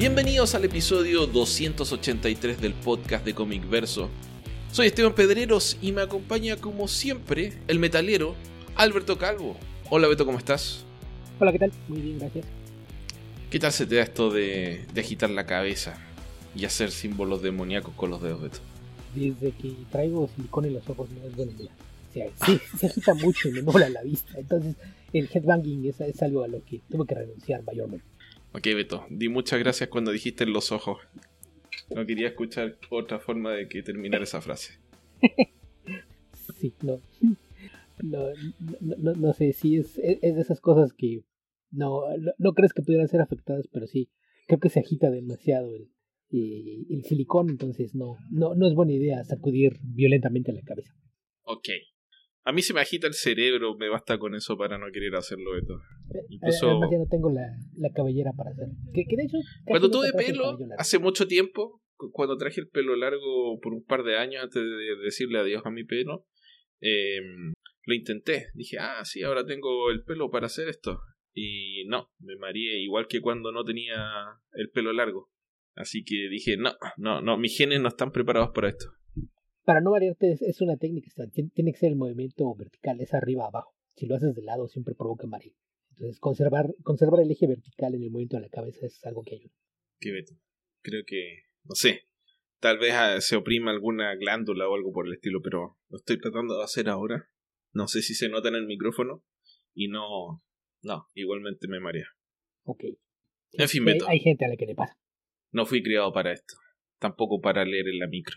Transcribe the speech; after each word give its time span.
Bienvenidos 0.00 0.54
al 0.54 0.64
episodio 0.64 1.26
283 1.26 2.58
del 2.58 2.72
podcast 2.72 3.22
de 3.22 3.34
Comic 3.34 3.68
Verso. 3.68 4.08
Soy 4.72 4.86
Esteban 4.86 5.14
Pedreros 5.14 5.76
y 5.82 5.92
me 5.92 6.00
acompaña 6.00 6.56
como 6.56 6.88
siempre 6.88 7.52
el 7.68 7.78
metalero 7.78 8.34
Alberto 8.76 9.18
Calvo. 9.18 9.58
Hola 9.90 10.08
Beto, 10.08 10.24
¿cómo 10.24 10.38
estás? 10.38 10.86
Hola, 11.38 11.52
¿qué 11.52 11.58
tal? 11.58 11.72
Muy 11.88 12.00
bien, 12.00 12.18
gracias. 12.18 12.46
¿Qué 13.50 13.58
tal 13.58 13.72
se 13.72 13.84
te 13.84 13.96
da 13.96 14.04
esto 14.04 14.30
de, 14.30 14.86
de 14.90 15.00
agitar 15.02 15.28
la 15.28 15.44
cabeza 15.44 15.98
y 16.56 16.64
hacer 16.64 16.92
símbolos 16.92 17.42
demoníacos 17.42 17.92
con 17.94 18.08
los 18.08 18.22
dedos, 18.22 18.40
Beto? 18.40 18.58
Desde 19.14 19.52
que 19.52 19.74
traigo 19.92 20.30
silicón 20.34 20.64
en 20.64 20.72
los 20.72 20.88
ojos 20.88 21.10
no 21.10 21.28
es 21.28 21.36
buena 21.36 21.52
idea. 21.52 21.72
O 22.08 22.12
sea, 22.14 22.26
sí, 22.46 22.58
se 22.78 22.86
agita 22.86 23.12
mucho 23.12 23.50
y 23.50 23.52
me 23.52 23.60
mola 23.60 23.90
la 23.90 24.02
vista. 24.02 24.38
Entonces, 24.38 24.76
el 25.12 25.28
headbanging 25.30 25.84
es, 25.84 26.00
es 26.00 26.22
algo 26.22 26.42
a 26.42 26.48
lo 26.48 26.64
que 26.64 26.80
tuve 26.88 27.06
que 27.06 27.16
renunciar 27.16 27.62
mayormente. 27.64 28.06
Ok, 28.52 28.64
Beto, 28.64 29.06
di 29.10 29.28
muchas 29.28 29.60
gracias 29.60 29.88
cuando 29.88 30.10
dijiste 30.10 30.44
en 30.44 30.52
los 30.52 30.72
ojos. 30.72 30.98
No 31.94 32.04
quería 32.04 32.28
escuchar 32.28 32.78
otra 32.90 33.20
forma 33.20 33.52
de 33.52 33.68
que 33.68 33.82
terminar 33.82 34.22
esa 34.22 34.40
frase. 34.40 34.78
Sí, 36.58 36.74
no. 36.82 37.00
No, 38.02 38.26
no, 38.80 38.96
no, 38.98 39.14
no 39.14 39.32
sé, 39.32 39.54
sí, 39.54 39.76
es, 39.76 39.98
es 39.98 40.34
de 40.34 40.40
esas 40.42 40.60
cosas 40.60 40.92
que 40.92 41.24
no, 41.70 42.02
no, 42.36 42.52
crees 42.52 42.74
que 42.74 42.82
pudieran 42.82 43.08
ser 43.08 43.22
afectadas, 43.22 43.66
pero 43.68 43.86
sí, 43.86 44.10
creo 44.46 44.60
que 44.60 44.68
se 44.68 44.80
agita 44.80 45.10
demasiado 45.10 45.74
el, 45.74 45.90
el 46.30 47.04
silicón, 47.04 47.48
entonces 47.48 47.94
no, 47.94 48.16
no, 48.30 48.54
no 48.54 48.66
es 48.66 48.74
buena 48.74 48.92
idea 48.92 49.24
sacudir 49.24 49.78
violentamente 49.82 50.52
la 50.52 50.60
cabeza. 50.62 50.92
Ok. 51.44 51.68
A 52.50 52.52
mí 52.52 52.62
se 52.62 52.74
me 52.74 52.80
agita 52.80 53.06
el 53.06 53.14
cerebro, 53.14 53.76
me 53.76 53.88
basta 53.88 54.18
con 54.18 54.34
eso 54.34 54.56
para 54.58 54.76
no 54.76 54.86
querer 54.92 55.14
hacerlo, 55.14 55.52
Beto. 55.52 55.74
Eh, 56.12 56.26
Incluso- 56.30 56.68
Además 56.68 56.88
ya 56.90 56.98
no 56.98 57.06
tengo 57.08 57.30
la, 57.30 57.46
la 57.76 57.92
cabellera 57.92 58.32
para 58.36 58.50
hacerlo. 58.50 58.74
Que, 58.92 59.04
que 59.04 59.14
de 59.16 59.22
hecho, 59.22 59.36
casi 59.38 59.64
Cuando 59.66 59.88
tuve 59.88 60.12
pelo, 60.12 60.58
hace 60.76 60.98
mucho 60.98 61.28
tiempo, 61.28 61.80
cu- 61.96 62.10
cuando 62.10 62.36
traje 62.36 62.60
el 62.60 62.68
pelo 62.68 62.96
largo 62.96 63.60
por 63.60 63.72
un 63.72 63.84
par 63.84 64.02
de 64.02 64.16
años 64.18 64.42
antes 64.42 64.60
de 64.64 64.96
decirle 65.04 65.38
adiós 65.38 65.62
a 65.64 65.70
mi 65.70 65.84
pelo, 65.84 66.26
eh, 66.80 67.20
lo 67.84 67.94
intenté. 67.94 68.48
Dije, 68.54 68.78
ah, 68.80 69.04
sí, 69.04 69.22
ahora 69.22 69.46
tengo 69.46 69.88
el 69.92 70.02
pelo 70.02 70.28
para 70.30 70.46
hacer 70.46 70.68
esto. 70.68 70.98
Y 71.32 71.84
no, 71.86 72.10
me 72.18 72.34
mareé 72.34 72.80
igual 72.82 73.06
que 73.06 73.20
cuando 73.20 73.52
no 73.52 73.62
tenía 73.62 73.94
el 74.54 74.70
pelo 74.70 74.92
largo. 74.92 75.30
Así 75.76 76.02
que 76.02 76.28
dije, 76.28 76.56
no, 76.56 76.72
no, 76.96 77.20
no, 77.22 77.38
mis 77.38 77.56
genes 77.56 77.80
no 77.80 77.86
están 77.88 78.10
preparados 78.10 78.50
para 78.52 78.70
esto. 78.70 78.86
Para 79.70 79.82
no 79.82 79.92
variarte, 79.92 80.32
es, 80.32 80.42
es 80.42 80.60
una 80.60 80.76
técnica. 80.76 81.12
Tiene 81.54 81.70
que 81.70 81.78
ser 81.78 81.90
el 81.90 81.96
movimiento 81.96 82.52
vertical, 82.56 83.00
es 83.00 83.14
arriba 83.14 83.46
abajo. 83.46 83.72
Si 83.94 84.04
lo 84.04 84.16
haces 84.16 84.34
de 84.34 84.42
lado, 84.42 84.66
siempre 84.66 84.96
provoca 84.96 85.28
mareo. 85.28 85.52
Entonces, 85.90 86.18
conservar, 86.18 86.74
conservar 86.82 87.20
el 87.20 87.30
eje 87.30 87.46
vertical 87.46 87.94
en 87.94 88.02
el 88.02 88.10
movimiento 88.10 88.36
de 88.36 88.42
la 88.42 88.48
cabeza 88.48 88.84
es 88.84 88.98
algo 89.06 89.22
que 89.22 89.36
ayuda. 89.36 89.54
Que 90.00 90.10
Beto, 90.10 90.34
creo 90.82 91.04
que, 91.06 91.44
no 91.62 91.76
sé, 91.76 92.00
tal 92.58 92.78
vez 92.78 92.94
ah, 92.94 93.20
se 93.20 93.36
oprima 93.36 93.70
alguna 93.70 94.12
glándula 94.16 94.68
o 94.68 94.74
algo 94.74 94.90
por 94.90 95.06
el 95.06 95.12
estilo, 95.12 95.40
pero 95.40 95.78
lo 95.88 95.98
estoy 95.98 96.18
tratando 96.18 96.58
de 96.58 96.64
hacer 96.64 96.88
ahora. 96.88 97.30
No 97.72 97.86
sé 97.86 98.02
si 98.02 98.14
se 98.14 98.28
nota 98.28 98.48
en 98.48 98.56
el 98.56 98.66
micrófono 98.66 99.24
y 99.72 99.86
no, 99.86 100.42
no, 100.82 101.06
igualmente 101.14 101.68
me 101.68 101.78
marea. 101.78 102.08
Ok. 102.64 102.86
En 103.52 103.68
fin, 103.68 103.84
Beto. 103.84 104.08
hay 104.08 104.18
gente 104.18 104.44
a 104.46 104.48
la 104.48 104.56
que 104.56 104.66
le 104.66 104.74
pasa. 104.74 104.98
No 105.52 105.64
fui 105.64 105.80
criado 105.80 106.12
para 106.12 106.32
esto, 106.32 106.56
tampoco 106.98 107.40
para 107.40 107.64
leer 107.64 107.86
en 107.86 108.00
la 108.00 108.08
micro. 108.08 108.36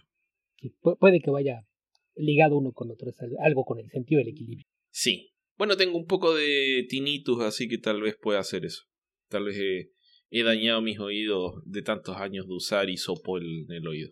Sí, 0.63 0.73
puede 0.99 1.19
que 1.19 1.29
vaya 1.29 1.67
ligado 2.15 2.57
uno 2.57 2.71
con 2.71 2.89
otro, 2.89 3.09
es 3.09 3.19
al- 3.21 3.35
algo 3.41 3.65
con 3.65 3.79
el 3.79 3.89
sentido 3.89 4.19
del 4.19 4.29
equilibrio. 4.29 4.65
Sí. 4.91 5.31
Bueno, 5.57 5.75
tengo 5.77 5.97
un 5.97 6.05
poco 6.07 6.33
de 6.33 6.85
tinnitus, 6.89 7.41
así 7.43 7.67
que 7.67 7.77
tal 7.77 8.01
vez 8.01 8.15
pueda 8.19 8.39
hacer 8.39 8.63
eso. 8.65 8.83
Tal 9.29 9.43
vez 9.45 9.57
he, 9.59 9.91
he 10.29 10.43
dañado 10.43 10.81
mis 10.81 10.99
oídos 10.99 11.61
de 11.65 11.81
tantos 11.81 12.15
años 12.17 12.47
de 12.47 12.53
usar 12.53 12.89
hisopo 12.89 13.37
en 13.39 13.65
el 13.69 13.87
oído. 13.87 14.11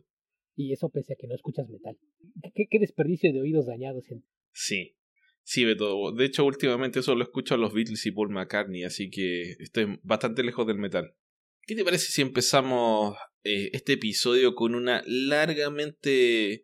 Y 0.55 0.73
eso 0.73 0.89
pese 0.89 1.13
a 1.13 1.15
que 1.15 1.27
no 1.27 1.35
escuchas 1.35 1.69
metal. 1.69 1.97
¿Qué, 2.43 2.51
qué- 2.53 2.67
qué 2.69 2.79
desperdicio 2.79 3.31
de 3.31 3.39
oídos 3.41 3.65
dañados? 3.65 4.11
en- 4.11 4.23
Sí. 4.51 4.95
Sí, 5.43 5.65
Beto. 5.65 6.11
De 6.11 6.25
hecho, 6.25 6.45
últimamente 6.45 7.01
solo 7.01 7.23
escucho 7.23 7.55
a 7.55 7.57
los 7.57 7.73
Beatles 7.73 8.05
y 8.05 8.11
Paul 8.11 8.29
McCartney, 8.29 8.83
así 8.83 9.09
que 9.09 9.53
estoy 9.59 9.99
bastante 10.03 10.43
lejos 10.43 10.67
del 10.67 10.77
metal. 10.77 11.15
¿Qué 11.63 11.75
te 11.75 11.83
parece 11.83 12.11
si 12.11 12.21
empezamos 12.21 13.15
eh, 13.43 13.69
este 13.73 13.93
episodio 13.93 14.55
con 14.55 14.75
una 14.75 15.03
largamente 15.05 16.63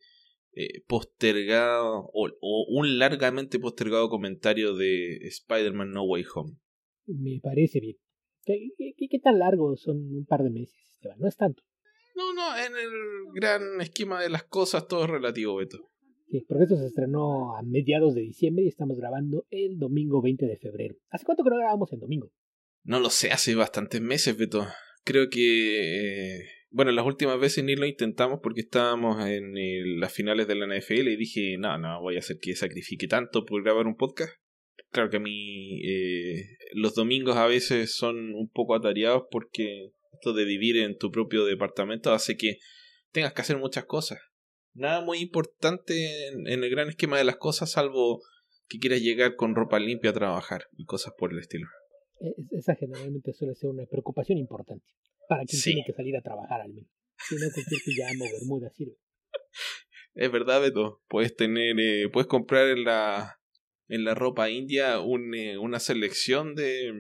eh, 0.54 0.82
postergado 0.88 2.10
o, 2.14 2.30
o 2.42 2.66
un 2.70 2.98
largamente 3.00 3.60
postergado 3.60 4.10
comentario 4.10 4.76
de 4.76 5.18
Spider-Man 5.28 5.92
No 5.92 6.04
Way 6.04 6.26
Home? 6.36 6.54
Me 7.06 7.40
parece 7.42 7.80
bien. 7.80 7.98
¿Qué, 8.46 8.70
qué- 8.78 9.08
qué 9.10 9.20
tan 9.20 9.40
largos 9.40 9.82
son 9.82 9.98
un 9.98 10.26
par 10.26 10.42
de 10.44 10.50
meses, 10.50 10.76
Esteban? 10.94 11.20
No 11.20 11.28
es 11.28 11.36
tanto. 11.36 11.64
No, 12.16 12.34
no, 12.34 12.58
en 12.58 12.74
el 12.76 12.90
gran 13.36 13.80
esquema 13.82 14.22
de 14.22 14.30
las 14.30 14.44
cosas 14.44 14.88
todo 14.88 15.04
es 15.04 15.10
relativo, 15.10 15.56
Beto. 15.58 15.90
Sí, 16.30 16.44
porque 16.48 16.64
esto 16.64 16.76
se 16.76 16.88
estrenó 16.88 17.56
a 17.56 17.62
mediados 17.64 18.16
de 18.16 18.22
diciembre 18.22 18.66
y 18.66 18.68
estamos 18.68 18.98
grabando 18.98 19.46
el 19.50 19.78
domingo 19.78 20.22
20 20.22 20.46
de 20.46 20.58
febrero. 20.58 20.96
¿Hace 21.10 21.26
cuánto 21.26 21.44
que 21.44 21.50
no 21.52 21.58
grabamos 21.58 21.92
el 21.94 22.00
domingo? 22.00 22.32
No 22.84 23.00
lo 23.00 23.10
sé, 23.10 23.32
hace 23.32 23.54
bastantes 23.56 24.02
meses, 24.02 24.36
Beto. 24.38 24.66
Creo 25.04 25.30
que... 25.30 26.38
eh, 26.40 26.46
bueno, 26.70 26.92
las 26.92 27.06
últimas 27.06 27.40
veces 27.40 27.64
ni 27.64 27.76
lo 27.76 27.86
intentamos 27.86 28.40
porque 28.42 28.62
estábamos 28.62 29.26
en 29.26 30.00
las 30.00 30.14
finales 30.14 30.48
de 30.48 30.56
la 30.56 30.66
NFL 30.68 31.08
y 31.08 31.16
dije, 31.16 31.58
no, 31.58 31.78
no, 31.78 32.02
voy 32.02 32.16
a 32.16 32.20
hacer 32.20 32.38
que 32.42 32.56
sacrifique 32.56 33.08
tanto 33.08 33.46
por 33.46 33.64
grabar 33.64 33.88
un 33.88 33.96
podcast. 33.96 34.34
Claro 34.92 35.10
que 35.10 35.18
a 35.18 35.22
mí 35.22 35.82
eh, 35.86 36.44
los 36.74 36.94
domingos 36.96 37.36
a 37.36 37.48
veces 37.48 37.96
son 37.96 38.34
un 38.34 38.50
poco 38.50 38.76
atareados 38.76 39.24
porque 39.32 39.92
esto 40.14 40.34
de 40.34 40.46
vivir 40.46 40.78
en 40.78 40.98
tu 40.98 41.12
propio 41.12 41.46
departamento 41.46 42.12
hace 42.14 42.38
que 42.38 42.58
tengas 43.12 43.34
que 43.34 43.42
hacer 43.42 43.58
muchas 43.58 43.86
cosas. 43.86 44.20
Nada 44.74 45.02
muy 45.02 45.20
importante 45.20 46.28
en, 46.28 46.48
el 46.64 46.70
gran 46.70 46.90
esquema 46.90 47.18
de 47.18 47.24
las 47.24 47.38
cosas 47.38 47.72
salvo 47.72 48.22
que 48.68 48.80
quieras 48.80 49.02
llegar 49.02 49.36
con 49.36 49.56
ropa 49.56 49.80
limpia 49.80 50.12
a 50.12 50.14
trabajar 50.14 50.66
y 50.76 50.86
cosas 50.86 51.14
por 51.18 51.34
el 51.34 51.40
estilo. 51.40 51.68
Es- 52.20 52.34
Esa 52.52 52.76
generalmente 52.76 53.34
suele 53.34 53.56
ser 53.56 53.70
una 53.70 53.86
preocupación 53.86 54.38
importante 54.38 54.86
para 55.28 55.44
quien 55.46 55.62
Sí. 55.62 55.72
tiene 55.72 55.84
que 55.86 55.94
salir 55.94 56.16
a 56.18 56.22
trabajar 56.22 56.62
al 56.62 56.74
menos. 56.74 56.90
Si 57.28 57.36
no, 57.36 57.48
cualquier 57.54 57.82
pijama 57.86 58.26
o 58.26 58.32
bermuda 58.40 58.70
sirve. 58.72 58.96
Es 60.16 60.32
verdad, 60.32 60.62
Beto. 60.62 61.04
Puedes 61.08 61.36
tener, 61.36 61.76
eh, 61.80 62.10
puedes 62.12 62.28
comprar 62.28 62.70
en 62.70 62.84
la, 62.86 63.40
en 63.88 64.04
la 64.04 64.16
ropa 64.16 64.50
india 64.50 65.00
un, 65.00 65.36
eh, 65.36 65.60
una 65.60 65.80
selección 65.80 66.56
de, 66.56 66.92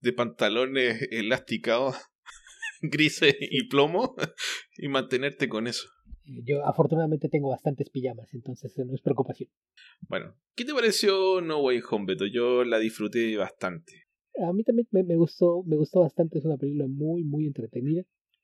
de 0.00 0.12
pantalones 0.12 1.06
elasticados, 1.12 1.96
grises 2.82 3.36
y 3.40 3.68
plomo, 3.68 4.16
y 4.76 4.88
mantenerte 4.88 5.48
con 5.48 5.68
eso. 5.68 5.88
Eh, 6.26 6.42
Yo 6.44 6.66
afortunadamente 6.66 7.28
tengo 7.28 7.50
bastantes 7.50 7.88
pijamas, 7.90 8.34
entonces 8.34 8.72
no 8.76 8.92
es 8.92 9.00
preocupación. 9.02 9.48
Bueno, 10.08 10.34
¿qué 10.56 10.64
te 10.64 10.74
pareció 10.74 11.40
No 11.40 11.60
Way 11.62 11.80
Home, 11.90 12.06
Beto? 12.06 12.26
Yo 12.26 12.64
la 12.64 12.78
disfruté 12.80 13.36
bastante. 13.36 13.99
A 14.38 14.52
mí 14.52 14.62
también 14.64 14.86
me, 14.90 15.02
me 15.02 15.16
gustó, 15.16 15.62
me 15.64 15.76
gustó 15.76 16.00
bastante, 16.00 16.38
es 16.38 16.44
una 16.44 16.56
película 16.56 16.86
muy, 16.86 17.24
muy 17.24 17.46
entretenida, 17.46 18.02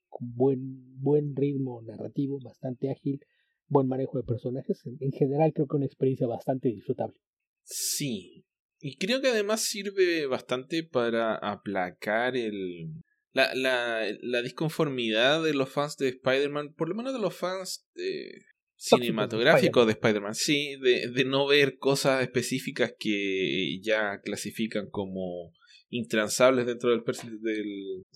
con 0.08 0.34
buen, 0.34 1.00
buen 1.00 1.34
ritmo 1.36 1.82
narrativo, 1.82 2.38
bastante 2.42 2.91
ágil, 2.91 3.20
buen 3.69 3.88
manejo 3.88 4.19
de 4.19 4.24
personajes. 4.24 4.84
En, 4.86 4.97
en 5.00 5.12
general 5.12 5.52
creo 5.54 5.66
que 5.66 5.76
una 5.76 5.86
experiencia 5.86 6.26
bastante 6.26 6.69
disfrutable. 6.69 7.16
Sí. 7.62 8.44
Y 8.78 8.97
creo 8.97 9.20
que 9.20 9.28
además 9.28 9.62
sirve 9.62 10.26
bastante 10.26 10.82
para 10.82 11.36
aplacar 11.36 12.36
el. 12.36 12.92
La, 13.32 13.54
la, 13.54 14.03
la 14.22 14.41
disconformidad 14.41 15.44
de 15.44 15.53
los 15.53 15.68
fans 15.68 15.98
de 15.98 16.08
Spider-Man, 16.08 16.72
por 16.74 16.88
lo 16.88 16.94
menos 16.94 17.12
de 17.12 17.18
los 17.18 17.36
fans 17.36 17.86
eh, 17.97 18.30
cinematográficos 18.76 19.84
de 19.86 19.92
Spider-Man, 19.92 20.34
sí, 20.34 20.76
de, 20.80 21.10
de 21.10 21.24
no 21.26 21.47
ver 21.47 21.77
cosas 21.77 22.22
específicas 22.22 22.94
que 22.98 23.78
ya 23.82 24.22
clasifican 24.22 24.89
como 24.89 25.53
intransables 25.88 26.66
dentro 26.66 26.91
del, 26.91 27.03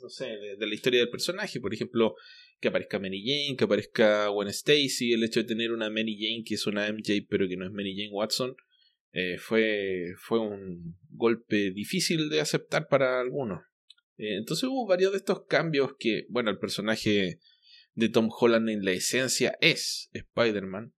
no 0.02 0.08
sé, 0.08 0.26
de, 0.26 0.56
de 0.56 0.66
la 0.66 0.74
historia 0.74 1.00
del 1.00 1.10
personaje, 1.10 1.60
por 1.60 1.72
ejemplo, 1.72 2.14
que 2.60 2.68
aparezca 2.68 2.98
Mary 2.98 3.22
Jane, 3.24 3.56
que 3.56 3.64
aparezca 3.64 4.28
Gwen 4.28 4.48
Stacy, 4.48 5.12
el 5.12 5.24
hecho 5.24 5.40
de 5.40 5.46
tener 5.46 5.72
una 5.72 5.88
Mary 5.88 6.16
Jane 6.20 6.44
que 6.44 6.54
es 6.54 6.66
una 6.66 6.90
MJ 6.92 7.26
pero 7.28 7.48
que 7.48 7.56
no 7.56 7.66
es 7.66 7.72
Mary 7.72 7.96
Jane 7.96 8.12
Watson, 8.12 8.54
eh, 9.12 9.38
fue, 9.38 10.14
fue 10.18 10.38
un 10.38 10.96
golpe 11.10 11.70
difícil 11.72 12.28
de 12.28 12.40
aceptar 12.40 12.86
para 12.88 13.20
algunos. 13.20 13.60
Eh, 14.18 14.36
entonces 14.36 14.68
hubo 14.68 14.86
varios 14.86 15.12
de 15.12 15.18
estos 15.18 15.46
cambios 15.46 15.94
que, 15.98 16.26
bueno, 16.28 16.50
el 16.50 16.58
personaje 16.58 17.40
de 17.94 18.08
Tom 18.08 18.28
Holland 18.30 18.68
en 18.68 18.84
la 18.84 18.92
esencia 18.92 19.56
es 19.60 20.10
Spider-Man, 20.12 20.92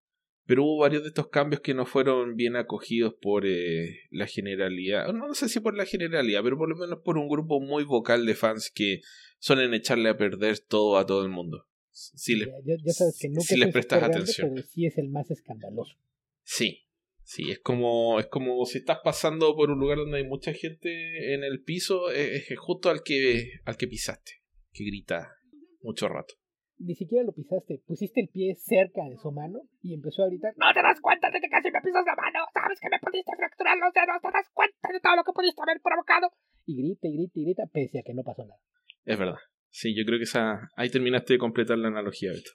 pero 0.47 0.65
hubo 0.65 0.79
varios 0.79 1.03
de 1.03 1.09
estos 1.09 1.29
cambios 1.29 1.61
que 1.61 1.75
no 1.75 1.87
fueron 1.87 2.37
bien 2.37 2.57
acogidos 2.57 3.15
por 3.21 3.47
eh, 3.47 4.01
la 4.11 4.27
generalidad, 4.27 5.13
no, 5.13 5.29
no 5.29 5.35
sé 5.35 5.49
si 5.49 5.61
por 5.61 5.77
la 5.77 5.87
generalidad, 5.87 6.43
pero 6.43 6.59
por 6.59 6.69
lo 6.69 6.77
menos 6.77 7.01
por 7.05 7.19
un 7.19 7.29
grupo 7.29 7.61
muy 7.61 7.85
vocal 7.85 8.27
de 8.27 8.35
fans 8.35 8.71
que 8.71 9.01
suelen 9.39 9.75
echarle 9.75 10.09
a 10.09 10.17
perder 10.17 10.59
todo 10.59 10.99
a 10.99 11.07
todo 11.07 11.23
el 11.23 11.31
mundo. 11.31 11.67
Si 11.91 12.37
les, 12.37 12.49
sabes 12.97 13.19
que 13.21 13.29
nunca 13.29 13.43
si 13.43 13.55
es 13.55 13.61
les 13.61 13.73
prestas 13.73 14.01
grande, 14.01 14.17
atención. 14.19 14.51
pero 14.55 14.67
sí 14.67 14.87
es 14.87 14.97
el 14.97 15.11
más 15.11 15.31
escandaloso. 15.31 15.95
Sí, 16.43 16.87
sí, 17.23 17.51
es 17.51 17.59
como, 17.59 18.19
es 18.19 18.27
como 18.27 18.65
si 18.65 18.79
estás 18.79 18.99
pasando 19.05 19.55
por 19.55 19.71
un 19.71 19.79
lugar 19.79 19.99
donde 19.99 20.17
hay 20.17 20.25
mucha 20.25 20.55
gente 20.55 21.35
en 21.35 21.45
el 21.45 21.63
piso, 21.63 22.11
es, 22.11 22.51
es 22.51 22.59
justo 22.59 22.89
al 22.89 23.03
que, 23.03 23.61
al 23.65 23.77
que 23.77 23.89
pisaste. 23.89 24.43
que 24.73 24.85
grita 24.85 25.37
mucho 25.83 26.09
rato. 26.09 26.35
Ni 26.83 26.95
siquiera 26.97 27.25
lo 27.25 27.33
pisaste, 27.33 27.81
pusiste 27.87 28.21
el 28.21 28.29
pie 28.29 28.55
cerca 28.57 29.03
de 29.09 29.17
su 29.17 29.31
mano 29.31 29.61
y 29.83 29.95
empezó 29.95 30.25
a 30.25 30.27
gritar. 30.27 30.53
No 30.57 30.73
te 30.75 30.83
das 30.83 31.01
cuenta 31.01 31.31
de 31.31 31.41
que 31.41 31.49
casi 31.49 31.71
me 31.71 31.81
pisas 31.81 32.05
la 32.05 32.17
mano, 32.17 32.41
sabes 32.53 32.81
que 32.81 32.91
me 32.91 32.99
pudiste 32.99 33.31
fracturar 33.37 33.79
los 33.79 33.93
dedos, 33.95 34.21
te 34.21 34.31
das 34.33 34.51
cuenta 34.53 34.89
de 34.93 35.01
todo 35.01 35.17
lo 35.17 35.23
que 35.23 35.33
pudiste 35.33 35.63
haber 35.63 35.81
provocado. 35.81 36.31
Y 36.67 36.77
grita 36.83 37.07
y 37.07 37.15
grita 37.15 37.33
y 37.39 37.45
grita, 37.45 37.63
pese 37.73 38.01
a 38.01 38.03
que 38.03 38.15
no 38.15 38.23
pasó 38.25 38.43
nada. 38.45 38.61
Es 39.05 39.19
verdad. 39.19 39.39
Sí, 39.71 39.95
yo 39.97 40.05
creo 40.05 40.19
que 40.19 40.25
esa... 40.25 40.69
ahí 40.77 40.91
terminaste 40.91 41.35
de 41.35 41.39
completar 41.39 41.79
la 41.79 41.89
analogía, 41.89 42.33
Beto. 42.33 42.51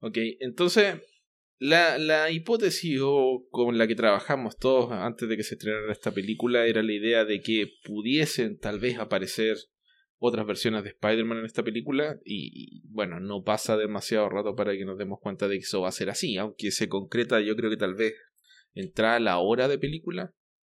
Ok, 0.00 0.18
entonces 0.40 1.02
la, 1.58 1.98
la 1.98 2.30
hipótesis 2.30 3.00
con 3.50 3.78
la 3.78 3.86
que 3.86 3.94
trabajamos 3.94 4.56
todos 4.58 4.90
antes 4.92 5.28
de 5.28 5.36
que 5.36 5.42
se 5.42 5.54
estrenara 5.54 5.92
esta 5.92 6.12
película 6.12 6.66
era 6.66 6.82
la 6.82 6.92
idea 6.92 7.24
de 7.24 7.40
que 7.40 7.66
pudiesen 7.84 8.58
tal 8.58 8.80
vez 8.80 8.98
aparecer 8.98 9.56
otras 10.24 10.46
versiones 10.46 10.84
de 10.84 10.90
Spider-Man 10.90 11.38
en 11.38 11.44
esta 11.46 11.64
película 11.64 12.16
y, 12.24 12.80
bueno, 12.84 13.18
no 13.18 13.42
pasa 13.42 13.76
demasiado 13.76 14.28
rato 14.28 14.54
para 14.54 14.72
que 14.72 14.84
nos 14.84 14.96
demos 14.96 15.18
cuenta 15.20 15.48
de 15.48 15.56
que 15.56 15.64
eso 15.64 15.80
va 15.80 15.88
a 15.88 15.92
ser 15.92 16.10
así, 16.10 16.36
aunque 16.36 16.70
se 16.70 16.88
concreta 16.88 17.40
yo 17.40 17.56
creo 17.56 17.70
que 17.70 17.76
tal 17.76 17.94
vez 17.94 18.14
entra 18.72 19.18
la 19.18 19.38
hora 19.38 19.66
de 19.66 19.78
película, 19.78 20.32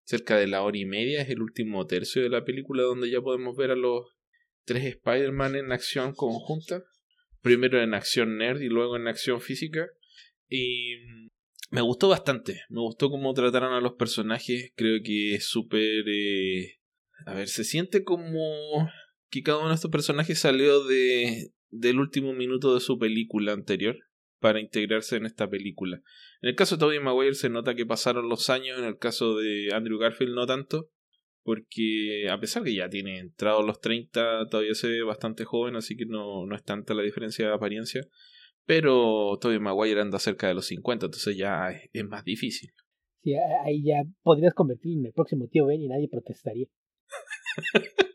cerca 0.04 0.36
de 0.36 0.46
la 0.46 0.62
hora 0.62 0.78
y 0.78 0.84
media 0.84 1.22
es 1.22 1.28
el 1.28 1.42
último 1.42 1.86
tercio 1.86 2.22
de 2.22 2.28
la 2.28 2.44
película 2.44 2.84
donde 2.84 3.10
ya 3.10 3.20
podemos 3.20 3.56
ver 3.56 3.72
a 3.72 3.76
los 3.76 4.06
tres 4.64 4.84
Spider-Man 4.84 5.56
en 5.56 5.72
acción 5.72 6.14
conjunta, 6.14 6.84
primero 7.40 7.82
en 7.82 7.94
acción 7.94 8.38
nerd 8.38 8.60
y 8.60 8.68
luego 8.68 8.94
en 8.94 9.08
acción 9.08 9.40
física 9.40 9.88
y 10.48 10.98
me 11.70 11.80
gustó 11.80 12.08
bastante, 12.08 12.60
me 12.68 12.80
gustó 12.80 13.10
cómo 13.10 13.34
trataron 13.34 13.72
a 13.72 13.80
los 13.80 13.94
personajes, 13.94 14.72
creo 14.76 15.00
que 15.02 15.34
es 15.34 15.46
súper... 15.48 16.04
Eh, 16.06 16.78
a 17.26 17.34
ver, 17.34 17.48
se 17.48 17.64
siente 17.64 18.04
como 18.04 18.88
que 19.32 19.42
cada 19.42 19.58
uno 19.58 19.70
de 19.70 19.76
estos 19.76 19.90
personajes 19.90 20.38
salió 20.38 20.84
de, 20.84 21.52
del 21.70 21.98
último 21.98 22.34
minuto 22.34 22.74
de 22.74 22.80
su 22.80 22.98
película 22.98 23.52
anterior 23.52 23.96
para 24.40 24.60
integrarse 24.60 25.16
en 25.16 25.24
esta 25.24 25.48
película. 25.48 26.02
En 26.42 26.50
el 26.50 26.54
caso 26.54 26.76
de 26.76 26.80
Tobey 26.80 27.00
Maguire 27.00 27.34
se 27.34 27.48
nota 27.48 27.74
que 27.74 27.86
pasaron 27.86 28.28
los 28.28 28.50
años, 28.50 28.78
en 28.78 28.84
el 28.84 28.98
caso 28.98 29.38
de 29.38 29.70
Andrew 29.72 29.98
Garfield 29.98 30.34
no 30.34 30.44
tanto, 30.44 30.90
porque 31.44 32.28
a 32.30 32.38
pesar 32.38 32.62
que 32.62 32.74
ya 32.74 32.90
tiene 32.90 33.20
entrado 33.20 33.62
los 33.62 33.80
30, 33.80 34.48
todavía 34.50 34.74
se 34.74 34.88
ve 34.88 35.02
bastante 35.02 35.46
joven, 35.46 35.76
así 35.76 35.96
que 35.96 36.04
no, 36.04 36.44
no 36.44 36.54
es 36.54 36.62
tanta 36.62 36.92
la 36.92 37.02
diferencia 37.02 37.46
de 37.46 37.54
apariencia. 37.54 38.06
Pero 38.66 39.38
Tobey 39.40 39.58
Maguire 39.60 40.02
anda 40.02 40.18
cerca 40.18 40.46
de 40.48 40.54
los 40.54 40.66
50, 40.66 41.06
entonces 41.06 41.38
ya 41.38 41.70
es, 41.70 42.04
más 42.04 42.22
difícil. 42.22 42.70
Sí, 43.22 43.32
ahí 43.64 43.82
ya 43.82 44.02
podrías 44.22 44.52
convertirlo 44.52 45.00
en 45.00 45.06
el 45.06 45.12
próximo 45.14 45.48
tío 45.48 45.64
Ben 45.64 45.80
y 45.80 45.88
nadie 45.88 46.08
protestaría. 46.10 46.66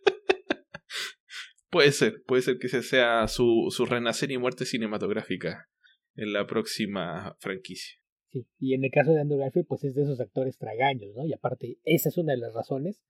puede 1.78 1.92
ser, 1.92 2.24
puede 2.26 2.42
ser 2.42 2.58
que 2.58 2.66
ese 2.66 2.82
sea 2.82 3.28
su, 3.28 3.68
su 3.70 3.86
renacer 3.86 4.32
y 4.32 4.40
muerte 4.40 4.66
cinematográfica 4.66 5.70
en 6.16 6.34
la 6.34 6.48
próxima 6.48 7.38
franquicia. 7.40 8.00
Sí, 8.32 8.48
y 8.58 8.74
en 8.74 8.84
el 8.84 8.90
caso 8.90 9.12
de 9.12 9.22
Andrew 9.22 9.38
Garfield, 9.38 9.68
pues 9.68 9.84
es 9.84 9.94
de 9.94 10.02
esos 10.02 10.20
actores 10.20 10.58
tragaños, 10.58 11.14
¿no? 11.16 11.24
Y 11.28 11.34
aparte, 11.34 11.78
esa 11.84 12.10
es 12.10 12.18
una 12.18 12.34
de 12.34 12.40
las 12.40 12.56
razones 12.56 13.04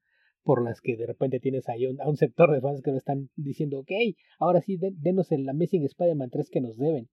por 0.44 0.66
las 0.66 0.82
que 0.82 0.98
de 0.98 1.08
repente 1.08 1.40
tienes 1.40 1.70
ahí 1.70 1.86
a 1.86 2.10
un 2.10 2.18
sector 2.18 2.52
de 2.52 2.60
fans 2.60 2.82
que 2.84 2.92
lo 2.92 2.98
están 2.98 3.30
diciendo, 3.38 3.80
ok, 3.80 3.92
ahora 4.38 4.60
sí, 4.60 4.78
denos 4.78 5.32
el 5.32 5.48
Amazing 5.48 5.86
Spider-Man 5.86 6.30
3 6.30 6.50
que 6.52 6.60
nos 6.60 6.78
deben. 6.78 7.08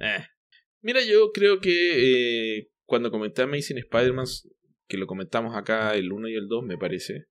Eh. 0.00 0.24
Mira, 0.80 0.98
yo 1.08 1.30
creo 1.32 1.60
que 1.60 2.56
eh, 2.58 2.70
cuando 2.86 3.12
comenté 3.12 3.42
Amazing 3.42 3.78
Spider-Man, 3.78 4.26
que 4.88 4.96
lo 4.96 5.06
comentamos 5.06 5.54
acá 5.54 5.94
el 5.94 6.10
1 6.10 6.28
y 6.28 6.34
el 6.34 6.48
2, 6.48 6.64
me 6.64 6.76
parece, 6.76 7.26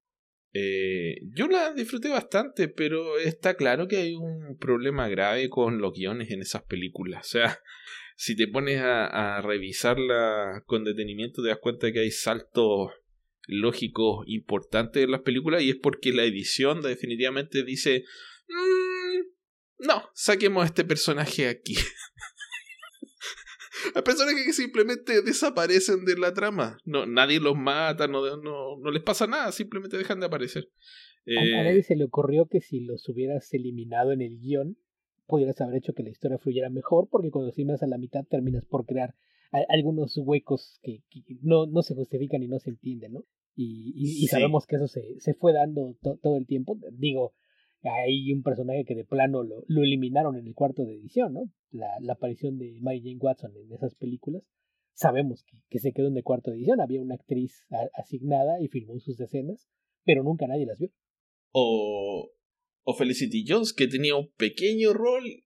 eh, 0.58 1.20
yo 1.34 1.50
la 1.50 1.74
disfruté 1.74 2.08
bastante, 2.08 2.70
pero 2.70 3.18
está 3.18 3.56
claro 3.56 3.90
que 3.90 3.98
hay 3.98 4.16
un 4.16 4.58
problema 4.58 5.10
grave 5.10 5.50
con 5.50 5.80
los 5.80 5.92
guiones 5.92 6.32
en 6.32 6.42
esas 6.42 6.64
películas. 6.64 7.26
O 7.26 7.30
sea, 7.30 7.60
si 8.16 8.38
te 8.38 8.48
pones 8.48 8.80
a, 8.82 9.42
revisarla 9.42 10.64
con 10.66 10.86
detenimiento, 10.86 11.44
te 11.44 11.50
das 11.50 11.60
cuenta 11.60 11.88
de 11.88 11.94
que 11.94 12.00
hay 12.00 12.12
saltos 12.12 12.92
lógico 13.48 14.24
importante 14.28 15.02
de 15.02 15.08
las 15.08 15.22
películas 15.22 15.62
y 15.62 15.72
es 15.72 15.76
porque 15.76 16.14
la 16.14 16.24
edición 16.24 16.82
definitivamente 16.82 17.64
dice 17.64 18.06
mm, 18.48 19.86
no, 19.86 20.10
saquemos 20.14 20.64
a 20.64 20.68
este 20.68 20.86
personaje 20.86 21.50
aquí. 21.50 21.76
Hay 23.94 24.02
personajes 24.02 24.46
que 24.46 24.54
simplemente 24.54 25.22
desaparecen 25.22 26.06
de 26.06 26.18
la 26.18 26.34
trama. 26.34 26.78
No, 26.86 27.06
nadie 27.06 27.40
los 27.40 27.56
mata, 27.56 28.08
no, 28.08 28.38
no, 28.38 28.78
no 28.78 28.92
les 28.92 29.04
pasa 29.04 29.28
nada, 29.28 29.52
simplemente 29.52 29.98
dejan 29.98 30.20
de 30.20 30.26
aparecer. 30.26 30.70
A, 31.28 31.44
eh, 31.44 31.64
nadie 31.64 31.84
se 31.84 31.96
le 31.96 32.06
ocurrió 32.06 32.48
que 32.48 32.62
si 32.62 32.82
los 32.82 33.08
hubieras 33.10 33.54
eliminado 33.54 34.12
en 34.12 34.22
el 34.22 34.40
guion, 34.40 34.78
pudieras 35.28 35.60
haber 35.62 35.78
hecho 35.78 35.94
que 35.94 36.04
la 36.04 36.10
historia 36.10 36.38
fluyera 36.38 36.70
mejor, 36.70 37.08
porque 37.10 37.32
cuando 37.32 37.52
más 37.66 37.84
a 37.84 37.88
la 37.88 37.98
mitad 37.98 38.24
terminas 38.26 38.66
por 38.66 38.86
crear 38.86 39.16
algunos 39.70 40.18
huecos 40.18 40.80
que, 40.84 41.02
no, 41.42 41.66
no 41.66 41.82
se 41.82 41.96
justifican 41.96 42.44
y 42.44 42.48
no 42.48 42.60
se 42.60 42.72
entienden, 42.72 43.14
¿no? 43.14 43.24
Y, 43.56 43.94
y, 43.96 44.28
sabemos 44.28 44.66
que 44.68 44.76
eso 44.76 44.88
se, 44.88 45.18
se 45.20 45.34
fue 45.34 45.54
dando 45.54 45.96
todo 46.02 46.38
el 46.38 46.46
tiempo. 46.46 46.78
Digo, 46.92 47.34
hay 47.94 48.32
un 48.34 48.44
personaje 48.44 48.86
que 48.86 48.96
de 48.96 49.06
plano 49.06 49.44
lo, 49.44 49.64
lo 49.68 49.84
eliminaron 49.84 50.36
en 50.38 50.48
el 50.48 50.54
cuarto 50.54 50.86
de 50.86 50.96
edición, 50.96 51.34
¿no? 51.34 51.52
La, 51.72 51.88
aparición 52.12 52.58
de 52.58 52.80
Mary 52.82 53.02
Jane 53.02 53.18
Watson 53.20 53.52
en 53.56 53.72
esas 53.72 53.96
películas. 53.96 54.44
Sabemos 54.94 55.46
que, 55.70 55.80
se 55.80 55.92
quedó 55.92 56.08
en 56.08 56.18
el 56.18 56.24
cuarto 56.24 56.52
de 56.52 56.58
edición. 56.58 56.80
Había 56.80 57.02
una 57.02 57.16
actriz 57.16 57.68
asignada 57.94 58.62
y 58.62 58.70
filmó 58.70 58.98
sus 59.00 59.20
escenas, 59.20 59.68
pero 60.04 60.24
nunca 60.24 60.48
nadie 60.48 60.66
las 60.66 60.80
vio. 60.80 60.90
O, 61.52 62.32
o 62.84 62.94
Felicity 62.94 63.46
Jones, 63.48 63.74
que 63.74 63.88
tenía 63.88 64.16
un 64.16 64.32
pequeño 64.38 64.94
rol 64.94 65.26
y, 65.26 65.44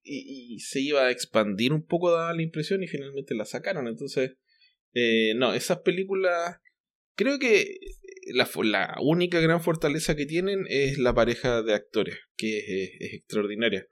y, 0.53 0.59
se 0.59 0.81
iba 0.81 1.07
a 1.07 1.11
expandir 1.11 1.73
un 1.73 1.83
poco, 1.83 2.11
daba 2.11 2.33
la 2.33 2.43
impresión, 2.43 2.83
y 2.83 2.87
finalmente 2.87 3.35
la 3.35 3.45
sacaron. 3.45 3.87
Entonces, 3.87 4.37
eh, 4.93 5.33
no, 5.35 5.53
esas 5.53 5.79
películas 5.79 6.61
Creo 7.19 7.37
que 7.37 7.79
la, 8.33 8.95
única 9.01 9.39
gran 9.39 9.61
fortaleza 9.61 10.15
que 10.15 10.25
tienen 10.25 10.65
es 10.69 10.97
la 10.97 11.13
pareja 11.13 11.61
de 11.61 11.73
actores, 11.73 12.17
que 12.35 12.59
es, 12.59 13.13
extraordinaria. 13.13 13.85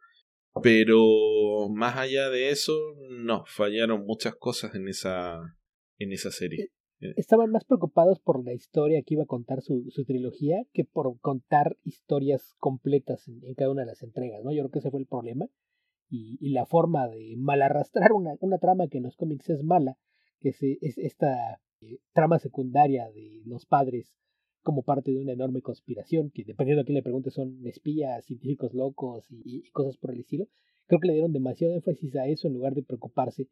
Pero 0.64 1.70
más 1.70 1.98
allá 1.98 2.30
de 2.30 2.50
eso, 2.50 2.74
no, 3.12 3.44
fallaron 3.46 4.06
muchas 4.06 4.36
cosas 4.36 4.74
en 4.76 4.88
esa, 4.88 5.40
en 6.00 6.12
esa 6.12 6.32
serie. 6.32 6.72
Eh, 7.00 7.14
estaban 7.18 7.52
más 7.52 7.64
preocupados 7.64 8.20
por 8.20 8.44
la 8.44 8.54
historia 8.54 9.02
que 9.06 9.14
iba 9.14 9.24
a 9.24 9.28
contar 9.28 9.62
su, 9.62 9.86
su 9.90 10.04
trilogía 10.04 10.64
que 10.74 10.84
por 10.84 11.20
contar 11.20 11.78
historias 11.84 12.56
completas 12.58 13.28
en, 13.28 13.54
cada 13.56 13.72
una 13.72 13.82
de 13.82 13.88
las 13.88 14.02
entregas, 14.02 14.44
¿no? 14.44 14.52
Yo 14.52 14.64
creo 14.64 14.72
que 14.72 14.80
ese 14.80 14.90
fue 14.90 15.00
el 15.00 15.08
problema. 15.08 15.46
Y, 16.10 16.38
y 16.40 16.52
la 16.52 16.66
forma 16.66 17.08
de 17.10 17.36
malarrastrar 17.38 18.14
una, 18.14 18.32
una 18.40 18.58
trama 18.60 18.88
que 18.88 18.98
en 18.98 19.04
los 19.04 19.18
cómics 19.18 19.50
es 19.50 19.62
mala, 19.62 19.98
que 20.40 20.50
es, 20.50 20.58
es 20.62 20.98
esta 20.98 21.60
eh, 21.82 22.00
trama 22.14 22.40
secundaria 22.40 23.08
de 23.12 23.44
los 23.46 23.68
padres 23.68 24.16
como 24.68 24.84
parte 24.84 25.12
de 25.12 25.22
una 25.22 25.32
enorme 25.32 25.62
conspiración, 25.62 26.30
que 26.30 26.44
dependiendo 26.44 26.82
a 26.82 26.84
quién 26.84 26.96
le 26.96 27.02
pregunte 27.02 27.32
son 27.32 27.66
espías, 27.66 28.26
científicos 28.26 28.74
locos 28.74 29.26
y, 29.30 29.62
cosas 29.72 29.96
por 29.96 30.12
el 30.12 30.20
estilo. 30.20 30.50
Creo 30.88 31.00
que 31.00 31.08
le 31.08 31.14
dieron 31.14 31.32
demasiado 31.32 31.74
énfasis 31.74 32.18
a 32.18 32.28
eso 32.28 32.50
en 32.50 32.54
lugar 32.56 32.74
de 32.74 32.84
preocuparse 32.84 33.48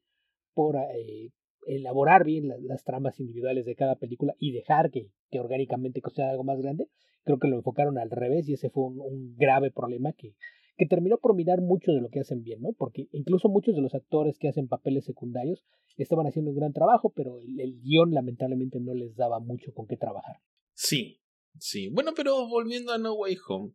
por 0.53 0.75
eh, 0.75 1.31
elaborar 1.67 2.25
bien 2.25 2.50
las, 2.67 2.84
tramas 2.84 3.17
individuales 3.22 3.65
de 3.65 3.75
cada 3.75 3.95
película 3.95 4.36
y 4.39 4.51
dejar 4.51 4.91
que, 4.91 5.10
que 5.31 5.39
orgánicamente 5.39 6.01
costara 6.01 6.31
algo 6.31 6.43
más 6.43 6.60
grande. 6.60 6.89
Creo 7.24 7.39
que 7.39 7.48
lo 7.48 7.55
enfocaron 7.55 7.98
al 7.98 8.12
revés 8.12 8.50
y 8.50 8.55
ese 8.55 8.69
fue 8.69 8.84
un 8.84 9.38
grave 9.38 9.72
problema 9.72 10.12
que 10.12 10.36
que 10.77 10.86
terminó 10.86 11.17
por 11.17 11.36
mirar 11.36 11.62
mucho 11.62 11.91
de 11.91 12.01
lo 12.01 12.10
que 12.10 12.19
hacen 12.19 12.43
bien, 12.43 12.62
¿no? 12.62 12.74
Porque 12.74 13.07
incluso 13.12 13.48
muchos 13.48 13.75
de 13.75 13.81
los 13.81 13.95
actores 13.95 14.38
que 14.38 14.50
hacen 14.50 14.67
papeles 14.67 15.05
secundarios 15.05 15.63
estaban 15.98 16.27
haciendo 16.27 16.51
un 16.51 16.57
gran 16.57 16.74
trabajo, 16.74 17.13
pero 17.15 17.39
el, 17.39 17.79
guion 17.81 18.12
lamentablemente 18.12 18.79
no 18.79 18.93
les 18.93 19.15
daba 19.15 19.39
mucho 19.39 19.74
con 19.74 19.88
qué 19.88 19.95
trabajar. 19.95 20.38
Sí, 20.75 21.22
sí. 21.58 21.89
Bueno, 21.89 22.13
pero 22.15 22.48
volviendo 22.48 22.94
a 22.94 22.98
No 22.98 23.13
Way 23.13 23.38
Home. 23.48 23.74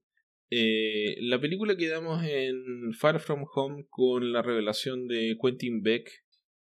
Eh, 0.51 1.17
la 1.23 1.41
película 1.41 1.77
quedamos 1.77 2.25
en 2.25 2.93
Far 2.93 3.21
From 3.21 3.45
Home 3.55 3.87
con 3.89 4.33
la 4.33 4.43
revelación 4.43 5.07
de 5.07 5.37
Quentin 5.41 5.83
Beck 5.83 6.11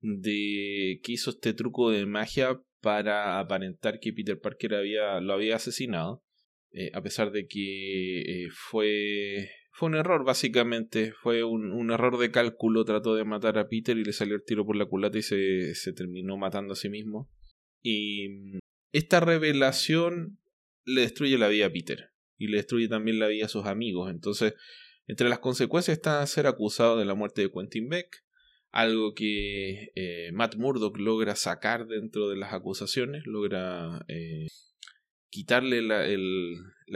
de 0.01 0.99
que 1.03 1.11
hizo 1.11 1.31
este 1.31 1.53
truco 1.53 1.89
de 1.91 2.05
magia 2.05 2.61
para 2.81 3.39
aparentar 3.39 3.99
que 3.99 4.13
Peter 4.13 4.39
Parker 4.39 4.75
había, 4.75 5.19
lo 5.19 5.33
había 5.33 5.57
asesinado, 5.57 6.23
eh, 6.71 6.91
a 6.93 7.01
pesar 7.01 7.31
de 7.31 7.47
que 7.47 8.21
eh, 8.21 8.47
fue 8.51 9.49
fue 9.79 9.87
un 9.87 9.95
error, 9.95 10.25
básicamente. 10.25 11.13
Fue 11.13 11.45
un, 11.45 11.71
un, 11.71 11.89
error 11.89 12.17
de 12.17 12.31
cálculo. 12.31 12.83
Trató 12.83 13.15
de 13.15 13.23
matar 13.23 13.57
a 13.57 13.69
Peter 13.69 13.97
y 13.97 14.03
le 14.03 14.11
salió 14.11 14.35
el 14.35 14.43
tiro 14.43 14.65
por 14.65 14.75
la 14.75 14.85
culata 14.85 15.17
y 15.17 15.21
se, 15.21 15.73
se 15.73 15.93
terminó 15.93 16.35
matando 16.35 16.73
a 16.73 16.75
sí 16.75 16.89
mismo. 16.89 17.29
Y 17.81 18.59
esta 18.91 19.19
revelación 19.19 20.39
le 20.85 21.01
destruye 21.01 21.37
la 21.37 21.47
vida 21.47 21.67
a 21.67 21.71
Peter. 21.71 22.11
Y 22.37 22.47
le 22.47 22.57
destruye 22.57 22.87
también 22.87 23.19
la 23.19 23.27
vida 23.27 23.45
a 23.45 23.49
sus 23.49 23.65
amigos. 23.65 24.09
Entonces, 24.09 24.53
entre 25.07 25.29
las 25.29 25.39
consecuencias 25.39 25.97
está 25.97 26.25
ser 26.25 26.47
acusado 26.47 26.97
de 26.97 27.05
la 27.05 27.15
muerte 27.15 27.41
de 27.41 27.51
Quentin 27.51 27.89
Beck. 27.89 28.23
Algo 28.71 29.13
que 29.13 29.91
eh, 29.95 30.31
Matt 30.31 30.55
Murdock 30.55 30.97
logra 30.97 31.35
sacar 31.35 31.87
dentro 31.87 32.29
de 32.29 32.37
las 32.37 32.53
acusaciones. 32.53 33.23
Logra 33.25 34.05
eh, 34.07 34.47
quitarle 35.29 35.81
la, 35.81 36.05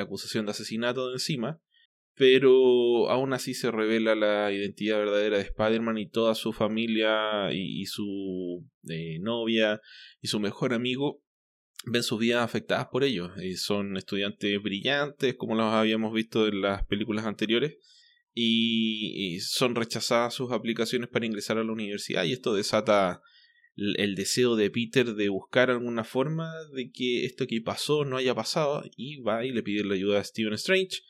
acusación 0.01 0.45
de 0.45 0.51
asesinato 0.51 1.07
de 1.07 1.13
encima 1.13 1.62
pero 2.15 3.09
aún 3.09 3.33
así 3.33 3.55
se 3.55 3.71
revela 3.71 4.13
la 4.13 4.51
identidad 4.51 5.00
verdadera 5.00 5.38
de 5.38 5.45
Spider-Man 5.45 5.97
y 5.97 6.09
toda 6.09 6.35
su 6.35 6.53
familia 6.53 7.51
y, 7.51 7.88
su 7.88 8.63
eh, 8.88 9.17
novia 9.19 9.81
y 10.21 10.27
su 10.27 10.39
mejor 10.39 10.75
amigo 10.75 11.23
ven 11.85 12.03
sus 12.03 12.19
vidas 12.19 12.43
afectadas 12.43 12.87
por 12.91 13.03
ello. 13.03 13.31
Son 13.57 13.97
estudiantes 13.97 14.61
brillantes, 14.61 15.35
como 15.35 15.55
los 15.55 15.73
habíamos 15.73 16.13
visto 16.13 16.47
en 16.47 16.61
las 16.61 16.85
películas 16.85 17.25
anteriores, 17.25 17.77
y, 18.33 19.39
son 19.41 19.75
rechazadas 19.75 20.33
sus 20.33 20.51
aplicaciones 20.51 21.09
para 21.09 21.25
ingresar 21.25 21.57
a 21.57 21.63
la 21.63 21.71
universidad 21.71 22.23
y 22.23 22.33
esto 22.33 22.53
desata 22.53 23.21
el, 23.75 24.15
deseo 24.15 24.55
de 24.55 24.69
Peter 24.69 25.13
de 25.13 25.29
buscar 25.29 25.69
alguna 25.69 26.03
forma 26.03 26.51
de 26.73 26.91
que 26.91 27.25
esto 27.25 27.47
que 27.47 27.61
pasó 27.61 28.05
no 28.05 28.17
haya 28.17 28.35
pasado 28.35 28.83
y 28.95 29.21
va 29.21 29.45
y 29.45 29.51
le 29.51 29.63
pide 29.63 29.83
la 29.83 29.95
ayuda 29.95 30.19
a 30.19 30.23
Stephen 30.23 30.53
Strange 30.53 31.01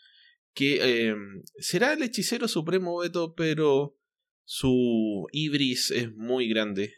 que 0.54 1.08
em, 1.08 1.44
será 1.58 1.94
el 1.94 2.04
hechicero 2.04 2.48
supremo 2.48 3.00
Beto 3.00 3.34
pero 3.36 3.98
su 4.46 5.28
ibris 5.32 5.92
es 5.92 6.14
muy 6.14 6.48
grande 6.48 6.94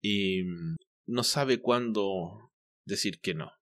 y 0.00 0.42
mm, 0.42 0.76
no 1.06 1.24
sabe 1.24 1.60
cuándo 1.60 2.41
decir 2.84 3.20
que 3.20 3.34
no 3.34 3.52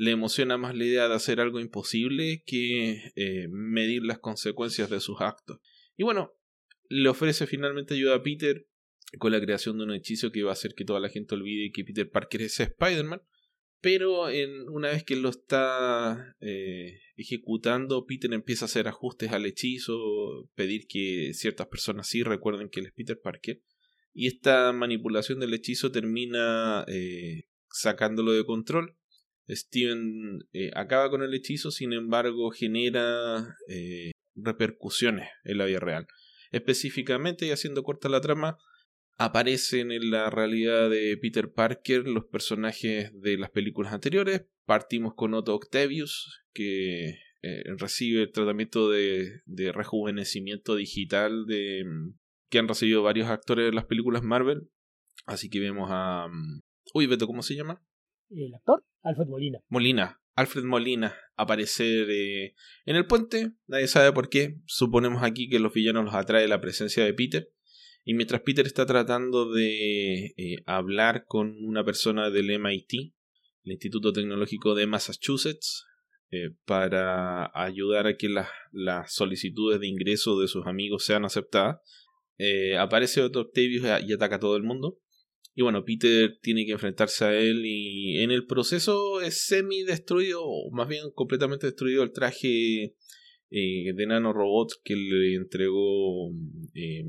le 0.00 0.12
emociona 0.12 0.56
más 0.56 0.74
la 0.74 0.86
idea 0.86 1.08
de 1.08 1.14
hacer 1.14 1.40
algo 1.40 1.60
imposible 1.60 2.42
que 2.46 3.12
eh, 3.16 3.48
medir 3.50 4.02
las 4.02 4.18
consecuencias 4.18 4.88
de 4.88 4.98
sus 4.98 5.20
actos. 5.20 5.58
Y 5.94 6.04
bueno, 6.04 6.32
le 6.88 7.06
ofrece 7.10 7.46
finalmente 7.46 7.92
ayuda 7.92 8.14
a 8.14 8.22
Peter 8.22 8.66
con 9.18 9.30
la 9.30 9.42
creación 9.42 9.76
de 9.76 9.84
un 9.84 9.92
hechizo 9.92 10.32
que 10.32 10.42
va 10.42 10.50
a 10.50 10.54
hacer 10.54 10.72
que 10.74 10.86
toda 10.86 11.00
la 11.00 11.10
gente 11.10 11.34
olvide 11.34 11.70
que 11.70 11.84
Peter 11.84 12.08
Parker 12.08 12.40
es 12.40 12.58
Spider-Man. 12.60 13.20
Pero 13.82 14.30
en, 14.30 14.70
una 14.70 14.88
vez 14.88 15.04
que 15.04 15.16
lo 15.16 15.28
está 15.28 16.34
eh, 16.40 17.00
ejecutando, 17.16 18.06
Peter 18.06 18.32
empieza 18.32 18.64
a 18.64 18.68
hacer 18.68 18.88
ajustes 18.88 19.32
al 19.32 19.44
hechizo, 19.44 20.48
pedir 20.54 20.86
que 20.86 21.32
ciertas 21.34 21.66
personas 21.66 22.08
sí 22.08 22.22
recuerden 22.22 22.70
que 22.70 22.80
él 22.80 22.86
es 22.86 22.92
Peter 22.92 23.20
Parker. 23.20 23.60
Y 24.14 24.28
esta 24.28 24.72
manipulación 24.72 25.40
del 25.40 25.52
hechizo 25.52 25.92
termina 25.92 26.86
eh, 26.88 27.49
sacándolo 27.70 28.32
de 28.32 28.44
control 28.44 28.96
Steven 29.54 30.46
eh, 30.52 30.70
acaba 30.74 31.10
con 31.10 31.22
el 31.22 31.34
hechizo, 31.34 31.70
sin 31.70 31.92
embargo 31.92 32.50
genera 32.50 33.56
eh, 33.68 34.12
repercusiones 34.34 35.28
en 35.44 35.58
la 35.58 35.66
vida 35.66 35.80
real. 35.80 36.06
Específicamente, 36.50 37.46
y 37.46 37.50
haciendo 37.50 37.82
corta 37.82 38.08
la 38.08 38.20
trama, 38.20 38.58
aparecen 39.18 39.92
en 39.92 40.10
la 40.10 40.30
realidad 40.30 40.90
de 40.90 41.16
Peter 41.20 41.52
Parker 41.52 42.06
los 42.06 42.24
personajes 42.24 43.10
de 43.20 43.38
las 43.38 43.50
películas 43.50 43.92
anteriores. 43.92 44.46
Partimos 44.64 45.14
con 45.14 45.34
Otto 45.34 45.54
Octavius, 45.54 46.42
que 46.52 47.18
eh, 47.42 47.62
recibe 47.78 48.22
el 48.22 48.32
tratamiento 48.32 48.90
de, 48.90 49.42
de, 49.46 49.72
rejuvenecimiento 49.72 50.76
digital 50.76 51.46
de, 51.46 51.84
que 52.48 52.58
han 52.58 52.68
recibido 52.68 53.02
varios 53.02 53.28
actores 53.28 53.66
de 53.66 53.72
las 53.72 53.84
películas 53.84 54.22
Marvel. 54.22 54.70
Así 55.26 55.48
que 55.48 55.60
vemos 55.60 55.88
a... 55.92 56.28
Uy, 56.92 57.06
Beto, 57.06 57.26
¿cómo 57.26 57.42
se 57.42 57.54
llama? 57.54 57.82
El 58.30 58.54
actor. 58.54 58.84
Alfred 59.02 59.26
Molina. 59.26 59.60
Molina. 59.68 60.20
Alfred 60.34 60.64
Molina 60.64 61.14
aparecer 61.36 62.08
eh, 62.10 62.54
en 62.84 62.96
el 62.96 63.06
puente. 63.06 63.52
Nadie 63.66 63.88
sabe 63.88 64.12
por 64.12 64.28
qué. 64.28 64.58
Suponemos 64.66 65.22
aquí 65.22 65.48
que 65.48 65.58
los 65.58 65.72
villanos 65.72 66.04
los 66.04 66.14
atrae 66.14 66.46
la 66.48 66.60
presencia 66.60 67.04
de 67.04 67.14
Peter. 67.14 67.50
Y 68.04 68.14
mientras 68.14 68.42
Peter 68.42 68.66
está 68.66 68.86
tratando 68.86 69.52
de 69.52 70.34
eh, 70.36 70.62
hablar 70.66 71.24
con 71.26 71.56
una 71.64 71.84
persona 71.84 72.30
del 72.30 72.58
MIT, 72.58 73.14
el 73.64 73.72
Instituto 73.72 74.12
Tecnológico 74.12 74.74
de 74.74 74.86
Massachusetts, 74.86 75.86
eh, 76.30 76.50
para 76.64 77.50
ayudar 77.54 78.06
a 78.06 78.16
que 78.16 78.28
las, 78.28 78.48
solicitudes 79.12 79.80
de 79.80 79.88
ingreso 79.88 80.40
de 80.40 80.48
sus 80.48 80.66
amigos 80.66 81.04
sean 81.04 81.24
aceptadas, 81.24 81.78
aparece 82.78 83.20
otro 83.20 83.42
Octavius 83.42 83.84
y 84.06 84.12
ataca 84.14 84.36
a 84.36 84.40
todo 84.40 84.56
el 84.56 84.62
mundo. 84.62 84.98
Y 85.60 85.62
bueno, 85.62 85.84
Peter 85.84 86.38
tiene 86.40 86.64
que 86.64 86.72
enfrentarse 86.72 87.22
a 87.22 87.38
él 87.38 87.66
y 87.66 88.22
en 88.22 88.30
el 88.30 88.46
proceso 88.46 89.20
es 89.20 89.44
semi 89.44 89.82
destruido, 89.82 90.40
o 90.42 90.70
más 90.70 90.88
bien 90.88 91.10
completamente 91.14 91.66
destruido 91.66 92.02
el 92.02 92.12
traje 92.12 92.94
eh, 93.50 93.92
de 93.94 94.06
nanorobot 94.06 94.70
que 94.82 94.96
le 94.96 95.34
entregó 95.34 96.30
eh, 96.74 97.04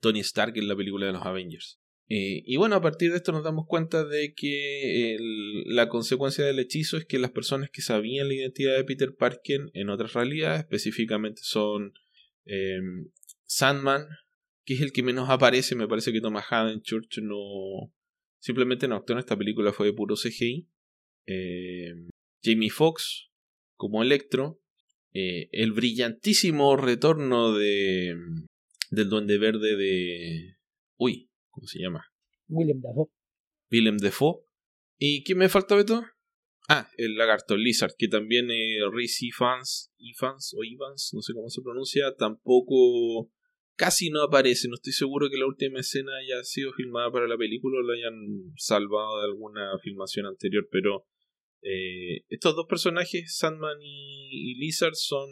Tony 0.00 0.20
Stark 0.20 0.56
en 0.56 0.68
la 0.68 0.76
película 0.76 1.04
de 1.04 1.12
los 1.12 1.26
Avengers. 1.26 1.78
Eh, 2.08 2.42
y 2.46 2.56
bueno, 2.56 2.76
a 2.76 2.80
partir 2.80 3.10
de 3.10 3.18
esto 3.18 3.32
nos 3.32 3.44
damos 3.44 3.66
cuenta 3.68 4.02
de 4.06 4.32
que 4.34 5.18
la 5.66 5.90
consecuencia 5.90 6.46
del 6.46 6.58
hechizo 6.58 6.96
es 6.96 7.04
que 7.04 7.18
las 7.18 7.32
personas 7.32 7.68
que 7.68 7.82
sabían 7.82 8.28
la 8.28 8.34
identidad 8.34 8.78
de 8.78 8.84
Peter 8.84 9.14
Parker 9.14 9.60
en 9.74 9.90
otras 9.90 10.14
realidades, 10.14 10.60
específicamente 10.60 11.42
son 11.44 11.92
Sandman, 13.44 14.06
que 14.64 14.74
es 14.74 14.80
el 14.80 14.92
que 14.92 15.02
menos 15.02 15.28
aparece. 15.28 15.74
Me 15.74 15.88
parece 15.88 16.12
que 16.12 16.20
Thomas 16.20 16.46
Haden 16.50 16.82
Church 16.82 17.18
no. 17.22 17.92
Simplemente 18.38 18.88
no 18.88 18.96
actuó 18.96 19.14
en 19.14 19.20
esta 19.20 19.36
película, 19.36 19.72
fue 19.72 19.86
de 19.86 19.92
puro 19.92 20.16
CGI. 20.16 20.68
Eh, 21.26 21.94
Jamie 22.42 22.70
Foxx 22.70 23.30
como 23.76 24.02
Electro. 24.02 24.60
Eh, 25.12 25.48
el 25.52 25.72
brillantísimo 25.72 26.76
retorno 26.76 27.52
de. 27.52 28.16
del 28.90 29.08
Duende 29.08 29.38
Verde 29.38 29.76
de. 29.76 30.56
Uy, 30.96 31.30
¿cómo 31.50 31.66
se 31.66 31.80
llama? 31.80 32.04
William 32.48 32.80
Dafoe. 32.80 33.10
Willem 33.70 33.96
Dafoe. 33.98 34.44
¿Y 34.98 35.24
quién 35.24 35.38
me 35.38 35.48
falta, 35.48 35.74
Beto? 35.74 36.04
Ah, 36.68 36.88
el 36.98 37.16
lagarto 37.16 37.56
Lizard, 37.56 37.94
que 37.98 38.06
también 38.06 38.50
eh, 38.50 38.78
Reese 38.92 39.26
Evans 39.26 39.90
o 40.54 40.62
Evans, 40.62 41.10
no 41.14 41.22
sé 41.22 41.32
cómo 41.32 41.48
se 41.48 41.62
pronuncia, 41.62 42.14
tampoco 42.16 43.30
casi 43.80 44.10
no 44.10 44.22
aparece. 44.22 44.68
No 44.68 44.74
estoy 44.74 44.92
seguro 44.92 45.30
que 45.30 45.38
la 45.38 45.46
última 45.46 45.80
escena 45.80 46.12
haya 46.18 46.44
sido 46.44 46.70
filmada 46.74 47.10
para 47.10 47.26
la 47.26 47.38
película 47.38 47.78
o 47.78 47.82
la 47.82 47.94
hayan 47.94 48.52
salvado 48.56 49.20
de 49.20 49.24
alguna 49.24 49.78
filmación 49.82 50.26
anterior, 50.26 50.68
pero 50.70 51.06
eh, 51.62 52.24
estos 52.28 52.54
dos 52.54 52.66
personajes, 52.68 53.38
Sandman 53.38 53.78
y, 53.80 54.54
Lizard, 54.56 54.94
son 54.94 55.30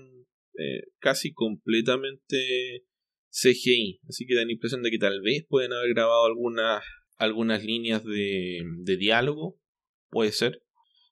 eh, 0.57 0.85
casi 0.99 1.35
completamente 1.35 2.87
CGI. 3.29 4.01
Así 4.09 4.25
que 4.27 4.35
da 4.35 4.47
la 4.47 4.53
impresión 4.53 4.83
de 4.83 4.91
que 4.93 4.99
tal 4.99 5.21
vez 5.21 5.45
pueden 5.47 5.75
haber 5.75 5.93
grabado 5.93 6.25
algunas, 6.25 6.83
algunas 7.19 7.63
líneas 7.63 8.03
de, 8.03 8.63
de 8.79 8.97
diálogo. 8.97 9.61
Puede 10.09 10.33
ser. 10.33 10.63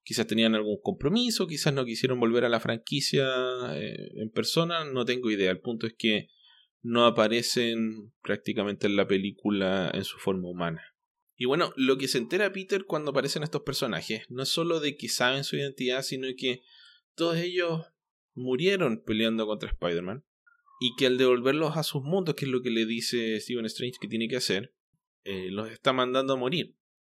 Quizás 0.04 0.26
tenían 0.26 0.54
algún 0.54 0.80
compromiso, 0.80 1.46
quizás 1.46 1.74
no 1.74 1.84
quisieron 1.84 2.18
volver 2.18 2.46
a 2.46 2.48
la 2.48 2.60
franquicia 2.60 3.28
eh, 3.74 4.08
en 4.14 4.30
persona, 4.30 4.90
no 4.90 5.04
tengo 5.04 5.30
idea. 5.30 5.50
El 5.50 5.60
punto 5.60 5.86
es 5.86 5.94
que 5.98 6.28
no 6.86 7.04
aparecen 7.04 8.12
prácticamente 8.22 8.86
en 8.86 8.94
la 8.94 9.08
película 9.08 9.90
en 9.92 10.04
su 10.04 10.18
forma 10.18 10.48
humana. 10.48 10.94
Y 11.34 11.44
bueno, 11.46 11.72
lo 11.74 11.98
que 11.98 12.06
se 12.06 12.18
entera 12.18 12.52
Peter 12.52 12.84
cuando 12.84 13.10
aparecen 13.10 13.42
estos 13.42 13.62
personajes 13.62 14.22
no 14.28 14.44
es 14.44 14.48
solo 14.48 14.78
de 14.78 14.96
que 14.96 15.08
saben 15.08 15.42
su 15.42 15.56
identidad, 15.56 16.02
sino 16.02 16.28
que 16.38 16.62
todos 17.16 17.38
ellos 17.38 17.86
murieron 18.34 19.02
peleando 19.04 19.46
contra 19.46 19.68
Spider-Man 19.68 20.24
y 20.80 20.94
que 20.94 21.06
al 21.06 21.18
devolverlos 21.18 21.76
a 21.76 21.82
sus 21.82 22.04
mundos, 22.04 22.36
que 22.36 22.44
es 22.44 22.52
lo 22.52 22.62
que 22.62 22.70
le 22.70 22.86
dice 22.86 23.40
Stephen 23.40 23.66
Strange 23.66 23.98
que 24.00 24.06
tiene 24.06 24.28
que 24.28 24.36
hacer, 24.36 24.72
eh, 25.24 25.48
los 25.50 25.68
está 25.72 25.92
mandando 25.92 26.34
a 26.34 26.36
morir. 26.36 26.76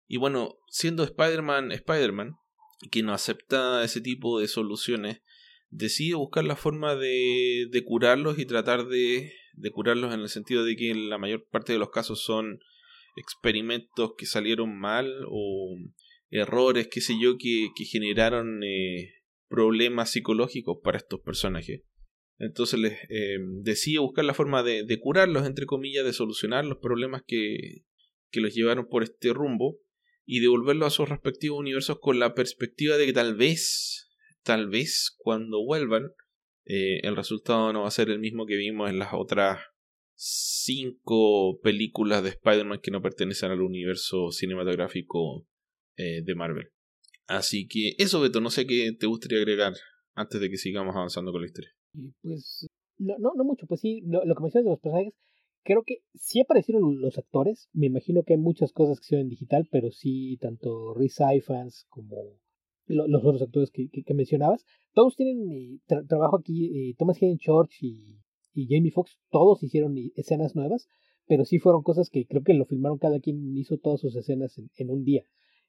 Y 0.08 0.16
bueno, 0.16 0.60
siendo 0.70 1.04
Spider-Man 1.04 1.74
Spider-Man, 1.74 2.38
que 2.90 3.04
no 3.04 3.14
acepta 3.14 3.84
ese 3.84 4.00
tipo 4.00 4.40
de 4.40 4.48
soluciones, 4.48 5.24
decide 5.70 6.16
buscar 6.16 6.44
la 6.44 6.56
forma 6.56 6.96
de, 6.96 7.68
de 7.70 7.84
curarlos 7.84 8.40
y 8.40 8.46
tratar 8.46 8.88
de 8.88 9.32
de 9.58 9.72
curarlos 9.72 10.14
en 10.14 10.22
el 10.22 10.30
sentido 10.30 10.64
de 10.64 10.76
que 10.76 10.92
en 10.92 11.10
la 11.10 11.18
mayor 11.18 11.46
parte 11.50 11.74
de 11.74 11.80
los 11.80 11.90
casos 11.90 12.24
son 12.24 12.60
experimentos 13.16 14.14
que 14.18 14.28
salieron 14.28 14.78
mal 14.78 15.12
o 15.28 15.76
errores, 16.30 16.88
qué 16.90 17.02
sé 17.02 17.16
yo, 17.20 17.38
que, 17.38 17.70
que 17.76 17.86
generaron 17.86 18.64
eh, 18.64 19.16
problemas 19.50 20.12
psicológicos 20.12 20.78
para 20.84 21.00
estos 21.00 21.22
personajes. 21.22 21.82
Entonces 22.38 22.80
les 22.80 22.94
eh, 23.10 23.40
decide 23.64 23.98
buscar 23.98 24.24
la 24.26 24.36
forma 24.36 24.62
de, 24.62 24.84
de, 24.84 25.00
curarlos, 25.00 25.48
entre 25.48 25.66
comillas, 25.66 26.06
de 26.06 26.14
solucionar 26.14 26.64
los 26.66 26.78
problemas 26.78 27.24
que, 27.26 27.84
que 28.30 28.42
los 28.42 28.54
llevaron 28.54 28.88
por 28.88 29.02
este 29.02 29.34
rumbo 29.34 29.80
y 30.24 30.40
devolverlos 30.42 30.88
a 30.88 30.96
sus 30.96 31.10
respectivos 31.10 31.58
universos 31.58 31.98
con 32.00 32.20
la 32.20 32.36
perspectiva 32.36 32.98
de 32.98 33.08
que 33.08 33.14
tal 33.14 33.36
vez, 33.36 34.07
tal 34.48 34.70
vez 34.70 35.14
cuando 35.18 35.62
vuelvan, 35.64 36.14
eh, 36.66 37.02
el 37.04 37.18
resultado 37.18 37.74
no 37.74 37.82
va 37.82 37.90
a 37.90 37.92
ser 37.92 38.10
el 38.10 38.20
mismo 38.20 38.46
que 38.46 38.56
vimos 38.56 38.90
en 38.90 38.98
las 38.98 39.10
otras 39.14 39.60
cinco 40.16 41.60
películas 41.60 42.24
de 42.24 42.30
Spider-Man 42.30 42.80
que 42.82 42.92
no 42.92 43.02
pertenecen 43.02 43.52
al 43.52 43.62
universo 43.62 44.32
cinematográfico 44.32 45.46
eh, 45.98 46.22
de 46.24 46.36
Marvel. 46.36 46.70
Así 47.28 47.68
que 47.68 47.96
eso, 47.98 48.22
Beto, 48.22 48.40
no 48.40 48.50
sé 48.50 48.66
qué 48.66 48.94
te 48.98 49.06
gustaría 49.06 49.40
agregar 49.40 49.74
antes 50.16 50.40
de 50.40 50.50
que 50.50 50.56
sigamos 50.56 50.96
avanzando 50.96 51.34
con 51.34 51.42
la 51.42 51.48
historia. 51.48 51.72
Pues 52.22 52.68
no, 52.98 53.16
no, 53.20 53.44
mucho, 53.44 53.68
pues 53.68 53.82
sí, 53.82 54.02
lo, 54.06 54.22
que 54.22 54.42
mencionas 54.42 54.64
de 54.64 54.72
los 54.72 54.80
personajes, 54.80 55.14
creo 55.66 55.84
que 55.86 55.98
sí 56.16 56.40
aparecieron 56.40 57.02
los 57.02 57.18
actores, 57.18 57.68
me 57.74 57.88
imagino 57.88 58.24
que 58.24 58.36
hay 58.36 58.40
muchas 58.40 58.72
cosas 58.72 59.02
que 59.02 59.08
se 59.08 59.16
ven 59.18 59.26
en 59.26 59.30
digital, 59.30 59.68
pero 59.70 59.92
sí, 59.92 60.38
tanto 60.40 60.94
Rhys 60.94 61.18
Ifans 61.20 61.86
como 61.90 62.40
los 62.88 63.24
otros 63.24 63.42
actores 63.42 63.72
que, 63.72 63.90
que, 63.90 64.14
mencionabas. 64.14 64.66
Todos 64.94 65.16
tienen 65.16 65.52
eh, 65.52 65.80
trabajo 66.08 66.38
aquí, 66.38 66.90
eh, 66.90 66.96
Thomas 66.98 67.18
Hayden 67.22 67.38
Church 67.38 67.82
y, 67.82 68.20
y 68.54 68.68
Jamie 68.68 68.92
Foxx, 68.92 69.18
todos 69.30 69.62
hicieron 69.64 69.96
escenas 70.16 70.56
nuevas, 70.56 70.88
pero 71.28 71.46
sí 71.46 71.60
fueron 71.60 71.84
cosas 71.84 72.10
que 72.10 72.26
creo 72.26 72.44
que 72.44 72.54
lo 72.54 72.66
filmaron 72.66 72.98
cada 72.98 73.20
quien 73.20 73.56
hizo 73.58 73.78
todas 73.78 74.00
sus 74.00 74.16
escenas 74.16 74.58
en, 74.58 74.70
en 74.78 74.90
un 74.90 75.04
día 75.04 75.24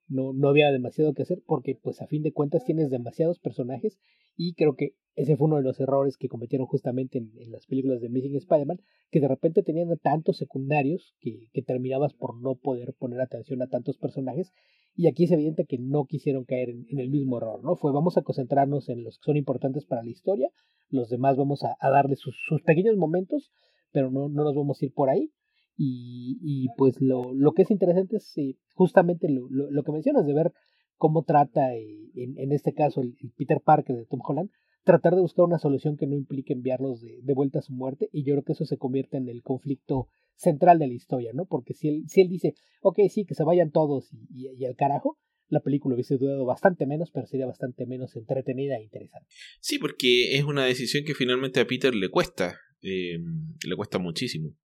no, 0.09 0.33
no 0.33 0.49
había 0.49 0.73
demasiado 0.73 1.13
que 1.13 1.23
hacer 1.23 1.43
porque 1.47 1.79
pues 1.81 2.01
a 2.01 2.07
fin 2.07 2.23
de 2.23 2.33
cuentas 2.33 2.65
tienes 2.65 2.91
demasiados 2.91 3.39
personajes 3.39 3.99
y 4.37 4.55
creo 4.55 4.75
que 4.75 4.95
ese 5.15 5.37
fue 5.37 5.49
uno 5.49 5.57
de 5.57 5.63
los 5.63 5.81
errores 5.81 6.17
que 6.17 6.29
cometieron 6.29 6.67
justamente 6.67 7.19
en, 7.19 7.51
las 7.51 7.67
películas 7.67 8.01
de 8.01 8.09
Missing 8.09 8.37
Spider-Man, 8.37 8.79
que 9.11 9.21
de 9.21 9.27
repente 9.27 9.65
tenían 9.65 9.89
tantos 10.01 10.37
secundarios 10.37 11.17
que, 11.21 11.49
que, 11.53 11.63
terminabas 11.63 12.15
por 12.15 12.41
no 12.41 12.55
poder 12.55 12.95
poner 12.97 13.21
atención 13.21 13.61
a 13.61 13.67
tantos 13.67 13.99
personajes 13.99 14.53
y 14.95 15.09
aquí 15.09 15.25
es 15.25 15.33
evidente 15.33 15.65
que 15.65 15.79
no 15.79 16.05
quisieron 16.05 16.45
caer 16.45 16.71
en, 16.71 16.99
el 16.99 17.11
mismo 17.11 17.39
error, 17.39 17.63
¿no? 17.65 17.77
Fue 17.77 17.93
vamos 17.93 18.17
a 18.17 18.23
concentrarnos 18.23 18.89
en 18.89 19.03
los 19.03 19.19
que 19.19 19.25
son 19.25 19.37
importantes 19.37 19.85
para 19.87 20.03
la 20.03 20.11
historia, 20.11 20.51
los 20.89 21.09
demás 21.09 21.37
vamos 21.37 21.63
a, 21.65 21.77
darle 21.91 22.17
sus, 22.17 22.37
sus 22.49 22.63
pequeños 22.63 22.97
momentos, 22.97 23.51
pero 23.93 24.11
no, 24.11 24.29
no 24.29 24.45
nos 24.45 24.55
vamos 24.55 24.81
a 24.81 24.85
ir 24.85 24.93
por 24.93 25.11
ahí 25.11 25.33
y, 25.81 26.39
y 26.43 26.69
pues 26.77 27.01
lo, 27.01 27.33
lo, 27.33 27.53
que 27.53 27.63
es 27.63 27.71
interesante 27.71 28.17
es 28.17 28.37
eh, 28.37 28.57
justamente 28.75 29.29
lo, 29.31 29.49
lo, 29.49 29.83
que 29.85 29.93
mencionas 29.93 30.27
de 30.27 30.35
ver 30.35 30.53
cómo 30.97 31.23
trata, 31.23 31.77
eh, 31.77 32.11
en, 32.17 32.37
en, 32.37 32.51
este 32.51 32.75
caso, 32.75 33.01
el, 33.01 33.17
Peter 33.37 33.61
Parker 33.65 33.95
de 33.95 34.05
Tom 34.05 34.21
Holland, 34.25 34.51
tratar 34.83 35.15
de 35.15 35.21
buscar 35.21 35.45
una 35.45 35.61
solución 35.61 35.97
que 35.97 36.09
no 36.09 36.17
implique 36.17 36.53
enviarlos 36.53 37.01
de, 37.01 37.21
de, 37.23 37.33
vuelta 37.33 37.61
a 37.61 37.63
su 37.63 37.73
muerte. 37.73 38.09
Y 38.13 38.25
yo 38.25 38.35
creo 38.35 38.43
que 38.43 38.55
eso 38.55 38.65
se 38.65 38.77
convierte 38.77 39.19
en 39.19 39.29
el 39.29 39.43
conflicto 39.43 40.09
central 40.35 40.81
de 40.81 40.89
la 40.89 40.95
historia, 40.95 41.31
¿no? 41.33 41.47
Porque 41.47 41.75
si 41.75 41.89
él, 41.89 42.05
si 42.09 42.23
él 42.23 42.29
dice, 42.29 42.55
ok, 42.83 42.99
sí, 43.09 43.25
que 43.25 43.37
se 43.37 43.45
vayan 43.45 43.71
todos 43.71 44.13
y, 44.13 44.27
y, 44.31 44.49
y 44.59 44.65
al 44.65 44.75
carajo, 44.75 45.17
la 45.49 45.61
película 45.61 45.95
hubiese 45.95 46.17
durado 46.17 46.45
bastante 46.45 46.87
menos, 46.87 47.13
pero 47.13 47.27
sería 47.27 47.47
bastante 47.47 47.87
menos 47.87 48.17
entretenida 48.17 48.79
e 48.79 48.83
interesante. 48.83 49.29
Sí, 49.61 49.79
porque 49.79 50.37
es 50.37 50.43
una 50.43 50.65
decisión 50.65 51.05
que 51.05 51.15
finalmente 51.15 51.61
a 51.61 51.67
Peter 51.69 51.95
le 51.95 52.09
cuesta, 52.09 52.57
eh, 52.83 53.19
le 53.65 53.77
cuesta 53.77 53.99
muchísimo 53.99 54.57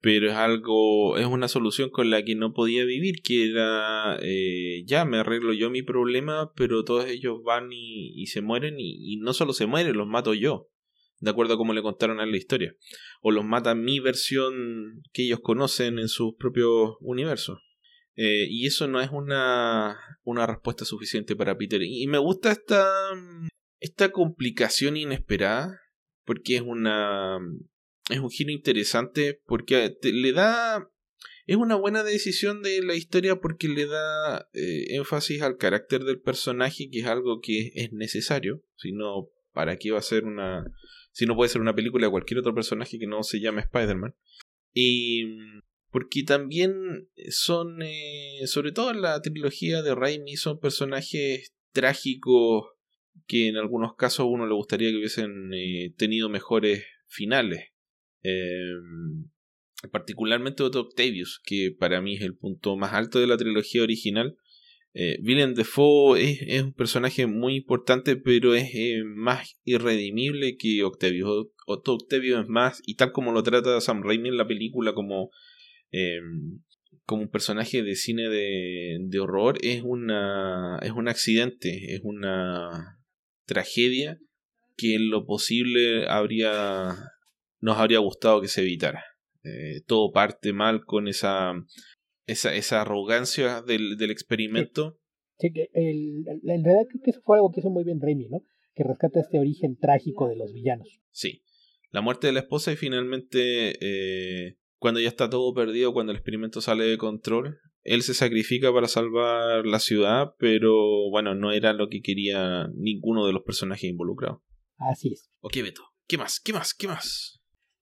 pero 0.00 0.30
es 0.30 0.36
algo, 0.36 1.16
es 1.18 1.26
una 1.26 1.48
solución 1.48 1.90
con 1.90 2.10
la 2.10 2.22
que 2.24 2.34
no 2.34 2.52
podía 2.52 2.84
vivir, 2.84 3.22
que 3.22 3.50
era, 3.50 4.18
eh, 4.22 4.84
ya 4.86 5.04
me 5.04 5.18
arreglo 5.18 5.52
yo 5.52 5.70
mi 5.70 5.82
problema, 5.82 6.52
pero 6.54 6.84
todos 6.84 7.06
ellos 7.06 7.42
van 7.44 7.70
y, 7.72 8.26
se 8.26 8.42
mueren 8.42 8.76
y, 8.78 9.16
no 9.16 9.32
solo 9.32 9.52
se 9.52 9.66
mueren, 9.66 9.96
los 9.96 10.06
mato 10.06 10.34
yo, 10.34 10.70
de 11.20 11.30
acuerdo 11.30 11.54
a 11.54 11.56
como 11.56 11.72
le 11.72 11.82
contaron 11.82 12.20
en 12.20 12.30
la 12.30 12.36
historia, 12.36 12.74
o 13.20 13.30
los 13.30 13.44
mata 13.44 13.74
mi 13.74 14.00
versión 14.00 15.02
que 15.12 15.24
ellos 15.24 15.40
conocen 15.42 15.98
en 15.98 16.08
sus 16.08 16.34
propios 16.38 16.96
universos. 17.00 17.60
Eh, 18.18 18.46
y 18.48 18.66
eso 18.66 18.88
no 18.88 19.00
es 19.00 19.10
una, 19.10 19.98
una 20.24 20.46
respuesta 20.46 20.86
suficiente 20.86 21.36
para 21.36 21.58
Peter. 21.58 21.82
Y 21.82 22.06
me 22.06 22.16
gusta 22.16 22.50
esta, 22.50 22.88
esta 23.78 24.10
complicación 24.10 24.96
inesperada, 24.96 25.80
porque 26.24 26.56
es 26.56 26.62
una, 26.62 27.38
es 28.10 28.20
un 28.20 28.30
giro 28.30 28.50
interesante 28.50 29.40
porque 29.46 29.96
le 30.02 30.32
da 30.32 30.90
es 31.46 31.56
una 31.56 31.76
buena 31.76 32.02
decisión 32.02 32.62
de 32.62 32.82
la 32.82 32.94
historia 32.94 33.36
porque 33.36 33.68
le 33.68 33.86
da 33.86 34.48
eh, 34.52 34.96
énfasis 34.96 35.42
al 35.42 35.56
carácter 35.56 36.04
del 36.04 36.20
personaje 36.20 36.88
que 36.90 37.00
es 37.00 37.06
algo 37.06 37.40
que 37.40 37.72
es 37.74 37.92
necesario 37.92 38.62
si 38.76 38.92
no 38.92 39.28
para 39.52 39.78
qué 39.78 39.92
va 39.92 39.98
a 39.98 40.02
ser 40.02 40.24
una 40.24 40.64
si 41.12 41.24
no 41.26 41.34
puede 41.34 41.48
ser 41.48 41.60
una 41.60 41.74
película 41.74 42.06
de 42.06 42.10
cualquier 42.10 42.40
otro 42.40 42.54
personaje 42.54 42.98
que 42.98 43.06
no 43.06 43.22
se 43.22 43.40
llame 43.40 43.62
Spider-Man 43.62 44.14
y 44.72 45.24
porque 45.90 46.24
también 46.24 47.08
son 47.30 47.80
eh, 47.82 48.40
sobre 48.46 48.72
todo 48.72 48.90
en 48.90 49.00
la 49.00 49.20
trilogía 49.22 49.82
de 49.82 49.94
Raimi 49.94 50.36
son 50.36 50.60
personajes 50.60 51.54
trágicos 51.72 52.66
que 53.26 53.48
en 53.48 53.56
algunos 53.56 53.94
casos 53.94 54.20
a 54.20 54.24
uno 54.24 54.46
le 54.46 54.54
gustaría 54.54 54.90
que 54.90 54.98
hubiesen 54.98 55.52
eh, 55.54 55.94
tenido 55.96 56.28
mejores 56.28 56.84
finales 57.06 57.70
Em, 58.26 59.30
particularmente 59.92 60.64
Otto 60.64 60.80
Octavius, 60.80 61.40
que 61.44 61.70
para 61.78 62.00
mí 62.00 62.16
es 62.16 62.22
el 62.22 62.36
punto 62.36 62.76
más 62.76 62.92
alto 62.92 63.20
de 63.20 63.28
la 63.28 63.36
trilogía 63.36 63.82
original. 63.82 64.36
Eh, 64.94 65.18
Willem 65.22 65.54
Dafoe 65.54 66.20
es, 66.20 66.62
un 66.62 66.72
personaje 66.72 67.26
muy 67.26 67.56
importante, 67.56 68.16
pero 68.16 68.54
es 68.54 68.70
eh, 68.74 69.02
más 69.04 69.60
irredimible 69.64 70.56
que 70.56 70.82
Octavius. 70.82 71.48
Otto 71.66 71.94
Octavius 71.94 72.40
es 72.40 72.48
más, 72.48 72.82
y 72.84 72.96
tal 72.96 73.12
como 73.12 73.32
lo 73.32 73.42
trata 73.42 73.80
Sam 73.80 74.02
Raimi 74.02 74.30
en 74.30 74.38
la 74.38 74.48
película 74.48 74.92
como, 74.94 75.30
em, 75.92 76.62
como 77.04 77.22
un 77.22 77.30
personaje 77.30 77.82
de 77.82 77.94
cine 77.94 78.28
de, 78.28 78.98
de 79.02 79.18
horror, 79.20 79.58
es, 79.60 79.82
una, 79.84 80.78
es 80.82 80.90
un 80.90 81.08
accidente, 81.08 81.94
es 81.94 82.00
una 82.02 82.98
tragedia 83.44 84.18
que 84.76 84.94
en 84.96 85.10
lo 85.10 85.26
posible 85.26 86.08
habría 86.08 86.96
nos 87.66 87.78
habría 87.78 87.98
gustado 87.98 88.40
que 88.40 88.46
se 88.46 88.60
evitara. 88.60 89.04
Eh, 89.42 89.80
todo 89.88 90.12
parte 90.12 90.52
mal 90.52 90.84
con 90.84 91.08
esa, 91.08 91.52
esa, 92.24 92.54
esa 92.54 92.82
arrogancia 92.82 93.60
del, 93.60 93.96
del 93.96 94.12
experimento. 94.12 95.00
Sí, 95.38 95.52
que 95.52 95.68
el, 95.74 96.24
en 96.28 96.64
realidad 96.64 96.86
creo 96.88 97.02
que 97.02 97.10
eso 97.10 97.20
fue 97.24 97.38
algo 97.38 97.50
que 97.50 97.58
hizo 97.58 97.70
muy 97.70 97.82
bien 97.82 98.00
Remy, 98.00 98.28
¿no? 98.28 98.44
Que 98.72 98.84
rescata 98.84 99.18
este 99.18 99.40
origen 99.40 99.76
trágico 99.78 100.28
de 100.28 100.36
los 100.36 100.52
villanos. 100.52 101.00
Sí. 101.10 101.42
La 101.90 102.02
muerte 102.02 102.28
de 102.28 102.34
la 102.34 102.40
esposa 102.40 102.70
y 102.70 102.76
finalmente, 102.76 103.78
eh, 103.80 104.58
cuando 104.78 105.00
ya 105.00 105.08
está 105.08 105.28
todo 105.28 105.52
perdido, 105.52 105.92
cuando 105.92 106.12
el 106.12 106.18
experimento 106.18 106.60
sale 106.60 106.84
de 106.84 106.98
control, 106.98 107.58
él 107.82 108.02
se 108.02 108.14
sacrifica 108.14 108.72
para 108.72 108.86
salvar 108.86 109.66
la 109.66 109.80
ciudad, 109.80 110.34
pero 110.38 111.10
bueno, 111.10 111.34
no 111.34 111.50
era 111.50 111.72
lo 111.72 111.88
que 111.88 112.00
quería 112.00 112.68
ninguno 112.76 113.26
de 113.26 113.32
los 113.32 113.42
personajes 113.42 113.90
involucrados. 113.90 114.40
Así 114.76 115.08
es. 115.08 115.32
Ok, 115.40 115.56
Beto. 115.64 115.82
¿Qué 116.06 116.16
más? 116.16 116.38
¿Qué 116.38 116.52
más? 116.52 116.74
¿Qué 116.74 116.86
más? 116.86 117.35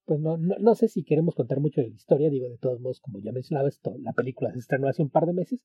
Pues 0.04 0.20
no, 0.20 0.36
no, 0.36 0.56
no, 0.58 0.74
sé 0.74 0.88
si 0.88 1.02
queremos 1.04 1.34
contar 1.34 1.60
mucho 1.60 1.80
de 1.80 1.88
la 1.88 1.94
historia, 1.94 2.30
digo, 2.30 2.48
de 2.48 2.58
todos 2.58 2.80
modos, 2.80 3.00
como 3.00 3.20
ya 3.20 3.32
mencionaba, 3.32 3.68
esto, 3.68 3.96
la 3.98 4.12
película 4.12 4.52
se 4.52 4.58
estrenó 4.58 4.88
hace 4.88 5.02
un 5.02 5.10
par 5.10 5.26
de 5.26 5.32
meses, 5.32 5.60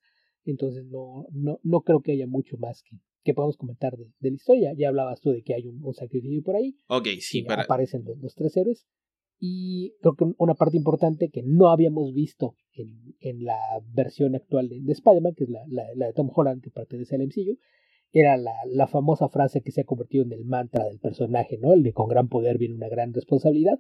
entonces 0.45 0.85
no, 0.85 1.25
no, 1.31 1.59
no 1.63 1.81
creo 1.81 2.01
que 2.01 2.13
haya 2.13 2.27
mucho 2.27 2.57
más 2.57 2.83
que, 2.83 2.97
que 3.23 3.33
podamos 3.33 3.57
comentar 3.57 3.97
de, 3.97 4.05
de 4.19 4.29
la 4.29 4.35
historia. 4.35 4.73
Ya 4.77 4.89
hablabas 4.89 5.21
tú 5.21 5.31
de 5.31 5.43
que 5.43 5.53
hay 5.53 5.67
un, 5.67 5.93
sacrificio 5.93 6.43
por 6.43 6.55
ahí. 6.55 6.75
Ok, 6.87 7.07
sí, 7.19 7.43
para... 7.43 7.63
Aparecen 7.63 8.03
los, 8.21 8.35
tres 8.35 8.55
héroes. 8.57 8.87
Y 9.41 9.93
creo 10.01 10.15
que 10.15 10.25
una 10.37 10.53
parte 10.53 10.77
importante 10.77 11.29
que 11.29 11.43
no 11.43 11.69
habíamos 11.69 12.13
visto 12.13 12.55
en, 12.73 13.15
en 13.21 13.45
la 13.45 13.57
versión 13.93 14.35
actual 14.35 14.67
de, 14.67 14.81
de 14.81 14.91
Spider-Man, 14.91 15.33
que 15.35 15.45
es 15.45 15.49
la, 15.49 15.61
la, 15.67 15.83
la, 15.95 16.07
de 16.07 16.13
Tom 16.13 16.29
Holland, 16.33 16.61
que 16.61 16.71
pertenece 16.71 17.15
al 17.15 17.21
MCU, 17.21 17.57
era 18.11 18.35
la, 18.35 18.53
la 18.65 18.87
famosa 18.87 19.29
frase 19.29 19.61
que 19.61 19.71
se 19.71 19.81
ha 19.81 19.85
convertido 19.85 20.25
en 20.25 20.33
el 20.33 20.43
mantra 20.43 20.83
del 20.83 20.99
personaje, 20.99 21.57
¿no? 21.57 21.73
El 21.73 21.83
de 21.83 21.93
con 21.93 22.09
gran 22.09 22.27
poder 22.27 22.57
viene 22.57 22.75
una 22.75 22.89
gran 22.89 23.13
responsabilidad 23.13 23.79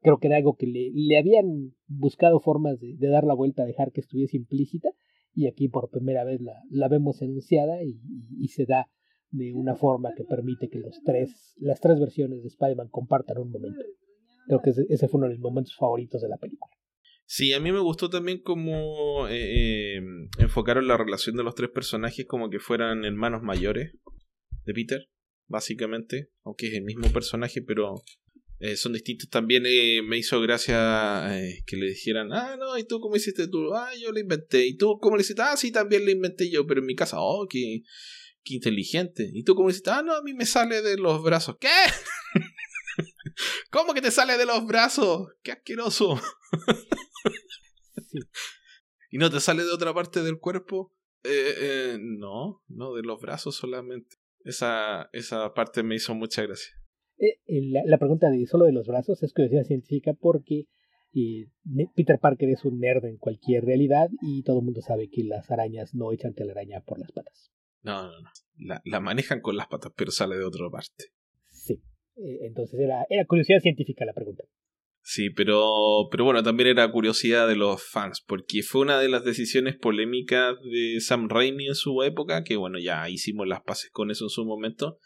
creo 0.00 0.18
que 0.18 0.28
era 0.28 0.36
algo 0.36 0.56
que 0.56 0.66
le, 0.66 0.90
le 0.92 1.18
habían 1.18 1.74
buscado 1.86 2.40
formas 2.40 2.78
de, 2.80 2.96
dar 2.98 3.24
la 3.24 3.34
vuelta, 3.34 3.64
dejar 3.64 3.92
que 3.92 4.00
estuviese 4.00 4.36
implícita, 4.36 4.90
y 5.34 5.46
aquí 5.46 5.68
por 5.68 5.90
primera 5.90 6.24
vez 6.24 6.40
la, 6.40 6.54
la 6.70 6.88
vemos 6.88 7.22
enunciada 7.22 7.82
y, 7.82 8.48
se 8.48 8.66
da 8.66 8.90
de 9.30 9.52
una 9.52 9.76
forma 9.76 10.10
que 10.16 10.24
permite 10.24 10.68
que 10.68 10.80
los 10.80 11.00
tres, 11.04 11.54
las 11.58 11.80
tres 11.80 12.00
versiones 12.00 12.42
de 12.42 12.48
Spider-Man 12.48 12.88
compartan 12.88 13.38
un 13.38 13.50
momento. 13.50 13.84
Creo 14.48 14.60
que 14.60 14.70
ese, 14.70 15.08
fue 15.08 15.18
uno 15.18 15.28
de 15.28 15.34
mis 15.34 15.40
momentos 15.40 15.76
favoritos 15.76 16.20
de 16.20 16.28
la 16.28 16.36
película. 16.36 16.74
Sí, 17.26 17.52
a 17.52 17.60
mí 17.60 17.70
me 17.70 17.78
gustó 17.78 18.10
también 18.10 18.42
como 18.42 19.28
eh, 19.28 19.98
eh, 19.98 20.02
enfocaron 20.38 20.88
la 20.88 20.96
relación 20.96 21.36
de 21.36 21.44
los 21.44 21.54
tres 21.54 21.70
personajes 21.70 22.26
como 22.26 22.50
que 22.50 22.58
fueran 22.58 23.04
hermanos 23.04 23.42
mayores 23.42 23.92
de 24.64 24.74
Peter, 24.74 25.06
básicamente, 25.46 26.30
aunque 26.42 26.66
es 26.66 26.74
el 26.74 26.82
mismo 26.82 27.08
personaje, 27.12 27.62
pero 27.62 28.02
eh, 28.60 28.76
son 28.76 28.92
distintos. 28.92 29.28
También 29.30 29.64
eh, 29.66 30.02
me 30.02 30.18
hizo 30.18 30.38
gracia 30.40 31.34
eh, 31.34 31.62
que 31.66 31.76
le 31.76 31.86
dijeran, 31.86 32.30
ah, 32.32 32.56
no, 32.58 32.76
¿y 32.76 32.84
tú 32.84 33.00
cómo 33.00 33.16
hiciste 33.16 33.48
tú? 33.48 33.74
Ah, 33.74 33.90
yo 33.98 34.12
lo 34.12 34.20
inventé. 34.20 34.66
¿Y 34.66 34.76
tú 34.76 34.98
cómo 35.00 35.16
le 35.16 35.22
hiciste? 35.22 35.40
Ah, 35.40 35.56
sí, 35.56 35.72
también 35.72 36.04
lo 36.04 36.10
inventé 36.10 36.50
yo, 36.50 36.66
pero 36.66 36.80
en 36.80 36.86
mi 36.86 36.94
casa, 36.94 37.16
oh, 37.20 37.46
qué, 37.48 37.82
qué 38.44 38.54
inteligente. 38.54 39.30
¿Y 39.32 39.44
tú 39.44 39.54
cómo 39.54 39.70
hiciste? 39.70 39.90
Ah, 39.90 40.02
no, 40.02 40.14
a 40.14 40.22
mí 40.22 40.34
me 40.34 40.44
sale 40.44 40.82
de 40.82 40.98
los 40.98 41.22
brazos. 41.22 41.56
¿Qué? 41.58 41.68
¿Cómo 43.70 43.94
que 43.94 44.02
te 44.02 44.10
sale 44.10 44.36
de 44.36 44.44
los 44.44 44.66
brazos? 44.66 45.28
¡Qué 45.42 45.52
asqueroso! 45.52 46.20
¿Y 49.10 49.16
no 49.16 49.30
te 49.30 49.40
sale 49.40 49.64
de 49.64 49.72
otra 49.72 49.94
parte 49.94 50.22
del 50.22 50.38
cuerpo? 50.38 50.94
Eh, 51.24 51.96
no, 51.98 52.62
no, 52.68 52.94
de 52.94 53.02
los 53.02 53.20
brazos 53.20 53.56
solamente. 53.56 54.18
Esa, 54.44 55.08
esa 55.12 55.54
parte 55.54 55.82
me 55.82 55.94
hizo 55.94 56.14
mucha 56.14 56.42
gracia. 56.42 56.79
Eh, 57.20 57.36
la, 57.84 57.98
pregunta 57.98 58.30
de 58.30 58.46
solo 58.46 58.64
de 58.64 58.72
los 58.72 58.86
brazos 58.86 59.22
es 59.22 59.34
curiosidad 59.34 59.64
científica 59.64 60.14
porque 60.18 60.64
eh, 61.12 61.48
Peter 61.94 62.18
Parker 62.18 62.48
es 62.48 62.64
un 62.64 62.80
nerd 62.80 63.04
en 63.04 63.18
cualquier 63.18 63.64
realidad 63.64 64.08
y 64.22 64.42
todo 64.42 64.60
el 64.60 64.64
mundo 64.64 64.80
sabe 64.80 65.10
que 65.10 65.22
las 65.24 65.50
arañas 65.50 65.94
no 65.94 66.12
echan 66.12 66.32
telaraña 66.32 66.80
por 66.80 66.98
las 66.98 67.12
patas. 67.12 67.52
No, 67.82 68.04
no, 68.04 68.20
no. 68.20 68.30
La, 68.56 68.80
la 68.84 69.00
manejan 69.00 69.40
con 69.40 69.56
las 69.56 69.66
patas, 69.66 69.92
pero 69.94 70.10
sale 70.10 70.36
de 70.36 70.44
otra 70.44 70.68
parte. 70.70 71.12
Sí. 71.48 71.82
Eh, 72.16 72.46
entonces 72.46 72.80
era, 72.80 73.04
era 73.10 73.26
curiosidad 73.26 73.60
científica 73.60 74.04
la 74.06 74.14
pregunta. 74.14 74.44
Sí, 75.02 75.30
pero, 75.30 76.08
pero 76.10 76.24
bueno, 76.24 76.42
también 76.42 76.68
era 76.68 76.90
curiosidad 76.90 77.48
de 77.48 77.56
los 77.56 77.82
fans, 77.82 78.22
porque 78.26 78.62
fue 78.62 78.82
una 78.82 79.00
de 79.00 79.08
las 79.08 79.24
decisiones 79.24 79.76
polémicas 79.76 80.56
de 80.62 81.00
Sam 81.00 81.28
Raimi 81.28 81.68
en 81.68 81.74
su 81.74 82.02
época, 82.02 82.44
que 82.44 82.56
bueno, 82.56 82.78
ya 82.78 83.08
hicimos 83.08 83.46
las 83.46 83.62
paces 83.62 83.90
con 83.90 84.10
eso 84.10 84.26
en 84.26 84.30
su 84.30 84.44
momento, 84.44 84.98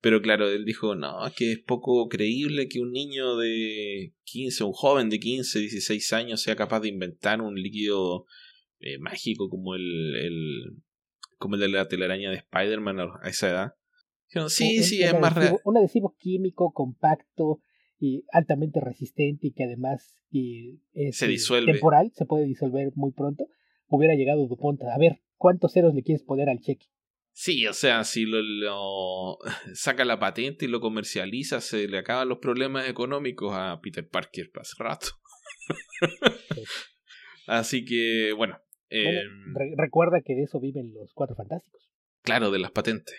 pero 0.00 0.20
claro, 0.20 0.48
él 0.48 0.64
dijo, 0.64 0.94
no, 0.94 1.26
es 1.26 1.34
que 1.34 1.52
es 1.52 1.58
poco 1.58 2.08
creíble 2.08 2.68
que 2.68 2.80
un 2.80 2.92
niño 2.92 3.36
de 3.36 4.14
15, 4.24 4.64
un 4.64 4.72
joven 4.72 5.08
de 5.10 5.18
15, 5.18 5.58
16 5.58 6.12
años 6.12 6.42
sea 6.42 6.56
capaz 6.56 6.80
de 6.80 6.88
inventar 6.88 7.40
un 7.40 7.54
líquido 7.54 8.26
eh, 8.80 8.98
mágico 8.98 9.48
como 9.48 9.74
el, 9.74 10.16
el, 10.16 10.82
como 11.38 11.54
el 11.54 11.62
de 11.62 11.68
la 11.68 11.88
telaraña 11.88 12.30
de 12.30 12.36
Spider-Man 12.36 13.00
a 13.00 13.28
esa 13.28 13.48
edad. 13.48 13.72
Dijeron, 14.28 14.50
sí, 14.50 14.82
sí, 14.82 15.02
es 15.02 15.18
más 15.18 15.34
real. 15.34 15.58
Un 15.64 15.78
adhesivo 15.78 16.14
químico 16.18 16.72
compacto 16.72 17.60
y 17.98 18.24
altamente 18.32 18.80
resistente 18.80 19.46
y 19.48 19.52
que 19.52 19.64
además 19.64 20.16
es 20.92 21.16
se 21.16 21.26
disuelve. 21.26 21.72
temporal, 21.72 22.12
se 22.14 22.26
puede 22.26 22.44
disolver 22.44 22.92
muy 22.94 23.12
pronto, 23.12 23.46
hubiera 23.88 24.14
llegado 24.14 24.46
Dupont 24.46 24.82
a 24.82 24.98
ver 24.98 25.20
cuántos 25.36 25.72
ceros 25.72 25.94
le 25.94 26.02
quieres 26.02 26.24
poner 26.24 26.48
al 26.48 26.60
cheque. 26.60 26.86
Sí, 27.38 27.66
o 27.66 27.74
sea, 27.74 28.02
si 28.04 28.24
lo, 28.24 29.36
saca 29.74 30.06
la 30.06 30.18
patente 30.18 30.64
y 30.64 30.68
lo 30.68 30.80
comercializa, 30.80 31.60
se 31.60 31.86
le 31.86 31.98
acaban 31.98 32.30
los 32.30 32.38
problemas 32.38 32.88
económicos 32.88 33.52
a 33.54 33.78
Peter 33.82 34.08
Parker 34.08 34.50
para 34.50 34.62
hace 34.62 34.74
rato. 34.82 35.08
Así 37.46 37.84
que, 37.84 38.32
bueno. 38.34 38.58
Em, 38.88 39.54
recuerda 39.76 40.22
que 40.24 40.34
de 40.34 40.44
eso 40.44 40.60
viven 40.60 40.94
los 40.94 41.12
cuatro 41.12 41.36
fantásticos. 41.36 41.90
Claro, 42.22 42.50
de 42.50 42.58
las 42.58 42.70
patentes. 42.70 43.14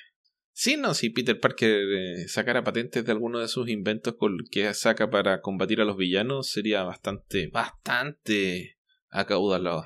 Sí, 0.51 0.77
no, 0.77 0.95
si 0.95 1.12
Peter 1.12 1.39
Parker 1.39 1.69
eh, 1.69 2.27
sacara 2.27 2.63
patentes 2.63 3.06
de 3.06 3.12
alguno 3.12 3.38
de 3.38 3.47
sus 3.47 3.69
inventos 3.69 4.15
que 4.49 4.73
saca 4.73 5.12
para 5.12 5.41
combatir 5.41 5.80
a 5.80 5.86
los 5.86 5.95
villanos, 5.95 6.49
sería 6.49 6.82
bastante, 6.82 7.49
bastante 7.49 8.77
acaudalado. 9.10 9.86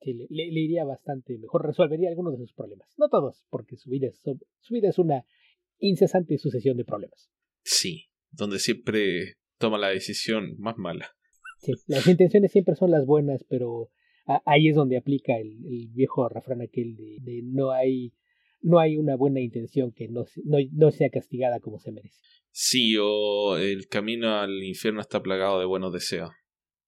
Sí, 0.00 0.14
le, 0.28 0.44
iría 0.44 0.84
bastante 0.84 1.38
mejor, 1.38 1.66
resolvería 1.66 2.08
algunos 2.08 2.32
de 2.32 2.38
sus 2.38 2.52
problemas. 2.54 2.88
No 2.98 3.08
todos, 3.08 3.44
porque 3.50 3.76
su 3.76 3.90
vida, 3.90 4.08
es, 4.08 4.22
su 4.60 4.74
vida 4.74 4.88
es 4.88 4.98
una 4.98 5.24
incesante 5.78 6.38
sucesión 6.38 6.76
de 6.76 6.84
problemas. 6.84 7.30
Sí, 7.62 8.06
donde 8.30 8.58
siempre 8.58 9.36
toma 9.58 9.78
la 9.78 9.88
decisión 9.88 10.56
más 10.58 10.76
mala. 10.78 11.10
Sí, 11.58 11.72
las 11.86 12.06
intenciones 12.06 12.50
siempre 12.50 12.74
son 12.74 12.90
las 12.90 13.04
buenas, 13.04 13.44
pero 13.44 13.90
ahí 14.46 14.68
es 14.68 14.76
donde 14.76 14.96
aplica 14.96 15.36
el, 15.36 15.58
viejo 15.92 16.28
refrán 16.28 16.62
aquel 16.62 16.96
de 16.96 17.42
no 17.44 17.72
hay 17.72 18.14
no 18.62 18.78
hay 18.78 18.96
una 18.96 19.16
buena 19.16 19.40
intención 19.40 19.92
que 19.92 20.08
no, 20.08 20.24
no, 20.44 20.90
sea 20.90 21.10
castigada 21.10 21.60
como 21.60 21.78
se 21.78 21.92
merece. 21.92 22.18
Sí, 22.50 22.96
o 23.00 23.56
el 23.56 23.86
camino 23.88 24.38
al 24.38 24.62
infierno 24.62 25.00
está 25.00 25.22
plagado 25.22 25.60
de 25.60 25.66
buenos 25.66 25.92
deseos. 25.92 26.30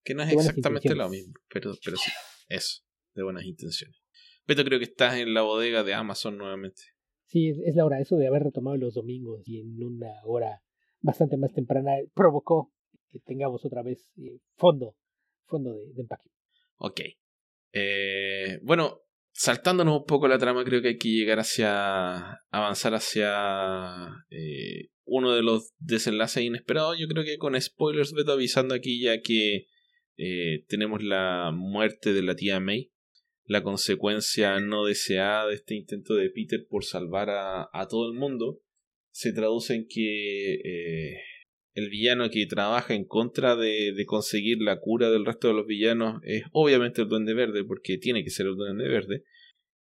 Que 0.05 0.15
no 0.15 0.23
es 0.23 0.33
exactamente 0.33 0.95
lo 0.95 1.09
mismo, 1.09 1.35
pero, 1.49 1.73
pero 1.85 1.97
sí, 1.97 2.11
eso, 2.49 2.83
de 3.15 3.23
buenas 3.23 3.45
intenciones. 3.45 4.03
Pero 4.47 4.65
creo 4.65 4.79
que 4.79 4.87
estás 4.87 5.17
en 5.17 5.35
la 5.35 5.43
bodega 5.43 5.85
de 5.85 5.95
Amazon 5.95 6.37
nuevamente. 6.39 6.83
Sí, 7.27 7.49
es 7.49 7.77
la 7.77 7.85
hora, 7.85 8.01
eso 8.01 8.17
de 8.17 8.27
haber 8.27 8.43
retomado 8.43 8.77
los 8.77 8.95
domingos 8.95 9.43
y 9.47 9.61
en 9.61 9.83
una 9.83 10.13
hora 10.25 10.63
bastante 11.01 11.37
más 11.37 11.53
temprana 11.53 11.93
provocó 12.15 12.73
que 13.09 13.21
tengamos 13.21 13.65
otra 13.65 13.83
vez 13.83 14.11
eh, 14.19 14.39
fondo, 14.57 14.97
fondo 15.47 15.75
de, 15.75 15.93
de 15.93 16.03
empaque. 16.03 16.31
Ok. 16.77 17.01
Eh, 17.73 18.59
bueno, 18.63 19.01
saltándonos 19.33 20.01
un 20.01 20.05
poco 20.05 20.29
la 20.29 20.39
trama, 20.39 20.65
creo 20.65 20.83
que 20.83 20.89
hay 20.89 20.99
que 20.99 21.09
llegar 21.09 21.39
hacia. 21.39 22.43
avanzar 22.51 22.95
hacia. 22.95 24.09
Eh, 24.31 24.89
uno 25.05 25.35
de 25.35 25.43
los 25.43 25.73
desenlaces 25.79 26.45
inesperados. 26.45 26.97
Yo 26.99 27.07
creo 27.09 27.25
que 27.25 27.39
con 27.39 27.61
spoilers, 27.61 28.13
Beto 28.13 28.33
avisando 28.33 28.75
aquí 28.75 29.01
ya 29.03 29.21
que 29.21 29.67
eh, 30.17 30.65
tenemos 30.69 31.03
la 31.03 31.51
muerte 31.53 32.13
de 32.13 32.23
la 32.23 32.35
tía 32.35 32.61
May. 32.61 32.91
La 33.45 33.63
consecuencia 33.63 34.61
no 34.61 34.87
deseada 34.87 35.49
de 35.49 35.55
este 35.55 35.75
intento 35.75 36.15
de 36.15 36.31
Peter 36.31 36.67
por 36.69 36.85
salvar 36.85 37.31
a, 37.31 37.69
a 37.73 37.89
todo 37.89 38.11
el 38.11 38.19
mundo 38.19 38.61
se 39.13 39.33
traduce 39.33 39.75
en 39.75 39.87
que 39.87 40.55
eh, 40.55 41.21
el 41.75 41.91
villano 41.91 42.29
que 42.31 42.47
trabaja 42.47 42.95
en 42.95 43.05
contra 43.05 43.57
de, 43.57 43.93
de, 43.93 44.07
conseguir 44.07 44.59
la 44.61 44.81
cura 44.81 45.11
del 45.11 45.25
resto 45.25 45.49
de 45.49 45.55
los 45.55 45.67
villanos 45.67 46.21
es 46.25 46.45
obviamente 46.53 47.03
el 47.03 47.09
Duende 47.09 47.35
Verde, 47.35 47.65
porque 47.65 47.99
tiene 47.99 48.25
que 48.25 48.31
ser 48.31 48.47
el 48.47 48.57
Duende 48.57 48.89
Verde. 48.89 49.25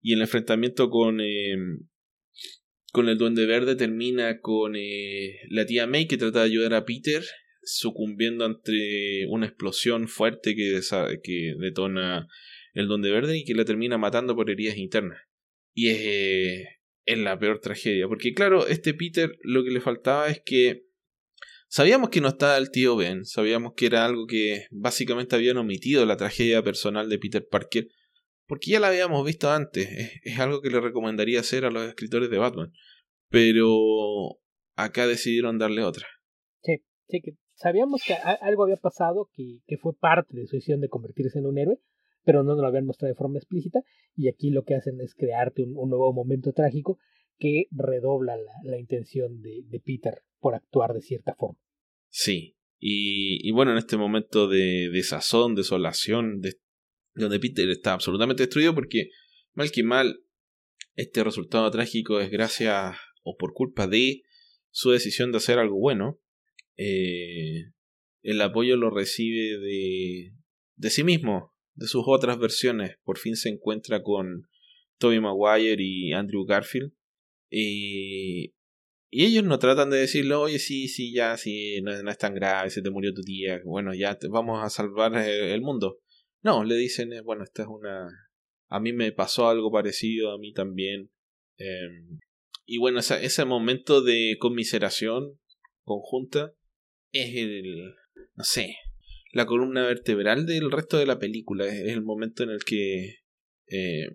Y 0.00 0.14
el 0.14 0.20
enfrentamiento 0.20 0.90
con, 0.90 1.20
eh, 1.20 1.56
con 2.92 3.08
el 3.08 3.18
Duende 3.18 3.46
Verde 3.46 3.76
termina 3.76 4.40
con 4.40 4.74
eh, 4.76 5.40
la 5.48 5.66
tía 5.66 5.86
May 5.86 6.06
que 6.06 6.18
trata 6.18 6.40
de 6.40 6.46
ayudar 6.46 6.74
a 6.74 6.84
Peter, 6.84 7.22
sucumbiendo 7.62 8.44
ante 8.44 9.26
una 9.28 9.46
explosión 9.46 10.08
fuerte 10.08 10.54
que, 10.56 10.80
que 11.22 11.54
detona 11.58 12.26
el 12.72 12.88
Duende 12.88 13.10
Verde 13.10 13.38
y 13.38 13.44
que 13.44 13.54
la 13.54 13.64
termina 13.64 13.98
matando 13.98 14.34
por 14.34 14.50
heridas 14.50 14.76
internas. 14.76 15.20
Y 15.74 15.88
es, 15.88 15.98
eh, 16.00 17.16
la 17.16 17.38
peor 17.38 17.60
tragedia, 17.60 18.08
porque 18.08 18.32
claro, 18.32 18.66
este 18.66 18.94
Peter 18.94 19.36
lo 19.42 19.64
que 19.64 19.70
le 19.70 19.80
faltaba 19.80 20.28
es 20.28 20.40
que 20.44 20.86
Sabíamos 21.74 22.10
que 22.10 22.20
no 22.20 22.28
estaba 22.28 22.58
el 22.58 22.70
tío 22.70 22.96
Ben, 22.96 23.24
sabíamos 23.24 23.72
que 23.74 23.86
era 23.86 24.04
algo 24.04 24.26
que 24.26 24.66
básicamente 24.70 25.36
habían 25.36 25.56
omitido 25.56 26.04
la 26.04 26.18
tragedia 26.18 26.62
personal 26.62 27.08
de 27.08 27.18
Peter 27.18 27.48
Parker, 27.50 27.88
porque 28.46 28.72
ya 28.72 28.78
la 28.78 28.88
habíamos 28.88 29.24
visto 29.24 29.50
antes, 29.50 29.88
es, 30.22 30.38
algo 30.38 30.60
que 30.60 30.68
le 30.68 30.82
recomendaría 30.82 31.40
hacer 31.40 31.64
a 31.64 31.70
los 31.70 31.88
escritores 31.88 32.28
de 32.28 32.36
Batman, 32.36 32.74
pero 33.30 34.38
acá 34.76 35.06
decidieron 35.06 35.58
darle 35.58 35.82
otra. 35.82 36.06
Sí, 36.60 37.22
que 37.22 37.36
sabíamos 37.54 38.02
que 38.06 38.16
algo 38.42 38.64
había 38.64 38.76
pasado 38.76 39.30
que, 39.32 39.60
que 39.66 39.78
fue 39.78 39.94
parte 39.98 40.36
de 40.36 40.46
su 40.46 40.56
decisión 40.56 40.82
de 40.82 40.90
convertirse 40.90 41.38
en 41.38 41.46
un 41.46 41.56
héroe, 41.56 41.78
pero 42.24 42.42
no 42.42 42.52
nos 42.52 42.62
lo 42.62 42.66
habían 42.66 42.86
mostrado 42.86 43.12
de 43.12 43.18
forma 43.18 43.38
explícita, 43.38 43.82
y 44.16 44.28
aquí 44.28 44.50
lo 44.50 44.64
que 44.64 44.74
hacen 44.74 45.00
es 45.00 45.14
crearte 45.14 45.62
un, 45.64 45.90
nuevo 45.90 46.12
momento 46.12 46.52
trágico 46.52 46.98
que 47.38 47.66
redobla 47.70 48.36
la, 48.36 48.52
la 48.64 48.78
intención 48.78 49.40
de, 49.40 49.62
de 49.66 49.80
Peter 49.80 50.22
por 50.38 50.54
actuar 50.54 50.92
de 50.92 51.02
cierta 51.02 51.34
forma. 51.34 51.58
Sí, 52.08 52.56
y, 52.78 53.46
y 53.48 53.52
bueno, 53.52 53.72
en 53.72 53.78
este 53.78 53.96
momento 53.96 54.48
de 54.48 54.90
desazón, 54.92 55.54
desolación, 55.54 56.40
de, 56.40 56.58
donde 57.14 57.40
Peter 57.40 57.68
está 57.70 57.92
absolutamente 57.92 58.42
destruido 58.42 58.74
porque, 58.74 59.10
mal 59.54 59.70
que 59.70 59.82
mal, 59.82 60.20
este 60.94 61.24
resultado 61.24 61.70
trágico 61.70 62.20
es 62.20 62.30
gracias 62.30 62.96
o 63.22 63.36
por 63.36 63.54
culpa 63.54 63.86
de 63.86 64.22
su 64.70 64.90
decisión 64.90 65.30
de 65.30 65.38
hacer 65.38 65.58
algo 65.58 65.78
bueno. 65.78 66.20
Eh, 66.76 67.70
el 68.22 68.40
apoyo 68.40 68.76
lo 68.76 68.90
recibe 68.90 69.58
de, 69.58 70.32
de 70.76 70.90
sí 70.90 71.04
mismo, 71.04 71.51
de 71.74 71.86
sus 71.86 72.04
otras 72.06 72.38
versiones. 72.38 72.96
Por 73.04 73.18
fin 73.18 73.36
se 73.36 73.48
encuentra 73.48 74.02
con 74.02 74.48
Tobey 74.98 75.20
Maguire 75.20 75.82
y 75.82 76.12
Andrew 76.12 76.44
Garfield. 76.44 76.92
Y 77.50 78.54
ellos 79.10 79.44
no 79.44 79.58
tratan 79.58 79.90
de 79.90 79.98
decirle, 79.98 80.34
oye, 80.34 80.58
sí, 80.58 80.88
sí, 80.88 81.12
ya, 81.12 81.36
sí, 81.36 81.82
no, 81.82 81.92
es 81.92 82.18
tan 82.18 82.34
grave, 82.34 82.70
se 82.70 82.80
te 82.80 82.90
murió 82.90 83.12
tu 83.12 83.20
tía, 83.20 83.60
bueno, 83.62 83.92
ya 83.92 84.18
te, 84.18 84.28
vamos 84.28 84.64
a 84.64 84.70
salvar 84.70 85.14
el, 85.18 85.60
mundo. 85.60 86.00
No, 86.40 86.64
le 86.64 86.76
dicen, 86.76 87.12
eh, 87.12 87.20
bueno, 87.20 87.44
esta 87.44 87.62
es 87.62 87.68
una... 87.68 88.08
A 88.68 88.80
mí 88.80 88.94
me 88.94 89.12
pasó 89.12 89.48
algo 89.48 89.70
parecido, 89.70 90.32
a 90.32 90.38
mí 90.38 90.54
también. 90.54 91.10
Em, 91.58 92.20
y 92.64 92.78
bueno, 92.78 93.00
ese 93.00 93.44
momento 93.44 94.00
de 94.00 94.36
conmiseración 94.40 95.38
conjunta 95.84 96.54
es 97.12 97.36
el... 97.36 97.94
no 98.34 98.44
sé, 98.44 98.76
la 99.32 99.46
columna 99.46 99.86
vertebral 99.86 100.46
del 100.46 100.70
resto 100.70 100.98
de 100.98 101.06
la 101.06 101.18
película. 101.18 101.66
Es 101.66 101.88
el 101.88 102.02
momento 102.02 102.42
en 102.44 102.50
el 102.50 102.64
que... 102.64 103.16
Eh, 103.66 104.08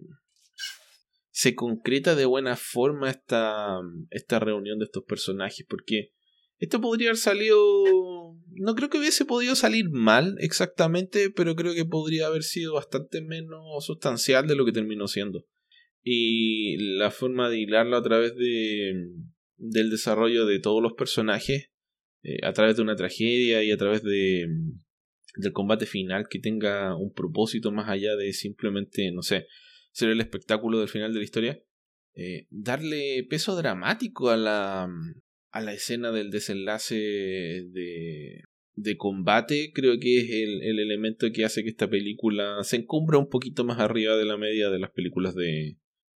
se 1.31 1.53
concreta 1.53 2.15
de 2.15 2.25
buena 2.25 2.55
forma 2.55 3.11
esta, 3.11 3.79
esta 4.09 4.39
reunión 4.39 4.79
de 4.79 4.85
estos 4.85 5.03
personajes, 5.03 5.67
porque 5.69 6.11
esto 6.57 6.81
podría 6.81 7.09
haber 7.09 7.17
salido... 7.17 7.59
No 8.53 8.73
creo 8.73 8.89
que 8.89 8.97
hubiese 8.97 9.23
podido 9.23 9.55
salir 9.55 9.89
mal 9.91 10.35
exactamente, 10.39 11.29
pero 11.29 11.55
creo 11.55 11.75
que 11.75 11.85
podría 11.85 12.25
haber 12.25 12.41
sido 12.41 12.73
bastante 12.73 13.21
menos 13.21 13.85
sustancial 13.85 14.47
de 14.47 14.55
lo 14.55 14.65
que 14.65 14.71
terminó 14.71 15.07
siendo. 15.07 15.45
Y 16.01 16.77
la 16.97 17.11
forma 17.11 17.49
de 17.49 17.59
hilarlo 17.59 17.97
a 17.97 18.03
través 18.03 18.35
de, 18.35 18.93
del 19.57 19.91
desarrollo 19.91 20.47
de 20.47 20.59
todos 20.59 20.81
los 20.81 20.93
personajes, 20.93 21.69
eh, 22.23 22.39
a 22.43 22.53
través 22.53 22.77
de 22.77 22.81
una 22.81 22.95
tragedia 22.95 23.63
y 23.63 23.71
a 23.71 23.77
través 23.77 24.01
de, 24.01 24.47
del 25.37 25.53
combate 25.53 25.85
final 25.85 26.27
que 26.29 26.39
tenga 26.39 26.95
un 26.95 27.13
propósito 27.13 27.71
más 27.71 27.89
allá 27.89 28.15
de 28.15 28.33
simplemente, 28.33 29.11
no 29.11 29.21
sé, 29.21 29.47
ser 29.91 30.09
el 30.09 30.21
espectáculo 30.21 30.79
del 30.79 30.89
final 30.89 31.13
de 31.13 31.19
la 31.19 31.25
historia, 31.25 31.63
eh, 32.15 32.47
darle 32.49 33.25
peso 33.29 33.55
dramático 33.55 34.29
a 34.29 34.37
la, 34.37 34.89
a 35.51 35.61
la 35.61 35.73
escena 35.73 36.11
del 36.11 36.31
desenlace 36.31 36.95
de, 36.95 38.41
de 38.75 38.97
combate, 38.97 39.71
creo 39.73 39.99
que 39.99 40.19
es 40.19 40.29
el, 40.29 40.63
el, 40.63 40.79
elemento 40.79 41.31
que 41.31 41.45
hace 41.45 41.63
que 41.63 41.69
esta 41.69 41.89
película 41.89 42.63
se 42.63 42.77
encumbra 42.77 43.17
un 43.17 43.29
poquito 43.29 43.63
más 43.63 43.79
arriba 43.79 44.15
de 44.15 44.25
la 44.25 44.37
media 44.37 44.69
de 44.69 44.79
las 44.79 44.91
películas 44.91 45.35
de, 45.35 45.77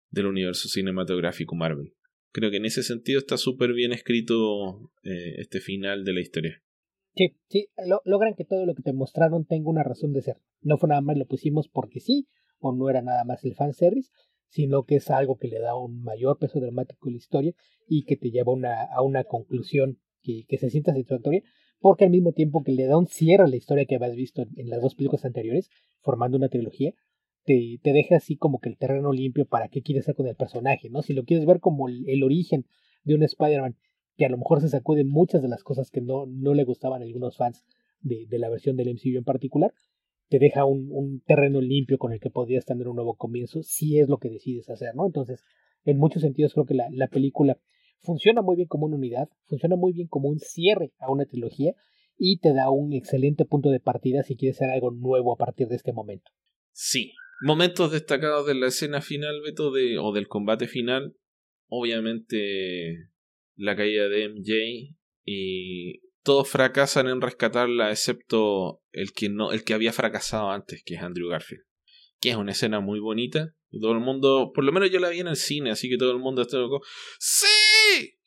del 0.10 0.26
universo 0.28 0.70
cinematográfico 0.70 1.56
Marvel. 1.56 1.94
Creo 2.32 2.52
que 2.52 2.58
en 2.58 2.66
ese 2.66 2.84
sentido 2.84 3.20
está 3.20 3.38
súper 3.38 3.74
bien 3.74 3.94
escrito 3.94 4.92
eh, 5.04 5.36
este 5.38 5.60
final 5.60 6.04
de 6.04 6.14
la 6.14 6.22
historia. 6.22 6.64
Sí, 7.18 7.36
sí, 7.50 7.68
logran 8.06 8.36
que 8.36 8.46
todo 8.46 8.66
lo 8.66 8.76
que 8.76 8.84
te 8.84 8.94
mostraron 8.94 9.46
tenga 9.46 9.70
una 9.70 9.84
razón 9.84 10.14
de 10.14 10.22
ser. 10.22 10.38
No 10.62 10.78
fue 10.78 10.90
nada 10.90 11.02
más 11.02 11.18
lo 11.18 11.26
pusimos 11.26 11.68
porque 11.68 12.00
sí, 12.00 12.28
o 12.60 12.74
no 12.74 12.90
era 12.90 13.02
nada 13.02 13.24
más 13.24 13.44
el 13.44 13.56
fanservice, 13.56 14.12
sino 14.50 14.84
que 14.84 14.96
es 14.98 15.10
algo 15.10 15.38
que 15.38 15.48
le 15.48 15.60
da 15.60 15.76
un 15.76 16.04
mayor 16.04 16.38
peso 16.38 16.60
dramático 16.60 17.10
a 17.10 17.12
la 17.12 17.18
historia 17.18 17.54
y 17.88 18.04
que 18.06 18.18
te 18.18 18.30
lleva 18.30 18.54
una, 18.54 18.84
a 18.84 19.02
una 19.02 19.24
conclusión 19.24 20.00
que, 20.22 20.46
que, 20.48 20.58
se 20.58 20.70
sienta 20.70 20.92
satisfactoria, 20.92 21.42
porque 21.80 22.06
al 22.06 22.12
mismo 22.12 22.34
tiempo 22.34 22.64
que 22.64 22.72
le 22.72 22.86
da 22.86 22.98
un 22.98 23.08
cierre 23.08 23.44
a 23.44 23.48
la 23.48 23.56
historia 23.56 23.86
que 23.86 23.96
habías 23.96 24.16
visto 24.16 24.44
en, 24.56 24.70
las 24.70 24.82
dos 24.82 24.96
películas 24.96 25.26
anteriores, 25.26 25.70
formando 26.02 26.38
una 26.38 26.50
trilogía, 26.50 26.94
te, 27.46 27.80
te, 27.82 27.94
deja 27.94 28.18
así 28.18 28.36
como 28.36 28.60
que 28.60 28.70
el 28.70 28.78
terreno 28.78 29.12
limpio 29.12 29.46
para 29.46 29.70
qué 29.70 29.82
quieres 29.82 30.06
hacer 30.06 30.16
con 30.16 30.28
el 30.28 30.36
personaje, 30.36 30.90
¿no? 30.90 31.02
Si 31.02 31.14
lo 31.14 31.24
quieres 31.24 31.46
ver 31.46 31.60
como 31.60 31.88
el, 31.88 32.24
origen 32.24 32.66
de 33.04 33.16
un 33.16 33.24
Spider-Man 33.24 33.78
que 34.18 34.26
a 34.26 34.30
lo 34.30 34.38
mejor 34.38 34.62
se 34.62 34.70
sacude 34.70 35.04
muchas 35.04 35.42
de 35.42 35.48
las 35.48 35.64
cosas 35.64 35.92
que 35.92 36.02
no, 36.02 36.26
no 36.26 36.54
le 36.54 36.64
gustaban 36.64 37.02
a 37.02 37.06
algunos 37.06 37.38
fans 37.38 37.66
de, 38.02 38.26
de 38.28 38.40
la 38.40 38.50
versión 38.50 38.76
del 38.76 38.94
MCU 38.94 39.18
en 39.18 39.24
particular, 39.24 39.74
te 40.30 40.40
deja 40.40 40.66
un, 40.66 40.90
un, 40.92 41.22
terreno 41.22 41.62
limpio 41.62 41.98
con 41.98 42.12
el 42.12 42.20
que 42.20 42.30
podrías 42.30 42.66
tener 42.66 42.88
un 42.88 42.96
nuevo 42.96 43.16
comienzo 43.16 43.64
si 43.64 44.00
es 44.00 44.10
lo 44.10 44.18
que 44.18 44.30
decides 44.30 44.70
hacer, 44.70 44.94
¿no? 44.96 45.06
Entonces, 45.06 45.44
en 45.86 45.98
muchos 45.98 46.22
sentidos 46.22 46.54
creo 46.54 46.66
que 46.66 46.74
la, 46.74 46.88
la 46.92 47.08
película 47.08 47.58
funciona 48.02 48.42
muy 48.42 48.56
bien 48.56 48.68
como 48.68 48.88
una 48.88 48.98
unidad, 48.98 49.30
funciona 49.46 49.76
muy 49.76 49.94
bien 49.94 50.08
como 50.08 50.30
un 50.30 50.40
cierre 50.40 50.92
a 51.00 51.12
una 51.12 51.26
trilogía 51.26 51.74
y 52.18 52.40
te 52.40 52.54
da 52.54 52.70
un 52.70 52.94
excelente 52.94 53.46
punto 53.46 53.70
de 53.70 53.80
partida 53.80 54.24
si 54.24 54.36
quieres 54.36 54.58
hacer 54.58 54.72
algo 54.72 54.92
nuevo 54.92 55.34
a 55.34 55.38
partir 55.38 55.68
de 55.68 55.76
este 55.76 55.94
momento. 55.94 56.32
Sí. 56.72 57.14
Momentos 57.42 57.92
destacados 57.92 58.48
de 58.48 58.56
la 58.56 58.68
escena 58.68 59.00
final, 59.00 59.42
Beto, 59.46 59.72
de, 59.72 60.00
o 60.00 60.12
del 60.12 60.28
combate 60.28 60.68
final. 60.68 61.16
Obviamente 61.68 63.12
la 63.58 63.76
caída 63.76 64.08
de 64.08 64.30
MJ 64.30 64.96
y 65.26 66.00
todos 66.24 66.50
fracasan 66.50 67.08
en 67.08 67.22
rescatarla 67.22 67.91
excepto 67.91 68.82
el 68.91 69.12
que 69.12 69.30
no 69.30 69.52
el 69.52 69.63
que 69.63 69.74
había 69.74 69.91
fracasado 69.91 70.52
antes 70.52 70.84
que 70.86 70.96
es 70.96 71.02
Andrew 71.02 71.30
Garfield 71.30 71.63
que 72.20 72.32
es 72.32 72.36
una 72.36 72.52
escena 72.52 72.80
muy 72.80 73.00
bonita. 73.00 73.54
Todo 73.70 73.91
el 73.91 74.00
mundo 74.00 74.52
por 74.54 74.63
lo 74.63 74.72
menos 74.72 74.89
yo 74.89 75.00
la 75.00 75.10
vi 75.10 75.20
en 75.20 75.28
el 75.28 75.36
cine 75.36 75.72
así 75.72 75.89
que 75.89 75.98
todo 75.98 76.12
el 76.12 76.20
mundo 76.20 76.41
está 76.41 76.58
loco. 76.58 76.82
Sí 77.20 78.17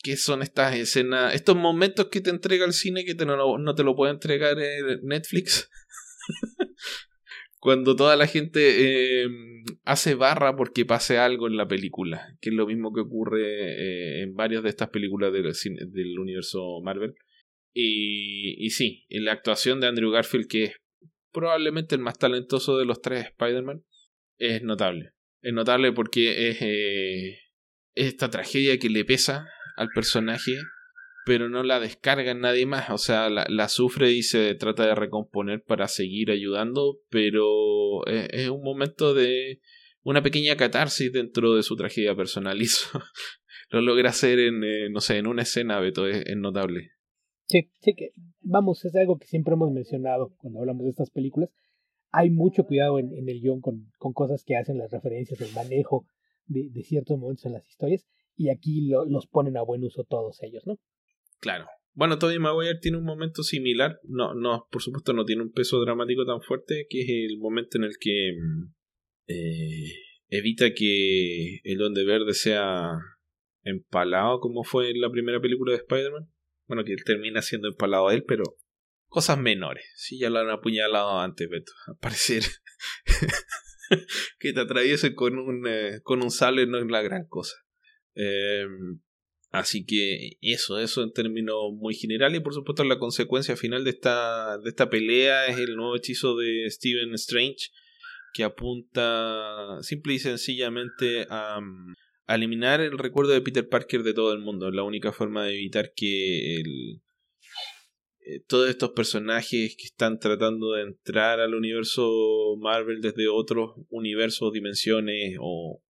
que 0.00 0.16
son 0.16 0.42
estas 0.42 0.76
escenas 0.76 1.34
estos 1.34 1.56
momentos 1.56 2.06
que 2.06 2.20
te 2.20 2.30
entrega 2.30 2.64
el 2.64 2.72
cine 2.72 3.04
que 3.04 3.14
te 3.14 3.26
no, 3.26 3.58
no 3.58 3.74
te 3.74 3.84
lo 3.84 3.96
puede 3.96 4.12
entregar 4.12 4.56
Netflix 5.02 5.68
cuando 7.58 7.96
toda 7.96 8.16
la 8.16 8.26
gente 8.26 9.22
eh, 9.22 9.28
hace 9.84 10.14
barra 10.14 10.56
porque 10.56 10.84
pase 10.84 11.18
algo 11.18 11.46
en 11.46 11.56
la 11.56 11.66
película, 11.66 12.36
que 12.40 12.50
es 12.50 12.54
lo 12.54 12.66
mismo 12.66 12.92
que 12.92 13.00
ocurre 13.00 13.42
eh, 13.42 14.22
en 14.22 14.34
varias 14.34 14.62
de 14.62 14.68
estas 14.68 14.90
películas 14.90 15.32
del, 15.32 15.52
del 15.92 16.18
universo 16.18 16.80
Marvel. 16.82 17.14
Y, 17.74 18.64
y 18.64 18.70
sí, 18.70 19.06
en 19.08 19.24
la 19.24 19.32
actuación 19.32 19.80
de 19.80 19.88
Andrew 19.88 20.10
Garfield, 20.10 20.46
que 20.48 20.64
es 20.64 20.76
probablemente 21.32 21.94
el 21.94 22.00
más 22.00 22.18
talentoso 22.18 22.78
de 22.78 22.84
los 22.84 23.00
tres 23.00 23.26
Spider-Man, 23.26 23.84
es 24.38 24.62
notable. 24.62 25.12
Es 25.42 25.52
notable 25.52 25.92
porque 25.92 26.50
es, 26.50 26.58
eh, 26.60 27.38
esta 27.94 28.30
tragedia 28.30 28.78
que 28.78 28.88
le 28.88 29.04
pesa 29.04 29.46
al 29.76 29.88
personaje, 29.94 30.56
pero 31.28 31.50
no 31.50 31.62
la 31.62 31.78
descarga 31.78 32.30
en 32.30 32.40
nadie 32.40 32.64
más. 32.64 32.88
O 32.88 32.96
sea, 32.96 33.28
la, 33.28 33.68
sufre 33.68 34.12
y 34.12 34.22
se 34.22 34.54
trata 34.54 34.86
de 34.86 34.94
recomponer 34.94 35.62
para 35.62 35.86
seguir 35.86 36.30
ayudando, 36.30 37.00
pero 37.10 38.06
es, 38.06 38.48
un 38.48 38.62
momento 38.62 39.12
de 39.12 39.60
una 40.02 40.22
pequeña 40.22 40.56
catarsis 40.56 41.12
dentro 41.12 41.54
de 41.54 41.62
su 41.62 41.76
tragedia 41.76 42.16
personal. 42.16 42.58
Y 42.62 42.64
eso 42.64 42.98
lo 43.70 43.82
logra 43.82 44.08
hacer 44.08 44.38
en, 44.38 44.64
eh, 44.64 44.88
no 44.90 45.00
sé, 45.00 45.18
en 45.18 45.26
una 45.26 45.42
escena, 45.42 45.78
Beto, 45.80 46.06
es 46.06 46.24
notable. 46.38 46.92
Sí, 47.44 47.70
sí 47.80 47.94
que, 47.94 48.12
vamos, 48.40 48.82
es 48.86 48.96
algo 48.96 49.18
que 49.18 49.26
siempre 49.26 49.52
hemos 49.52 49.70
mencionado 49.70 50.34
cuando 50.38 50.60
hablamos 50.60 50.84
de 50.84 50.90
estas 50.90 51.10
películas. 51.10 51.50
Hay 52.10 52.30
mucho 52.30 52.64
cuidado 52.64 52.98
en, 52.98 53.12
el 53.12 53.40
guion 53.42 53.60
con, 53.60 53.90
con, 53.98 54.14
cosas 54.14 54.44
que 54.44 54.56
hacen 54.56 54.78
las 54.78 54.90
referencias, 54.90 55.42
el 55.42 55.52
manejo 55.52 56.06
de, 56.46 56.70
de 56.70 56.82
ciertos 56.82 57.18
momentos 57.18 57.44
en 57.44 57.52
las 57.52 57.68
historias, 57.68 58.06
y 58.34 58.48
aquí 58.48 58.88
los 58.88 59.26
ponen 59.26 59.58
a 59.58 59.62
buen 59.62 59.84
uso 59.84 60.04
todos 60.04 60.42
ellos, 60.42 60.62
¿no? 60.66 60.78
Claro. 61.40 61.66
Bueno, 61.94 62.18
Tobey 62.18 62.38
Maguire 62.38 62.78
tiene 62.80 62.96
un 62.96 63.04
momento 63.04 63.42
similar, 63.42 63.98
no, 64.04 64.34
no, 64.34 64.68
por 64.70 64.82
supuesto 64.82 65.12
no 65.12 65.24
tiene 65.24 65.42
un 65.42 65.52
peso 65.52 65.80
dramático 65.80 66.24
tan 66.24 66.40
fuerte, 66.40 66.86
que 66.88 67.00
es 67.00 67.08
el 67.08 67.38
momento 67.38 67.76
en 67.78 67.84
el 67.84 67.96
que 67.98 68.34
mm, 68.40 68.72
eh, 69.26 69.94
evita 70.28 70.72
que 70.74 71.60
el 71.64 71.78
Donde 71.78 72.04
Verde 72.04 72.34
sea 72.34 72.92
empalado 73.64 74.40
como 74.40 74.64
fue 74.64 74.90
en 74.90 75.00
la 75.00 75.10
primera 75.10 75.40
película 75.40 75.72
de 75.72 75.78
Spider-Man. 75.78 76.30
Bueno, 76.66 76.84
que 76.84 76.92
él 76.92 77.02
termina 77.04 77.42
siendo 77.42 77.68
empalado 77.68 78.08
a 78.08 78.14
él, 78.14 78.24
pero 78.26 78.44
cosas 79.08 79.38
menores. 79.38 79.90
Si 79.96 80.18
ya 80.18 80.30
lo 80.30 80.38
han 80.38 80.50
apuñalado 80.50 81.18
antes, 81.18 81.48
Beto. 81.48 81.72
A 81.86 81.98
parecer 81.98 82.42
que 84.38 84.52
te 84.52 84.60
atraviesen 84.60 85.14
con 85.14 85.38
un, 85.38 85.66
eh, 85.66 86.00
con 86.02 86.22
un 86.22 86.28
no 86.68 86.78
es 86.78 86.86
la 86.86 87.02
gran 87.02 87.26
cosa. 87.26 87.56
Em, 88.14 89.00
así 89.58 89.84
que 89.84 90.38
eso, 90.40 90.78
eso 90.78 91.02
en 91.02 91.12
términos 91.12 91.56
muy 91.74 91.94
generales. 91.94 92.40
Y 92.40 92.42
por 92.42 92.54
supuesto 92.54 92.84
la 92.84 92.98
consecuencia 92.98 93.56
final 93.56 93.84
de 93.84 93.90
esta, 93.90 94.58
de 94.58 94.68
esta 94.68 94.88
pelea 94.88 95.46
es 95.46 95.58
el 95.58 95.76
nuevo 95.76 95.96
hechizo 95.96 96.36
de 96.36 96.70
Stephen 96.70 97.14
Strange 97.14 97.70
que 98.34 98.44
apunta 98.44 99.78
simple 99.82 100.14
y 100.14 100.18
sencillamente 100.18 101.26
a, 101.30 101.60
eliminar 102.28 102.82
el 102.82 102.98
recuerdo 102.98 103.32
de 103.32 103.40
Peter 103.40 103.66
Parker 103.66 104.02
de 104.02 104.12
todo 104.12 104.34
el 104.34 104.40
mundo. 104.40 104.68
Es 104.68 104.74
la 104.74 104.82
única 104.82 105.12
forma 105.12 105.46
de 105.46 105.54
evitar 105.54 105.92
que 105.96 106.56
el, 106.56 107.00
eh, 108.20 108.40
todos 108.46 108.68
estos 108.68 108.90
personajes 108.90 109.74
que 109.76 109.86
están 109.86 110.18
tratando 110.18 110.72
de 110.72 110.82
entrar 110.82 111.40
al 111.40 111.54
universo 111.54 112.54
Marvel 112.58 113.00
desde 113.00 113.28
otros 113.28 113.70
universos, 113.88 114.52
dimensiones 114.52 115.38
o, 115.40 115.82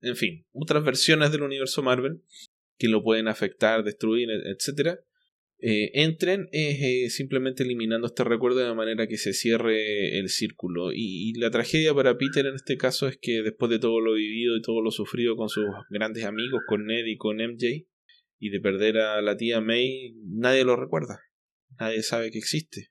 en 0.00 0.16
fin, 0.16 0.46
otras 0.52 0.82
versiones 0.82 1.30
del 1.30 1.42
universo 1.42 1.82
Marvel 1.82 2.22
que 2.78 2.88
lo 2.88 3.02
pueden 3.02 3.28
afectar, 3.28 3.84
destruir, 3.84 4.28
etcétera, 4.30 4.98
eh, 5.64 5.92
entren 6.02 6.48
eh, 6.50 7.08
simplemente 7.08 7.62
eliminando 7.62 8.08
este 8.08 8.24
recuerdo 8.24 8.58
de 8.58 8.74
manera 8.74 9.06
que 9.06 9.16
se 9.16 9.32
cierre 9.32 10.18
el 10.18 10.28
círculo. 10.28 10.90
Y, 10.92 11.34
la 11.38 11.52
tragedia 11.52 11.94
para 11.94 12.18
Peter 12.18 12.44
en 12.46 12.56
este 12.56 12.76
caso 12.76 13.06
es 13.06 13.16
que 13.16 13.42
después 13.42 13.70
de 13.70 13.78
todo 13.78 14.00
lo 14.00 14.14
vivido 14.14 14.56
y 14.56 14.62
todo 14.62 14.82
lo 14.82 14.90
sufrido 14.90 15.36
con 15.36 15.48
sus 15.48 15.64
grandes 15.88 16.24
amigos, 16.24 16.62
con 16.66 16.86
Ned 16.86 17.06
y 17.06 17.16
con 17.16 17.36
MJ, 17.36 17.86
y 18.40 18.50
de 18.50 18.58
perder 18.58 18.98
a 18.98 19.22
la 19.22 19.36
tía 19.36 19.60
May, 19.60 20.16
nadie 20.26 20.64
lo 20.64 20.74
recuerda, 20.74 21.20
nadie 21.78 22.02
sabe 22.02 22.32
que 22.32 22.38
existe. 22.38 22.90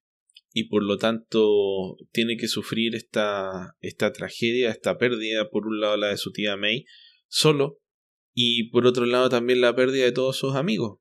Y 0.54 0.70
por 0.70 0.82
lo 0.82 0.98
tanto 0.98 1.98
tiene 2.14 2.38
que 2.38 2.48
sufrir 2.48 2.96
esta, 2.96 3.76
esta 3.82 4.14
tragedia, 4.14 4.70
esta 4.70 4.98
pérdida, 4.98 5.50
por 5.50 5.68
un 5.68 5.82
lado 5.82 5.98
la 5.98 6.08
de 6.08 6.18
su 6.18 6.32
tía 6.32 6.56
May, 6.56 6.86
solo, 7.28 7.81
y 8.34 8.70
por 8.70 8.86
otro 8.86 9.06
lado 9.06 9.30
también 9.30 9.62
la 9.62 9.76
pérdida 9.76 10.06
de 10.06 10.12
todos 10.12 10.38
sus 10.38 10.56
amigos 10.56 11.00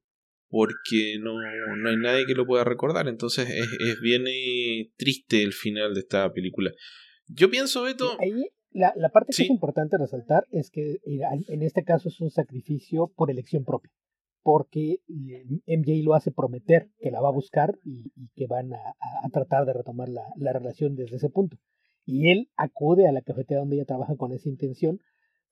porque 0.51 1.15
no, 1.21 1.35
no 1.77 1.89
hay 1.89 1.97
nadie 1.97 2.27
que 2.27 2.35
lo 2.35 2.45
pueda 2.45 2.65
recordar. 2.65 3.07
Entonces 3.07 3.49
es, 3.49 3.69
es 3.89 4.01
bien 4.01 4.25
eh, 4.27 4.91
triste 4.97 5.45
el 5.45 5.53
final 5.53 5.95
de 5.95 6.01
esta 6.01 6.33
película. 6.33 6.73
Yo 7.29 7.49
pienso, 7.51 7.85
Beto... 7.85 8.17
Ahí 8.19 8.51
la, 8.73 8.93
la 8.97 9.09
parte 9.09 9.33
que 9.37 9.43
es 9.43 9.51
importante 9.51 9.99
resaltar 9.99 10.47
es 10.53 10.71
que 10.71 10.93
eh, 11.05 11.21
en 11.49 11.63
este 11.63 11.83
caso 11.83 12.09
es 12.09 12.21
un 12.21 12.31
sacrificio 12.31 13.13
por 13.17 13.31
elección 13.31 13.65
propia. 13.65 13.91
Porque 14.43 15.01
eh, 15.09 15.45
MJ 15.67 16.03
lo 16.03 16.15
hace 16.15 16.33
prometer 16.33 16.89
que 16.99 17.11
la 17.11 17.21
va 17.21 17.29
a 17.29 17.33
buscar 17.33 17.79
y, 17.85 18.11
que 18.35 18.47
van 18.47 18.73
a, 18.73 18.79
a, 19.23 19.29
tratar 19.31 19.67
de 19.67 19.75
retomar 19.75 20.09
la, 20.09 20.23
la 20.37 20.53
relación 20.53 20.97
desde 20.97 21.17
ese 21.17 21.29
punto. 21.29 21.59
Y 22.07 22.31
él 22.31 22.49
acude 22.57 23.07
a 23.07 23.13
la 23.13 23.23
cafetería 23.23 23.61
donde 23.61 23.77
ella 23.77 23.85
trabaja 23.85 24.17
con 24.17 24.33
esa 24.33 24.49
intención 24.49 24.99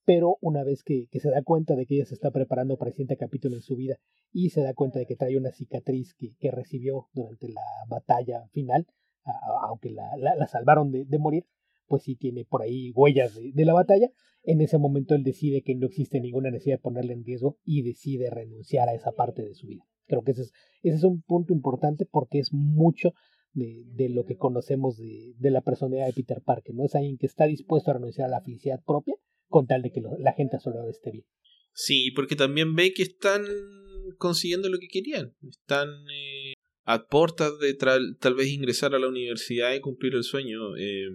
pero 0.09 0.38
una 0.40 0.64
vez 0.64 0.83
que, 0.83 1.07
se 1.12 1.29
da 1.29 1.42
cuenta 1.42 1.77
de 1.77 1.85
que 1.85 1.97
ella 1.97 2.07
se 2.07 2.14
está 2.14 2.31
preparando 2.31 2.79
para 2.79 2.88
el 2.88 2.94
siguiente 2.94 3.18
capítulo 3.18 3.57
en 3.57 3.61
su 3.61 3.77
vida 3.77 3.99
y 4.33 4.49
se 4.49 4.62
da 4.62 4.73
cuenta 4.73 4.99
de 4.99 5.05
que 5.05 5.16
trae 5.16 5.37
una 5.37 5.53
cicatriz 5.53 6.14
que, 6.14 6.51
recibió 6.51 7.11
durante 7.12 7.51
la 7.51 7.61
batalla 7.88 8.49
final, 8.53 8.87
aunque 9.68 9.90
la, 9.90 10.47
salvaron 10.47 10.92
de, 10.92 11.18
morir, 11.18 11.44
pues 11.88 12.05
sí 12.05 12.16
tiene 12.16 12.47
por 12.47 12.62
ahí 12.62 12.90
huellas 12.92 13.35
de, 13.35 13.64
la 13.66 13.75
batalla. 13.75 14.11
En 14.44 14.62
ese 14.62 14.79
momento 14.79 15.14
él 15.14 15.25
decide 15.25 15.61
que 15.61 15.75
no 15.75 15.88
existe 15.88 16.21
ninguna 16.21 16.51
necesidad 16.51 16.77
de 16.77 16.83
ponerle 16.83 17.12
en 17.12 17.25
riesgo 17.27 17.59
y 17.62 17.83
decide 17.83 18.31
renunciar 18.31 18.88
a 18.88 18.94
esa 18.94 19.12
parte 19.12 19.42
de 19.42 19.53
su 19.53 19.66
vida. 19.66 19.85
Creo 20.07 20.23
que 20.23 20.31
ese 20.31 20.44
es, 20.85 21.05
un 21.05 21.21
punto 21.21 21.53
importante 21.53 22.07
porque 22.11 22.38
es 22.38 22.55
mucho 22.55 23.12
de, 23.53 24.09
lo 24.09 24.25
que 24.25 24.38
conocemos 24.38 24.97
de, 24.97 25.35
de, 25.37 25.51
la 25.51 25.61
personalidad 25.61 26.07
de 26.07 26.14
Peter 26.14 26.40
Parker, 26.40 26.75
¿no? 26.75 26.87
Es 26.87 26.94
alguien 26.94 27.18
que 27.18 27.27
está 27.27 27.44
dispuesto 27.44 27.90
a 27.90 27.94
renunciar 27.94 28.29
a 28.29 28.31
la 28.31 28.40
felicidad 28.40 28.83
propia 28.83 29.14
con 29.49 29.67
tal 29.67 29.83
de 29.83 29.91
que 29.91 30.01
la 30.21 30.33
gente 30.35 30.57
a 30.57 30.61
su 30.61 30.71
esté 30.91 31.11
bien. 31.11 31.25
Sí, 31.73 32.11
porque 32.15 32.37
también 32.37 32.75
ve 32.75 32.93
que 32.93 33.03
están 33.03 33.45
consiguiendo 34.19 34.69
lo 34.69 34.79
que 34.79 34.89
querían. 34.89 35.35
Están 35.49 35.89
eh, 36.13 36.55
a 36.85 37.07
puertas 37.07 37.59
de 37.59 37.75
tal 37.75 38.35
vez 38.35 38.49
ingresar 38.49 38.95
a 38.95 38.99
la 38.99 39.09
universidad 39.09 39.75
y 39.75 39.81
cumplir 39.81 40.15
el 40.15 40.25
sueño 40.25 40.77
eh, 40.77 41.09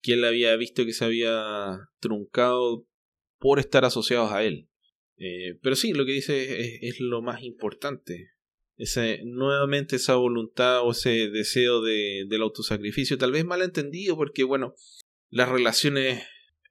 que 0.00 0.14
él 0.14 0.24
había 0.24 0.56
visto 0.56 0.84
que 0.84 0.92
se 0.92 1.04
había 1.04 1.78
truncado 2.00 2.86
por 3.38 3.58
estar 3.58 3.84
asociados 3.84 4.32
a 4.32 4.44
él. 4.44 4.68
Eh, 5.16 5.58
pero 5.62 5.76
sí, 5.76 5.92
lo 5.92 6.06
que 6.06 6.12
dice 6.12 6.86
es, 6.86 7.00
lo 7.00 7.22
más 7.22 7.42
importante. 7.42 8.30
ese, 8.76 9.20
nuevamente 9.24 9.96
esa 9.96 10.14
voluntad 10.14 10.86
o 10.86 10.92
ese 10.92 11.28
deseo 11.30 11.82
de, 11.82 12.24
del 12.28 12.42
autosacrificio, 12.42 13.18
tal 13.18 13.32
vez 13.32 13.44
mal 13.44 13.62
entendido, 13.62 14.16
porque 14.16 14.44
bueno, 14.44 14.74
las 15.30 15.48
relaciones 15.48 16.22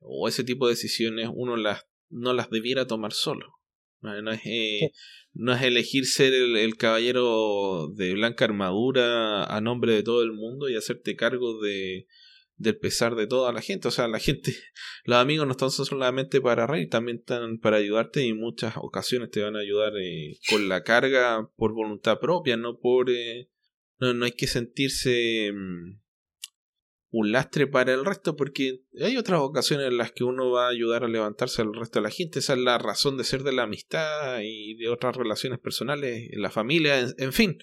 o 0.07 0.27
ese 0.27 0.43
tipo 0.43 0.67
de 0.67 0.73
decisiones 0.73 1.29
uno 1.33 1.55
las, 1.57 1.85
no 2.09 2.33
las 2.33 2.49
debiera 2.49 2.87
tomar 2.87 3.13
solo. 3.13 3.53
No 4.01 4.31
es, 4.31 4.41
eh, 4.45 4.91
no 5.33 5.53
es 5.53 5.61
elegir 5.63 6.05
ser 6.05 6.33
el, 6.33 6.55
el, 6.55 6.77
caballero 6.77 7.89
de 7.95 8.13
blanca 8.13 8.45
armadura 8.45 9.43
a 9.43 9.59
nombre 9.59 9.93
de 9.93 10.03
todo 10.03 10.21
el 10.21 10.31
mundo 10.33 10.69
y 10.69 10.75
hacerte 10.75 11.15
cargo 11.15 11.59
de, 11.59 12.07
del 12.57 12.77
pesar 12.77 13.15
de 13.15 13.27
toda 13.27 13.51
la 13.51 13.61
gente. 13.61 13.87
O 13.87 13.91
sea, 13.91 14.07
la 14.07 14.19
gente, 14.19 14.55
los 15.05 15.17
amigos 15.17 15.45
no 15.45 15.51
están 15.51 15.71
solamente 15.71 16.41
para 16.41 16.67
reír, 16.67 16.89
también 16.89 17.17
están 17.17 17.59
para 17.59 17.77
ayudarte 17.77 18.25
y 18.25 18.29
en 18.29 18.37
muchas 18.37 18.75
ocasiones 18.77 19.31
te 19.31 19.41
van 19.41 19.55
a 19.55 19.59
ayudar 19.59 19.93
eh, 19.97 20.37
con 20.49 20.67
la 20.69 20.83
carga 20.83 21.49
por 21.55 21.73
voluntad 21.73 22.19
propia, 22.19 22.57
no 22.57 22.79
por... 22.79 23.09
Eh, 23.09 23.49
no, 23.99 24.13
no 24.13 24.25
hay 24.25 24.33
que 24.33 24.45
sentirse 24.45 25.51
mm, 25.51 25.99
un 27.19 27.31
lastre 27.31 27.67
para 27.67 27.93
el 27.93 28.05
resto 28.05 28.35
porque 28.35 28.81
hay 29.01 29.17
otras 29.17 29.41
ocasiones 29.41 29.87
en 29.87 29.97
las 29.97 30.11
que 30.11 30.23
uno 30.23 30.51
va 30.51 30.67
a 30.67 30.71
ayudar 30.71 31.03
a 31.03 31.07
levantarse 31.07 31.61
al 31.61 31.73
resto 31.73 31.99
de 31.99 32.03
la 32.03 32.11
gente. 32.11 32.39
Esa 32.39 32.53
es 32.53 32.59
la 32.59 32.77
razón 32.77 33.17
de 33.17 33.23
ser 33.23 33.43
de 33.43 33.53
la 33.53 33.63
amistad 33.63 34.39
y 34.43 34.75
de 34.75 34.89
otras 34.89 35.15
relaciones 35.15 35.59
personales, 35.59 36.29
en 36.31 36.41
la 36.41 36.49
familia, 36.49 36.99
en 37.17 37.33
fin 37.33 37.57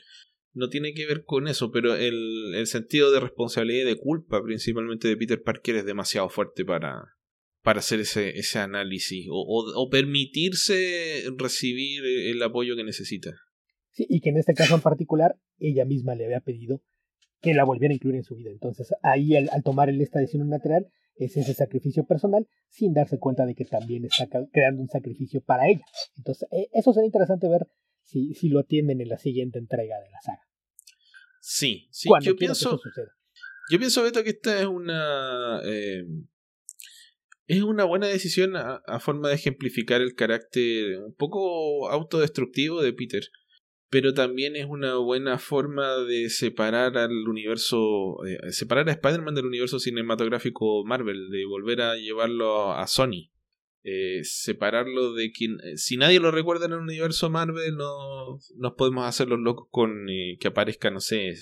no 0.54 0.68
tiene 0.68 0.94
que 0.94 1.06
ver 1.06 1.24
con 1.24 1.48
eso, 1.48 1.70
pero 1.70 1.94
el, 1.96 2.54
el, 2.54 2.66
sentido 2.66 3.10
de 3.10 3.20
responsabilidad 3.20 3.82
y 3.82 3.88
de 3.88 3.96
culpa 3.96 4.42
principalmente 4.42 5.08
de 5.08 5.16
Peter 5.16 5.42
Parker 5.42 5.76
es 5.76 5.84
demasiado 5.84 6.28
fuerte 6.28 6.64
para, 6.64 7.16
para 7.62 7.80
hacer 7.80 8.00
ese, 8.00 8.38
ese 8.38 8.60
análisis 8.60 9.26
o, 9.28 9.42
o, 9.74 9.90
permitirse 9.90 11.24
recibir 11.36 12.04
el 12.04 12.42
apoyo 12.42 12.76
que 12.76 12.84
necesita. 12.84 13.32
Sí, 13.90 14.06
y 14.08 14.20
que 14.20 14.30
en 14.30 14.38
este 14.38 14.54
caso 14.54 14.76
en 14.76 14.80
particular 14.80 15.36
ella 15.58 15.84
misma 15.84 16.14
le 16.14 16.24
había 16.24 16.40
pedido 16.40 16.82
que 17.44 17.54
la 17.54 17.64
volviera 17.64 17.92
a 17.92 17.96
incluir 17.96 18.16
en 18.16 18.24
su 18.24 18.34
vida. 18.34 18.50
Entonces 18.50 18.92
ahí 19.02 19.36
al, 19.36 19.50
al 19.52 19.62
tomar 19.62 19.90
esta 19.90 20.18
decisión 20.18 20.48
lateral 20.48 20.88
es 21.16 21.36
ese 21.36 21.52
sacrificio 21.54 22.04
personal 22.04 22.48
sin 22.70 22.94
darse 22.94 23.18
cuenta 23.18 23.44
de 23.44 23.54
que 23.54 23.66
también 23.66 24.04
está 24.04 24.26
creando 24.50 24.80
un 24.80 24.88
sacrificio 24.88 25.42
para 25.42 25.68
ella. 25.68 25.84
Entonces 26.16 26.48
e, 26.50 26.68
eso 26.72 26.92
sería 26.92 27.06
interesante 27.06 27.48
ver 27.48 27.66
si, 28.02 28.34
si 28.34 28.48
lo 28.48 28.60
atienden 28.60 29.00
en 29.00 29.08
la 29.08 29.18
siguiente 29.18 29.58
entrega 29.58 29.96
de 30.00 30.10
la 30.10 30.20
saga. 30.22 30.42
Sí, 31.40 31.88
sí, 31.90 32.08
yo 32.22 32.34
pienso. 32.36 32.80
Yo 33.70 33.78
pienso, 33.78 34.02
Beto, 34.02 34.22
que 34.24 34.30
esta 34.30 34.58
es 34.60 34.66
una. 34.66 35.60
Eh, 35.64 36.04
es 37.46 37.62
una 37.62 37.84
buena 37.84 38.06
decisión 38.06 38.56
a, 38.56 38.80
forma 39.00 39.28
de 39.28 39.34
ejemplificar 39.34 40.00
el 40.00 40.14
carácter 40.14 40.98
un 41.00 41.14
poco 41.14 41.90
autodestructivo 41.90 42.80
de 42.80 42.94
Peter. 42.94 43.22
Pero 43.94 44.12
también 44.12 44.56
es 44.56 44.66
una 44.66 44.96
buena 44.96 45.38
forma 45.38 45.98
de 45.98 46.28
separar 46.28 46.98
al 46.98 47.28
universo. 47.28 48.16
Eh, 48.26 48.50
separar 48.50 48.88
a 48.88 48.92
Spider-Man 48.92 49.36
del 49.36 49.46
universo 49.46 49.78
cinematográfico 49.78 50.84
Marvel, 50.84 51.30
de 51.30 51.44
volver 51.46 51.80
a 51.80 51.94
llevarlo 51.94 52.72
a 52.72 52.84
Sony. 52.88 53.30
Eh, 53.84 54.24
separarlo 54.24 55.12
de 55.12 55.30
quien 55.30 55.60
eh, 55.62 55.76
si 55.76 55.96
nadie 55.96 56.18
lo 56.18 56.32
recuerda 56.32 56.66
en 56.66 56.72
el 56.72 56.78
universo 56.78 57.28
Marvel 57.28 57.76
no 57.76 58.38
nos 58.56 58.72
podemos 58.78 59.06
hacer 59.06 59.28
los 59.28 59.38
locos 59.38 59.68
con 59.70 60.08
eh, 60.08 60.38
que 60.40 60.48
aparezca 60.48 60.90
no 60.90 61.00
sé 61.00 61.34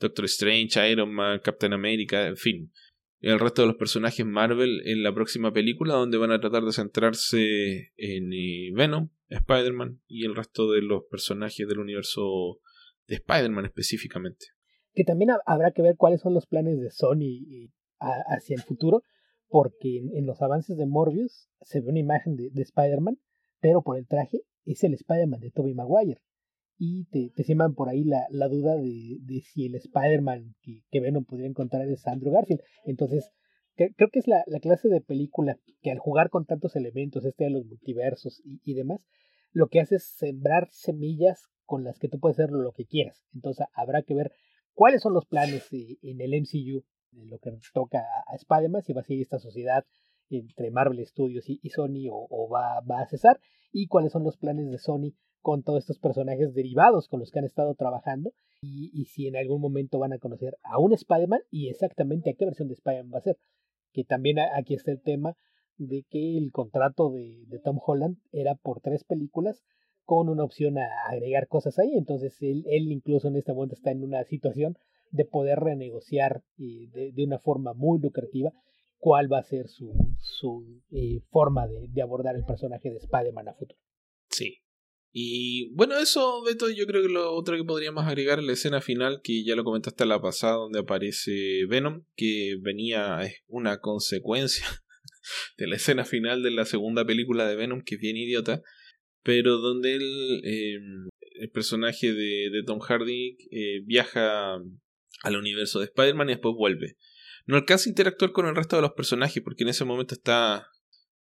Doctor 0.00 0.24
Strange, 0.24 0.90
Iron 0.90 1.14
Man, 1.14 1.38
Captain 1.38 1.72
America, 1.72 2.26
en 2.26 2.36
fin 2.36 2.72
el 3.20 3.40
resto 3.40 3.62
de 3.62 3.68
los 3.68 3.76
personajes 3.76 4.24
Marvel 4.26 4.82
en 4.84 5.02
la 5.02 5.14
próxima 5.14 5.52
película 5.52 5.94
donde 5.94 6.18
van 6.18 6.32
a 6.32 6.40
tratar 6.40 6.64
de 6.64 6.72
centrarse 6.72 7.92
en 7.96 8.30
Venom, 8.74 9.10
Spider-Man 9.28 10.00
y 10.06 10.26
el 10.26 10.36
resto 10.36 10.70
de 10.70 10.82
los 10.82 11.04
personajes 11.10 11.66
del 11.66 11.78
universo 11.78 12.60
de 13.06 13.16
Spider-Man 13.16 13.64
específicamente. 13.64 14.46
Que 14.92 15.04
también 15.04 15.30
habrá 15.46 15.72
que 15.72 15.82
ver 15.82 15.96
cuáles 15.96 16.20
son 16.20 16.34
los 16.34 16.46
planes 16.46 16.78
de 16.78 16.90
Sony 16.90 17.70
hacia 17.98 18.54
el 18.54 18.62
futuro, 18.62 19.02
porque 19.48 19.98
en, 19.98 20.26
los 20.26 20.40
avances 20.42 20.76
de 20.76 20.86
Morbius 20.86 21.48
se 21.62 21.80
ve 21.80 21.88
una 21.88 22.00
imagen 22.00 22.36
de, 22.36 22.50
Spider-Man, 22.62 23.18
pero 23.60 23.82
por 23.82 23.98
el 23.98 24.06
traje 24.06 24.42
es 24.64 24.82
el 24.84 24.94
Spider-Man 24.94 25.40
de 25.40 25.50
Tobey 25.50 25.74
Maguire. 25.74 26.20
Y 26.78 27.04
te, 27.06 27.30
te 27.34 27.44
siembran 27.44 27.74
por 27.74 27.88
ahí 27.88 28.04
la, 28.04 28.26
la 28.30 28.48
duda 28.48 28.76
de, 28.76 29.18
de, 29.22 29.40
si 29.40 29.66
el 29.66 29.74
Spider-Man 29.76 30.54
que, 30.62 30.82
que 30.90 31.00
Venom 31.00 31.24
podría 31.24 31.48
encontrar 31.48 31.88
es 31.88 32.06
Andrew 32.06 32.32
Garfield. 32.32 32.60
Entonces, 32.84 33.30
creo 33.74 34.10
que 34.10 34.18
es 34.18 34.28
la, 34.28 34.44
la, 34.46 34.60
clase 34.60 34.88
de 34.88 35.00
película 35.00 35.58
que 35.80 35.90
al 35.90 35.98
jugar 35.98 36.28
con 36.28 36.44
tantos 36.44 36.76
elementos, 36.76 37.24
este 37.24 37.44
de 37.44 37.50
los 37.50 37.64
multiversos 37.64 38.42
y, 38.44 38.60
y 38.64 38.74
demás, 38.74 39.06
lo 39.52 39.68
que 39.68 39.80
hace 39.80 39.96
es 39.96 40.04
sembrar 40.04 40.68
semillas 40.70 41.48
con 41.64 41.82
las 41.82 41.98
que 41.98 42.08
tú 42.08 42.18
puedes 42.18 42.38
hacer 42.38 42.50
lo 42.50 42.72
que 42.72 42.84
quieras. 42.84 43.24
Entonces, 43.34 43.66
habrá 43.74 44.02
que 44.02 44.14
ver 44.14 44.32
cuáles 44.74 45.02
son 45.02 45.14
los 45.14 45.24
planes 45.26 45.66
en 45.72 46.20
el 46.20 46.34
MCU 46.34 46.84
lo 47.24 47.38
que 47.38 47.50
toca 47.72 48.04
a 48.26 48.34
Spider-Man, 48.34 48.82
si 48.82 48.92
va 48.92 49.00
a 49.00 49.04
seguir 49.04 49.22
esta 49.22 49.38
sociedad 49.38 49.84
entre 50.30 50.70
Marvel 50.70 51.04
Studios 51.06 51.44
y, 51.48 51.68
Sony 51.70 52.08
o, 52.10 52.48
va, 52.48 52.78
a 52.78 53.06
cesar, 53.06 53.40
y 53.72 53.86
cuáles 53.86 54.12
son 54.12 54.24
los 54.24 54.36
planes 54.36 54.70
de 54.70 54.78
Sony 54.78 55.12
con 55.40 55.62
todos 55.62 55.80
estos 55.80 55.98
personajes 55.98 56.54
derivados 56.54 57.08
con 57.08 57.20
los 57.20 57.30
que 57.30 57.38
han 57.38 57.44
estado 57.44 57.74
trabajando, 57.74 58.32
y, 58.60 59.04
si 59.06 59.28
en 59.28 59.36
algún 59.36 59.60
momento 59.60 59.98
van 59.98 60.12
a 60.12 60.18
conocer 60.18 60.56
a 60.62 60.78
un 60.78 60.92
Spider-Man 60.92 61.40
y 61.50 61.68
exactamente 61.68 62.30
a 62.30 62.34
qué 62.34 62.46
versión 62.46 62.68
de 62.68 62.74
Spider-Man 62.74 63.12
va 63.14 63.18
a 63.18 63.22
ser. 63.22 63.38
Que 63.92 64.02
también 64.02 64.38
aquí 64.40 64.74
está 64.74 64.90
el 64.90 65.00
tema 65.00 65.36
de 65.78 66.04
que 66.08 66.36
el 66.36 66.50
contrato 66.50 67.10
de, 67.10 67.46
Tom 67.62 67.78
Holland 67.84 68.18
era 68.32 68.54
por 68.56 68.80
tres 68.80 69.04
películas 69.04 69.62
con 70.04 70.28
una 70.28 70.42
opción 70.42 70.78
a 70.78 70.88
agregar 71.08 71.46
cosas 71.48 71.78
ahí. 71.78 71.92
Entonces 71.94 72.36
él, 72.40 72.64
él 72.66 72.90
incluso 72.90 73.28
en 73.28 73.36
este 73.36 73.52
momento 73.52 73.74
está 73.74 73.92
en 73.92 74.02
una 74.02 74.24
situación 74.24 74.76
de 75.10 75.24
poder 75.24 75.58
renegociar 75.58 76.42
eh, 76.58 77.12
de, 77.12 77.24
una 77.24 77.38
forma 77.38 77.72
muy 77.74 78.00
lucrativa 78.00 78.52
cuál 78.98 79.32
va 79.32 79.38
a 79.38 79.42
ser 79.42 79.68
su, 79.68 79.92
su 80.20 80.82
eh, 80.90 81.20
forma 81.30 81.66
de, 81.66 81.88
de, 81.88 82.02
abordar 82.02 82.36
el 82.36 82.44
personaje 82.44 82.90
de 82.90 82.96
Spider-Man 82.96 83.48
a 83.48 83.54
futuro. 83.54 83.80
Sí. 84.30 84.58
Y 85.12 85.72
bueno, 85.74 85.96
eso, 85.98 86.42
Beto, 86.42 86.68
yo 86.68 86.86
creo 86.86 87.02
que 87.02 87.08
lo 87.08 87.32
otro 87.32 87.56
que 87.56 87.64
podríamos 87.64 88.04
agregar 88.04 88.38
es 88.38 88.44
la 88.44 88.52
escena 88.52 88.82
final, 88.82 89.20
que 89.22 89.44
ya 89.44 89.56
lo 89.56 89.64
comentaste 89.64 90.04
la 90.04 90.20
pasada, 90.20 90.56
donde 90.56 90.80
aparece 90.80 91.64
Venom, 91.68 92.04
que 92.16 92.56
venía, 92.60 93.22
es 93.22 93.36
una 93.46 93.80
consecuencia 93.80 94.66
de 95.56 95.68
la 95.68 95.76
escena 95.76 96.04
final 96.04 96.42
de 96.42 96.50
la 96.50 96.66
segunda 96.66 97.06
película 97.06 97.48
de 97.48 97.56
Venom, 97.56 97.80
que 97.82 97.94
es 97.94 98.00
bien 98.02 98.18
idiota, 98.18 98.60
pero 99.22 99.56
donde 99.56 99.94
él, 99.94 100.42
eh, 100.44 100.78
el 101.40 101.50
personaje 101.50 102.12
de, 102.12 102.50
de 102.52 102.62
Tom 102.66 102.80
Hardy 102.80 103.38
eh, 103.50 103.80
viaja 103.86 104.56
al 105.22 105.36
universo 105.36 105.78
de 105.78 105.86
Spider-Man 105.86 106.28
y 106.28 106.32
después 106.32 106.54
vuelve. 106.58 106.96
No 107.46 107.56
alcanza 107.56 107.88
a 107.88 107.90
interactuar 107.90 108.32
con 108.32 108.46
el 108.46 108.56
resto 108.56 108.76
de 108.76 108.82
los 108.82 108.92
personajes 108.92 109.42
porque 109.42 109.64
en 109.64 109.70
ese 109.70 109.84
momento 109.84 110.14
está, 110.14 110.68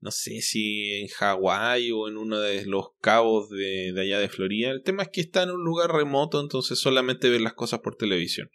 no 0.00 0.10
sé 0.10 0.40
si 0.40 0.92
en 0.92 1.08
Hawái 1.08 1.92
o 1.92 2.08
en 2.08 2.16
uno 2.16 2.40
de 2.40 2.64
los 2.66 2.88
cabos 3.00 3.50
de, 3.50 3.92
de, 3.92 4.00
allá 4.00 4.18
de 4.18 4.28
Florida. 4.28 4.70
El 4.70 4.82
tema 4.82 5.02
es 5.02 5.10
que 5.12 5.20
está 5.20 5.42
en 5.42 5.50
un 5.50 5.64
lugar 5.64 5.92
remoto, 5.92 6.40
entonces 6.40 6.78
solamente 6.78 7.28
ve 7.28 7.40
las 7.40 7.54
cosas 7.54 7.80
por 7.80 7.96
televisión. 7.96 8.50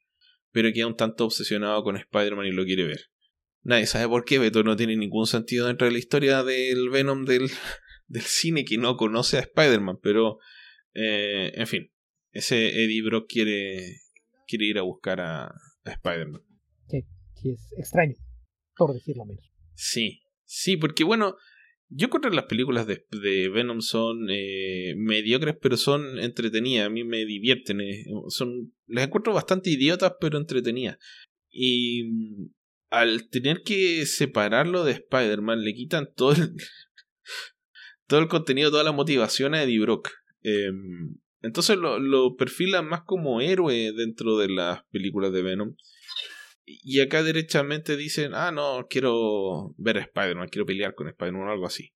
Pero 0.52 0.74
queda 0.74 0.88
un 0.88 0.96
tanto 0.96 1.26
obsesionado 1.26 1.84
con 1.84 1.96
Spider-Man 1.96 2.48
y 2.48 2.52
lo 2.52 2.66
quiere 2.66 2.86
ver. 2.86 3.12
Nadie 3.62 3.86
sabe 3.86 4.08
por 4.08 4.26
qué, 4.26 4.40
Beto 4.40 4.64
no 4.64 4.76
tiene 4.76 4.96
ningún 4.96 5.28
sentido 5.28 5.68
dentro 5.68 5.86
de 5.86 5.92
la 5.92 6.00
historia 6.00 6.44
del 6.44 6.90
Venom 6.90 7.26
del, 7.26 7.50
del 8.08 8.24
cine 8.24 8.66
que 8.66 8.78
no 8.78 8.98
conoce 8.98 9.38
a 9.38 9.42
Spider-Man, 9.42 10.00
pero 10.02 10.40
eh, 10.94 11.52
en 11.56 11.68
fin, 11.68 11.92
ese 12.32 12.84
Eddie 12.84 13.04
Brock 13.04 13.28
quiere, 13.28 14.02
quiere 14.48 14.66
ir 14.66 14.78
a 14.80 14.84
buscar 14.84 15.22
a, 15.22 15.54
Spider-Man. 15.86 16.42
Es 17.44 17.74
extraño, 17.78 18.16
por 18.76 18.94
decirlo 18.94 19.26
menos. 19.26 19.52
Sí, 19.76 20.22
sí, 20.44 20.78
porque 20.78 21.04
bueno, 21.04 21.36
yo 21.90 22.10
que 22.10 22.30
las 22.30 22.46
películas 22.46 22.86
de, 22.86 23.50
Venom 23.50 23.82
son 23.82 24.28
eh, 24.30 24.94
mediocres, 24.96 25.56
pero 25.60 25.76
son 25.76 26.20
entretenidas. 26.20 26.86
A 26.86 26.90
mí 26.90 27.04
me 27.04 27.26
divierten. 27.26 27.82
Eh, 27.82 28.06
son, 28.28 28.74
les 28.86 29.06
encuentro 29.06 29.34
bastante 29.34 29.72
idiotas, 29.72 30.14
pero 30.22 30.38
entretenidas. 30.38 30.98
Y 31.50 32.04
mm, 32.04 32.50
al 32.92 33.30
tener 33.30 33.64
que 33.64 34.06
separarlo 34.06 34.84
de 34.84 34.94
Spider-Man, 34.94 35.64
le 35.64 35.74
quitan 35.74 36.10
todo 36.16 36.34
el, 36.34 36.54
todo 38.08 38.20
el 38.20 38.28
contenido, 38.28 38.70
toda 38.70 38.84
la 38.84 38.92
motivación 38.92 39.56
a 39.56 39.64
Eddie 39.64 39.80
Brock. 39.80 40.10
Em, 40.44 41.18
entonces 41.42 41.78
lo, 41.78 41.98
lo 42.00 42.36
perfilan 42.36 42.88
más 42.88 43.02
como 43.02 43.42
héroe 43.42 43.94
dentro 43.94 44.38
de 44.38 44.50
las 44.50 44.84
películas 44.92 45.32
de 45.34 45.42
Venom. 45.42 45.76
Y 46.84 47.00
acá 47.02 47.24
derechamente 47.24 47.98
dicen, 47.98 48.34
ah, 48.34 48.52
no, 48.52 48.86
quiero 48.90 49.74
ver 49.78 49.98
a 49.98 50.02
Spider-Man, 50.02 50.50
quiero 50.50 50.66
pelear 50.66 50.94
con 50.94 51.08
Spider-Man 51.08 51.48
o 51.48 51.52
algo 51.52 51.66
así. 51.66 51.94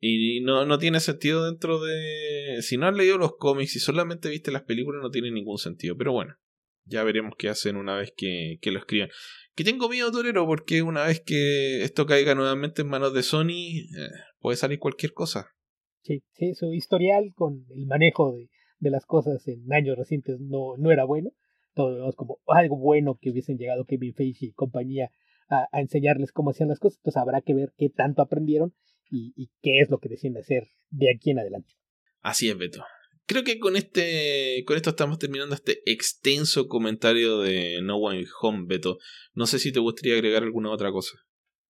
Y 0.00 0.40
no, 0.40 0.64
no 0.64 0.78
tiene 0.78 1.00
sentido 1.00 1.44
dentro 1.44 1.80
de... 1.80 2.58
Si 2.62 2.76
no 2.76 2.86
has 2.86 2.94
leído 2.94 3.18
los 3.18 3.36
cómics 3.36 3.76
y 3.76 3.78
solamente 3.78 4.28
viste 4.28 4.50
las 4.50 4.62
películas, 4.62 5.00
no 5.02 5.10
tiene 5.10 5.30
ningún 5.30 5.58
sentido. 5.58 5.96
Pero 5.96 6.12
bueno, 6.12 6.34
ya 6.84 7.04
veremos 7.04 7.34
qué 7.38 7.48
hacen 7.48 7.76
una 7.76 7.96
vez 7.96 8.12
que, 8.16 8.58
que 8.60 8.70
lo 8.70 8.78
escriban. 8.78 9.10
Que 9.54 9.64
tengo 9.64 9.88
miedo, 9.88 10.10
Torero, 10.10 10.46
porque 10.46 10.82
una 10.82 11.04
vez 11.04 11.20
que 11.20 11.82
esto 11.82 12.06
caiga 12.06 12.34
nuevamente 12.34 12.82
en 12.82 12.88
manos 12.88 13.14
de 13.14 13.22
Sony, 13.22 13.50
eh, 13.50 14.08
puede 14.40 14.56
salir 14.56 14.78
cualquier 14.78 15.12
cosa. 15.12 15.48
Sí, 16.02 16.22
sí, 16.32 16.54
su 16.54 16.72
historial 16.72 17.32
con 17.34 17.64
el 17.70 17.86
manejo 17.86 18.32
de, 18.32 18.48
de 18.78 18.90
las 18.90 19.06
cosas 19.06 19.46
en 19.46 19.72
años 19.72 19.96
recientes 19.96 20.40
no, 20.40 20.76
no 20.78 20.90
era 20.90 21.04
bueno. 21.04 21.30
Todo 21.74 21.94
vemos 21.94 22.16
como 22.16 22.38
algo 22.46 22.76
bueno 22.76 23.18
que 23.20 23.30
hubiesen 23.30 23.58
llegado 23.58 23.84
Kevin 23.84 24.14
Feige 24.14 24.46
y 24.46 24.52
compañía 24.52 25.10
a, 25.48 25.68
enseñarles 25.80 26.32
cómo 26.32 26.50
hacían 26.50 26.68
las 26.68 26.78
cosas. 26.78 26.98
Entonces 26.98 27.20
habrá 27.20 27.40
que 27.40 27.54
ver 27.54 27.72
qué 27.76 27.88
tanto 27.88 28.22
aprendieron 28.22 28.74
y, 29.10 29.32
y 29.36 29.50
qué 29.62 29.80
es 29.80 29.90
lo 29.90 29.98
que 29.98 30.08
deciden 30.08 30.38
hacer 30.38 30.68
de 30.90 31.10
aquí 31.10 31.30
en 31.30 31.38
adelante. 31.38 31.74
Así 32.20 32.48
es, 32.48 32.56
Beto. 32.56 32.84
Creo 33.26 33.44
que 33.44 33.58
con 33.58 33.76
este. 33.76 34.64
Con 34.66 34.76
esto 34.76 34.90
estamos 34.90 35.18
terminando 35.18 35.54
este 35.54 35.78
extenso 35.90 36.68
comentario 36.68 37.40
de 37.40 37.80
No 37.82 37.96
One 37.96 38.24
Home, 38.40 38.64
Beto. 38.66 38.98
No 39.34 39.46
sé 39.46 39.58
si 39.58 39.72
te 39.72 39.80
gustaría 39.80 40.14
agregar 40.14 40.42
alguna 40.42 40.70
otra 40.70 40.90
cosa. 40.90 41.18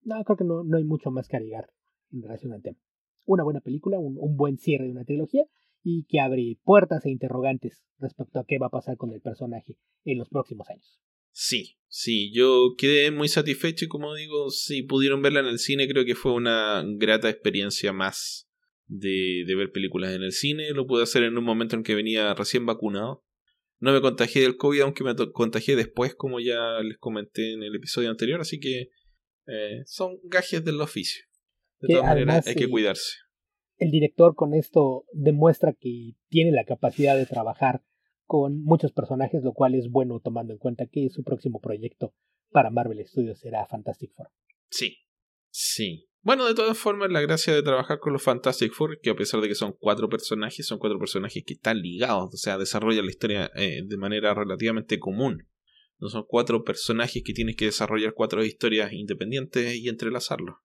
No, 0.01 0.21
creo 0.23 0.37
que 0.37 0.43
no, 0.43 0.63
no 0.63 0.77
hay 0.77 0.83
mucho 0.83 1.11
más 1.11 1.27
que 1.27 1.37
agregar 1.37 1.69
en 2.11 2.23
relación 2.23 2.53
al 2.53 2.61
tema. 2.61 2.77
Una 3.25 3.43
buena 3.43 3.61
película, 3.61 3.99
un, 3.99 4.17
un 4.19 4.35
buen 4.35 4.57
cierre 4.57 4.85
de 4.85 4.91
una 4.91 5.05
trilogía 5.05 5.45
y 5.83 6.05
que 6.07 6.19
abre 6.19 6.57
puertas 6.63 7.05
e 7.05 7.11
interrogantes 7.11 7.83
respecto 7.99 8.39
a 8.39 8.45
qué 8.47 8.57
va 8.57 8.67
a 8.67 8.71
pasar 8.71 8.97
con 8.97 9.11
el 9.11 9.21
personaje 9.21 9.77
en 10.05 10.17
los 10.17 10.29
próximos 10.29 10.69
años. 10.69 10.99
Sí, 11.31 11.77
sí, 11.87 12.31
yo 12.33 12.75
quedé 12.77 13.11
muy 13.11 13.27
satisfecho 13.27 13.85
y 13.85 13.87
como 13.87 14.13
digo, 14.15 14.49
si 14.49 14.83
pudieron 14.83 15.21
verla 15.21 15.41
en 15.41 15.47
el 15.47 15.59
cine, 15.59 15.87
creo 15.87 16.05
que 16.05 16.15
fue 16.15 16.33
una 16.33 16.83
grata 16.97 17.29
experiencia 17.29 17.91
más 17.91 18.47
de, 18.85 19.43
de 19.45 19.55
ver 19.55 19.71
películas 19.71 20.13
en 20.13 20.23
el 20.23 20.31
cine. 20.31 20.69
Lo 20.71 20.85
pude 20.85 21.03
hacer 21.03 21.23
en 21.23 21.37
un 21.37 21.43
momento 21.43 21.75
en 21.75 21.83
que 21.83 21.95
venía 21.95 22.33
recién 22.33 22.65
vacunado. 22.65 23.25
No 23.79 23.91
me 23.91 23.99
contagié 23.99 24.43
del 24.43 24.55
COVID, 24.55 24.81
aunque 24.81 25.03
me 25.03 25.15
contagié 25.33 25.75
después, 25.75 26.15
como 26.15 26.39
ya 26.39 26.79
les 26.81 26.97
comenté 26.99 27.53
en 27.53 27.63
el 27.63 27.75
episodio 27.75 28.09
anterior, 28.09 28.39
así 28.39 28.59
que 28.59 28.91
eh, 29.47 29.81
son 29.85 30.19
gajes 30.23 30.63
del 30.63 30.79
oficio. 30.79 31.25
De 31.81 31.95
todas 31.95 32.07
maneras, 32.07 32.47
hay 32.47 32.55
que 32.55 32.69
cuidarse. 32.69 33.22
El 33.77 33.91
director 33.91 34.35
con 34.35 34.53
esto 34.53 35.05
demuestra 35.13 35.73
que 35.73 36.13
tiene 36.29 36.51
la 36.51 36.65
capacidad 36.65 37.17
de 37.17 37.25
trabajar 37.25 37.83
con 38.25 38.63
muchos 38.63 38.91
personajes, 38.91 39.43
lo 39.43 39.53
cual 39.53 39.75
es 39.75 39.89
bueno 39.89 40.19
tomando 40.19 40.53
en 40.53 40.59
cuenta 40.59 40.87
que 40.87 41.09
su 41.09 41.23
próximo 41.23 41.59
proyecto 41.59 42.13
para 42.51 42.69
Marvel 42.69 43.05
Studios 43.05 43.39
será 43.39 43.65
Fantastic 43.67 44.13
Four. 44.15 44.29
Sí, 44.69 44.97
sí. 45.49 46.07
Bueno, 46.21 46.45
de 46.45 46.55
todas 46.55 46.77
formas, 46.77 47.11
la 47.11 47.19
gracia 47.19 47.53
de 47.53 47.61
trabajar 47.61 47.99
con 47.99 48.13
los 48.13 48.23
Fantastic 48.23 48.71
Four, 48.71 49.01
que 49.01 49.09
a 49.09 49.15
pesar 49.15 49.41
de 49.41 49.49
que 49.49 49.55
son 49.55 49.75
cuatro 49.77 50.07
personajes, 50.07 50.65
son 50.65 50.79
cuatro 50.79 50.97
personajes 50.97 51.43
que 51.45 51.55
están 51.55 51.81
ligados, 51.81 52.33
o 52.33 52.37
sea, 52.37 52.57
desarrollan 52.57 53.05
la 53.05 53.11
historia 53.11 53.51
eh, 53.55 53.81
de 53.85 53.97
manera 53.97 54.33
relativamente 54.33 54.99
común. 54.99 55.49
No 55.99 56.09
son 56.09 56.23
cuatro 56.27 56.63
personajes 56.63 57.23
que 57.25 57.33
tienes 57.33 57.55
que 57.55 57.65
desarrollar 57.65 58.13
cuatro 58.13 58.43
historias 58.43 58.93
independientes 58.93 59.75
y 59.75 59.89
entrelazarlos. 59.89 60.55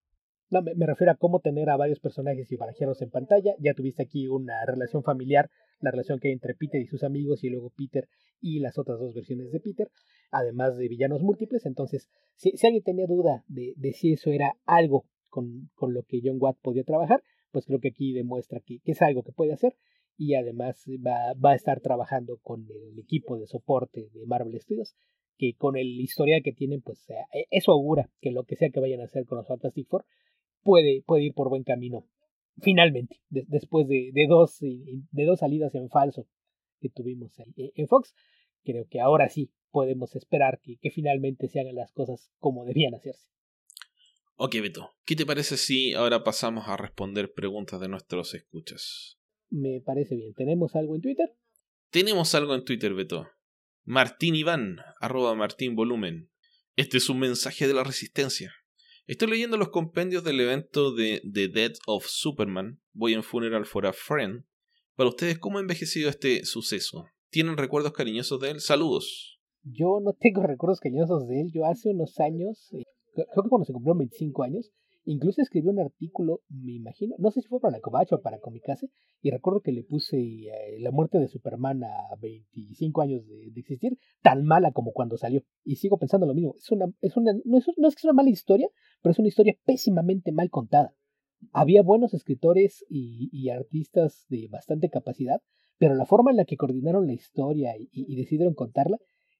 No, 0.51 0.63
me, 0.63 0.87
refiero 0.87 1.13
a 1.13 1.17
cómo 1.17 1.41
tener 1.41 1.69
a 1.69 1.77
varios 1.77 2.01
personajes 2.01 2.51
y 2.51 2.57
barajeros 2.57 3.03
en 3.03 3.11
pantalla. 3.11 3.55
Ya 3.59 3.75
tuviste 3.75 4.03
aquí 4.03 4.29
una 4.29 4.65
relación 4.67 5.03
familiar, 5.03 5.51
la 5.81 5.91
relación 5.91 6.19
que 6.19 6.29
hay 6.29 6.35
entre 6.35 6.55
Peter 6.55 6.81
y 6.81 6.87
sus 6.87 7.05
amigos, 7.05 7.45
y 7.45 7.51
luego 7.51 7.71
Peter 7.77 8.09
y 8.41 8.61
las 8.61 8.79
otras 8.79 8.99
dos 8.99 9.15
versiones 9.15 9.53
de 9.53 9.61
Peter, 9.61 9.91
además 10.31 10.77
de 10.77 10.89
villanos 10.89 11.23
múltiples. 11.23 11.67
Entonces, 11.67 12.09
si, 12.37 12.53
alguien 12.67 12.83
tenía 12.83 13.07
duda 13.07 13.45
de, 13.47 13.75
de 13.77 13.93
si 13.93 14.13
eso 14.15 14.31
era 14.31 14.57
algo 14.65 15.05
con, 15.29 15.71
con 15.75 15.93
lo 15.93 16.03
que 16.05 16.21
John 16.25 16.39
Watt 16.41 16.57
podía 16.63 16.85
trabajar, 16.85 17.23
pues 17.51 17.67
creo 17.67 17.81
que 17.81 17.89
aquí 17.89 18.13
demuestra 18.13 18.61
que, 18.61 18.81
es 18.85 19.03
algo 19.03 19.23
que 19.23 19.33
puede 19.33 19.53
hacer 19.53 19.75
y 20.17 20.35
además 20.35 20.85
va, 21.07 21.35
va, 21.35 21.53
a 21.53 21.57
estar 21.57 21.81
trabajando 21.81 22.39
con 22.43 22.67
el 22.71 22.99
equipo 22.99 23.39
de 23.39 23.47
soporte 23.47 24.09
de 24.13 24.27
Marvel 24.27 24.59
Studios, 24.61 24.95
que 25.37 25.55
con 25.55 25.77
el 25.77 26.01
historial 26.01 26.43
que 26.43 26.53
tienen, 26.53 26.81
pues 26.81 27.09
eh, 27.11 27.47
eso 27.51 27.73
augura 27.73 28.11
que 28.21 28.33
lo 28.33 28.45
que 28.45 28.57
sea 28.57 28.71
que 28.71 28.81
vayan 28.81 29.01
a 29.01 29.05
hacer 29.05 29.27
con 29.27 29.39
los 29.39 29.47
Fantastic 29.47 29.87
Four 29.87 30.05
puede, 30.69 31.03
puede 31.07 31.23
ir 31.23 31.33
por 31.33 31.49
buen 31.49 31.65
camino. 31.65 32.07
Finalmente, 32.61 33.23
después 33.31 33.89
de, 33.89 34.11
de, 34.13 34.27
dos, 34.27 34.59
de 34.61 35.25
dos 35.25 35.39
salidas 35.39 35.75
en 35.75 35.89
falso 35.89 36.29
que 36.79 36.91
tuvimos 36.91 37.39
en, 37.39 37.55
en 37.57 37.89
Fox, 37.89 38.15
creo 38.65 38.87
que 38.87 39.01
ahora 39.01 39.31
sí 39.31 39.51
podemos 39.71 40.15
esperar 40.15 40.61
que, 40.61 40.77
que 40.77 40.91
finalmente 40.91 41.49
se 41.49 41.61
hagan 41.61 41.75
las 41.75 41.91
cosas 41.93 42.31
como 42.39 42.67
debían 42.67 42.95
hacerse. 42.95 43.31
Ok, 44.37 44.57
Beto, 44.61 44.91
¿qué 45.07 45.17
te 45.17 45.25
parece 45.25 45.57
si 45.57 45.95
ahora 45.95 46.23
pasamos 46.23 46.69
a 46.69 46.77
responder 46.77 47.33
preguntas 47.33 47.81
de 47.81 47.89
nuestros 47.89 48.35
escuchas? 48.35 49.19
Me 49.49 49.81
parece 49.81 50.17
bien. 50.17 50.35
¿Tenemos 50.35 50.77
algo 50.77 50.97
en 50.97 51.01
Twitter? 51.01 51.35
Tenemos 51.89 52.35
algo 52.35 52.55
en 52.55 52.67
Twitter, 52.67 52.93
Beto. 52.93 53.27
Martín 53.85 54.35
Iván, 54.35 54.81
arroba 55.01 55.35
Martín 55.35 55.75
Volumen. 55.75 56.31
Este 56.77 56.99
es 56.99 57.09
un 57.09 57.21
mensaje 57.21 57.67
de 57.67 57.73
la 57.73 57.85
resistencia. 57.85 58.53
Estoy 59.09 59.31
leyendo 59.31 59.57
los 59.57 59.71
compendios 59.71 60.23
del 60.23 60.39
evento 60.39 60.93
de 60.93 61.23
The 61.33 61.49
Death 61.49 61.79
of 61.87 62.05
Superman, 62.05 62.79
voy 62.93 63.15
en 63.15 63.23
Funeral 63.23 63.65
for 63.65 63.87
a 63.87 63.95
Friend. 63.95 64.45
Para 64.97 65.09
ustedes, 65.09 65.39
¿cómo 65.39 65.57
ha 65.57 65.63
envejecido 65.63 66.11
este 66.11 66.45
suceso? 66.45 67.07
¿Tienen 67.31 67.57
recuerdos 67.57 67.95
cariñosos 67.95 68.39
de 68.39 68.51
él? 68.51 68.61
Saludos. 68.61 69.41
Yo 69.63 70.01
no 70.03 70.13
tengo 70.13 70.43
recuerdos 70.47 70.81
cariñosos 70.81 71.27
de 71.27 71.41
él. 71.41 71.51
Yo 71.55 71.65
hace 71.65 71.89
unos 71.89 72.21
años 72.21 72.69
eh, 72.75 72.85
creo 73.15 73.45
que 73.45 73.49
cuando 73.49 73.65
se 73.65 73.73
cumplió 73.73 73.95
25 73.95 74.43
años, 74.43 74.73
incluso 75.09 75.41
escribió 75.41 75.71
un 75.71 75.81
artículo, 75.81 76.43
me 76.49 76.75
imagino, 76.75 77.15
no 77.19 77.31
sé 77.31 77.41
si 77.41 77.49
fue 77.49 77.61
para 77.61 77.77
la 77.77 77.81
Covacha 77.81 78.17
o 78.17 78.21
para 78.21 78.39
Comicase, 78.39 78.91
y 79.23 79.31
recuerdo 79.31 79.61
que 79.61 79.73
le 79.73 79.83
puse 79.83 80.19
eh, 80.19 80.79
la 80.81 80.91
muerte 80.91 81.19
de 81.19 81.29
Superman 81.29 81.83
a 81.83 82.15
25 82.21 83.01
años 83.01 83.27
de, 83.27 83.51
existir, 83.57 83.99
tan 84.23 84.45
mala 84.45 84.73
como 84.73 84.93
cuando 84.93 85.17
salió. 85.17 85.43
Y 85.65 85.77
sigo 85.77 85.99
pensando 85.99 86.27
lo 86.27 86.35
mismo, 86.35 86.55
es 86.57 86.71
una, 86.71 86.87
es 87.01 87.17
una, 87.17 87.33
no, 87.45 87.59
es, 87.59 87.69
es 87.69 87.95
que 87.95 88.01
sea 88.01 88.11
una 88.11 88.23
mala 88.23 88.31
historia, 88.31 88.69
pero 89.03 89.13
es 89.13 89.19
una 89.19 89.29
historia 89.29 89.57
pésimamente 89.65 90.31
mal 90.31 90.51
contada. 90.51 90.95
Había 91.53 91.83
buenos 91.83 92.13
escritores 92.15 92.85
y, 92.91 93.49
artistas 93.49 94.27
de 94.29 94.49
bastante 94.51 94.91
capacidad, 94.91 95.41
pero 95.79 95.95
la 95.95 96.05
forma 96.05 96.33
en 96.33 96.37
la 96.37 96.45
que 96.45 96.57
coordinaron 96.57 97.07
la 97.07 97.15
historia 97.15 97.75
y 97.79 98.17
decidieron 98.17 98.55
contarla 98.55 98.99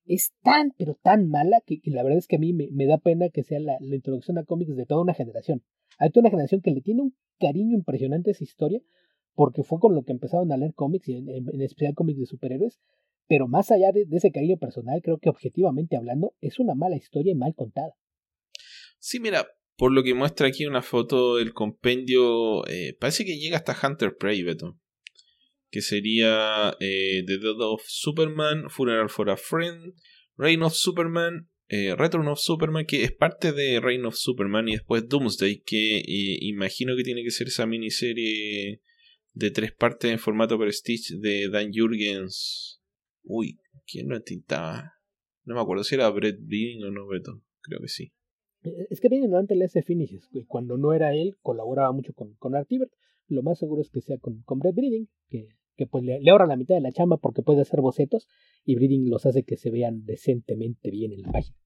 es 0.09 0.33
tan, 0.43 0.73
pero 0.77 0.99
tan 1.03 1.29
mala 1.29 1.63
que, 1.65 1.81
la 1.85 2.03
verdad 2.03 2.19
es 2.19 2.27
que 2.27 2.37
a 2.37 2.39
mí 2.39 2.53
me, 2.53 2.87
da 2.87 2.99
pena 2.99 3.29
que 3.29 3.45
sea 3.45 3.61
la, 3.61 3.79
introducción 3.81 4.39
a 4.39 4.45
cómics 4.45 4.75
de 4.75 4.87
toda 4.87 5.03
una 5.03 5.15
generación. 5.15 5.63
Hay 5.99 6.11
toda 6.11 6.23
una 6.23 6.31
generación 6.31 6.63
que 6.63 6.71
le 6.71 6.81
tiene 6.81 7.03
un 7.03 7.17
cariño 7.39 7.77
impresionante 7.77 8.31
a 8.31 8.33
esa 8.33 8.45
historia, 8.45 8.81
porque 9.35 9.63
fue 9.63 9.79
con 9.79 9.95
lo 9.95 10.03
que 10.03 10.13
empezaron 10.13 10.51
a 10.51 10.57
leer 10.57 10.75
cómics, 10.75 11.09
y 11.09 11.17
en, 11.17 11.61
especial 11.61 11.95
cómics 11.95 12.19
de 12.19 12.27
superhéroes, 12.27 12.81
pero 13.29 13.47
más 13.47 13.71
allá 13.71 13.93
de, 13.93 14.07
ese 14.11 14.33
cariño 14.33 14.57
personal, 14.57 15.01
creo 15.03 15.19
que 15.19 15.29
objetivamente 15.29 15.97
hablando, 15.97 16.35
es 16.41 16.59
una 16.59 16.75
mala 16.75 16.97
historia 16.97 17.33
y 17.33 17.37
mal 17.37 17.55
contada. 17.55 17.95
Sí, 18.99 19.21
mira, 19.21 19.47
por 19.77 19.93
lo 19.93 20.03
que 20.03 20.15
muestra 20.15 20.49
aquí 20.49 20.67
una 20.67 20.83
foto 20.83 21.37
del 21.37 21.53
compendio, 21.53 22.67
eh, 22.67 22.97
parece 22.99 23.25
que 23.25 23.39
llega 23.39 23.59
hasta 23.59 23.77
Hunter 23.87 24.17
Prey, 24.17 24.43
Beto 24.43 24.79
que 25.71 25.81
sería 25.81 26.75
eh, 26.81 27.23
The 27.27 27.39
Death 27.39 27.61
of 27.61 27.83
Superman, 27.87 28.71
Funeral 28.71 29.09
for 29.09 29.31
a 29.31 29.37
Friend, 29.37 29.95
Reign 30.37 30.63
of 30.63 30.75
Superman, 30.75 31.49
eh, 31.69 31.95
Return 31.95 32.29
of 32.29 32.39
Superman, 32.41 32.87
que 32.87 33.05
es 33.05 33.13
parte 33.13 33.53
de 33.53 33.79
Reign 33.81 34.07
of 34.07 34.15
Superman, 34.15 34.69
y 34.69 34.73
después 34.73 35.07
Doomsday, 35.07 35.63
que 35.67 35.99
eh, 35.99 36.39
imagino 36.41 36.97
que 36.97 37.03
tiene 37.03 37.23
que 37.23 37.31
ser 37.31 37.49
esa 37.49 37.67
miniserie 37.67 38.81
de 39.35 39.51
tres 39.51 39.73
partes 39.73 40.11
en 40.11 40.19
formato 40.19 40.59
Prestige 40.59 41.17
de 41.19 41.51
Dan 41.51 41.71
Jurgens. 41.73 42.81
Uy, 43.23 43.59
¿quién 43.87 44.09
lo 44.09 44.17
entintaba? 44.17 44.95
No 45.45 45.57
me 45.57 45.61
acuerdo 45.61 45.85
si 45.85 45.95
era 45.95 46.09
Brett 46.09 46.39
Bean 46.41 46.83
o 46.85 46.91
no, 46.91 47.07
Beto. 47.07 47.43
Creo 47.61 47.81
que 47.81 47.89
sí. 47.89 48.13
Es 48.91 49.01
que 49.01 49.09
Bean 49.09 49.35
antes 49.35 49.57
le 49.57 49.67
hace 49.67 49.83
finishes. 49.83 50.29
Cuando 50.47 50.79
no 50.79 50.95
era 50.95 51.15
él, 51.15 51.37
colaboraba 51.43 51.93
mucho 51.93 52.15
con, 52.15 52.35
con 52.37 52.55
Artibert. 52.55 52.93
Lo 53.27 53.43
más 53.43 53.59
seguro 53.59 53.83
es 53.83 53.91
que 53.91 54.01
sea 54.01 54.17
con, 54.19 54.43
con 54.43 54.59
Brett 54.59 54.75
Breeding, 54.75 55.09
que 55.29 55.49
que 55.79 55.87
pues 55.87 56.05
le, 56.05 56.19
ahorra 56.29 56.47
la 56.47 56.57
mitad 56.57 56.75
de 56.75 56.81
la 56.81 56.93
chamba 56.93 57.17
porque 57.17 57.43
puede 57.43 57.63
hacer 57.63 57.81
bocetos 57.81 58.27
y 58.65 58.75
Breeding 58.75 59.09
los 59.09 59.25
hace 59.25 59.45
que 59.45 59.57
se 59.57 59.71
vean 59.71 60.05
decentemente 60.05 60.91
bien 60.91 61.13
en 61.13 61.23
la 61.23 61.31
página. 61.31 61.57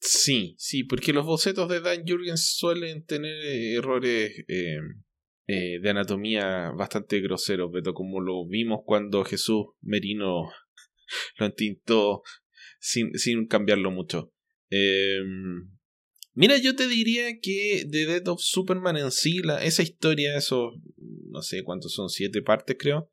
Sí, 0.00 0.56
sí, 0.58 0.82
porque 0.82 1.12
los 1.12 1.24
bocetos 1.24 1.68
de 1.68 1.80
Dan 1.80 2.04
Jurgens 2.06 2.56
suelen 2.56 3.04
tener 3.04 3.34
eh, 3.44 3.74
errores 3.74 4.44
eh, 4.48 4.78
eh, 5.46 5.78
de 5.80 5.90
anatomía 5.90 6.70
bastante 6.70 7.20
groseros, 7.20 7.70
pero 7.72 7.94
como 7.94 8.20
lo 8.20 8.46
vimos 8.46 8.80
cuando 8.84 9.24
Jesús 9.24 9.66
Merino 9.80 10.50
lo 11.38 11.46
entintó 11.46 12.22
sin, 12.80 13.16
sin 13.16 13.46
cambiarlo 13.46 13.90
mucho. 13.90 14.32
Em, 14.70 15.70
mira, 16.32 16.56
yo 16.56 16.74
te 16.74 16.88
diría 16.88 17.38
que 17.40 17.86
The 17.88 18.06
Death 18.06 18.28
of 18.28 18.40
Superman 18.40 18.96
en 18.96 19.10
sí, 19.12 19.40
la, 19.42 19.62
esa 19.62 19.82
historia, 19.82 20.36
esos, 20.36 20.74
no 21.30 21.42
sé 21.42 21.62
cuántos 21.62 21.92
son, 21.92 22.08
siete 22.08 22.42
partes 22.42 22.76
creo, 22.78 23.10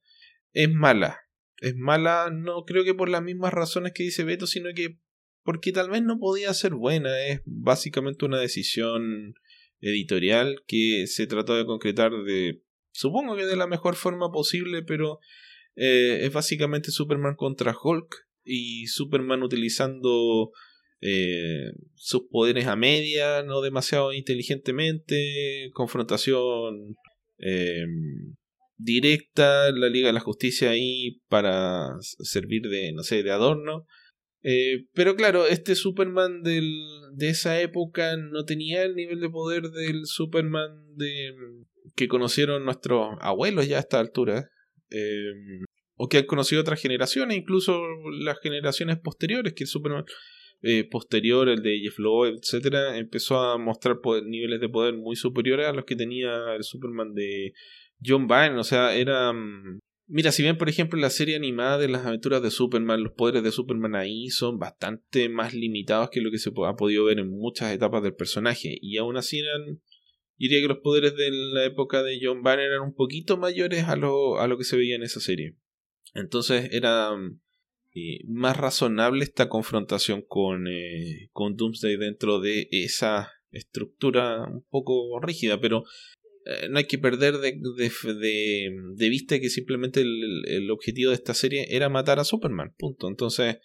es 0.54 0.72
mala. 0.72 1.20
Es 1.60 1.76
mala 1.76 2.30
no 2.32 2.64
creo 2.66 2.84
que 2.84 2.94
por 2.94 3.10
las 3.10 3.24
mismas 3.24 3.54
razones 3.54 3.94
que 3.94 4.04
dice 4.04 4.24
Beto, 4.24 4.48
sino 4.48 4.70
que 4.76 5.00
porque 5.44 5.72
tal 5.72 5.90
vez 5.90 6.04
no 6.04 6.20
podía 6.20 6.54
ser 6.54 6.74
buena. 6.74 7.26
Es 7.26 7.42
básicamente 7.46 8.26
una 8.26 8.40
decisión 8.40 9.34
editorial 9.80 10.64
que 10.68 11.06
se 11.08 11.28
trató 11.28 11.56
de 11.56 11.66
concretar 11.66 12.12
de, 12.12 12.62
supongo 12.92 13.36
que 13.36 13.46
de 13.46 13.56
la 13.56 13.68
mejor 13.68 13.96
forma 13.96 14.32
posible, 14.32 14.84
pero 14.84 15.20
eh, 15.76 16.26
es 16.26 16.34
básicamente 16.34 16.92
Superman 16.92 17.36
contra 17.36 17.76
Hulk 17.82 18.28
y 18.44 18.88
Superman 18.88 19.44
utilizando 19.44 20.52
eh, 21.00 21.72
sus 21.96 22.24
poderes 22.30 22.66
a 22.68 22.76
media, 22.76 23.44
no 23.44 23.62
demasiado 23.62 24.14
inteligentemente, 24.14 25.70
confrontación 25.74 26.96
eh, 27.38 27.86
directa, 28.78 29.72
la 29.72 29.90
Liga 29.90 30.08
de 30.08 30.14
la 30.14 30.20
Justicia 30.20 30.70
ahí 30.70 31.20
para 31.28 31.90
servir 32.00 32.64
de, 32.64 32.94
no 32.94 33.04
sé, 33.04 33.24
de 33.24 33.32
adorno. 33.32 33.86
Eh, 34.44 34.86
pero 34.94 35.16
claro, 35.16 35.46
este 35.46 35.76
Superman 35.76 36.44
del, 36.44 36.72
de 37.14 37.30
esa 37.30 37.60
época 37.60 38.16
no 38.18 38.46
tenía 38.46 38.84
el 38.84 38.96
nivel 38.96 39.20
de 39.20 39.30
poder 39.30 39.64
del 39.64 40.06
Superman 40.06 40.96
de, 40.96 41.34
que 41.96 42.08
conocieron 42.08 42.64
nuestros 42.64 43.18
abuelos 43.20 43.68
ya 43.68 43.78
a 43.78 43.82
esta 43.82 44.00
altura. 44.00 44.50
Eh, 44.90 45.34
o 45.98 46.08
que 46.08 46.20
han 46.20 46.26
conocido 46.26 46.62
otras 46.62 46.80
generaciones, 46.80 47.38
incluso 47.38 47.82
las 48.22 48.40
generaciones 48.40 49.00
posteriores, 49.00 49.54
que 49.54 49.64
el 49.64 49.68
Superman 49.68 50.06
eh, 50.62 50.88
posterior, 50.90 51.50
el 51.50 51.62
de 51.62 51.80
Jeff 51.80 52.00
Lowe, 52.00 52.30
etcétera, 52.30 52.98
empezó 52.98 53.40
a 53.40 53.58
mostrar 53.58 53.98
niveles 54.26 54.60
de 54.60 54.70
poder 54.70 54.96
muy 54.96 55.16
superiores 55.16 55.68
a 55.68 55.74
los 55.74 55.86
que 55.86 55.96
tenía 55.96 56.56
el 56.56 56.64
Superman 56.64 57.14
de 57.14 57.54
John 58.04 58.28
Byrne. 58.28 58.60
O 58.60 58.64
sea, 58.64 58.96
era. 58.96 59.34
Mm, 59.34 59.80
mira, 60.08 60.32
si 60.32 60.44
bien, 60.44 60.58
por 60.58 60.70
ejemplo, 60.70 61.00
la 61.00 61.10
serie 61.10 61.36
animada 61.36 61.78
de 61.78 61.90
las 61.90 62.06
aventuras 62.06 62.42
de 62.42 62.52
Superman, 62.52 63.04
los 63.04 63.14
poderes 63.14 63.44
de 63.44 63.52
Superman 63.52 63.96
ahí 63.96 64.30
son 64.30 64.60
bastante 64.60 65.30
más 65.30 65.54
limitados 65.54 66.10
que 66.10 66.22
lo 66.22 66.32
que 66.32 66.40
se 66.40 66.50
ha 66.50 66.76
podido 66.76 67.06
ver 67.06 67.20
en 67.20 67.30
muchas 67.30 67.74
etapas 67.74 68.04
del 68.04 68.16
personaje. 68.16 68.78
Y 68.82 68.98
aún 68.98 69.18
así 69.18 69.40
eran. 69.40 69.82
Diría 70.40 70.62
que 70.62 70.68
los 70.68 70.80
poderes 70.80 71.16
de 71.16 71.32
la 71.32 71.66
época 71.66 72.04
de 72.04 72.20
John 72.22 72.44
Byrne 72.44 72.66
eran 72.66 72.82
un 72.82 72.94
poquito 72.94 73.38
mayores 73.38 73.86
a 73.86 73.96
lo, 73.96 74.40
a 74.40 74.48
lo 74.48 74.58
que 74.60 74.66
se 74.66 74.78
veía 74.78 74.96
en 74.96 75.02
esa 75.02 75.20
serie. 75.20 75.56
Entonces 76.14 76.70
era 76.72 77.16
mm, 77.16 77.40
eh, 77.96 78.20
más 78.28 78.56
razonable 78.56 79.24
esta 79.24 79.50
confrontación 79.50 80.22
con, 80.22 80.68
eh, 80.68 81.30
con 81.32 81.56
Doomsday 81.56 81.98
dentro 81.98 82.40
de 82.40 82.68
esa 82.70 83.32
estructura 83.52 84.44
un 84.44 84.64
poco 84.70 85.20
rígida, 85.20 85.60
pero 85.60 85.84
eh, 86.48 86.68
no 86.70 86.78
hay 86.78 86.86
que 86.86 86.98
perder 86.98 87.38
de, 87.38 87.60
de, 87.60 89.10
vista 89.10 89.40
que 89.40 89.50
simplemente 89.50 90.02
el, 90.02 90.70
objetivo 90.72 91.10
de 91.10 91.16
esta 91.16 91.34
serie 91.34 91.68
era 91.70 91.90
matar 91.90 92.20
a 92.20 92.24
Superman, 92.24 92.74
punto. 92.78 93.08
Entonces, 93.08 93.58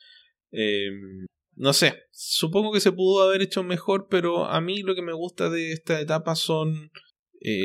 em, 0.51 1.27
no 1.55 1.73
sé, 1.73 1.95
supongo 2.11 2.73
que 2.73 2.81
se 2.81 2.93
pudo 2.93 3.23
haber 3.23 3.43
hecho 3.43 3.63
mejor, 3.63 4.09
pero 4.11 4.47
a 4.47 4.61
mí 4.61 4.83
lo 4.83 4.95
que 4.95 5.03
me 5.03 5.13
gusta 5.13 5.51
de 5.51 5.73
esta 5.73 6.01
etapa 6.01 6.35
son 6.35 6.91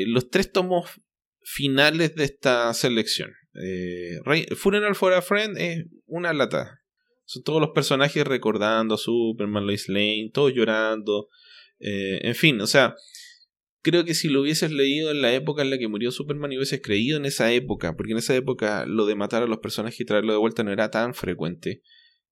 los 0.06 0.28
tres 0.28 0.50
tomos 0.50 0.90
finales 1.48 2.14
de 2.14 2.24
esta 2.24 2.72
selección. 2.74 3.32
Eh, 3.54 4.18
Funeral 4.54 4.94
for 4.94 5.12
a 5.14 5.22
Friend 5.22 5.56
es 5.58 5.86
una 6.06 6.32
lata. 6.32 6.82
Son 7.24 7.42
todos 7.42 7.60
los 7.60 7.70
personajes 7.70 8.26
recordando 8.26 8.94
a 8.94 8.98
Superman, 8.98 9.66
Lois 9.66 9.88
Lane, 9.88 10.30
todos 10.32 10.52
llorando. 10.54 11.28
Eh, 11.80 12.20
en 12.22 12.34
fin, 12.34 12.60
o 12.60 12.66
sea, 12.66 12.94
creo 13.82 14.04
que 14.04 14.14
si 14.14 14.28
lo 14.28 14.42
hubieses 14.42 14.72
leído 14.72 15.10
en 15.10 15.22
la 15.22 15.32
época 15.34 15.62
en 15.62 15.70
la 15.70 15.78
que 15.78 15.88
murió 15.88 16.10
Superman 16.10 16.52
y 16.52 16.56
hubieses 16.56 16.80
creído 16.82 17.16
en 17.16 17.24
esa 17.24 17.52
época, 17.52 17.96
porque 17.96 18.12
en 18.12 18.18
esa 18.18 18.34
época 18.34 18.86
lo 18.86 19.06
de 19.06 19.14
matar 19.14 19.42
a 19.42 19.46
los 19.46 19.58
personajes 19.58 20.00
y 20.00 20.04
traerlo 20.04 20.32
de 20.32 20.38
vuelta 20.38 20.62
no 20.64 20.72
era 20.72 20.90
tan 20.90 21.14
frecuente. 21.14 21.82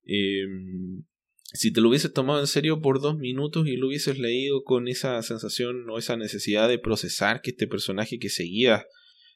Em, 0.05 1.05
si 1.53 1.73
te 1.73 1.81
lo 1.81 1.89
hubieses 1.89 2.13
tomado 2.13 2.41
en 2.41 2.47
serio 2.47 2.81
por 2.81 3.01
dos 3.01 3.17
minutos 3.17 3.67
y 3.67 3.77
lo 3.77 3.89
hubieses 3.89 4.19
leído 4.19 4.65
con 4.65 4.89
esa 4.89 5.23
sensación 5.23 5.89
o 5.89 5.99
esa 5.99 6.17
necesidad 6.17 6.69
de 6.69 6.79
procesar 6.79 7.41
que 7.41 7.51
este 7.51 7.67
personaje 7.67 8.19
que 8.19 8.29
seguía 8.29 8.87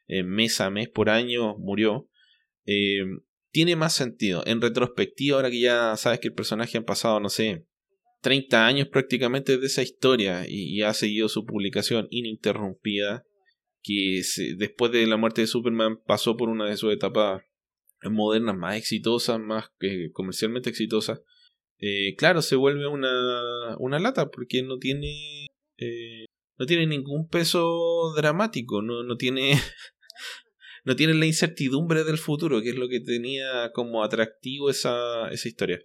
eh, 0.09 0.25
mes 0.25 0.61
a 0.61 0.71
mes 0.71 0.89
por 0.89 1.09
año 1.09 1.57
murió, 1.59 2.09
eh, 2.67 3.05
tiene 3.53 3.77
más 3.77 3.95
sentido. 3.95 4.43
En 4.47 4.61
retrospectiva, 4.61 5.37
ahora 5.37 5.51
que 5.51 5.61
ya 5.61 5.97
sabes 5.97 6.21
que 6.21 6.29
el 6.29 6.35
personaje 6.35 6.79
han 6.79 6.85
pasado, 6.85 7.21
no 7.21 7.29
sé, 7.29 7.65
30 8.21 8.67
años 8.67 8.89
prácticamente 8.89 9.59
de 9.59 9.67
esa 9.67 9.83
historia 9.83 10.45
y, 10.49 10.83
ha 10.83 10.95
seguido 10.95 11.29
su 11.29 11.45
publicación 11.45 12.07
ininterrumpida, 12.11 13.25
que 13.83 14.23
después 14.57 14.93
de 14.93 15.07
la 15.07 15.17
muerte 15.17 15.41
de 15.43 15.47
Superman 15.47 16.01
pasó 16.05 16.37
por 16.37 16.49
una 16.49 16.67
de 16.67 16.77
sus 16.77 16.93
etapas 16.93 17.43
modernas 18.03 18.57
más 18.57 18.77
exitosas, 18.77 19.39
más 19.39 19.71
eh, 19.81 20.11
comercialmente 20.13 20.71
exitosas, 20.71 21.21
claro, 22.19 22.43
se 22.43 22.57
vuelve 22.57 22.87
una, 22.87 23.77
una 23.79 23.99
lata 23.99 24.31
porque 24.31 24.63
no 24.63 24.79
tiene... 24.79 25.47
no 26.59 26.67
tiene 26.67 26.87
ningún 26.87 27.27
peso 27.29 28.13
dramático, 28.15 28.83
no, 28.83 29.03
no 29.03 29.17
tiene 29.17 29.53
no 30.85 30.97
tienen 30.97 31.21
la 31.21 31.27
incertidumbre 31.27 32.05
del 32.05 32.19
futuro, 32.19 32.63
que 32.63 32.71
es 32.71 32.77
lo 32.77 32.89
que 32.89 33.01
tenía 33.01 33.71
como 33.73 34.03
atractivo 34.03 34.71
esa, 34.71 35.29
esa 35.31 35.49
historia. 35.49 35.81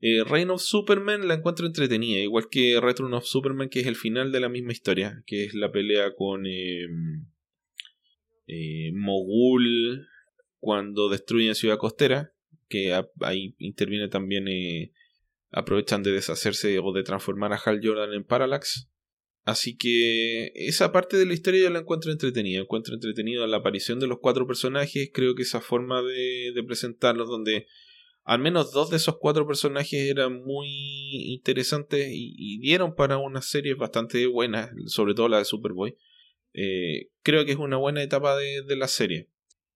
Eh, 0.00 0.22
Reign 0.24 0.50
of 0.50 0.62
Superman 0.62 1.26
la 1.26 1.34
encuentro 1.34 1.66
entretenida, 1.66 2.20
igual 2.20 2.48
que 2.50 2.80
Return 2.80 3.12
of 3.14 3.24
Superman, 3.24 3.68
que 3.68 3.80
es 3.80 3.86
el 3.86 3.96
final 3.96 4.30
de 4.30 4.40
la 4.40 4.48
misma 4.48 4.72
historia, 4.72 5.22
que 5.26 5.44
es 5.44 5.54
la 5.54 5.72
pelea 5.72 6.14
con 6.14 6.46
em, 6.46 7.26
eh, 8.46 8.92
Mogul 8.94 10.06
cuando 10.58 11.08
destruyen 11.08 11.54
Ciudad 11.54 11.78
Costera, 11.78 12.32
que 12.68 12.92
ahí 13.20 13.54
interviene 13.58 14.08
también, 14.08 14.46
eh, 14.48 14.92
aprovechan 15.50 16.02
de 16.02 16.12
deshacerse 16.12 16.78
o 16.78 16.92
de 16.92 17.02
transformar 17.02 17.52
a 17.52 17.60
Hal 17.64 17.80
Jordan 17.82 18.12
en 18.12 18.24
Parallax. 18.24 18.88
Así 19.44 19.78
que 19.78 20.52
esa 20.54 20.92
parte 20.92 21.16
de 21.16 21.24
la 21.24 21.32
historia 21.32 21.62
yo 21.62 21.70
la 21.70 21.78
encuentro 21.78 22.12
entretenida. 22.12 22.60
Encuentro 22.60 22.94
entretenido 22.94 23.46
la 23.46 23.56
aparición 23.56 23.98
de 23.98 24.06
los 24.06 24.18
cuatro 24.20 24.46
personajes. 24.46 25.10
Creo 25.12 25.34
que 25.34 25.42
esa 25.42 25.62
forma 25.62 26.02
de, 26.02 26.62
presentarlos, 26.66 27.28
donde 27.28 27.66
al 28.28 28.40
menos 28.40 28.72
dos 28.72 28.90
de 28.90 28.98
esos 28.98 29.16
cuatro 29.18 29.46
personajes 29.46 30.10
eran 30.10 30.44
muy 30.44 30.68
interesantes 31.32 32.10
y, 32.12 32.58
dieron 32.60 32.94
para 32.94 33.16
una 33.16 33.40
serie 33.40 33.72
bastante 33.72 34.26
buena, 34.26 34.70
sobre 34.84 35.14
todo 35.14 35.28
la 35.28 35.38
de 35.38 35.46
Superboy. 35.46 35.96
Eh, 36.52 37.08
creo 37.22 37.46
que 37.46 37.52
es 37.52 37.58
una 37.58 37.78
buena 37.78 38.02
etapa 38.02 38.36
de, 38.36 38.76
la 38.76 38.86
serie. 38.86 39.30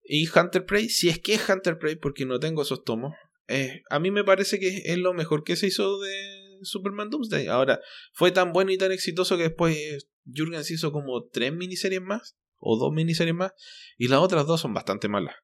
Y 0.05 0.29
Hunter 0.29 0.67
Prey, 0.67 0.91
si 0.91 1.09
es 1.09 1.19
que 1.19 1.33
es 1.33 1.49
Hunter 1.49 1.79
Prey, 1.79 1.97
porque 1.97 2.27
no 2.27 2.39
tengo 2.41 2.61
esos 2.61 2.85
tomos, 2.85 3.15
eh, 3.49 3.85
a 3.89 3.99
mí 3.99 4.11
me 4.11 4.23
parece 4.23 4.61
que 4.61 4.83
es 4.85 4.99
lo 4.99 5.15
mejor 5.15 5.45
que 5.45 5.57
se 5.57 5.69
hizo 5.69 5.99
de, 5.99 6.43
Superman 6.61 7.09
Doomsday. 7.09 7.47
Ahora, 7.47 7.81
fue 8.13 8.33
tan 8.33 8.53
bueno 8.53 8.71
y 8.71 8.77
tan 8.77 8.93
exitoso 8.93 9.39
que 9.39 9.45
después 9.45 10.07
Jurgens 10.27 10.71
hizo 10.71 10.93
como 10.93 11.25
tres 11.25 11.55
miniseries 11.55 12.03
más, 12.03 12.37
o 12.59 12.79
dos 12.79 12.93
miniseries 12.93 13.35
más, 13.35 13.53
y 13.97 14.09
las 14.09 14.21
otras 14.21 14.47
dos 14.47 14.61
son 14.61 14.75
bastante 14.75 15.09
malas. 15.09 15.37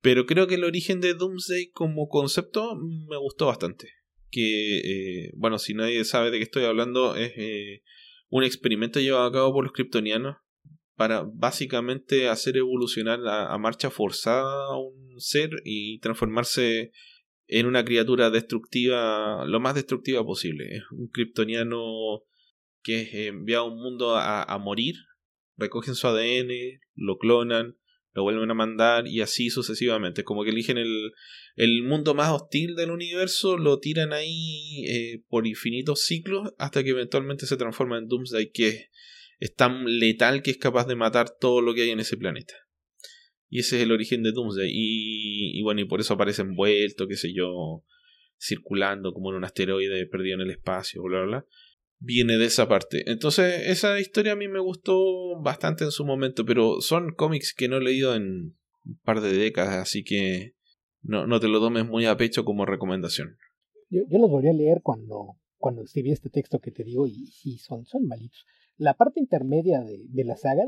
Pero 0.00 0.26
creo 0.26 0.46
que 0.46 0.54
el 0.54 0.64
origen 0.64 1.00
de 1.00 1.14
Doomsday 1.14 1.70
como 1.70 2.08
concepto 2.08 2.76
me 2.76 3.16
gustó 3.18 3.46
bastante. 3.46 3.88
Que, 4.30 4.78
eh, 4.78 5.32
bueno, 5.34 5.58
si 5.58 5.74
nadie 5.74 6.04
sabe 6.04 6.30
de 6.30 6.38
qué 6.38 6.44
estoy 6.44 6.64
hablando, 6.64 7.16
es 7.16 7.32
eh, 7.36 7.82
un 8.28 8.44
experimento 8.44 9.00
llevado 9.00 9.26
a 9.26 9.32
cabo 9.32 9.52
por 9.52 9.64
los 9.64 9.72
kryptonianos 9.72 10.36
para 10.94 11.22
básicamente 11.22 12.28
hacer 12.28 12.56
evolucionar 12.58 13.20
a 13.26 13.56
marcha 13.58 13.90
forzada 13.90 14.66
a 14.66 14.78
un 14.78 15.18
ser 15.18 15.50
y 15.64 15.98
transformarse 16.00 16.92
en 17.50 17.66
una 17.66 17.84
criatura 17.84 18.30
destructiva, 18.30 19.44
lo 19.44 19.58
más 19.60 19.74
destructiva 19.74 20.24
posible. 20.24 20.76
Es 20.76 20.82
un 20.92 21.08
kryptoniano 21.08 22.22
que 22.82 23.02
es 23.02 23.14
enviado 23.14 23.64
a 23.64 23.72
un 23.72 23.82
mundo 23.82 24.16
a, 24.16 24.56
morir, 24.58 24.94
recogen 25.56 25.96
su 25.96 26.06
ADN, 26.06 26.80
lo 26.94 27.18
clonan, 27.18 27.76
lo 28.12 28.22
vuelven 28.22 28.50
a 28.50 28.54
mandar 28.54 29.06
y 29.06 29.20
así 29.20 29.50
sucesivamente. 29.50 30.24
Como 30.24 30.44
que 30.44 30.50
eligen 30.50 30.78
el, 30.78 31.12
el 31.56 31.82
mundo 31.82 32.14
más 32.14 32.30
hostil 32.30 32.74
del 32.74 32.90
universo, 32.90 33.56
lo 33.56 33.78
tiran 33.78 34.12
ahí 34.12 34.84
eh, 34.88 35.22
por 35.28 35.46
infinitos 35.46 36.04
ciclos 36.04 36.52
hasta 36.58 36.82
que 36.82 36.90
eventualmente 36.90 37.46
se 37.46 37.56
transforma 37.56 37.98
en 37.98 38.08
Doomsday, 38.08 38.50
que 38.50 38.90
es 39.38 39.54
tan 39.54 39.84
letal 39.84 40.42
que 40.42 40.50
es 40.50 40.58
capaz 40.58 40.86
de 40.86 40.96
matar 40.96 41.30
todo 41.38 41.60
lo 41.60 41.74
que 41.74 41.82
hay 41.82 41.90
en 41.90 42.00
ese 42.00 42.16
planeta. 42.16 42.54
Y 43.48 43.60
ese 43.60 43.78
es 43.78 43.82
el 43.82 43.92
origen 43.92 44.22
de 44.22 44.32
Doomsday. 44.32 44.70
Y, 44.72 45.60
bueno, 45.62 45.80
y 45.80 45.84
por 45.84 46.00
eso 46.00 46.14
aparece 46.14 46.42
envuelto, 46.42 47.08
qué 47.08 47.16
sé 47.16 47.32
yo, 47.34 47.84
circulando 48.38 49.12
como 49.12 49.30
en 49.30 49.36
un 49.36 49.44
asteroide 49.44 50.06
perdido 50.06 50.36
en 50.36 50.42
el 50.42 50.50
espacio, 50.50 51.02
bla, 51.02 51.22
bla, 51.22 51.26
bla. 51.26 51.46
Viene 52.00 52.38
de 52.38 52.46
esa 52.46 52.66
parte. 52.66 53.10
Entonces, 53.10 53.68
esa 53.68 54.00
historia 54.00 54.32
a 54.32 54.36
mí 54.36 54.48
me 54.48 54.58
gustó 54.58 55.40
bastante 55.40 55.84
en 55.84 55.90
su 55.90 56.04
momento, 56.04 56.44
pero 56.46 56.80
son 56.80 57.12
cómics 57.14 57.54
que 57.54 57.68
no 57.68 57.76
he 57.76 57.82
leído 57.82 58.14
en 58.14 58.56
un 58.86 58.98
par 59.04 59.20
de 59.20 59.32
décadas, 59.32 59.76
así 59.76 60.02
que 60.02 60.54
no, 61.02 61.26
no 61.26 61.40
te 61.40 61.48
lo 61.48 61.60
tomes 61.60 61.86
muy 61.86 62.06
a 62.06 62.16
pecho 62.16 62.44
como 62.44 62.64
recomendación. 62.64 63.36
Yo, 63.90 64.04
los 64.18 64.30
volví 64.30 64.48
a 64.48 64.52
leer 64.52 64.80
cuando, 64.82 65.36
cuando 65.58 65.82
escribí 65.82 66.10
este 66.10 66.30
texto 66.30 66.58
que 66.58 66.70
te 66.70 66.84
digo 66.84 67.06
y 67.06 67.26
sí, 67.26 67.58
son, 67.58 67.84
son 67.84 68.06
malitos 68.06 68.46
la 68.80 68.94
parte 68.94 69.20
intermedia 69.20 69.82
de, 69.82 70.24
la 70.24 70.36
saga, 70.36 70.64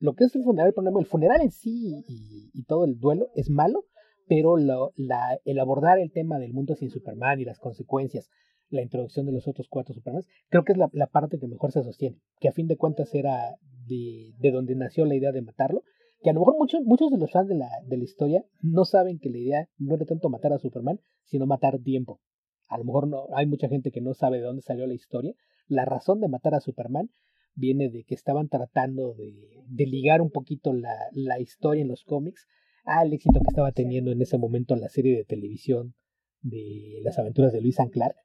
lo, 0.00 0.14
que 0.14 0.24
es 0.24 0.34
el 0.34 0.42
funeral, 0.42 0.66
el 0.66 0.74
problema, 0.74 0.98
el 0.98 1.06
funeral 1.06 1.42
en 1.42 1.52
sí 1.52 2.04
y, 2.08 2.64
todo 2.64 2.84
el 2.84 2.98
duelo 2.98 3.28
es 3.36 3.50
malo, 3.50 3.84
pero 4.26 4.56
el 4.58 5.58
abordar 5.60 6.00
el 6.00 6.10
tema 6.10 6.40
del 6.40 6.52
mundo 6.52 6.74
sin 6.74 6.90
Superman 6.90 7.38
y 7.38 7.44
las 7.44 7.60
consecuencias, 7.60 8.30
la 8.70 8.82
introducción 8.82 9.26
de 9.26 9.32
los 9.32 9.46
otros 9.46 9.68
cuatro 9.68 9.94
Supermans, 9.94 10.26
creo 10.48 10.64
que 10.64 10.72
es 10.72 10.78
la, 10.78 11.06
parte 11.06 11.38
que 11.38 11.46
mejor 11.46 11.72
se 11.72 11.82
sostiene, 11.82 12.18
que 12.40 12.48
a 12.48 12.52
fin 12.52 12.66
de 12.66 12.76
cuentas 12.76 13.14
era 13.14 13.56
de, 13.86 14.50
donde 14.50 14.74
nació 14.74 15.04
la 15.04 15.14
idea 15.14 15.32
de 15.32 15.42
matarlo, 15.42 15.82
que 16.22 16.30
a 16.30 16.32
lo 16.32 16.40
mejor 16.40 16.56
muchos, 16.58 16.82
muchos 16.84 17.10
de 17.10 17.18
los 17.18 17.30
fans 17.30 17.48
de 17.48 17.54
la, 17.54 17.68
de 17.86 17.96
la 17.96 18.04
historia 18.04 18.44
no 18.62 18.84
saben 18.84 19.18
que 19.18 19.30
la 19.30 19.38
idea 19.38 19.68
no 19.78 19.94
era 19.94 20.06
tanto 20.06 20.30
matar 20.30 20.52
a 20.52 20.58
Superman, 20.58 21.00
sino 21.24 21.46
matar 21.46 21.78
tiempo. 21.80 22.20
A 22.66 22.78
lo 22.78 22.84
mejor 22.84 23.08
no, 23.08 23.26
hay 23.34 23.46
mucha 23.46 23.68
gente 23.68 23.90
que 23.90 24.00
no 24.00 24.14
sabe 24.14 24.38
de 24.38 24.44
dónde 24.44 24.62
salió 24.62 24.86
la 24.86 24.94
historia, 24.94 25.34
la 25.66 25.84
razón 25.84 26.20
de 26.20 26.28
matar 26.28 26.54
a 26.54 26.60
Superman 26.60 27.10
viene 27.54 27.88
de 27.88 28.04
que 28.04 28.14
estaban 28.14 28.48
tratando 28.48 29.14
de, 29.14 29.62
de 29.68 29.86
ligar 29.86 30.20
un 30.20 30.30
poquito 30.30 30.72
la, 30.72 30.94
la, 31.12 31.40
historia 31.40 31.82
en 31.82 31.88
los 31.88 32.04
cómics 32.04 32.46
al 32.84 33.12
éxito 33.12 33.40
que 33.40 33.48
estaba 33.48 33.72
teniendo 33.72 34.10
en 34.10 34.20
ese 34.20 34.38
momento 34.38 34.76
la 34.76 34.88
serie 34.88 35.16
de 35.16 35.24
televisión 35.24 35.94
de 36.42 37.00
las 37.02 37.18
aventuras 37.18 37.52
de 37.52 37.60
Luis 37.60 37.76
Clark 37.92 38.16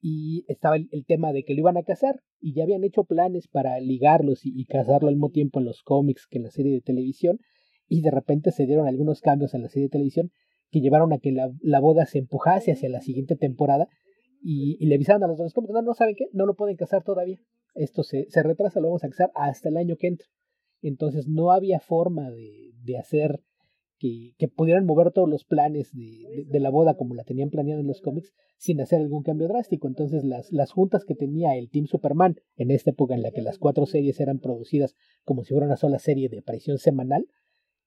y 0.00 0.44
estaba 0.48 0.76
el, 0.76 1.04
tema 1.06 1.32
de 1.32 1.44
que 1.44 1.54
lo 1.54 1.60
iban 1.60 1.76
a 1.76 1.82
casar 1.82 2.20
y 2.40 2.54
ya 2.54 2.64
habían 2.64 2.84
hecho 2.84 3.04
planes 3.04 3.48
para 3.48 3.80
ligarlos 3.80 4.40
y, 4.44 4.64
casarlo 4.66 5.08
al 5.08 5.14
mismo 5.14 5.30
tiempo 5.30 5.58
en 5.58 5.66
los 5.66 5.82
cómics 5.82 6.26
que 6.28 6.38
en 6.38 6.44
la 6.44 6.50
serie 6.50 6.72
de 6.72 6.80
televisión 6.80 7.38
y 7.88 8.02
de 8.02 8.10
repente 8.10 8.52
se 8.52 8.66
dieron 8.66 8.86
algunos 8.86 9.20
cambios 9.20 9.54
en 9.54 9.62
la 9.62 9.68
serie 9.68 9.86
de 9.86 9.92
televisión 9.92 10.30
que 10.70 10.80
llevaron 10.80 11.12
a 11.12 11.18
que 11.18 11.32
la, 11.32 11.50
la 11.60 11.80
boda 11.80 12.06
se 12.06 12.18
empujase 12.18 12.72
hacia 12.72 12.88
la 12.88 13.00
siguiente 13.00 13.34
temporada 13.34 13.88
y, 14.42 14.76
y 14.78 14.86
le 14.86 14.94
avisaron 14.94 15.24
a 15.24 15.26
los 15.26 15.38
dos 15.38 15.52
cómics, 15.52 15.72
no, 15.72 15.82
no 15.82 15.94
saben 15.94 16.14
qué, 16.16 16.26
no 16.32 16.46
lo 16.46 16.54
pueden 16.54 16.76
casar 16.76 17.02
todavía, 17.02 17.38
esto 17.74 18.02
se, 18.02 18.26
se 18.30 18.42
retrasa, 18.42 18.80
lo 18.80 18.88
vamos 18.88 19.04
a 19.04 19.08
casar 19.08 19.30
hasta 19.34 19.68
el 19.68 19.76
año 19.76 19.96
que 19.96 20.08
entra. 20.08 20.28
Entonces 20.80 21.26
no 21.26 21.50
había 21.50 21.80
forma 21.80 22.30
de, 22.30 22.72
de 22.84 22.98
hacer 22.98 23.40
que, 23.98 24.34
que, 24.38 24.48
pudieran 24.48 24.86
mover 24.86 25.12
todos 25.12 25.28
los 25.28 25.44
planes 25.44 25.92
de, 25.92 26.44
de, 26.46 26.60
la 26.60 26.70
boda 26.70 26.96
como 26.96 27.14
la 27.14 27.24
tenían 27.24 27.50
planeado 27.50 27.80
en 27.80 27.86
los 27.86 28.00
cómics 28.00 28.32
sin 28.56 28.80
hacer 28.80 29.00
algún 29.00 29.22
cambio 29.22 29.48
drástico. 29.48 29.88
Entonces 29.88 30.24
las, 30.24 30.52
las 30.52 30.72
juntas 30.72 31.04
que 31.04 31.14
tenía 31.14 31.56
el 31.56 31.68
Team 31.70 31.86
Superman 31.86 32.36
en 32.56 32.70
esta 32.70 32.90
época 32.90 33.14
en 33.14 33.22
la 33.22 33.30
que 33.30 33.42
las 33.42 33.58
cuatro 33.58 33.86
series 33.86 34.20
eran 34.20 34.38
producidas 34.38 34.94
como 35.24 35.42
si 35.44 35.52
fuera 35.52 35.66
una 35.66 35.76
sola 35.76 35.98
serie 35.98 36.28
de 36.28 36.38
aparición 36.38 36.78
semanal 36.78 37.26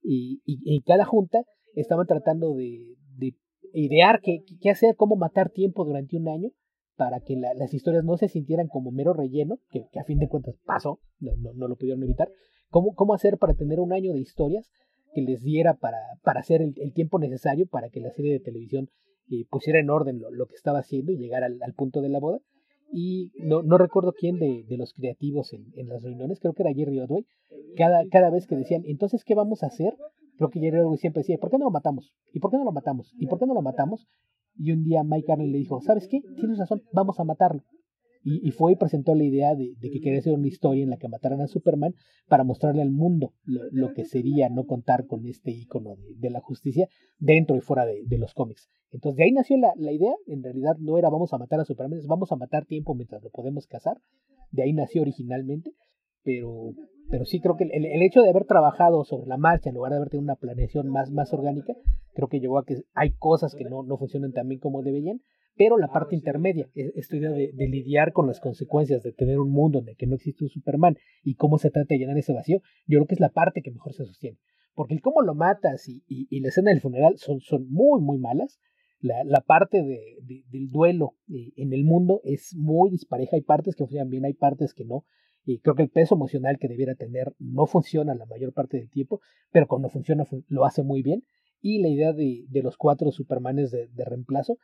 y, 0.03 0.41
y, 0.45 0.81
cada 0.81 1.05
junta 1.05 1.43
estaban 1.75 2.07
tratando 2.07 2.55
de, 2.55 2.95
de 3.17 3.35
idear 3.73 4.19
qué, 4.21 4.43
qué, 4.61 4.69
hacer, 4.69 4.95
cómo 4.95 5.15
matar 5.15 5.49
tiempo 5.49 5.85
durante 5.85 6.17
un 6.17 6.27
año 6.27 6.49
para 6.95 7.19
que 7.21 7.35
la, 7.35 7.53
las 7.53 7.73
historias 7.73 8.03
no 8.03 8.17
se 8.17 8.27
sintieran 8.27 8.67
como 8.67 8.91
mero 8.91 9.13
relleno, 9.13 9.59
que, 9.69 9.87
que 9.91 9.99
a 9.99 10.03
fin 10.03 10.19
de 10.19 10.27
cuentas 10.27 10.55
pasó, 10.65 10.99
no, 11.19 11.35
no, 11.37 11.53
no, 11.53 11.67
lo 11.67 11.75
pudieron 11.75 12.03
evitar. 12.03 12.29
¿Cómo, 12.69 12.93
¿Cómo 12.95 13.13
hacer 13.13 13.37
para 13.37 13.53
tener 13.53 13.79
un 13.79 13.93
año 13.93 14.13
de 14.13 14.19
historias 14.19 14.69
que 15.13 15.21
les 15.21 15.41
diera 15.43 15.75
para, 15.75 15.97
para 16.23 16.39
hacer 16.39 16.61
el, 16.61 16.93
tiempo 16.93 17.19
necesario 17.19 17.67
para 17.67 17.89
que 17.89 17.99
la 17.99 18.11
serie 18.11 18.33
de 18.33 18.39
televisión 18.39 18.89
eh, 19.29 19.45
pusiera 19.49 19.79
en 19.79 19.89
orden 19.89 20.19
lo, 20.19 20.31
lo, 20.31 20.45
que 20.45 20.55
estaba 20.55 20.79
haciendo 20.79 21.11
y 21.11 21.17
llegar 21.17 21.43
al, 21.43 21.61
al, 21.61 21.73
punto 21.73 22.01
de 22.01 22.09
la 22.09 22.19
boda. 22.19 22.39
Y 22.93 23.31
no, 23.35 23.61
no 23.61 23.77
recuerdo 23.77 24.13
quién 24.13 24.37
de, 24.37 24.65
de 24.67 24.77
los 24.77 24.93
creativos 24.93 25.53
en, 25.53 25.67
en, 25.75 25.87
las 25.87 26.03
reuniones, 26.03 26.39
creo 26.39 26.53
que 26.53 26.63
era 26.63 26.73
Jerry 26.73 26.99
Odway, 26.99 27.25
cada, 27.77 28.05
cada 28.09 28.29
vez 28.29 28.47
que 28.47 28.55
decían, 28.55 28.83
entonces, 28.85 29.23
¿qué 29.23 29.33
vamos 29.33 29.63
a 29.63 29.67
hacer? 29.67 29.95
Creo 30.37 30.49
que 30.49 30.59
Jerry 30.59 30.79
Odway 30.79 30.97
siempre 30.97 31.21
decía, 31.21 31.37
¿por 31.39 31.49
qué 31.49 31.57
no 31.57 31.65
lo 31.65 31.71
matamos? 31.71 32.13
¿Y 32.33 32.39
por 32.39 32.51
qué 32.51 32.57
no 32.57 32.65
lo 32.65 32.71
matamos? 32.71 33.13
¿Y 33.17 33.27
por 33.27 33.39
qué 33.39 33.45
no 33.45 33.53
lo 33.53 33.61
matamos? 33.61 34.07
Y 34.57 34.71
un 34.71 34.83
día 34.83 35.03
Mike 35.03 35.27
Carney 35.27 35.49
le 35.49 35.59
dijo, 35.59 35.79
¿sabes 35.81 36.07
qué? 36.09 36.21
Tienes 36.35 36.57
razón, 36.57 36.83
vamos 36.91 37.19
a 37.19 37.23
matarlo. 37.23 37.63
Y, 38.23 38.47
y, 38.47 38.51
fue 38.51 38.73
y 38.73 38.75
presentó 38.75 39.15
la 39.15 39.23
idea 39.23 39.55
de, 39.55 39.73
de, 39.79 39.89
que 39.89 39.99
quería 39.99 40.19
hacer 40.19 40.33
una 40.33 40.47
historia 40.47 40.83
en 40.83 40.91
la 40.91 40.97
que 40.97 41.07
mataran 41.07 41.41
a 41.41 41.47
Superman 41.47 41.95
para 42.27 42.43
mostrarle 42.43 42.83
al 42.83 42.91
mundo 42.91 43.33
lo, 43.45 43.61
lo 43.71 43.93
que 43.93 44.05
sería 44.05 44.47
no 44.49 44.65
contar 44.65 45.07
con 45.07 45.25
este 45.25 45.51
icono 45.51 45.95
de, 45.95 46.15
de 46.17 46.29
la 46.29 46.39
justicia 46.39 46.87
dentro 47.17 47.55
y 47.55 47.61
fuera 47.61 47.85
de, 47.85 48.03
de, 48.05 48.17
los 48.19 48.33
cómics. 48.33 48.69
Entonces 48.91 49.17
de 49.17 49.23
ahí 49.23 49.31
nació 49.31 49.57
la, 49.57 49.73
la, 49.75 49.91
idea, 49.91 50.13
en 50.27 50.43
realidad 50.43 50.77
no 50.79 50.97
era 50.97 51.09
vamos 51.09 51.33
a 51.33 51.39
matar 51.39 51.59
a 51.59 51.65
Superman, 51.65 51.97
es 51.97 52.07
vamos 52.07 52.31
a 52.31 52.35
matar 52.35 52.65
tiempo 52.65 52.93
mientras 52.93 53.23
lo 53.23 53.31
podemos 53.31 53.65
cazar, 53.65 53.97
de 54.51 54.63
ahí 54.63 54.73
nació 54.73 55.01
originalmente, 55.01 55.73
pero, 56.23 56.73
pero 57.09 57.25
sí 57.25 57.39
creo 57.39 57.55
que 57.57 57.63
el, 57.63 57.85
el, 57.85 58.01
hecho 58.03 58.21
de 58.21 58.29
haber 58.29 58.45
trabajado 58.45 59.03
sobre 59.03 59.27
la 59.27 59.37
marcha 59.37 59.69
en 59.69 59.75
lugar 59.75 59.91
de 59.91 59.97
haber 59.97 60.09
tenido 60.09 60.25
una 60.25 60.35
planeación 60.35 60.89
más, 60.89 61.09
más 61.09 61.33
orgánica, 61.33 61.73
creo 62.13 62.27
que 62.27 62.39
llevó 62.39 62.59
a 62.59 62.65
que 62.65 62.83
hay 62.93 63.13
cosas 63.13 63.55
que 63.55 63.63
no, 63.63 63.83
no 63.83 63.97
funcionan 63.97 64.33
tan 64.33 64.47
bien 64.47 64.59
como 64.59 64.83
deberían, 64.83 65.21
pero 65.55 65.77
la 65.77 65.87
parte 65.87 66.15
intermedia, 66.15 66.69
e, 66.75 66.91
esta 66.95 67.17
idea 67.17 67.31
de, 67.31 67.51
de, 67.53 67.67
lidiar 67.67 68.13
con 68.13 68.27
las 68.27 68.39
consecuencias 68.39 69.03
de 69.03 69.11
tener 69.11 69.39
un 69.39 69.51
mundo 69.51 69.79
en 69.79 69.89
el 69.89 69.97
que 69.97 70.07
no 70.07 70.15
existe 70.15 70.43
un 70.43 70.49
Superman 70.49 70.97
y 71.23 71.35
cómo 71.35 71.57
se 71.57 71.69
trata 71.69 71.93
de 71.93 71.99
llenar 71.99 72.17
ese 72.17 72.33
vacío, 72.33 72.61
yo 72.87 72.99
creo 72.99 73.07
que 73.07 73.15
es 73.15 73.19
la 73.19 73.29
parte 73.29 73.61
que 73.61 73.71
mejor 73.71 73.93
se 73.93 74.05
sostiene. 74.05 74.37
Porque 74.73 74.93
el 74.93 75.01
cómo 75.01 75.21
lo 75.21 75.35
matas 75.35 75.87
y, 75.87 76.03
y, 76.07 76.27
y 76.29 76.39
la 76.39 76.49
escena 76.49 76.71
del 76.71 76.81
funeral 76.81 77.17
son, 77.17 77.41
son 77.41 77.69
muy, 77.69 78.01
muy 78.01 78.17
malas. 78.17 78.59
La, 78.99 79.23
la 79.23 79.41
parte 79.41 79.83
de, 79.83 80.17
de, 80.21 80.43
del 80.49 80.69
duelo 80.69 81.15
eh, 81.27 81.51
en 81.57 81.73
el 81.73 81.83
mundo 81.83 82.21
es 82.23 82.55
muy 82.55 82.89
dispareja. 82.89 83.35
Hay 83.35 83.41
partes 83.41 83.75
que 83.75 83.83
funcionan 83.83 84.09
bien, 84.09 84.25
hay 84.25 84.33
partes 84.33 84.73
que 84.73 84.85
no. 84.85 85.05
Y 85.43 85.59
creo 85.59 85.75
que 85.75 85.83
el 85.83 85.89
peso 85.89 86.15
emocional 86.15 86.57
que 86.59 86.67
debiera 86.67 86.95
tener 86.95 87.33
no 87.39 87.65
funciona 87.65 88.13
la 88.13 88.27
mayor 88.27 88.53
parte 88.53 88.77
del 88.77 88.89
tiempo, 88.89 89.21
pero 89.51 89.67
cuando 89.67 89.89
funciona 89.89 90.23
lo 90.47 90.65
hace 90.65 90.83
muy 90.83 91.01
bien. 91.01 91.23
Y 91.61 91.81
la 91.81 91.89
idea 91.89 92.13
de, 92.13 92.45
de 92.47 92.63
los 92.63 92.77
cuatro 92.77 93.11
Supermanes 93.11 93.71
de 93.71 94.05
reemplazo 94.05 94.57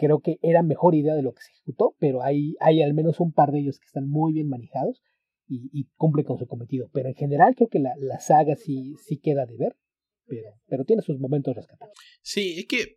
creo 0.00 0.20
que 0.20 0.38
era 0.42 0.62
mejor 0.62 0.94
idea 0.94 1.14
de 1.14 1.22
lo 1.22 1.32
que 1.32 1.42
se 1.42 1.52
ejecutó, 1.52 1.94
pero 1.98 2.22
hay, 2.22 2.56
hay 2.60 2.82
al 2.82 2.94
menos 2.94 3.20
un 3.20 3.32
par 3.32 3.52
de 3.52 3.60
ellos 3.60 3.78
que 3.78 3.86
están 3.86 4.08
muy 4.08 4.32
bien 4.32 4.48
manejados 4.48 5.02
y, 5.46 5.68
y 5.72 5.88
cumplen 5.96 6.24
con 6.24 6.38
su 6.38 6.46
cometido. 6.46 6.88
Pero 6.92 7.08
en 7.10 7.14
general 7.14 7.54
creo 7.54 7.68
que 7.68 7.78
la, 7.78 7.92
la 7.98 8.18
saga 8.18 8.56
sí, 8.56 8.94
sí 9.06 9.18
queda 9.18 9.44
de 9.44 9.56
ver, 9.58 9.76
pero, 10.26 10.48
pero 10.66 10.84
tiene 10.84 11.02
sus 11.02 11.20
momentos 11.20 11.54
rescatados. 11.54 11.94
Sí, 12.22 12.58
es 12.58 12.66
que 12.66 12.96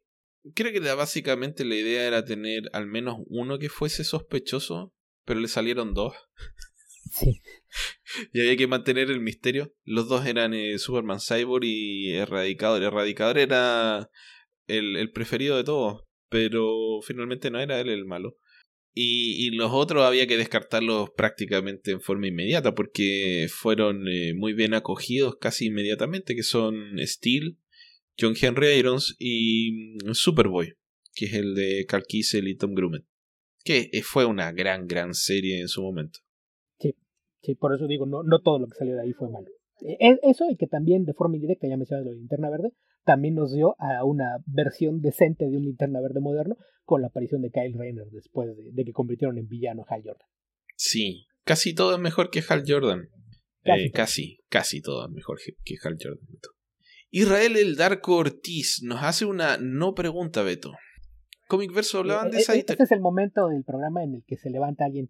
creo 0.56 0.72
que 0.72 0.80
básicamente 0.80 1.66
la 1.66 1.76
idea 1.76 2.08
era 2.08 2.24
tener 2.24 2.64
al 2.72 2.88
menos 2.88 3.18
uno 3.28 3.60
que 3.60 3.70
fuese 3.70 4.04
sospechoso, 4.04 4.94
pero 5.26 5.40
le 5.40 5.48
salieron 5.48 5.94
dos. 5.94 6.16
Sí. 7.12 7.42
Y 8.32 8.42
había 8.42 8.56
que 8.56 8.68
mantener 8.68 9.10
el 9.10 9.22
misterio. 9.22 9.74
Los 9.86 10.08
dos 10.08 10.28
eran 10.28 10.54
eh, 10.54 10.78
Superman 10.78 11.18
Cyborg 11.20 11.64
y 11.64 12.12
Erradicador. 12.12 12.84
Erradicador 12.84 13.40
era 13.40 14.08
el, 14.68 14.98
el 14.98 15.12
preferido 15.12 15.58
de 15.58 15.64
todos 15.64 16.04
pero 16.34 17.00
finalmente 17.04 17.52
no 17.52 17.60
era 17.60 17.80
él 17.80 17.90
el 17.90 18.06
malo. 18.06 18.40
Y, 18.96 19.52
los 19.52 19.72
otros 19.72 20.04
había 20.04 20.26
que 20.26 20.36
descartarlos 20.36 21.12
prácticamente 21.12 21.92
en 21.92 22.02
forma 22.02 22.28
inmediata 22.28 22.74
porque 22.74 23.48
fueron 23.50 24.08
eh, 24.08 24.34
muy 24.36 24.54
bien 24.54 24.74
acogidos 24.74 25.36
casi 25.40 25.68
inmediatamente, 25.68 26.36
que 26.36 26.42
son 26.42 26.98
Steel, 27.00 27.60
John 28.20 28.34
Henry 28.40 28.74
Irons 28.74 29.16
y 29.20 29.98
mm, 30.04 30.14
Superboy, 30.14 30.74
que 31.14 31.26
es 31.26 31.34
el 31.34 31.54
de 31.54 31.86
Carl 31.88 32.04
Kiesel 32.08 32.48
y 32.48 32.58
Tom 32.58 32.74
Grumet, 32.74 33.04
que 33.64 33.90
eh, 33.94 34.02
fue 34.02 34.26
una 34.26 34.52
gran, 34.52 34.88
gran 34.88 35.14
serie 35.14 35.62
en 35.62 35.68
su 35.68 35.84
momento. 35.84 36.20
Sí, 36.80 36.96
sí, 37.42 37.56
por 37.56 37.76
eso 37.76 37.88
digo, 37.88 38.08
no, 38.08 38.24
no 38.24 38.42
todo 38.42 38.58
lo 38.58 38.68
que 38.68 38.78
salió 38.78 38.96
de 38.96 39.04
ahí 39.04 39.14
fue 39.14 39.30
malo. 39.30 39.50
E, 39.82 40.20
eso 40.24 40.46
y 40.50 40.56
que 40.56 40.68
también 40.68 41.06
de 41.06 41.14
forma 41.14 41.36
indirecta, 41.36 41.68
ya 41.68 41.78
mencioné 41.78 42.06
lo 42.06 42.12
de 42.12 42.18
Linterna 42.18 42.50
Verde, 42.50 42.74
también 43.04 43.36
nos 43.36 43.54
dio 43.54 43.76
a 43.80 44.04
una 44.04 44.38
versión 44.46 45.02
decente 45.02 45.46
de 45.50 45.58
un 45.58 45.64
Linterna 45.64 46.02
Verde 46.02 46.20
moderno 46.20 46.58
con 46.84 47.02
la 47.02 47.08
aparición 47.08 47.42
de 47.42 47.52
Kyle 47.52 47.78
Rayner 47.78 48.08
después 48.12 48.56
de, 48.56 48.72
de 48.72 48.86
que 48.86 48.92
convirtieron 48.92 49.38
en 49.38 49.48
villano 49.48 49.84
a 49.84 49.94
Hal 49.94 50.04
Jordan. 50.04 50.28
Sí, 50.76 51.28
casi 51.44 51.74
todo 51.74 51.94
es 51.94 52.00
mejor 52.00 52.30
que 52.30 52.44
Hal 52.48 52.64
Jordan. 52.68 53.10
Casi, 53.64 53.82
eh, 53.82 53.92
casi, 53.92 54.40
casi, 54.50 54.82
todo 54.82 55.06
es 55.06 55.12
mejor 55.12 55.38
que 55.64 55.76
Hal 55.82 55.98
Jordan. 56.02 56.28
Israel 57.10 57.56
el 57.58 57.76
Darko 57.76 58.18
Ortiz 58.18 58.82
nos 58.84 59.04
hace 59.04 59.26
una 59.26 59.58
no 59.58 59.94
pregunta, 59.94 60.42
Beto. 60.42 60.74
Comic 61.48 61.74
Verso 61.74 62.00
hablaban 62.00 62.32
de 62.32 62.40
esa 62.40 62.56
Este 62.56 62.82
es 62.82 62.92
el 62.92 63.00
momento 63.00 63.48
del 63.48 63.64
programa 63.64 64.04
en 64.04 64.16
el 64.16 64.24
que 64.26 64.38
se 64.38 64.50
levanta 64.50 64.86
alguien. 64.86 65.10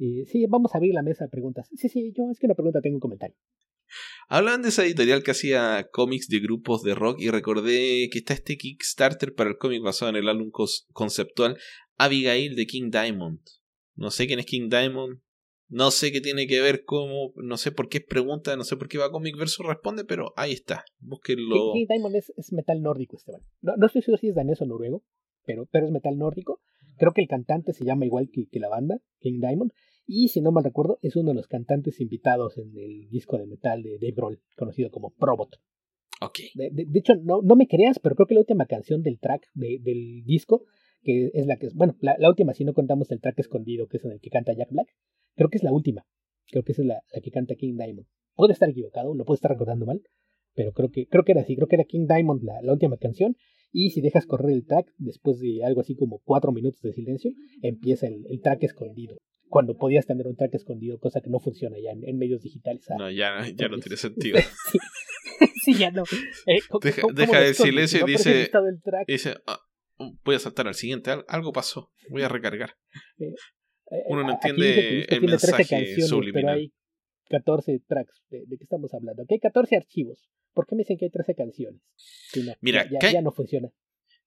Eh, 0.00 0.24
sí, 0.26 0.46
vamos 0.48 0.74
a 0.74 0.78
abrir 0.78 0.94
la 0.94 1.02
mesa 1.02 1.24
de 1.24 1.30
preguntas. 1.30 1.68
Sí, 1.74 1.88
sí, 1.88 2.12
yo 2.16 2.24
es 2.30 2.38
que 2.38 2.46
una 2.46 2.54
pregunta 2.54 2.80
tengo 2.80 2.96
un 2.96 3.00
comentario. 3.00 3.36
Hablan 4.28 4.62
de 4.62 4.68
esa 4.68 4.84
editorial 4.84 5.22
que 5.22 5.32
hacía 5.32 5.88
cómics 5.92 6.28
de 6.28 6.40
grupos 6.40 6.82
de 6.82 6.94
rock 6.94 7.20
y 7.20 7.30
recordé 7.30 8.08
que 8.10 8.18
está 8.18 8.34
este 8.34 8.56
Kickstarter 8.56 9.34
para 9.34 9.50
el 9.50 9.58
cómic 9.58 9.82
basado 9.82 10.10
en 10.10 10.16
el 10.16 10.28
álbum 10.28 10.50
conceptual 10.92 11.58
Abigail 11.98 12.56
de 12.56 12.66
King 12.66 12.90
Diamond. 12.90 13.40
No 13.94 14.10
sé 14.10 14.26
quién 14.26 14.38
es 14.38 14.46
King 14.46 14.68
Diamond, 14.70 15.20
no 15.72 15.90
sé 15.90 16.12
qué 16.12 16.20
tiene 16.20 16.46
que 16.46 16.60
ver 16.60 16.84
cómo, 16.84 17.32
no 17.36 17.56
sé 17.56 17.72
por 17.72 17.88
qué 17.88 17.98
es 17.98 18.04
pregunta, 18.04 18.56
no 18.56 18.64
sé 18.64 18.76
por 18.76 18.88
qué 18.88 18.98
va 18.98 19.10
Comic 19.10 19.38
Verso 19.38 19.62
responde, 19.62 20.04
pero 20.04 20.34
ahí 20.36 20.52
está, 20.52 20.84
búsquenlo. 20.98 21.72
King 21.72 21.86
Diamond 21.88 22.16
es, 22.16 22.30
es 22.36 22.52
metal 22.52 22.82
nórdico, 22.82 23.16
Esteban. 23.16 23.40
No, 23.62 23.76
no, 23.78 23.86
estoy 23.86 24.02
seguro 24.02 24.20
si 24.20 24.28
es 24.28 24.34
danés 24.34 24.60
o 24.60 24.66
noruego, 24.66 25.02
pero, 25.46 25.66
pero 25.72 25.86
es 25.86 25.92
metal 25.92 26.18
nórdico. 26.18 26.60
Creo 26.98 27.12
que 27.12 27.22
el 27.22 27.28
cantante 27.28 27.72
se 27.72 27.86
llama 27.86 28.04
igual 28.04 28.28
que, 28.30 28.48
que 28.50 28.60
la 28.60 28.68
banda, 28.68 29.00
King 29.20 29.40
Diamond. 29.40 29.72
Y 30.14 30.28
si 30.28 30.42
no 30.42 30.52
mal 30.52 30.62
recuerdo, 30.62 30.98
es 31.00 31.16
uno 31.16 31.30
de 31.30 31.36
los 31.36 31.46
cantantes 31.46 31.98
invitados 31.98 32.58
en 32.58 32.76
el 32.76 33.08
disco 33.08 33.38
de 33.38 33.46
metal 33.46 33.82
de 33.82 33.94
Dave 33.94 34.12
Grohl, 34.12 34.42
conocido 34.58 34.90
como 34.90 35.14
Probot. 35.14 35.56
Ok. 36.20 36.38
De, 36.54 36.68
de, 36.70 36.84
de 36.84 36.98
hecho, 36.98 37.14
no, 37.16 37.40
no 37.40 37.56
me 37.56 37.66
creas, 37.66 37.98
pero 37.98 38.14
creo 38.14 38.26
que 38.26 38.34
la 38.34 38.40
última 38.40 38.66
canción 38.66 39.02
del 39.02 39.18
track 39.18 39.46
de, 39.54 39.78
del 39.80 40.22
disco, 40.26 40.66
que 41.02 41.30
es 41.32 41.46
la 41.46 41.56
que 41.56 41.68
es, 41.68 41.74
bueno, 41.74 41.96
la, 42.00 42.14
la, 42.18 42.28
última, 42.28 42.52
si 42.52 42.62
no 42.62 42.74
contamos 42.74 43.10
el 43.10 43.22
track 43.22 43.38
escondido, 43.38 43.86
que 43.86 43.96
es 43.96 44.04
en 44.04 44.12
el 44.12 44.20
que 44.20 44.28
canta 44.28 44.52
Jack 44.52 44.70
Black, 44.70 44.88
creo 45.34 45.48
que 45.48 45.56
es 45.56 45.64
la 45.64 45.72
última. 45.72 46.04
Creo 46.50 46.62
que 46.62 46.72
esa 46.72 46.82
es 46.82 46.88
la, 46.88 47.02
la 47.10 47.20
que 47.22 47.30
canta 47.30 47.54
King 47.54 47.78
Diamond. 47.78 48.06
Puede 48.34 48.52
estar 48.52 48.68
equivocado, 48.68 49.14
lo 49.14 49.24
puedo 49.24 49.36
estar 49.36 49.50
recordando 49.50 49.86
mal, 49.86 50.02
pero 50.54 50.72
creo 50.72 50.90
que, 50.90 51.06
creo 51.06 51.24
que 51.24 51.32
era 51.32 51.40
así, 51.40 51.56
creo 51.56 51.68
que 51.68 51.76
era 51.76 51.84
King 51.84 52.06
Diamond 52.06 52.42
la, 52.42 52.60
la 52.60 52.72
última 52.74 52.98
canción. 52.98 53.34
Y 53.72 53.92
si 53.92 54.02
dejas 54.02 54.26
correr 54.26 54.52
el 54.52 54.66
track, 54.66 54.92
después 54.98 55.40
de 55.40 55.64
algo 55.64 55.80
así 55.80 55.94
como 55.94 56.20
cuatro 56.22 56.52
minutos 56.52 56.82
de 56.82 56.92
silencio, 56.92 57.30
empieza 57.62 58.08
el, 58.08 58.26
el 58.28 58.42
track 58.42 58.64
escondido 58.64 59.16
cuando 59.52 59.76
podías 59.76 60.06
tener 60.06 60.26
un 60.26 60.34
track 60.34 60.54
escondido, 60.54 60.98
cosa 60.98 61.20
que 61.20 61.28
no 61.28 61.38
funciona 61.38 61.76
ya 61.78 61.90
en, 61.90 62.08
en 62.08 62.16
medios 62.16 62.40
digitales. 62.40 62.82
¿sabes? 62.86 62.98
No, 62.98 63.10
ya, 63.10 63.46
ya 63.54 63.68
no 63.68 63.78
tiene 63.78 63.98
sentido. 63.98 64.38
sí. 64.72 64.78
sí, 65.62 65.74
ya 65.74 65.90
no. 65.90 66.04
Eh, 66.46 66.60
deja, 66.80 67.02
deja 67.12 67.44
el 67.44 67.54
silencio 67.54 68.00
y 68.00 68.10
dice, 68.10 68.50
dice 69.06 69.36
ah, 69.46 69.60
voy 70.24 70.36
a 70.36 70.38
saltar 70.38 70.68
al 70.68 70.74
siguiente, 70.74 71.10
algo 71.28 71.52
pasó, 71.52 71.92
voy 72.08 72.22
a 72.22 72.30
recargar. 72.30 72.76
Eh, 73.18 73.26
eh, 73.90 74.02
Uno 74.06 74.22
no 74.22 74.32
entiende 74.32 75.04
el 75.04 75.20
mensaje 75.20 76.00
subliminal. 76.00 76.32
Pero 76.32 76.50
hay 76.50 76.72
14 77.28 77.82
tracks. 77.86 78.22
¿De, 78.30 78.46
qué 78.48 78.64
estamos 78.64 78.94
hablando? 78.94 79.22
Aquí 79.22 79.34
hay 79.34 79.40
14 79.40 79.76
archivos. 79.76 80.30
¿Por 80.54 80.66
qué 80.66 80.76
me 80.76 80.80
dicen 80.80 80.96
que 80.96 81.04
hay 81.04 81.10
13 81.10 81.34
canciones? 81.34 81.82
Mira, 82.62 82.88
ya, 82.90 83.12
ya, 83.12 83.20
no 83.20 83.32
funciona. 83.32 83.68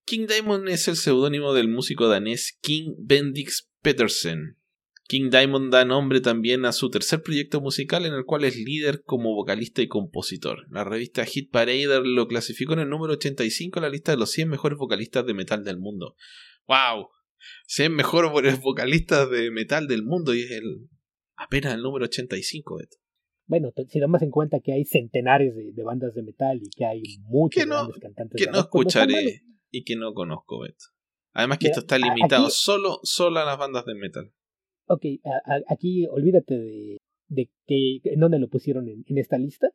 King 0.06 0.28
Diamond 0.28 0.70
es 0.70 0.88
el 0.88 0.98
seudónimo 0.98 1.54
del 1.54 1.68
músico 1.68 2.08
danés 2.08 2.60
King 2.62 2.94
Bendix 3.00 3.72
Petersen. 3.82 4.58
King 5.08 5.30
Diamond 5.30 5.72
da 5.72 5.86
nombre 5.86 6.20
también 6.20 6.66
a 6.66 6.72
su 6.72 6.90
tercer 6.90 7.22
proyecto 7.22 7.62
musical 7.62 8.06
en 8.06 8.14
el 8.14 8.26
cual 8.26 8.44
es 8.44 8.58
líder 8.58 9.04
como 9.04 9.36
vocalista 9.36 9.84
y 9.84 9.88
compositor. 9.88 10.66
La 10.72 10.84
revista 10.84 11.26
Hit 11.26 11.52
Parader 11.52 12.02
lo 12.06 12.28
clasificó 12.28 12.74
en 12.74 12.80
el 12.80 12.90
número 12.90 13.14
85 13.14 13.80
en 13.80 13.84
la 13.84 13.90
lista 13.90 14.12
de 14.12 14.18
los 14.18 14.32
100 14.32 14.50
mejores 14.50 14.80
vocalistas 14.80 15.26
de 15.26 15.36
metal 15.36 15.64
del 15.64 15.78
mundo. 15.78 16.16
¡Wow! 16.68 17.10
100 17.68 17.94
mejores 17.94 18.60
vocalistas 18.62 19.30
de 19.30 19.52
metal 19.52 19.88
del 19.88 20.04
mundo 20.04 20.34
y 20.34 20.42
es 20.42 20.52
el 20.52 20.90
apenas 21.36 21.76
el 21.76 21.84
número 21.84 22.06
85 22.06 22.78
de 22.78 22.84
esto. 22.86 22.98
Bueno, 23.48 23.72
si 23.88 24.00
damos 24.00 24.24
en 24.24 24.32
cuenta 24.32 24.60
que 24.60 24.74
hay 24.74 24.86
centenares 24.86 25.54
de, 25.56 25.84
bandas 25.84 26.16
de 26.16 26.24
metal 26.24 26.60
y 26.60 26.70
que 26.76 26.84
hay 26.84 27.04
muchos 27.26 27.64
grandes 27.64 28.00
cantantes 28.00 28.42
que 28.42 28.48
no 28.48 28.54
pues 28.54 28.64
escucharé 28.64 29.44
y 29.70 29.84
que 29.84 29.96
no 29.96 30.16
conozco, 30.16 30.62
Beto. 30.62 30.86
Además 31.32 31.60
que 31.60 31.68
esto 31.68 31.82
está 31.82 32.00
limitado 32.00 32.50
solo, 32.50 33.02
solo 33.04 33.40
a 33.40 33.46
las 33.46 33.60
bandas 33.60 33.86
de 33.86 33.94
metal. 33.94 34.34
Ok, 34.88 35.06
aquí 35.68 36.06
olvídate 36.08 36.58
de, 36.58 36.98
de 37.28 37.50
que 37.66 38.02
en 38.04 38.20
dónde 38.20 38.40
lo 38.40 38.50
pusieron 38.50 38.88
en, 38.88 39.18
esta 39.18 39.38
lista. 39.38 39.70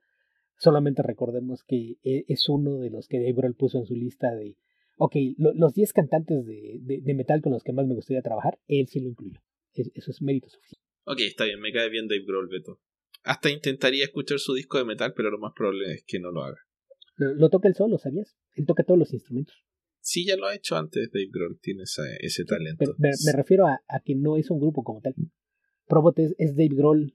Solamente 0.56 1.02
recordemos 1.02 1.64
que 1.64 1.96
e, 2.02 2.24
es 2.28 2.48
uno 2.48 2.78
de 2.78 2.90
los 2.90 3.08
que 3.08 3.18
Dave 3.18 3.54
puso 3.54 3.78
en 3.78 3.86
su 3.86 3.94
lista 3.94 4.34
de, 4.34 4.56
ok, 4.98 5.16
los 5.38 5.74
10 5.74 5.92
cantantes 5.92 6.46
de, 6.46 6.78
de, 6.80 7.14
metal 7.14 7.40
con 7.40 7.52
los 7.52 7.64
que 7.64 7.72
más 7.72 7.86
me 7.86 7.94
gustaría 7.94 8.22
trabajar, 8.22 8.58
él 8.68 8.86
sí 8.86 9.00
lo 9.00 9.08
incluyó. 9.08 9.40
eso 9.72 10.10
es 10.10 10.22
mérito 10.22 10.48
suficiente. 10.48 10.84
Ok, 11.04 11.20
está 11.20 11.44
bien, 11.44 11.60
me 11.60 11.72
cae 11.72 11.88
bien 11.88 12.06
Dave 12.06 12.24
Grohl, 12.26 12.48
Beto. 12.48 12.78
Hasta 13.24 13.50
intentaría 13.50 14.04
escuchar 14.04 14.38
su 14.38 14.54
disco 14.54 14.78
de 14.78 14.84
metal, 14.84 15.12
pero 15.16 15.30
lo 15.30 15.38
más 15.38 15.52
probable 15.54 15.92
es 15.92 16.04
que 16.04 16.20
no 16.20 16.30
lo 16.30 16.42
haga. 16.42 16.58
Lo, 17.16 17.50
toca 17.50 17.68
él 17.68 17.74
solo, 17.74 17.98
¿sabías? 17.98 18.36
Él 18.54 18.64
toca 18.66 18.82
todos 18.82 18.98
los 18.98 19.12
instrumentos. 19.12 19.54
Sí, 20.02 20.26
ya 20.26 20.36
lo 20.36 20.46
ha 20.46 20.54
hecho 20.54 20.76
antes 20.76 21.10
Dave 21.12 21.28
Grohl, 21.30 21.58
tiene 21.60 21.82
ese, 21.82 22.44
talento. 22.44 22.94
me, 22.98 23.32
refiero 23.32 23.66
a, 23.66 23.78
que 24.04 24.14
no 24.14 24.36
es 24.36 24.50
un 24.50 24.58
grupo 24.58 24.82
como 24.82 25.00
tal. 25.00 25.14
Probot 25.86 26.18
es, 26.18 26.56
Dave 26.56 26.74
Grohl 26.74 27.12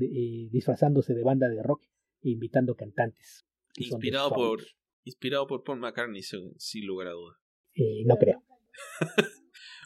eh, 0.00 0.48
disfrazándose 0.50 1.14
de 1.14 1.22
banda 1.22 1.48
de 1.48 1.62
rock 1.62 1.82
e 2.22 2.30
invitando 2.30 2.74
cantantes. 2.74 3.44
Inspirado 3.76 4.30
por, 4.32 4.62
inspirado 5.04 5.46
por 5.46 5.62
Paul 5.62 5.80
McCartney, 5.80 6.22
sin, 6.22 6.86
lugar 6.86 7.08
a 7.08 7.12
dudas. 7.12 7.36
Eh, 7.74 8.04
no 8.06 8.16
creo. 8.16 8.42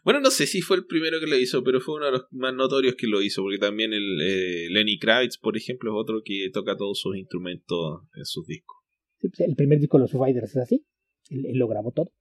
bueno, 0.05 0.21
no 0.21 0.31
sé 0.31 0.47
si 0.47 0.61
fue 0.61 0.77
el 0.77 0.87
primero 0.87 1.19
que 1.19 1.27
lo 1.27 1.37
hizo, 1.37 1.65
pero 1.65 1.81
fue 1.81 1.97
uno 1.97 2.07
de 2.07 2.13
los 2.13 2.27
más 2.31 2.55
notorios 2.55 2.95
que 2.95 3.09
lo 3.09 3.23
hizo, 3.23 3.43
porque 3.43 3.59
también 3.59 3.93
el 3.93 4.21
eh, 4.23 4.69
Lenny 4.71 4.99
Kravitz, 4.99 5.39
por 5.39 5.57
ejemplo, 5.57 5.91
es 5.91 6.01
otro 6.01 6.23
que 6.25 6.49
toca 6.53 6.77
todos 6.77 7.01
sus 7.01 7.17
instrumentos 7.17 8.03
en 8.15 8.25
sus 8.25 8.47
discos. 8.47 8.77
Pues, 9.21 9.41
el 9.41 9.57
primer 9.57 9.81
disco 9.81 9.99
de 9.99 10.03
los 10.03 10.13
Fighters 10.13 10.51
es 10.51 10.63
así. 10.63 10.87
él 11.31 11.59
lo 11.59 11.67
grabó 11.67 11.91
todo. 11.91 12.13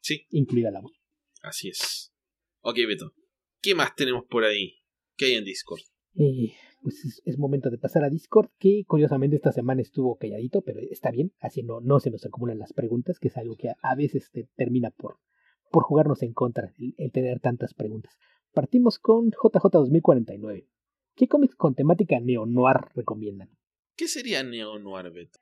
Sí. 0.00 0.26
Incluida 0.30 0.70
la 0.70 0.80
voz. 0.80 0.92
Así 1.42 1.68
es. 1.68 2.12
Ok, 2.60 2.76
Beto. 2.86 3.12
¿Qué 3.60 3.74
más 3.74 3.94
tenemos 3.94 4.24
por 4.28 4.44
ahí? 4.44 4.78
¿Qué 5.16 5.26
hay 5.26 5.34
en 5.34 5.44
Discord? 5.44 5.80
Eh, 6.14 6.52
pues 6.82 7.22
es, 7.24 7.38
momento 7.38 7.70
de 7.70 7.78
pasar 7.78 8.04
a 8.04 8.10
Discord, 8.10 8.50
que 8.58 8.84
curiosamente 8.86 9.36
esta 9.36 9.52
semana 9.52 9.82
estuvo 9.82 10.16
calladito, 10.16 10.62
pero 10.62 10.80
está 10.90 11.10
bien, 11.10 11.32
así 11.40 11.62
no, 11.62 11.80
no 11.80 12.00
se 12.00 12.10
nos 12.10 12.24
acumulan 12.24 12.58
las 12.58 12.72
preguntas, 12.72 13.18
que 13.18 13.28
es 13.28 13.36
algo 13.36 13.56
que 13.56 13.70
a, 13.80 13.94
veces 13.94 14.30
te 14.32 14.48
termina 14.56 14.90
por, 14.90 15.18
por 15.70 15.84
jugarnos 15.84 16.22
en 16.22 16.32
contra, 16.32 16.72
el, 16.78 17.12
tener 17.12 17.40
tantas 17.40 17.74
preguntas. 17.74 18.16
Partimos 18.52 18.98
con 18.98 19.30
JJ 19.30 19.70
2049. 19.70 20.68
¿Qué 21.14 21.28
cómics 21.28 21.56
con 21.56 21.74
temática 21.74 22.18
neo-noir 22.20 22.76
recomiendan? 22.94 23.50
¿Qué 23.96 24.06
sería 24.08 24.42
neo-noir, 24.42 25.10
Beto? 25.10 25.40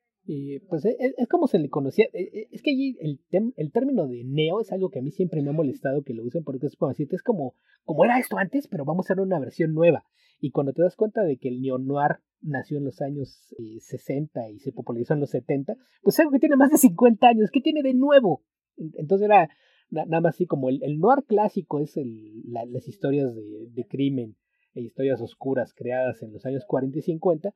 Pues 0.68 0.84
e, 0.84 0.96
e, 0.98 1.14
es, 1.16 1.28
como 1.28 1.46
se 1.46 1.58
le 1.58 1.68
conocía. 1.68 2.06
E, 2.12 2.48
es 2.50 2.62
que 2.62 2.70
allí 2.70 2.96
el, 3.00 3.20
el 3.56 3.72
término 3.72 4.06
de 4.08 4.24
neo 4.24 4.60
es 4.60 4.72
algo 4.72 4.90
que 4.90 4.98
a 4.98 5.02
mí 5.02 5.10
siempre 5.10 5.42
me 5.42 5.50
ha 5.50 5.52
molestado 5.52 6.02
que 6.02 6.14
lo 6.14 6.24
usen 6.24 6.42
porque 6.42 6.66
es 6.66 6.76
como 6.76 6.90
decirte, 6.90 7.16
es 7.16 7.22
como, 7.22 7.54
como 7.84 8.04
era 8.04 8.18
esto 8.18 8.36
antes, 8.36 8.66
pero 8.68 8.84
vamos 8.84 9.06
a 9.06 9.12
hacer 9.12 9.22
una 9.22 9.38
versión 9.38 9.72
nueva. 9.72 10.04
Y 10.40 10.50
cuando 10.50 10.72
te 10.72 10.82
das 10.82 10.96
cuenta 10.96 11.22
de 11.22 11.38
que 11.38 11.48
el 11.48 11.62
neo-noir 11.62 12.18
nació 12.42 12.78
en 12.78 12.84
los 12.84 13.00
años 13.00 13.54
60 13.80 14.46
eh, 14.46 14.52
y 14.52 14.58
se 14.58 14.72
popularizó 14.72 15.14
en 15.14 15.20
los 15.20 15.30
70, 15.30 15.76
pues 16.02 16.16
es 16.16 16.20
algo 16.20 16.32
que 16.32 16.40
tiene 16.40 16.56
más 16.56 16.70
de 16.70 16.78
50 16.78 17.26
años. 17.26 17.50
¿Qué 17.50 17.60
tiene 17.60 17.82
de 17.82 17.94
nuevo? 17.94 18.42
Entonces 18.76 19.26
era 19.26 19.48
nada 19.90 20.20
más 20.20 20.34
así 20.34 20.46
como 20.46 20.68
el, 20.68 20.80
noir 20.98 21.24
clásico 21.26 21.80
es 21.80 21.96
el, 21.96 22.42
las 22.50 22.88
historias 22.88 23.34
de, 23.34 23.68
de 23.70 23.86
crimen 23.86 24.36
e 24.74 24.82
historias 24.82 25.20
oscuras 25.20 25.72
creadas 25.74 26.22
en 26.22 26.32
los 26.32 26.44
años 26.44 26.64
40 26.66 26.98
y 26.98 27.02
50 27.02 27.54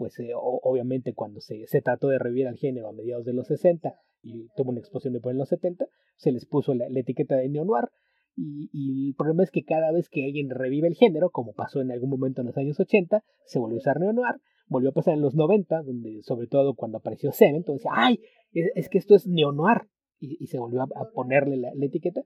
pues 0.00 0.18
eh, 0.18 0.30
obviamente 0.34 1.12
cuando 1.12 1.42
se, 1.42 1.66
trató 1.82 2.08
de 2.08 2.18
revivir 2.18 2.48
al 2.48 2.56
género 2.56 2.88
a 2.88 2.92
mediados 2.92 3.26
de 3.26 3.34
los 3.34 3.48
60 3.48 3.94
y 4.22 4.48
tuvo 4.56 4.70
una 4.70 4.80
explosión 4.80 5.12
después 5.12 5.34
en 5.34 5.38
los 5.38 5.50
70, 5.50 5.84
se 6.16 6.32
les 6.32 6.46
puso 6.46 6.72
la, 6.72 6.86
etiqueta 6.86 7.36
de 7.36 7.50
neo-noir 7.50 7.90
y, 8.34 9.08
el 9.08 9.14
problema 9.14 9.42
es 9.42 9.50
que 9.50 9.62
cada 9.62 9.92
vez 9.92 10.08
que 10.08 10.24
alguien 10.24 10.48
revive 10.48 10.88
el 10.88 10.94
género, 10.94 11.28
como 11.28 11.52
pasó 11.52 11.82
en 11.82 11.90
algún 11.92 12.08
momento 12.08 12.40
en 12.40 12.46
los 12.46 12.56
años 12.56 12.80
80, 12.80 13.22
se 13.44 13.58
volvió 13.58 13.76
a 13.76 13.80
usar 13.80 14.00
neo-noir, 14.00 14.36
volvió 14.68 14.88
a 14.88 14.94
pasar 14.94 15.12
en 15.12 15.20
los 15.20 15.34
90, 15.34 15.82
donde 15.82 16.22
sobre 16.22 16.46
todo 16.46 16.72
cuando 16.72 16.96
apareció 16.96 17.30
Seven, 17.30 17.56
entonces 17.56 17.86
¡ay! 17.90 18.20
Es, 18.54 18.88
que 18.88 18.96
esto 18.96 19.14
es 19.14 19.26
neo-noir 19.26 19.82
y, 20.18 20.46
se 20.46 20.58
volvió 20.58 20.80
a, 20.80 21.10
ponerle 21.12 21.58
la, 21.58 21.72
etiqueta 21.78 22.22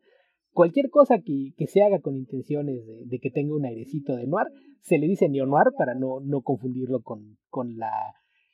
cualquier 0.55 0.89
cosa 0.89 1.19
que, 1.19 1.53
que, 1.57 1.67
se 1.67 1.83
haga 1.83 2.01
con 2.01 2.17
intenciones 2.17 2.87
de, 2.87 3.03
de, 3.05 3.19
que 3.19 3.31
tenga 3.31 3.55
un 3.55 3.67
airecito 3.67 4.17
de 4.17 4.27
noir, 4.27 4.47
se 4.81 4.99
le 4.99 5.07
dice 5.07 5.29
neo-noir 5.29 5.69
para 5.77 5.95
no, 5.95 6.21
no 6.21 6.41
confundirlo 6.41 7.03
con, 7.03 7.37
con 7.49 7.77
la 7.77 7.91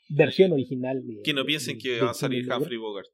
versión 0.09 0.53
original. 0.53 1.07
De, 1.07 1.22
que 1.22 1.34
no 1.34 1.44
piensen 1.44 1.78
que 1.78 2.01
va 2.01 2.11
a 2.11 2.14
salir 2.14 2.51
Humphrey 2.53 2.78
Bogart. 2.78 3.07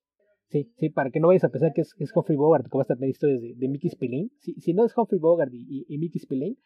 Sí, 0.49 0.71
sí, 0.79 0.91
para 0.91 1.11
que 1.11 1.19
no 1.19 1.29
vayas 1.29 1.45
a 1.45 1.49
pensar 1.49 1.73
que 1.75 1.81
es, 1.81 1.93
es 1.99 2.13
Humphrey 2.15 2.37
Bogart, 2.37 2.67
que 2.71 2.79
vas 2.79 2.91
a 2.91 2.95
tener 2.95 3.11
historias 3.11 3.41
de, 3.43 3.69
Mickey 3.69 3.91
Spillane. 3.91 4.31
Si, 4.39 4.55
si 4.55 4.75
no 4.75 4.85
es 4.85 4.97
Humphrey 4.97 5.19
Bogart 5.19 5.53
y, 5.53 5.85
y, 5.89 5.99
Mickey 5.99 6.21
Spillane, 6.21 6.57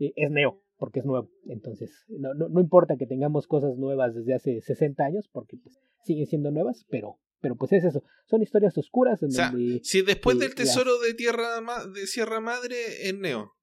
eh, 0.00 0.12
es 0.16 0.30
neo, 0.30 0.60
porque 0.76 1.00
es 1.00 1.06
nuevo. 1.06 1.30
Entonces, 1.46 2.04
no, 2.08 2.34
no, 2.34 2.48
no, 2.48 2.60
importa 2.60 2.96
que 2.96 3.06
tengamos 3.06 3.46
cosas 3.46 3.76
nuevas 3.76 4.14
desde 4.14 4.34
hace 4.34 4.60
60 4.60 5.04
años, 5.04 5.28
porque 5.32 5.56
pues, 5.56 5.78
siguen 6.02 6.26
siendo 6.26 6.50
nuevas, 6.50 6.84
pero, 6.90 7.18
pero 7.40 7.56
pues 7.56 7.72
es 7.72 7.84
eso. 7.84 8.02
Son 8.26 8.42
historias 8.42 8.76
oscuras. 8.78 9.22
En 9.22 9.30
donde, 9.30 9.80
si 9.82 10.02
después 10.02 10.38
del 10.38 10.54
tesoro 10.54 10.98
de 10.98 11.14
tierra 11.14 11.60
de 11.92 12.06
Sierra 12.06 12.40
Madre 12.40 12.76
es 13.02 13.16
neo. 13.16 13.54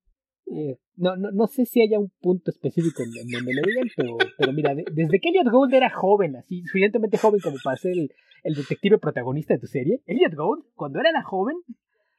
Eh, 0.47 0.77
no, 0.95 1.15
no, 1.15 1.31
no 1.31 1.47
sé 1.47 1.65
si 1.65 1.81
haya 1.81 1.97
un 1.97 2.11
punto 2.21 2.51
específico 2.51 3.01
en, 3.03 3.31
donde 3.31 3.53
lo 3.53 3.61
digan, 3.67 3.87
pero, 3.95 4.17
pero 4.37 4.53
mira, 4.53 4.75
desde 4.75 5.19
que 5.19 5.29
Elliot 5.29 5.51
Gould 5.51 5.73
era 5.73 5.89
joven, 5.89 6.35
así, 6.35 6.61
suficientemente 6.67 7.17
joven 7.17 7.41
como 7.41 7.57
para 7.63 7.77
ser 7.77 7.93
el, 7.93 8.11
el 8.43 8.53
detective 8.53 8.99
protagonista 8.99 9.55
de 9.55 9.59
tu 9.59 9.65
serie, 9.65 10.03
Elliot 10.05 10.35
Gould, 10.35 10.65
cuando 10.75 10.99
era 10.99 11.23
joven, 11.23 11.55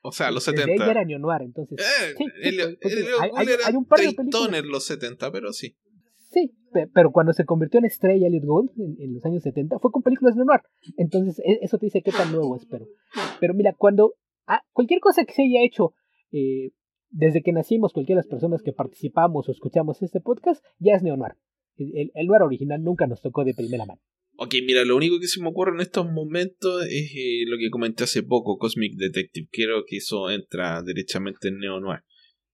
o 0.02 0.12
sea, 0.12 0.30
los 0.30 0.44
70. 0.44 0.72
Desde 0.72 0.90
era 0.90 1.04
neo-noir, 1.04 1.42
entonces. 1.42 1.78
Eh, 1.80 2.14
sí, 2.16 2.24
Elliot, 2.42 2.78
hay, 3.36 3.48
hay, 3.64 3.74
un 3.74 3.86
par 3.86 3.98
de 3.98 4.12
películas. 4.12 4.52
en 4.52 4.68
los 4.68 4.84
70, 4.84 5.32
pero 5.32 5.52
sí. 5.52 5.76
Sí, 6.36 6.52
pero 6.92 7.12
cuando 7.12 7.32
se 7.32 7.46
convirtió 7.46 7.78
en 7.78 7.86
estrella 7.86 8.26
Elliot 8.26 8.44
Gould 8.44 8.70
en, 8.76 9.14
los 9.14 9.24
años 9.24 9.42
70 9.42 9.78
fue 9.78 9.90
con 9.90 10.02
películas 10.02 10.36
neo-noir. 10.36 10.60
Entonces, 10.98 11.38
e, 11.38 11.60
eso 11.62 11.78
te 11.78 11.86
dice 11.86 12.02
qué 12.02 12.12
tan 12.12 12.30
nuevo 12.30 12.54
es. 12.56 12.66
Pero, 12.66 12.86
pero 13.40 13.54
mira, 13.54 13.72
cuando 13.72 14.16
ah, 14.46 14.60
cualquier 14.74 15.00
cosa 15.00 15.24
que 15.24 15.32
se 15.32 15.44
haya 15.44 15.64
hecho 15.64 15.94
eh, 16.32 16.72
desde 17.08 17.42
que 17.42 17.52
nacimos, 17.52 17.94
cualquiera 17.94 18.20
de 18.20 18.26
las 18.26 18.30
personas 18.30 18.62
que 18.62 18.74
participamos 18.74 19.48
o 19.48 19.52
escuchamos 19.52 20.02
este 20.02 20.20
podcast, 20.20 20.62
ya 20.78 20.94
es 20.94 21.02
neo-noir. 21.02 21.36
El, 21.78 22.10
el, 22.14 22.26
noir 22.26 22.42
original 22.42 22.82
nunca 22.82 23.06
nos 23.06 23.22
tocó 23.22 23.42
de 23.42 23.54
primera 23.54 23.86
mano. 23.86 24.02
Ok, 24.36 24.56
mira, 24.66 24.84
lo 24.84 24.94
único 24.94 25.18
que 25.18 25.28
se 25.28 25.40
me 25.40 25.48
ocurre 25.48 25.72
en 25.72 25.80
estos 25.80 26.04
momentos 26.12 26.84
es 26.84 27.12
eh, 27.16 27.44
lo 27.46 27.56
que 27.56 27.70
comenté 27.70 28.04
hace 28.04 28.22
poco, 28.22 28.58
Cosmic 28.58 28.92
Detective. 28.96 29.48
Creo 29.50 29.84
que 29.86 29.96
eso 29.96 30.28
entra 30.28 30.82
derechamente 30.82 31.48
en 31.48 31.60
neo-noir. 31.60 32.00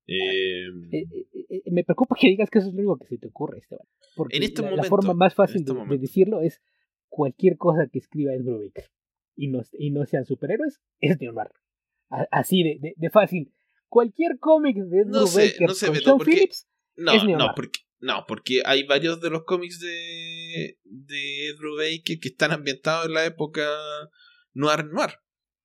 Eh, 0.07 0.67
eh, 0.91 1.07
eh, 1.49 1.63
me 1.71 1.85
preocupa 1.85 2.17
que 2.19 2.29
digas 2.29 2.51
que 2.51 2.59
eso 2.59 2.69
es 2.69 2.75
lo 2.75 2.81
único 2.81 2.99
que 2.99 3.07
se 3.07 3.19
te 3.19 3.29
ocurre, 3.29 3.59
Esteban. 3.59 3.87
Porque 4.17 4.37
en 4.37 4.43
este 4.43 4.63
la, 4.63 4.83
forma 4.85 5.15
más 5.15 5.35
fácil 5.35 5.65
este 5.67 5.73
de, 5.73 5.99
decirlo 5.99 6.41
es 6.41 6.61
cualquier 7.09 7.57
cosa 7.57 7.87
que 7.91 7.99
escriba 7.99 8.35
es 8.35 8.45
Brubaker 8.45 8.91
y 9.37 9.49
no, 9.49 9.63
y 9.73 9.91
no 9.91 10.05
sean 10.07 10.25
superhéroes, 10.25 10.81
es 11.01 11.19
de 11.19 11.29
honor. 11.29 11.53
Así 12.31 12.63
de, 12.63 12.95
de, 12.97 13.11
fácil. 13.11 13.55
Cualquier 13.89 14.39
cómic 14.39 14.77
de 14.77 15.05
no 15.07 15.27
sé, 15.27 15.55
no 15.61 15.75
sé, 15.75 15.87
con 16.03 16.19
Phillips 16.21 16.69
no, 16.97 17.13
es 17.13 17.25
no, 17.25 17.53
porque, 17.57 17.81
no, 18.01 18.25
porque 18.27 18.63
hay 18.67 18.85
varios 18.85 19.21
de 19.21 19.31
los 19.31 19.45
cómics 19.45 19.81
de, 19.81 20.79
de 20.85 21.55
Baker 21.59 22.21
que 22.21 22.29
están 22.29 22.53
ambientados 22.53 23.07
en 23.07 23.15
la 23.15 23.25
época 23.25 23.63
noir 24.53 24.87
noir. 24.87 25.11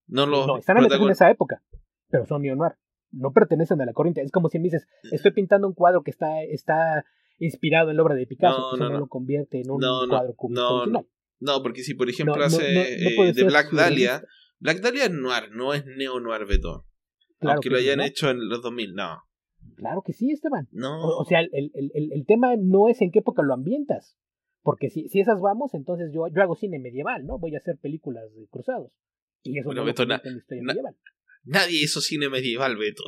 No, 0.07 0.25
los 0.25 0.47
no 0.47 0.57
están 0.57 0.77
ambientados 0.77 1.05
en 1.05 1.11
esa 1.11 1.29
época, 1.29 1.61
pero 2.09 2.25
son 2.25 2.43
neo-noir 2.43 2.73
no 3.11 3.31
pertenecen 3.31 3.81
a 3.81 3.85
la 3.85 3.93
corriente. 3.93 4.21
Es 4.21 4.31
como 4.31 4.49
si 4.49 4.59
me 4.59 4.65
dices, 4.65 4.87
estoy 5.11 5.31
pintando 5.31 5.67
un 5.67 5.73
cuadro 5.73 6.03
que 6.03 6.11
está, 6.11 6.43
está 6.43 7.05
inspirado 7.39 7.91
en 7.91 7.97
la 7.97 8.03
obra 8.03 8.15
de 8.15 8.25
Picasso, 8.25 8.57
no, 8.57 8.69
pues 8.71 8.81
no, 8.81 8.89
no, 8.89 8.99
lo 8.99 9.07
convierte 9.07 9.61
en 9.61 9.71
un 9.71 9.79
cuadro 9.79 10.35
cubista 10.35 10.61
no, 10.87 11.05
No, 11.39 11.63
porque 11.63 11.83
si 11.83 11.93
por 11.93 12.09
ejemplo 12.09 12.43
hace 12.43 13.27
eh, 13.27 13.33
de 13.33 13.43
Black 13.43 13.71
Dahlia, 13.71 14.23
Black 14.59 14.81
Dahlia 14.81 15.05
es 15.05 15.11
noir, 15.11 15.51
no 15.51 15.73
es 15.73 15.85
neo-noir 15.85 16.45
Beto. 16.45 16.85
Claro 17.39 17.55
Aunque 17.55 17.69
lo 17.69 17.77
hayan 17.77 18.01
hecho 18.01 18.29
en 18.29 18.49
los 18.49 18.61
2000, 18.63 18.95
no. 18.95 19.23
Claro 19.75 20.01
que 20.03 20.13
sí, 20.13 20.31
Esteban. 20.31 20.67
No. 20.71 20.99
O, 21.01 21.25
sea, 21.25 21.41
el, 21.41 21.49
el, 21.53 21.71
el, 21.93 22.11
el, 22.11 22.25
tema 22.25 22.55
no 22.57 22.89
es 22.89 23.01
en 23.01 23.11
qué 23.11 23.19
época 23.19 23.43
lo 23.43 23.53
ambientas. 23.53 24.17
Porque 24.63 24.89
si, 24.89 25.07
si 25.09 25.19
esas 25.19 25.39
vamos, 25.39 25.73
entonces 25.75 26.11
yo, 26.13 26.27
yo 26.33 26.41
hago 26.41 26.55
cine 26.55 26.79
medieval, 26.79 27.25
¿no? 27.25 27.37
Voy 27.37 27.53
a 27.55 27.59
hacer 27.59 27.77
películas 27.77 28.33
de 28.33 28.47
cruzados. 28.47 28.91
Y 29.43 29.59
eso 29.59 29.67
Bueno, 29.67 29.81
no 29.81 29.85
Beto, 29.85 30.05
na- 30.05 30.21
na- 30.23 30.63
medieval. 30.63 30.95
Nadie 31.47 31.81
hizo 31.83 32.01
cine 32.01 32.29
medieval, 32.29 32.77
Beto. 32.77 33.03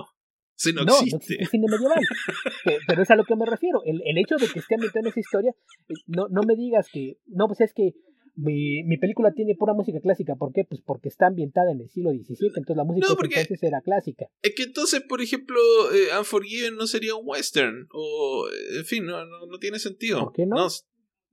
No, 0.73 0.73
No, 0.73 0.85
no 0.85 0.93
existe. 0.95 1.17
existe 1.35 1.45
cine 1.51 1.67
medieval. 1.69 1.99
Pe- 2.65 2.79
Pero 2.87 3.01
es 3.03 3.09
a 3.11 3.15
lo 3.15 3.23
que 3.23 3.35
me 3.35 3.45
refiero. 3.45 3.81
El, 3.85 4.01
el 4.05 4.17
hecho 4.17 4.35
de 4.35 4.47
que 4.51 4.59
esté 4.59 4.75
ambientado 4.75 5.05
en 5.05 5.11
esa 5.11 5.19
historia, 5.19 5.51
eh, 5.87 5.93
no, 6.07 6.27
no 6.29 6.41
me 6.43 6.55
digas 6.55 6.87
que, 6.91 7.17
no, 7.27 7.47
pues 7.47 7.61
es 7.61 7.73
que 7.73 7.93
mi, 8.35 8.83
mi 8.83 8.97
película 8.97 9.31
tiene 9.33 9.55
pura 9.55 9.73
música 9.73 9.99
clásica. 10.01 10.35
¿Por 10.35 10.51
qué? 10.53 10.63
Pues 10.63 10.81
porque 10.85 11.07
está 11.09 11.27
ambientada 11.27 11.71
en 11.71 11.81
el 11.81 11.89
siglo 11.89 12.11
XVII, 12.11 12.47
entonces 12.57 12.75
la 12.77 12.83
música 12.83 13.07
No, 13.09 13.15
porque- 13.15 13.39
entonces 13.39 13.63
era 13.63 13.81
clásica. 13.81 14.25
Es 14.41 14.53
que 14.55 14.63
entonces, 14.63 15.01
por 15.01 15.21
ejemplo, 15.21 15.57
eh, 15.93 16.17
Unforgiven 16.17 16.75
no 16.75 16.87
sería 16.87 17.15
un 17.15 17.23
western. 17.25 17.87
O, 17.93 18.47
en 18.77 18.85
fin, 18.85 19.05
no, 19.05 19.25
no, 19.25 19.45
no 19.45 19.57
tiene 19.59 19.79
sentido. 19.79 20.19
¿Por 20.25 20.33
qué 20.33 20.45
no? 20.45 20.67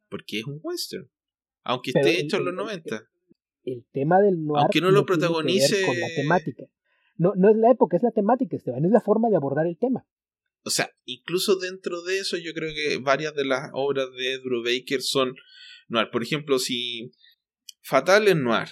porque 0.09 0.39
es 0.41 0.47
un 0.47 0.61
western. 0.63 1.11
Aunque 1.65 1.91
Pero 1.93 2.07
esté 2.07 2.21
el- 2.21 2.27
hecho 2.27 2.37
en 2.37 2.45
los 2.45 2.53
el- 2.53 2.57
90. 2.57 3.09
El 3.65 3.85
tema 3.93 4.21
del 4.21 4.45
noir 4.45 4.63
Aunque 4.63 4.81
no 4.81 4.93
lo 4.93 5.05
tiene 5.05 5.07
que 5.07 5.27
ver 5.27 5.31
protagonice- 5.31 5.85
con 5.87 5.99
la 6.01 6.07
temática. 6.15 6.65
No, 7.19 7.33
no 7.37 7.51
es 7.51 7.57
la 7.57 7.71
época, 7.71 7.97
es 7.97 8.03
la 8.03 8.11
temática, 8.11 8.57
Esteban, 8.57 8.85
es 8.85 8.91
la 8.91 9.01
forma 9.01 9.29
de 9.29 9.37
abordar 9.37 9.67
el 9.67 9.79
tema. 9.79 10.07
O 10.65 10.71
sea, 10.71 10.91
incluso 11.05 11.57
dentro 11.57 12.03
de 12.03 12.19
eso, 12.19 12.37
yo 12.37 12.53
creo 12.53 12.71
que 12.75 12.99
varias 12.99 13.35
de 13.35 13.45
las 13.45 13.71
obras 13.73 14.07
de 14.19 14.35
Ed 14.35 14.41
Brubaker 14.43 15.01
son 15.01 15.35
noir. 15.89 16.09
Por 16.11 16.23
ejemplo, 16.23 16.59
si 16.59 17.13
Fatal 17.83 18.27
es 18.27 18.37
noir, 18.37 18.69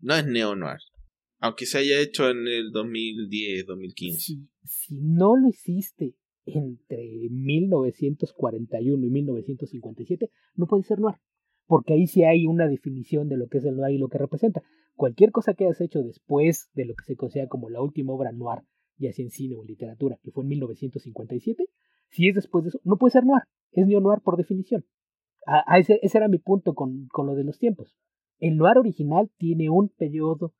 no 0.00 0.16
es 0.16 0.26
neo-noir. 0.26 0.80
Aunque 1.38 1.66
se 1.66 1.78
haya 1.78 2.00
hecho 2.00 2.28
en 2.28 2.48
el 2.48 2.72
2010, 2.72 3.66
2015. 3.66 4.18
Si, 4.18 4.48
si 4.64 4.96
no 4.96 5.36
lo 5.36 5.48
hiciste 5.48 6.16
entre 6.44 7.28
1941 7.30 9.06
y 9.06 9.10
1957, 9.10 10.30
no 10.56 10.66
puede 10.66 10.82
ser 10.82 10.98
noir. 10.98 11.16
Porque 11.66 11.92
ahí 11.92 12.08
sí 12.08 12.24
hay 12.24 12.46
una 12.46 12.66
definición 12.66 13.28
de 13.28 13.36
lo 13.36 13.46
que 13.46 13.58
es 13.58 13.64
el 13.64 13.76
noir 13.76 13.94
y 13.94 13.98
lo 13.98 14.08
que 14.08 14.18
representa. 14.18 14.62
Cualquier 14.98 15.30
cosa 15.30 15.54
que 15.54 15.64
hayas 15.64 15.80
hecho 15.80 16.02
después 16.02 16.70
de 16.74 16.84
lo 16.84 16.96
que 16.96 17.04
se 17.04 17.14
considera 17.14 17.48
como 17.48 17.70
la 17.70 17.80
última 17.80 18.12
obra 18.12 18.32
noir, 18.32 18.64
ya 18.96 19.12
sea 19.12 19.24
en 19.24 19.30
cine 19.30 19.54
o 19.54 19.60
en 19.60 19.68
literatura, 19.68 20.18
que 20.24 20.32
fue 20.32 20.42
en 20.42 20.48
1957, 20.48 21.66
si 22.08 22.28
es 22.28 22.34
después 22.34 22.64
de 22.64 22.70
eso, 22.70 22.80
no 22.82 22.96
puede 22.96 23.12
ser 23.12 23.24
noir. 23.24 23.44
Es 23.70 23.86
neo-noir 23.86 24.22
por 24.24 24.36
definición. 24.36 24.84
A, 25.46 25.78
ese, 25.78 26.00
ese 26.02 26.18
era 26.18 26.26
mi 26.26 26.38
punto 26.38 26.74
con, 26.74 27.06
con 27.12 27.28
lo 27.28 27.36
de 27.36 27.44
los 27.44 27.60
tiempos. 27.60 27.94
El 28.40 28.56
noir 28.56 28.76
original 28.76 29.30
tiene 29.38 29.70
un 29.70 29.88
periodo 29.88 30.52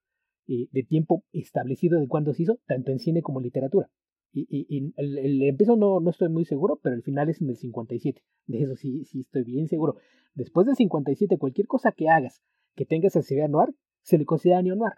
eh, 0.46 0.68
de 0.70 0.84
tiempo 0.84 1.24
establecido 1.32 1.98
de 1.98 2.06
cuándo 2.06 2.32
se 2.32 2.44
hizo, 2.44 2.60
tanto 2.68 2.92
en 2.92 3.00
cine 3.00 3.22
como 3.22 3.40
en 3.40 3.44
literatura. 3.46 3.90
Y 4.32 4.92
el, 4.96 5.18
el 5.18 5.42
empiezo 5.42 5.74
no, 5.74 5.98
no 5.98 6.10
estoy 6.10 6.28
muy 6.28 6.44
seguro, 6.44 6.78
pero 6.80 6.94
el 6.94 7.02
final 7.02 7.28
es 7.28 7.42
en 7.42 7.48
el 7.48 7.56
57. 7.56 8.22
De 8.46 8.62
eso 8.62 8.76
sí, 8.76 9.04
sí 9.04 9.22
estoy 9.22 9.42
bien 9.42 9.66
seguro. 9.66 9.96
Después 10.34 10.64
del 10.64 10.76
57, 10.76 11.38
cualquier 11.38 11.66
cosa 11.66 11.90
que 11.90 12.08
hagas 12.08 12.40
que 12.76 12.86
tenga 12.86 13.10
sensibilidad 13.10 13.48
noir, 13.48 13.74
se 14.02 14.18
le 14.18 14.24
considera 14.24 14.62
neo-noir, 14.62 14.94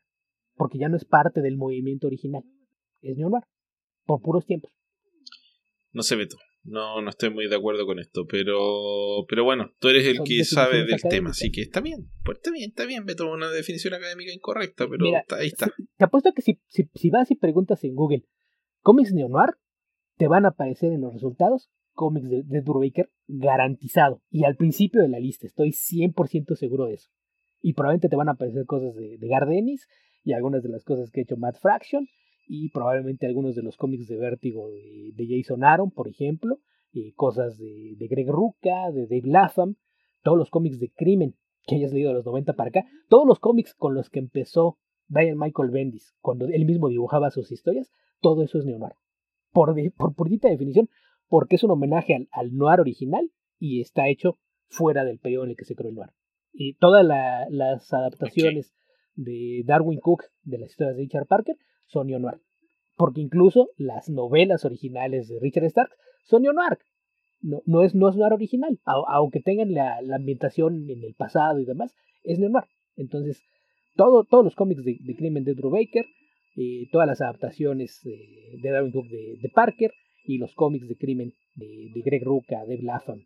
porque 0.55 0.79
ya 0.79 0.89
no 0.89 0.97
es 0.97 1.05
parte 1.05 1.41
del 1.43 1.57
movimiento 1.57 2.07
original. 2.07 2.45
Es 3.03 3.17
neo-noir, 3.17 3.45
por 4.05 4.21
puros 4.21 4.47
tiempos. 4.47 4.73
No 5.93 6.03
sé, 6.03 6.17
Beto. 6.17 6.37
No, 6.63 7.01
no 7.01 7.09
estoy 7.09 7.31
muy 7.31 7.49
de 7.49 7.57
acuerdo 7.57 7.87
con 7.87 7.99
esto, 7.99 8.27
pero 8.27 9.25
pero 9.27 9.45
bueno, 9.45 9.73
tú 9.79 9.89
eres 9.89 10.07
el 10.07 10.17
Son 10.17 10.27
que 10.27 10.45
sabe 10.45 10.85
del 10.85 11.01
tema, 11.09 11.31
así 11.31 11.51
que 11.51 11.63
está 11.63 11.81
bien. 11.81 12.11
Pues 12.23 12.37
está 12.37 12.51
bien, 12.51 12.69
está 12.69 12.85
bien, 12.85 13.07
Beto, 13.07 13.33
una 13.33 13.51
definición 13.51 13.95
académica 13.95 14.31
incorrecta, 14.31 14.87
pero 14.87 15.03
Mira, 15.03 15.21
está- 15.21 15.37
ahí 15.37 15.47
está. 15.47 15.73
Te 15.97 16.05
apuesto 16.05 16.33
que 16.35 16.43
si, 16.43 16.61
si, 16.69 16.91
si 16.95 17.09
vas 17.09 17.31
y 17.31 17.35
preguntas 17.37 17.83
en 17.85 17.95
Google 17.95 18.25
cómics 18.83 19.13
neo-noir, 19.15 19.55
te 20.19 20.29
van 20.29 20.45
a 20.45 20.49
aparecer 20.49 20.93
en 20.93 21.01
los 21.01 21.15
resultados 21.15 21.71
cómics 21.93 22.29
de, 22.29 22.43
de 22.45 22.63
garantizado. 23.27 24.23
Y 24.31 24.45
al 24.45 24.57
principio 24.57 25.01
de 25.01 25.09
la 25.09 25.19
lista, 25.19 25.47
estoy 25.47 25.71
100% 25.71 26.57
seguro 26.57 26.87
de 26.87 26.95
eso. 26.95 27.11
Y 27.61 27.75
probablemente 27.75 28.09
te 28.09 28.17
van 28.17 28.29
a 28.29 28.33
aparecer 28.33 28.67
cosas 28.67 28.95
de, 28.95 29.19
de 29.19 29.29
Gardenis 29.29 29.87
y 30.25 30.33
algunas 30.33 30.63
de 30.63 30.69
las 30.69 30.85
cosas 30.85 31.11
que 31.11 31.21
ha 31.21 31.23
hecho 31.25 31.37
Matt 31.37 31.59
Fraction 31.61 32.07
y 32.47 32.71
probablemente 32.71 33.27
algunos 33.27 33.55
de 33.55 33.63
los 33.63 33.77
cómics 33.77 34.09
de 34.09 34.17
Vértigo 34.17 34.69
de, 34.71 35.13
de 35.15 35.27
Jason 35.29 35.63
Aaron, 35.63 35.91
por 35.91 36.09
ejemplo, 36.09 36.59
y 36.93 37.13
cosas 37.13 37.59
de, 37.59 37.95
de 37.97 38.09
Greg 38.09 38.29
Rucka, 38.29 38.91
de 38.93 39.07
Dave 39.07 39.23
Latham, 39.31 39.77
todos 40.23 40.37
los 40.37 40.51
cómics 40.51 40.79
de 40.81 40.91
crimen 40.91 41.37
que 41.65 41.77
hayas 41.77 41.93
leído 41.93 42.09
de 42.09 42.17
los 42.17 42.27
90 42.27 42.55
para 42.55 42.71
acá, 42.71 42.85
todos 43.09 43.27
los 43.27 43.39
cómics 43.39 43.75
con 43.75 43.95
los 43.95 44.11
que 44.11 44.19
empezó 44.19 44.79
Brian 45.07 45.39
Michael 45.39 45.71
Bendis, 45.71 46.15
cuando 46.21 46.47
él 46.47 46.65
mismo 46.65 46.89
dibujaba 46.89 47.31
sus 47.31 47.53
historias, 47.53 47.93
todo 48.21 48.43
eso 48.43 48.59
es 48.59 48.65
neo-noir. 48.65 48.95
Por, 49.53 49.75
por 49.95 50.15
purita 50.15 50.49
definición, 50.49 50.89
porque 51.29 51.57
es 51.57 51.65
un 51.65 51.73
homenaje 51.73 52.15
al, 52.15 52.29
al 52.33 52.55
noir 52.55 52.81
original 52.81 53.31
y 53.59 53.81
está 53.81 54.09
hecho 54.09 54.39
fuera 54.69 55.05
del 55.05 55.19
periodo 55.19 55.45
en 55.45 55.51
el 55.51 55.57
que 55.57 55.65
se 55.65 55.75
creó 55.75 55.91
el 55.91 55.97
noir. 55.97 56.11
Y 56.53 56.75
todas 56.75 57.05
la- 57.05 57.47
las 57.51 57.93
adaptaciones 57.93 58.73
de 59.15 59.63
Darwin 59.67 60.01
Cook 60.01 60.25
de 60.43 60.59
las 60.59 60.71
historias 60.71 60.97
de 60.97 61.03
Richard 61.03 61.27
Parker 61.27 61.57
son 61.87 62.07
neo-noir. 62.09 62.41
Porque 62.97 63.21
incluso 63.21 63.69
las 63.77 64.09
novelas 64.09 64.65
originales 64.65 65.29
de 65.29 65.39
Richard 65.41 65.65
Stark 65.65 65.91
son 66.25 66.43
neo-noir. 66.43 66.79
No, 67.43 67.63
no, 67.67 67.83
es, 67.83 67.95
no 67.95 68.09
es 68.11 68.17
noir 68.17 68.33
original, 68.35 68.79
au- 68.85 69.05
aunque 69.09 69.41
tengan 69.41 69.73
la, 69.73 70.03
la 70.03 70.17
ambientación 70.17 70.91
en 70.91 71.03
el 71.03 71.15
pasado 71.15 71.59
y 71.61 71.65
demás, 71.65 71.95
es 72.23 72.39
neo-noir. 72.39 72.65
Entonces, 72.97 73.41
todo, 73.97 74.25
todos 74.25 74.45
los 74.45 74.55
cómics 74.55 74.85
de, 74.85 74.99
de 75.01 75.15
crimen 75.17 75.45
de 75.45 75.55
Drew 75.55 75.71
Baker, 75.71 76.05
eh, 76.57 76.89
todas 76.93 77.07
las 77.07 77.21
adaptaciones 77.23 78.05
eh, 78.05 78.59
de 78.61 78.71
Darwin 78.71 78.93
Cook 78.93 79.07
de, 79.09 79.37
de 79.41 79.49
Parker 79.49 79.93
y 80.27 80.37
los 80.37 80.53
cómics 80.55 80.87
de 80.87 80.97
crimen 80.97 81.33
de, 81.55 81.91
de 81.95 82.01
Greg 82.03 82.23
Rucka, 82.25 82.59
Dave 82.59 82.83
Latham 82.83 83.21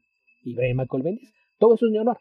y 0.44 0.54
Brian 0.54 0.76
Bendis, 1.02 1.32
todo 1.58 1.74
eso 1.74 1.86
es. 1.86 2.16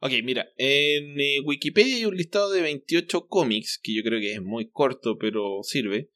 Ok, 0.00 0.12
mira, 0.22 0.52
en 0.56 1.18
eh, 1.20 1.40
Wikipedia 1.44 1.96
hay 1.96 2.04
un 2.04 2.16
listado 2.16 2.50
de 2.50 2.60
28 2.60 3.26
cómics, 3.26 3.80
que 3.82 3.94
yo 3.94 4.02
creo 4.02 4.20
que 4.20 4.34
es 4.34 4.42
muy 4.42 4.70
corto, 4.70 5.16
pero 5.18 5.60
sirve, 5.62 6.10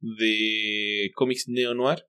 de 0.00 1.10
cómics 1.14 1.48
neo-noir. 1.48 2.06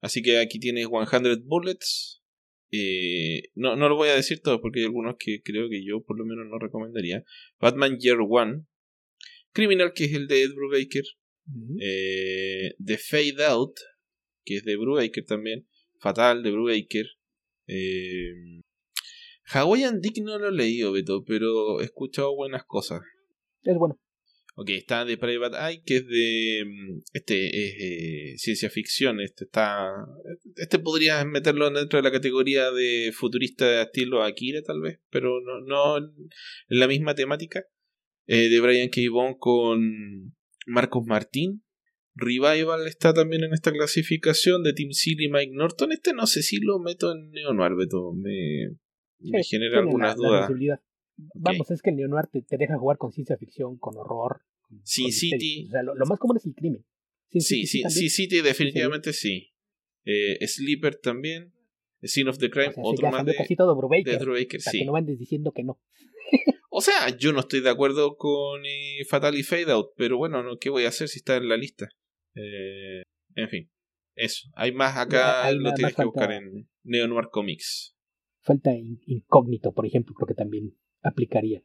Así 0.00 0.22
que 0.22 0.38
aquí 0.38 0.58
tienes 0.58 0.88
100 0.88 1.44
Bullets. 1.46 2.22
Eh, 2.70 3.50
no, 3.54 3.76
no 3.76 3.88
lo 3.88 3.96
voy 3.96 4.08
a 4.08 4.16
decir 4.16 4.40
todo 4.40 4.60
porque 4.60 4.80
hay 4.80 4.86
algunos 4.86 5.16
que 5.18 5.40
creo 5.42 5.68
que 5.70 5.84
yo 5.84 6.02
por 6.02 6.18
lo 6.18 6.24
menos 6.24 6.46
no 6.46 6.58
recomendaría. 6.58 7.24
Batman 7.58 7.98
Year 7.98 8.18
One. 8.20 8.64
Criminal, 9.52 9.92
que 9.94 10.04
es 10.04 10.12
el 10.12 10.26
de 10.26 10.42
Ed 10.42 10.52
Brubaker. 10.54 11.04
Eh, 11.80 12.74
The 12.84 12.98
Fade 12.98 13.44
Out, 13.46 13.76
que 14.44 14.56
es 14.56 14.64
de 14.64 14.76
Brubaker 14.76 15.24
también. 15.24 15.66
Fatal, 16.00 16.42
de 16.42 16.50
Brubaker. 16.50 17.06
Eh, 17.66 18.62
Hawaiian 19.52 20.00
Dick 20.00 20.18
no 20.22 20.38
lo 20.38 20.48
he 20.48 20.52
leído, 20.52 20.92
Beto, 20.92 21.24
pero 21.24 21.80
he 21.80 21.84
escuchado 21.84 22.34
buenas 22.34 22.64
cosas. 22.64 23.00
Es 23.62 23.76
bueno. 23.76 23.98
Ok, 24.58 24.70
está 24.70 25.04
de 25.04 25.18
Private 25.18 25.56
Eye, 25.58 25.82
que 25.84 25.96
es 25.96 26.06
de. 26.06 26.64
mm, 26.64 27.02
Este 27.12 28.32
es 28.32 28.40
ciencia 28.40 28.70
ficción. 28.70 29.20
Este 29.20 29.44
está. 29.44 29.86
Este 30.56 30.78
podrías 30.78 31.26
meterlo 31.26 31.68
dentro 31.70 31.98
de 31.98 32.02
la 32.02 32.10
categoría 32.10 32.70
de 32.70 33.12
futurista 33.14 33.82
estilo 33.82 34.22
Akira, 34.22 34.62
tal 34.62 34.80
vez, 34.80 34.98
pero 35.10 35.40
no, 35.42 35.60
no 35.60 35.98
en 35.98 36.80
la 36.80 36.88
misma 36.88 37.14
temática. 37.14 37.64
Eh, 38.26 38.48
de 38.48 38.60
Brian 38.60 38.88
K. 38.88 39.02
Vaughan 39.12 39.34
con 39.34 40.34
Marcos 40.66 41.04
Martín. 41.06 41.62
Revival 42.14 42.86
está 42.86 43.12
también 43.12 43.44
en 43.44 43.52
esta 43.52 43.72
clasificación 43.72 44.62
de 44.62 44.72
Tim 44.72 44.90
Seale 44.92 45.24
y 45.24 45.28
Mike 45.28 45.52
Norton. 45.54 45.92
Este 45.92 46.14
no 46.14 46.26
sé 46.26 46.42
si 46.42 46.60
lo 46.60 46.78
meto 46.78 47.12
en 47.12 47.30
Neo 47.30 47.52
Noir, 47.52 47.74
Beto. 47.76 48.14
Me, 48.14 48.70
me 49.30 49.42
Sí, 49.42 49.56
genera 49.56 49.78
algunas 49.80 50.16
dudas. 50.16 50.50
Vamos, 51.34 51.70
es 51.70 51.80
que 51.82 51.90
el 51.90 51.96
neo-noir 51.96 52.26
te, 52.26 52.42
te 52.42 52.56
deja 52.58 52.76
jugar 52.78 52.98
con 52.98 53.10
ciencia 53.12 53.36
ficción, 53.38 53.78
con 53.78 53.96
horror. 53.96 54.42
con- 54.60 54.80
Sin 54.84 55.04
con 55.04 55.08
misterio. 55.08 55.38
City. 55.40 55.66
O 55.66 55.70
sea, 55.70 55.82
lo, 55.82 55.94
lo 55.94 56.06
más 56.06 56.18
común 56.18 56.36
es 56.36 56.44
el 56.46 56.54
crimen. 56.54 56.84
Sin 57.30 57.40
Sí, 57.40 57.66
City 57.66 57.88
sí, 57.90 58.10
sí, 58.10 58.28
sí, 58.28 58.40
definitivamente 58.42 59.12
sí. 59.12 59.52
Eh, 60.04 60.46
Sleeper 60.46 60.96
también. 60.96 61.52
Scene 62.02 62.28
of 62.30 62.38
the 62.38 62.50
Crime, 62.50 62.68
O 62.68 62.72
sea, 62.72 62.82
sí, 62.84 62.90
otro 62.92 63.10
más 63.10 63.24
de, 63.24 63.34
casi 63.34 63.56
todo 63.56 63.72
de 63.74 63.78
Brubaker. 63.78 64.18
Drew 64.18 64.34
Baker, 64.34 64.60
para 64.62 64.70
sí. 64.72 64.78
que 64.80 64.84
no 64.84 64.94
andes 64.96 65.18
diciendo 65.18 65.52
que 65.52 65.64
no. 65.64 65.80
O 66.70 66.82
sea, 66.82 67.08
yo 67.16 67.32
no 67.32 67.40
estoy 67.40 67.60
de 67.62 67.70
acuerdo 67.70 68.16
con 68.18 68.60
eh, 68.66 69.02
Fatal 69.08 69.34
y 69.34 69.42
Fade 69.42 69.72
Out, 69.72 69.92
pero 69.96 70.18
bueno, 70.18 70.42
no, 70.42 70.58
¿qué 70.58 70.68
voy 70.68 70.84
a 70.84 70.88
hacer 70.88 71.08
si 71.08 71.20
está 71.20 71.36
en 71.36 71.48
la 71.48 71.56
lista? 71.56 71.88
Eh, 72.34 73.00
en 73.34 73.48
fin, 73.48 73.70
eso. 74.14 74.50
Hay 74.54 74.72
más 74.72 74.94
acá, 74.98 75.46
Hay 75.46 75.56
lo 75.58 75.72
tienes 75.72 75.94
que 75.94 76.04
buscar 76.04 76.32
en 76.32 76.68
Neo 76.84 77.08
Noir 77.08 77.28
Comics. 77.32 77.95
Falta 78.46 78.72
in- 78.72 79.00
incógnito, 79.06 79.72
por 79.72 79.84
ejemplo, 79.86 80.14
creo 80.14 80.28
que 80.28 80.34
también 80.34 80.72
aplicaría. 81.02 81.62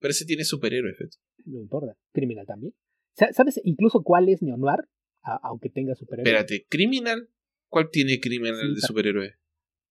Pero 0.00 0.10
ese 0.10 0.24
tiene 0.26 0.42
superhéroes, 0.44 0.98
Beto. 0.98 1.16
No 1.44 1.60
importa. 1.60 1.96
Criminal 2.12 2.44
también. 2.46 2.74
Sa- 3.14 3.32
¿Sabes 3.32 3.60
incluso 3.64 4.02
cuál 4.02 4.28
es 4.28 4.42
neo-noir? 4.42 4.80
Aunque 5.22 5.70
tenga 5.70 5.94
superhéroes. 5.94 6.28
Espérate, 6.34 6.66
¿Criminal? 6.68 7.28
¿Cuál 7.68 7.90
tiene 7.90 8.18
Criminal 8.20 8.56
de 8.56 8.62
Sleeper. 8.80 8.80
superhéroes? 8.82 9.34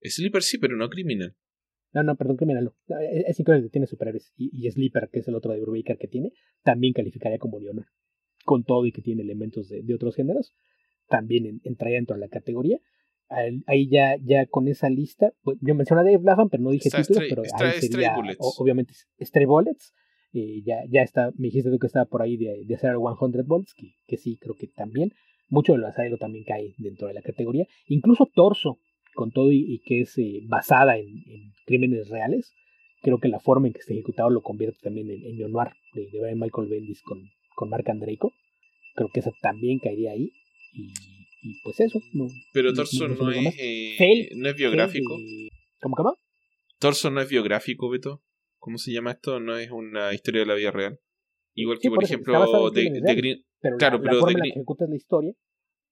Sleeper 0.02 0.44
sí, 0.44 0.58
pero 0.58 0.76
no 0.76 0.90
Criminal. 0.90 1.36
No, 1.94 2.04
no, 2.04 2.16
perdón, 2.18 2.36
Criminal 2.38 2.66
no. 2.66 2.76
No, 2.88 3.00
Es 3.00 3.24
es 3.30 3.40
increíble 3.40 3.68
que 3.68 3.72
tiene 3.72 3.88
superhéroes. 3.88 4.34
Y, 4.36 4.50
y 4.54 4.70
Sleeper, 4.70 5.10
que 5.12 5.20
es 5.20 5.28
el 5.30 5.36
otro 5.36 5.54
de 5.54 5.62
Brubaker 5.62 5.98
que 5.98 6.08
tiene, 6.10 6.34
también 6.64 6.94
calificaría 6.94 7.38
como 7.40 7.60
neo-noir. 7.62 7.88
Con 8.44 8.64
todo 8.66 8.86
y 8.86 8.92
que 8.92 9.02
tiene 9.02 9.24
elementos 9.24 9.70
de, 9.70 9.82
de 9.84 9.94
otros 9.96 10.16
géneros, 10.16 10.54
también 11.08 11.46
en- 11.46 11.62
entraría 11.64 11.96
dentro 11.98 12.16
de 12.16 12.20
la 12.22 12.28
categoría. 12.30 12.80
Ahí 13.30 13.90
ya, 13.90 14.18
ya 14.24 14.46
con 14.46 14.68
esa 14.68 14.90
lista, 14.90 15.32
yo 15.62 15.76
mencioné 15.76 16.02
a 16.02 16.04
Dave 16.06 16.24
Lapham, 16.24 16.50
pero 16.50 16.64
no 16.64 16.72
dije 16.72 16.90
títulos, 16.90 17.24
pero 17.30 17.44
ahí 17.58 17.82
sería, 17.82 18.16
obviamente, 18.40 18.94
Stray 19.20 19.46
Bullets. 19.46 19.94
Eh, 20.34 20.64
ya, 20.66 20.84
ya 20.90 21.02
está, 21.02 21.32
me 21.38 21.48
dijiste 21.48 21.72
tú 21.72 21.80
que 21.80 21.88
estaba 21.88 22.04
por 22.06 22.22
ahí 22.22 22.36
de, 22.36 22.66
de 22.66 22.76
hacer 22.76 22.92
el 22.92 22.98
100 22.98 23.48
Volts, 23.48 23.74
que, 23.74 23.94
que 24.06 24.18
sí, 24.18 24.38
creo 24.38 24.54
que 24.56 24.68
también. 24.68 25.14
Mucho 25.48 25.72
de 25.74 25.78
lo 25.78 25.88
Asailo 25.88 26.18
también 26.18 26.44
cae 26.44 26.74
dentro 26.78 27.08
de 27.08 27.14
la 27.14 27.22
categoría. 27.22 27.66
Incluso 27.88 28.26
Torso, 28.26 28.80
con 29.14 29.32
todo 29.32 29.54
y, 29.54 29.82
que 29.86 30.02
es 30.02 30.18
eh, 30.18 30.42
basada 30.50 30.98
en, 30.98 31.24
crímenes 31.66 32.10
reales, 32.10 32.54
creo 33.02 33.20
que 33.20 33.30
la 33.30 33.40
forma 33.40 33.68
en 33.68 33.74
que 33.74 33.80
está 33.80 33.94
ejecutado 33.94 34.30
lo 34.30 34.42
convierte 34.42 34.78
también 34.82 35.10
en, 35.10 35.24
en 35.24 35.52
noir 35.52 35.70
de, 35.94 36.10
de 36.12 36.36
Michael 36.36 36.68
Bendis 36.68 37.02
con, 37.04 37.24
con 37.56 37.70
Mark 37.70 37.90
Andreiko. 37.90 38.34
Creo 38.96 39.10
que 39.14 39.22
esa 39.22 39.32
también 39.42 39.80
caería 39.80 40.12
ahí. 40.12 40.32
Y, 40.74 40.92
pues 41.64 41.80
eso. 41.80 42.00
No, 42.14 42.28
Pero 42.54 42.74
Torso 42.74 43.08
no, 43.08 43.32
es, 43.32 43.56
eh, 43.58 44.30
no 44.36 44.50
es 44.50 44.56
biográfico. 44.56 45.18
¿Cómo, 45.82 45.96
cómo? 45.96 46.18
Torso 46.80 47.10
no 47.12 47.22
es 47.22 47.30
biográfico, 47.30 47.89
Beto. 47.89 48.24
¿Cómo 48.58 48.78
se 48.78 48.91
llama 48.91 49.12
esto? 49.12 49.39
No 49.39 49.58
es 49.58 49.70
una 49.72 50.14
historia 50.14 50.41
de 50.41 50.48
la 50.48 50.56
vida 50.56 50.72
real. 50.72 51.00
Igual 51.54 51.80
que, 51.80 51.89
por, 51.89 52.04
ejemplo, 52.04 52.70
de, 52.72 52.89
Green. 53.16 53.46
claro, 53.78 54.02
pero 54.02 54.26
de 54.26 54.34
Green... 54.34 54.52
ejecutas 54.52 54.89
la 54.89 54.96
historia. 54.96 55.34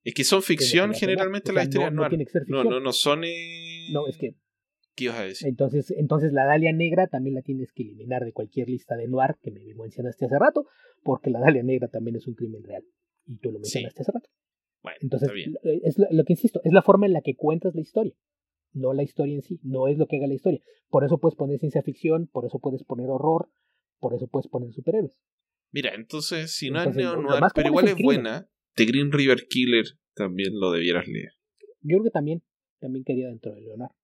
Es 0.04 0.14
que 0.14 0.24
son 0.26 0.43
ficción 0.43 0.93
generalmente 0.93 1.54
las 1.54 1.66
historias 1.66 1.93
no, 1.93 2.10
no, 2.47 2.64
no, 2.64 2.80
no, 2.80 2.91
son. 2.91 3.24
Eh... 3.24 3.88
No, 3.91 4.08
es 4.08 4.18
que. 4.18 4.36
¿Qué 4.95 5.06
ibas 5.06 5.20
a 5.20 5.24
decir? 5.24 5.47
Entonces, 5.47 5.91
entonces 5.91 6.34
la 6.34 6.45
Dalia 6.45 6.72
Negra 6.72 7.08
también 7.08 7.36
la 7.36 7.41
tienes 7.41 7.72
que 7.72 7.84
eliminar 7.84 8.26
de 8.26 8.34
cualquier 8.34 8.70
lista 8.70 8.95
de 8.95 9.08
noir 9.08 9.36
que 9.41 9.49
me 9.49 9.62
mencionaste 9.76 10.26
hace 10.26 10.38
rato, 10.38 10.68
porque 11.04 11.32
la 11.32 11.39
Dalia 11.39 11.64
Negra 11.64 11.88
también 11.88 12.18
es 12.18 12.28
un 12.28 12.36
crimen 12.36 12.64
real. 12.64 12.84
Y 13.26 13.38
tú 13.38 13.51
lo 13.51 13.60
mencionaste 13.60 14.01
hace 14.01 14.12
rato. 14.12 14.30
Bueno, 14.84 14.98
entonces, 15.02 15.30
está 15.30 15.34
bien. 15.34 15.56
es 15.84 15.98
lo, 15.98 16.24
que 16.26 16.34
insisto, 16.34 16.62
es 16.64 16.74
la 16.74 16.82
forma 16.82 17.06
en 17.06 17.14
la 17.14 17.22
que 17.22 17.36
cuentas 17.36 17.74
la 17.74 17.82
historia 17.82 18.14
no 18.74 18.94
la 18.94 19.04
historia 19.04 19.36
en 19.36 19.42
sí, 19.42 19.60
no 19.64 19.88
es 19.88 19.98
lo 19.98 20.08
que 20.08 20.18
haga 20.18 20.28
la 20.28 20.34
historia. 20.34 20.60
Por 20.90 21.04
eso 21.04 21.20
puedes 21.20 21.36
poner 21.36 21.60
ciencia 21.60 21.82
ficción, 21.82 22.28
por 22.28 22.46
eso 22.46 22.60
puedes 22.60 22.84
poner 22.84 23.10
horror, 23.10 23.50
por 24.00 24.14
eso 24.14 24.28
puedes 24.28 24.48
poner 24.48 24.74
superhéroes. 24.74 25.18
Mira, 25.72 25.94
entonces, 25.96 26.52
si 26.52 26.70
no 26.70 26.84
es 26.84 26.96
neo 26.96 27.16
noir, 27.16 27.42
pero 27.56 27.70
igual 27.70 27.88
es 27.88 27.96
buena, 28.02 28.48
The 28.76 28.86
Green 28.86 29.12
River 29.12 29.48
Killer 29.48 29.86
también 30.14 30.60
lo 30.60 30.72
debieras 30.72 31.08
leer. 31.08 31.32
Yo 31.82 31.98
creo 31.98 32.04
que 32.04 32.10
también, 32.12 32.44
también 32.80 33.04
quería 33.04 33.28
dentro 33.28 33.54
de 33.54 33.62
Leonardo. 33.62 33.96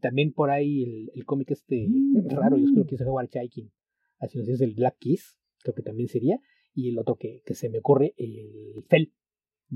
También 0.00 0.32
por 0.32 0.50
ahí 0.50 0.82
el, 0.82 1.10
el 1.14 1.24
cómic 1.24 1.50
este 1.52 1.86
mm. 1.88 2.28
raro, 2.30 2.56
yo 2.58 2.66
creo 2.72 2.86
que 2.86 2.96
hizo 2.96 3.04
Howard 3.04 3.28
Chaikin, 3.28 3.72
así 4.18 4.38
no 4.38 4.44
es 4.44 4.60
el 4.60 4.74
Black 4.74 4.96
Kiss, 4.98 5.38
creo 5.62 5.74
que 5.74 5.82
también 5.82 6.08
sería, 6.08 6.38
y 6.74 6.90
el 6.90 6.98
otro 6.98 7.16
que, 7.16 7.42
que 7.46 7.54
se 7.54 7.70
me 7.70 7.78
ocurre, 7.78 8.12
el 8.16 8.84
Fell, 8.88 9.12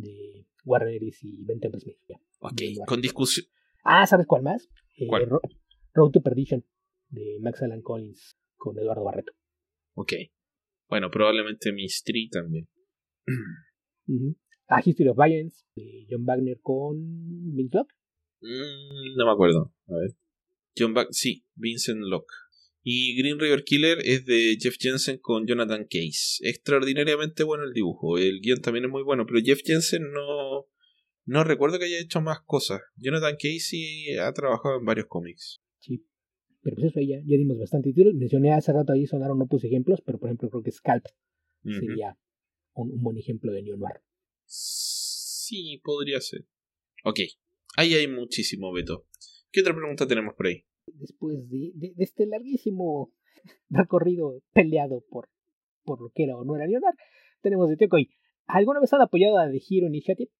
de 0.01 0.47
Warner 0.65 1.03
y 1.03 1.45
Ben 1.45 1.61
Smith. 1.81 1.97
Ok, 2.41 2.63
con 2.87 3.01
discusión. 3.01 3.47
Ah, 3.85 4.07
¿sabes 4.07 4.27
cuál 4.27 4.43
más? 4.43 4.69
Eh, 4.97 5.09
Road 5.95 6.11
to 6.13 6.21
Perdition, 6.21 6.65
de 7.09 7.39
Max 7.41 7.63
Alan 7.63 7.83
Collins, 7.83 8.37
con 8.57 8.79
Eduardo 8.79 9.05
Barreto. 9.05 9.33
Ok. 9.95 10.13
Bueno, 10.89 11.11
probablemente 11.11 11.73
Mystery 11.73 12.29
también. 12.29 12.69
Ah, 14.69 14.81
History 14.85 15.09
of 15.09 15.17
Violence, 15.17 15.65
de 15.75 16.07
John 16.11 16.25
Wagner 16.25 16.61
con 16.61 16.97
Vince 17.55 17.77
Locke. 17.77 17.95
Mm, 18.41 19.17
no 19.17 19.27
me 19.27 19.33
acuerdo. 19.33 19.75
A 19.87 19.95
ver. 19.95 20.11
John 20.77 20.95
Wagner, 20.95 21.13
sí, 21.13 21.45
Vincent 21.55 22.01
Locke. 22.03 22.33
Y 22.91 23.19
Green 23.19 23.39
River 23.39 23.65
Killer 23.65 23.99
es 24.03 24.25
de 24.25 24.57
Jeff 24.59 24.77
Jensen 24.81 25.19
con 25.19 25.47
Jonathan 25.47 25.87
Case. 25.91 26.39
Extraordinariamente 26.41 27.45
bueno 27.45 27.65
el 27.65 27.75
dibujo. 27.75 28.17
El 28.17 28.41
guion 28.41 28.63
también 28.63 28.87
es 28.87 28.91
muy 28.91 29.03
bueno, 29.03 29.27
pero 29.27 29.41
Jeff 29.45 29.61
Jensen 29.63 30.11
no, 30.11 30.71
no 31.27 31.45
recuerdo 31.45 31.79
que 31.79 31.85
haya 31.85 32.01
hecho 32.01 32.23
más 32.23 32.39
cosas. 32.47 32.81
Jonathan 32.97 33.35
Casey 33.35 34.17
ha 34.17 34.33
trabajado 34.33 34.79
en 34.79 34.87
varios 34.87 35.07
cómics. 35.07 35.61
Sí. 35.81 36.03
Pero 36.63 36.77
pues 36.77 36.87
eso 36.87 37.01
ya, 37.01 37.19
ya 37.19 37.37
dimos 37.37 37.59
bastante 37.59 37.91
títulos. 37.91 38.15
Mencioné 38.15 38.55
hace 38.55 38.73
rato 38.73 38.95
ahí 38.95 39.07
sonaron 39.07 39.39
no 39.39 39.47
puse 39.49 39.67
ejemplos, 39.67 40.01
pero 40.01 40.19
por 40.19 40.31
ejemplo 40.31 40.49
creo 40.49 40.63
que 40.63 40.73
Scalp 40.73 41.05
sería 41.65 42.17
un, 42.73 43.03
buen 43.03 43.19
ejemplo 43.19 43.53
de 43.53 43.65
Neo 43.65 43.77
Noir. 43.77 44.01
Sí, 44.47 45.79
podría 45.85 46.23
ser. 46.23 46.47
Ok. 47.05 47.21
Ahí 47.77 47.93
hay 47.93 48.09
muchísimo, 48.09 48.73
Beto. 48.73 49.07
¿Qué 49.51 49.61
otra 49.61 49.75
pregunta 49.75 50.07
tenemos 50.07 50.33
por 50.35 50.47
ahí? 50.47 50.65
Después 50.95 51.49
de, 51.49 51.73
de, 51.75 51.93
este 51.99 52.27
larguísimo 52.27 53.13
recorrido 53.71 54.43
peleado 54.53 55.05
por, 55.11 55.29
por 55.85 56.01
lo 56.01 56.11
que 56.15 56.25
era 56.25 56.37
o 56.37 56.45
no 56.45 56.57
era 56.57 56.67
Noir, 56.67 56.83
tenemos 57.41 57.69
de 57.69 57.77
Teco 57.77 57.99
y 57.99 58.11
¿Alguna 58.49 58.81
vez 58.81 58.93
han 58.95 59.03
apoyado 59.03 59.39
a 59.39 59.51
The 59.51 59.61
Hero 59.69 59.87
Initiative? 59.89 60.31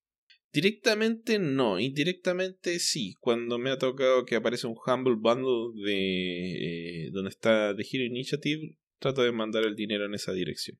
Directamente 0.51 1.37
no, 1.37 1.79
indirectamente 1.79 2.79
sí. 2.79 3.13
Cuando 3.19 3.59
me 3.59 3.69
ha 3.69 3.77
tocado 3.77 4.25
que 4.25 4.35
aparece 4.35 4.65
un 4.65 4.75
Humble 4.83 5.15
Bundle 5.15 5.79
de 5.85 7.05
eh, 7.05 7.09
donde 7.11 7.29
está 7.29 7.75
The 7.75 7.83
Hero 7.83 8.03
Initiative, 8.03 8.75
trato 8.97 9.21
de 9.21 9.31
mandar 9.31 9.63
el 9.63 9.75
dinero 9.75 10.05
en 10.05 10.15
esa 10.15 10.33
dirección. 10.33 10.79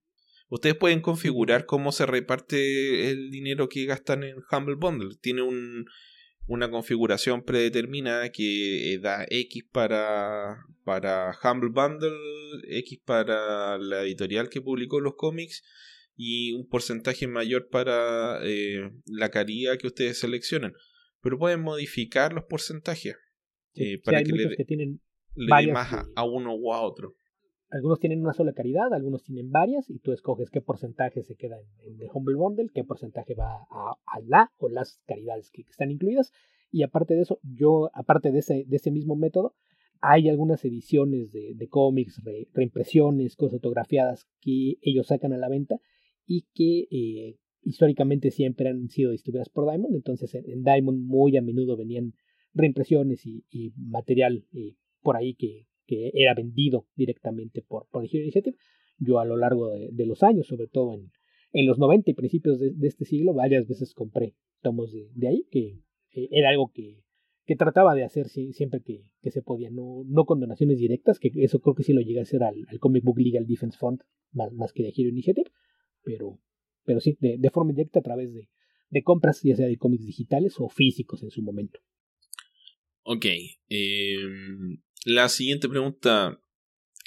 Ustedes 0.49 0.75
pueden 0.75 1.01
configurar 1.01 1.67
cómo 1.67 1.91
se 1.91 2.07
reparte 2.07 3.11
el 3.11 3.29
dinero 3.29 3.69
que 3.69 3.85
gastan 3.85 4.23
en 4.23 4.37
Humble 4.51 4.75
Bundle. 4.75 5.15
Tiene 5.21 5.43
un, 5.43 5.85
una 6.49 6.71
configuración 6.71 7.43
predeterminada 7.43 8.31
que 8.31 8.93
eh, 8.93 8.99
da 8.99 9.23
X 9.29 9.63
para, 9.71 10.57
para 10.83 11.37
Humble 11.43 11.69
Bundle, 11.69 12.09
X 12.79 12.99
para 13.05 13.77
la 13.77 14.01
editorial 14.01 14.49
que 14.49 14.59
publicó 14.59 14.99
los 14.99 15.13
cómics 15.15 15.63
y 16.15 16.53
un 16.53 16.67
porcentaje 16.67 17.27
mayor 17.27 17.69
para 17.69 18.39
eh, 18.43 18.91
la 19.05 19.29
caridad 19.29 19.77
que 19.77 19.87
ustedes 19.87 20.19
seleccionan. 20.19 20.73
Pero 21.21 21.37
pueden 21.37 21.61
modificar 21.61 22.33
los 22.33 22.45
porcentajes 22.45 23.15
eh, 23.75 24.01
para 24.03 24.23
que, 24.23 24.31
le, 24.31 24.55
que 24.55 24.65
tienen 24.65 25.01
dé 25.35 25.71
más 25.71 25.93
a, 26.15 26.23
uno 26.23 26.55
o 26.55 26.73
a 26.73 26.81
otro. 26.81 27.15
Algunos 27.71 27.99
tienen 27.99 28.21
una 28.21 28.33
sola 28.33 28.53
caridad, 28.53 28.93
algunos 28.93 29.23
tienen 29.23 29.51
varias 29.51 29.89
y 29.89 29.99
tú 29.99 30.11
escoges 30.11 30.49
qué 30.49 30.59
porcentaje 30.59 31.23
se 31.23 31.35
queda 31.35 31.57
en, 31.83 32.01
el 32.01 32.09
Humble 32.11 32.35
Bundle, 32.35 32.69
qué 32.73 32.83
porcentaje 32.83 33.35
va 33.35 33.67
a, 33.69 33.95
la 34.25 34.51
o 34.57 34.69
las 34.69 34.99
caridades 35.05 35.51
que, 35.51 35.61
están 35.61 35.91
incluidas. 35.91 36.31
Y 36.71 36.83
aparte 36.83 37.15
de 37.15 37.21
eso, 37.21 37.39
yo, 37.43 37.91
aparte 37.93 38.31
de 38.31 38.39
ese, 38.39 38.91
mismo 38.91 39.15
método, 39.15 39.53
hay 40.01 40.29
algunas 40.29 40.63
ediciones 40.65 41.31
de, 41.31 41.53
de 41.55 41.67
cómics, 41.67 42.21
reimpresiones, 42.53 43.35
cosas 43.35 43.55
autografiadas 43.55 44.27
que 44.41 44.77
ellos 44.81 45.07
sacan 45.07 45.33
a 45.33 45.37
la 45.37 45.49
venta 45.49 45.79
y 46.25 46.47
que 46.53 46.87
eh, 46.91 47.37
históricamente 47.63 48.31
siempre 48.31 48.69
han 48.69 48.89
sido 48.89 49.11
distribuidas 49.11 49.49
por 49.49 49.69
Diamond. 49.69 49.95
Entonces 49.95 50.33
en, 50.35 50.63
Diamond 50.63 51.03
muy 51.03 51.35
a 51.37 51.41
menudo 51.41 51.75
venían 51.75 52.13
reimpresiones 52.53 53.25
y, 53.25 53.73
material 53.75 54.45
eh, 54.53 54.75
por 55.01 55.17
ahí 55.17 55.33
que, 55.33 55.67
que, 55.89 56.11
era 56.13 56.33
vendido 56.35 56.87
directamente 56.95 57.61
por, 57.61 57.87
por 57.89 58.05
Hero 58.05 58.21
Initiative. 58.21 58.57
Yo 58.97 59.19
a 59.19 59.25
lo 59.25 59.37
largo 59.37 59.69
de, 59.69 60.05
los 60.05 60.23
años, 60.23 60.47
sobre 60.47 60.67
todo 60.67 60.93
en, 60.93 61.11
en, 61.53 61.65
los 61.65 61.79
90 61.79 62.11
y 62.11 62.13
principios 62.13 62.59
de, 62.59 62.87
este 62.87 63.05
siglo, 63.05 63.33
varias 63.33 63.67
veces 63.67 63.93
compré 63.93 64.35
tomos 64.61 64.91
de, 64.91 65.27
ahí, 65.27 65.45
que 65.49 65.79
eh, 66.11 66.27
era 66.31 66.49
algo 66.49 66.71
que, 66.73 67.03
que 67.45 67.55
trataba 67.55 67.95
de 67.95 68.03
hacer 68.03 68.27
siempre 68.27 68.81
que, 68.81 69.05
que, 69.21 69.31
se 69.31 69.41
podía, 69.41 69.71
no, 69.71 70.03
no 70.05 70.25
con 70.25 70.39
donaciones 70.39 70.77
directas, 70.77 71.17
que 71.17 71.31
eso 71.35 71.59
creo 71.59 71.75
que 71.75 71.83
sí 71.83 71.93
lo 71.93 72.01
llegué 72.01 72.19
a 72.19 72.23
hacer 72.23 72.43
al, 72.43 72.65
al 72.67 72.79
Comic 72.79 73.03
Book 73.03 73.19
Legal 73.19 73.47
Defense 73.47 73.77
Fund, 73.77 74.01
más, 74.31 74.51
más 74.53 74.73
que 74.73 74.83
de 74.83 74.93
Hero 74.95 75.09
Initiative, 75.09 75.49
pero, 76.03 76.39
pero 76.83 76.99
sí, 76.99 77.17
de, 77.19 77.37
de 77.37 77.49
forma 77.49 77.71
directa 77.71 77.99
a 77.99 78.03
través 78.03 78.33
de, 78.33 78.49
de 78.89 79.03
compras, 79.03 79.41
ya 79.43 79.55
sea 79.55 79.67
de 79.67 79.77
cómics 79.77 80.05
digitales 80.05 80.55
o 80.59 80.69
físicos 80.69 81.23
en 81.23 81.31
su 81.31 81.41
momento. 81.41 81.79
Ok. 83.11 83.25
Em, 83.69 84.81
la 85.05 85.29
siguiente 85.29 85.69
pregunta 85.69 86.39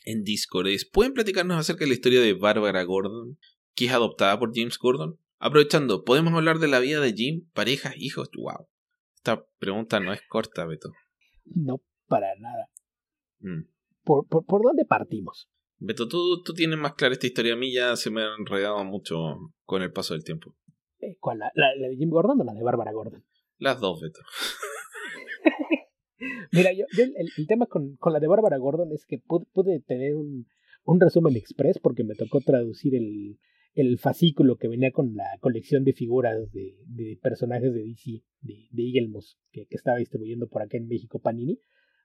en 0.04 0.24
Discord 0.24 0.68
es: 0.68 0.84
¿Pueden 0.84 1.14
platicarnos 1.14 1.58
acerca 1.58 1.80
de 1.80 1.88
la 1.88 1.94
historia 1.94 2.20
de 2.20 2.34
Barbara 2.34 2.82
Gordon, 2.84 3.38
que 3.74 3.86
es 3.86 3.92
adoptada 3.92 4.38
por 4.38 4.52
James 4.54 4.78
Gordon? 4.78 5.18
Aprovechando, 5.38 6.04
¿podemos 6.04 6.32
hablar 6.34 6.58
de 6.58 6.68
la 6.68 6.78
vida 6.78 7.00
de 7.00 7.12
Jim, 7.12 7.48
parejas, 7.52 7.94
hijos? 7.96 8.30
¡Wow! 8.36 8.68
Esta 9.16 9.44
pregunta 9.58 10.00
no 10.00 10.12
es 10.12 10.20
corta, 10.28 10.64
Beto. 10.66 10.92
No, 11.44 11.80
para 12.06 12.28
nada. 12.38 12.70
Mm. 13.40 13.62
¿Por, 14.04 14.26
por, 14.26 14.44
por 14.46 14.62
dónde 14.62 14.84
partimos? 14.84 15.48
Beto, 15.78 16.06
tú, 16.06 16.42
tú 16.42 16.54
tienes 16.54 16.78
más 16.78 16.94
clara 16.94 17.14
esta 17.14 17.26
historia. 17.26 17.54
A 17.54 17.56
mí 17.56 17.72
ya 17.72 17.96
se 17.96 18.10
me 18.10 18.22
ha 18.22 18.34
enredado 18.38 18.84
mucho 18.84 19.52
con 19.64 19.82
el 19.82 19.92
paso 19.92 20.14
del 20.14 20.22
tiempo. 20.22 20.54
Eh, 21.00 21.16
¿Cuál? 21.18 21.38
La, 21.38 21.50
la, 21.54 21.88
de 21.88 21.96
Jim 21.96 22.10
Gordon 22.10 22.40
o 22.40 22.44
la 22.44 22.54
de 22.54 22.62
Bárbara 22.62 22.92
Gordon? 22.92 23.24
Las 23.58 23.80
dos, 23.80 24.00
Beto. 24.00 24.20
Mira, 26.52 26.72
yo, 26.72 26.84
el, 26.98 27.46
tema 27.46 27.66
con, 27.66 27.96
con, 27.96 28.12
la 28.12 28.20
de 28.20 28.26
Bárbara 28.26 28.58
Gordon 28.58 28.92
es 28.92 29.04
que 29.06 29.18
pude, 29.18 29.80
tener 29.80 30.14
un, 30.14 30.46
un, 30.84 31.00
resumen 31.00 31.36
express 31.36 31.78
porque 31.78 32.04
me 32.04 32.14
tocó 32.14 32.40
traducir 32.40 32.94
el, 32.94 33.38
el 33.74 33.98
fascículo 33.98 34.56
que 34.56 34.68
venía 34.68 34.90
con 34.90 35.14
la 35.14 35.26
colección 35.40 35.84
de 35.84 35.92
figuras 35.92 36.52
de, 36.52 36.76
de 36.86 37.18
personajes 37.22 37.72
de 37.74 37.82
DC, 37.82 38.22
de, 38.40 38.68
de 38.70 38.82
Eagle 38.82 39.18
que, 39.50 39.66
que, 39.66 39.76
estaba 39.76 39.98
distribuyendo 39.98 40.48
por 40.48 40.62
acá 40.62 40.76
en 40.76 40.88
México 40.88 41.18
Panini. 41.18 41.58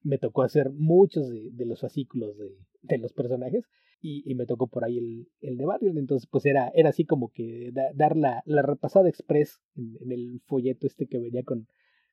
Me 0.03 0.17
tocó 0.17 0.43
hacer 0.43 0.69
muchos 0.71 1.29
de, 1.29 1.65
los 1.65 1.81
fascículos 1.81 2.37
de, 2.37 2.57
de 2.83 2.97
los 2.97 3.13
personajes 3.13 3.65
y, 3.99 4.23
y, 4.29 4.35
me 4.35 4.45
tocó 4.45 4.67
por 4.67 4.85
ahí 4.85 4.97
el, 4.97 5.27
el 5.41 5.57
de 5.57 5.65
Batgirl, 5.65 5.97
entonces 5.97 6.29
pues 6.31 6.45
era, 6.45 6.71
era 6.75 6.89
así 6.89 7.05
como 7.05 7.31
que 7.31 7.71
dar 7.95 8.15
la, 8.15 8.43
la 8.45 8.61
repasada 8.61 9.09
express 9.09 9.59
en, 9.75 10.11
el 10.11 10.41
folleto 10.45 10.85
este 10.85 11.07
que 11.07 11.17
venía 11.17 11.43
con, 11.43 11.67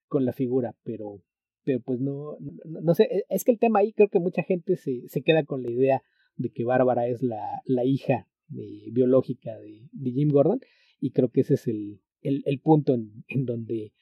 con 0.06 0.24
la 0.24 0.32
figura, 0.32 0.74
pero, 0.82 1.20
pero 1.64 1.80
pues 1.80 2.00
no, 2.00 2.36
no, 2.64 2.94
sé, 2.94 3.04
e, 3.04 3.24
es 3.28 3.44
que 3.44 3.52
el 3.52 3.58
tema 3.58 3.80
ahí 3.80 3.92
creo 3.92 4.08
que 4.08 4.20
mucha 4.20 4.42
gente 4.42 4.76
se, 4.76 5.08
se 5.08 5.22
queda 5.22 5.44
con 5.44 5.62
la 5.62 5.70
idea 5.70 6.02
de 6.36 6.50
que 6.50 6.64
Bárbara 6.64 7.08
es 7.08 7.22
la, 7.22 7.62
la 7.64 7.84
hija 7.84 8.28
biológica 8.48 9.58
de, 9.58 9.88
de, 9.92 10.12
Jim 10.12 10.28
Gordon 10.28 10.60
y 11.00 11.10
creo 11.10 11.30
que 11.30 11.40
ese 11.40 11.54
es 11.54 11.66
el, 11.66 12.00
el, 12.20 12.42
el 12.44 12.60
punto 12.60 12.94
en, 12.94 13.24
en, 13.28 13.44
donde 13.46 13.92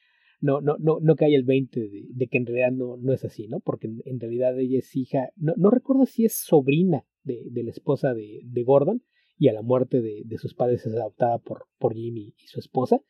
no, 0.41 0.61
no, 0.61 0.75
no, 0.79 0.99
no 1.01 1.15
cae 1.15 1.33
el 1.33 1.43
20 1.43 1.89
de, 2.09 2.27
que 2.27 2.37
en 2.37 2.45
realidad 2.45 2.71
no, 2.71 2.97
no 2.97 3.13
es 3.13 3.23
así, 3.23 3.47
¿no? 3.47 3.61
Porque 3.61 3.87
en, 3.87 4.19
realidad 4.19 4.59
ella 4.59 4.79
es 4.79 4.95
hija, 4.95 5.29
no, 5.37 5.53
no 5.55 5.69
recuerdo 5.69 6.05
si 6.05 6.25
es 6.25 6.33
sobrina 6.33 7.05
de, 7.23 7.47
de 7.49 7.63
la 7.63 7.71
esposa 7.71 8.13
de, 8.13 8.41
de 8.43 8.63
Gordon 8.63 9.01
y 9.37 9.47
a 9.47 9.53
la 9.53 9.61
muerte 9.61 10.01
de, 10.01 10.23
de 10.25 10.37
sus 10.37 10.53
padres 10.53 10.85
es 10.85 10.93
adoptada 10.93 11.39
por, 11.39 11.67
por 11.79 11.93
Jimmy 11.93 12.33
y 12.37 12.47
su 12.47 12.59
esposa 12.59 13.01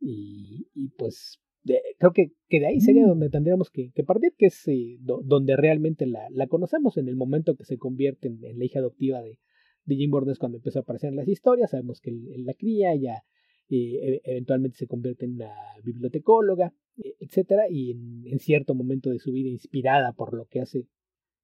y, 0.00 0.68
y 0.74 0.88
pues 0.88 1.40
creo 1.64 2.12
que, 2.12 2.32
que, 2.48 2.60
de 2.60 2.66
ahí 2.66 2.80
sería 2.80 3.04
mm. 3.04 3.08
donde 3.08 3.30
tendríamos 3.30 3.70
que, 3.70 3.90
que 3.92 4.04
partir, 4.04 4.34
que 4.36 4.46
es 4.46 4.66
eh, 4.68 4.98
donde 5.00 5.56
realmente 5.56 6.06
la, 6.06 6.28
la, 6.30 6.46
conocemos, 6.46 6.96
en 6.96 7.08
el 7.08 7.16
momento 7.16 7.56
que 7.56 7.64
se 7.64 7.78
convierte 7.78 8.28
en, 8.28 8.40
la 8.58 8.64
hija 8.64 8.78
adoptiva 8.78 9.22
de, 9.22 9.38
de 9.84 9.96
Jim 9.96 10.10
Gordon 10.10 10.32
es 10.32 10.38
cuando 10.38 10.58
empezó 10.58 10.78
a 10.78 10.82
aparecer 10.82 11.10
en 11.10 11.16
las 11.16 11.28
historias, 11.28 11.70
sabemos 11.70 12.00
que 12.00 12.10
él, 12.10 12.44
la 12.44 12.54
cría, 12.54 12.92
ella 12.92 13.24
eh, 13.68 13.76
e, 14.02 14.20
eventualmente 14.24 14.78
se 14.78 14.86
convierte 14.86 15.26
en 15.26 15.34
una 15.34 15.52
bibliotecóloga, 15.84 16.74
e, 16.96 17.14
etcétera, 17.20 17.64
y 17.70 17.92
en, 17.92 18.22
en, 18.26 18.38
cierto 18.38 18.74
momento 18.74 19.10
de 19.10 19.18
su 19.18 19.32
vida 19.32 19.50
inspirada 19.50 20.12
por 20.12 20.34
lo 20.34 20.46
que 20.46 20.60
hace, 20.60 20.86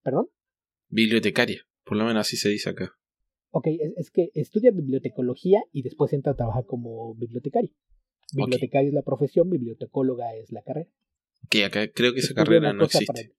¿perdón? 0.02 0.28
Bibliotecaria, 0.88 1.62
por 1.84 1.96
lo 1.96 2.04
menos 2.04 2.20
así 2.22 2.36
se 2.36 2.48
dice 2.48 2.70
acá. 2.70 2.92
Ok, 3.50 3.68
es, 3.68 3.92
es 3.96 4.10
que 4.10 4.30
estudia 4.34 4.70
bibliotecología 4.70 5.62
y 5.72 5.82
después 5.82 6.12
entra 6.12 6.32
a 6.32 6.36
trabajar 6.36 6.64
como 6.66 7.14
bibliotecaria. 7.14 7.70
Bibliotecaria 8.32 8.88
es 8.88 8.94
la 8.94 9.02
profesión, 9.02 9.50
bibliotecóloga 9.50 10.34
es 10.34 10.50
la 10.52 10.62
carrera. 10.62 10.90
Que 11.48 11.64
acá 11.64 11.90
creo 11.92 12.12
que 12.12 12.20
esa 12.20 12.34
carrera 12.34 12.72
no 12.72 12.84
existe. 12.84 13.34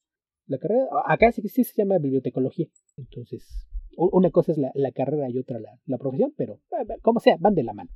La 0.46 0.58
carrera, 0.58 0.86
acá 1.06 1.32
sí, 1.32 1.42
sí 1.50 1.64
se 1.64 1.74
llama 1.76 1.98
bibliotecología. 1.98 2.68
Entonces, 2.96 3.68
una 3.98 4.30
cosa 4.32 4.52
es 4.52 4.58
la, 4.58 4.72
la 4.76 4.92
carrera 4.92 5.30
y 5.30 5.38
otra 5.38 5.60
la, 5.60 5.80
la, 5.86 5.98
profesión, 5.98 6.34
pero 6.38 6.62
eh, 6.72 7.00
como 7.02 7.20
sea, 7.20 7.38
van 7.40 7.56
de 7.56 7.64
la 7.64 7.74
mano. 7.74 7.90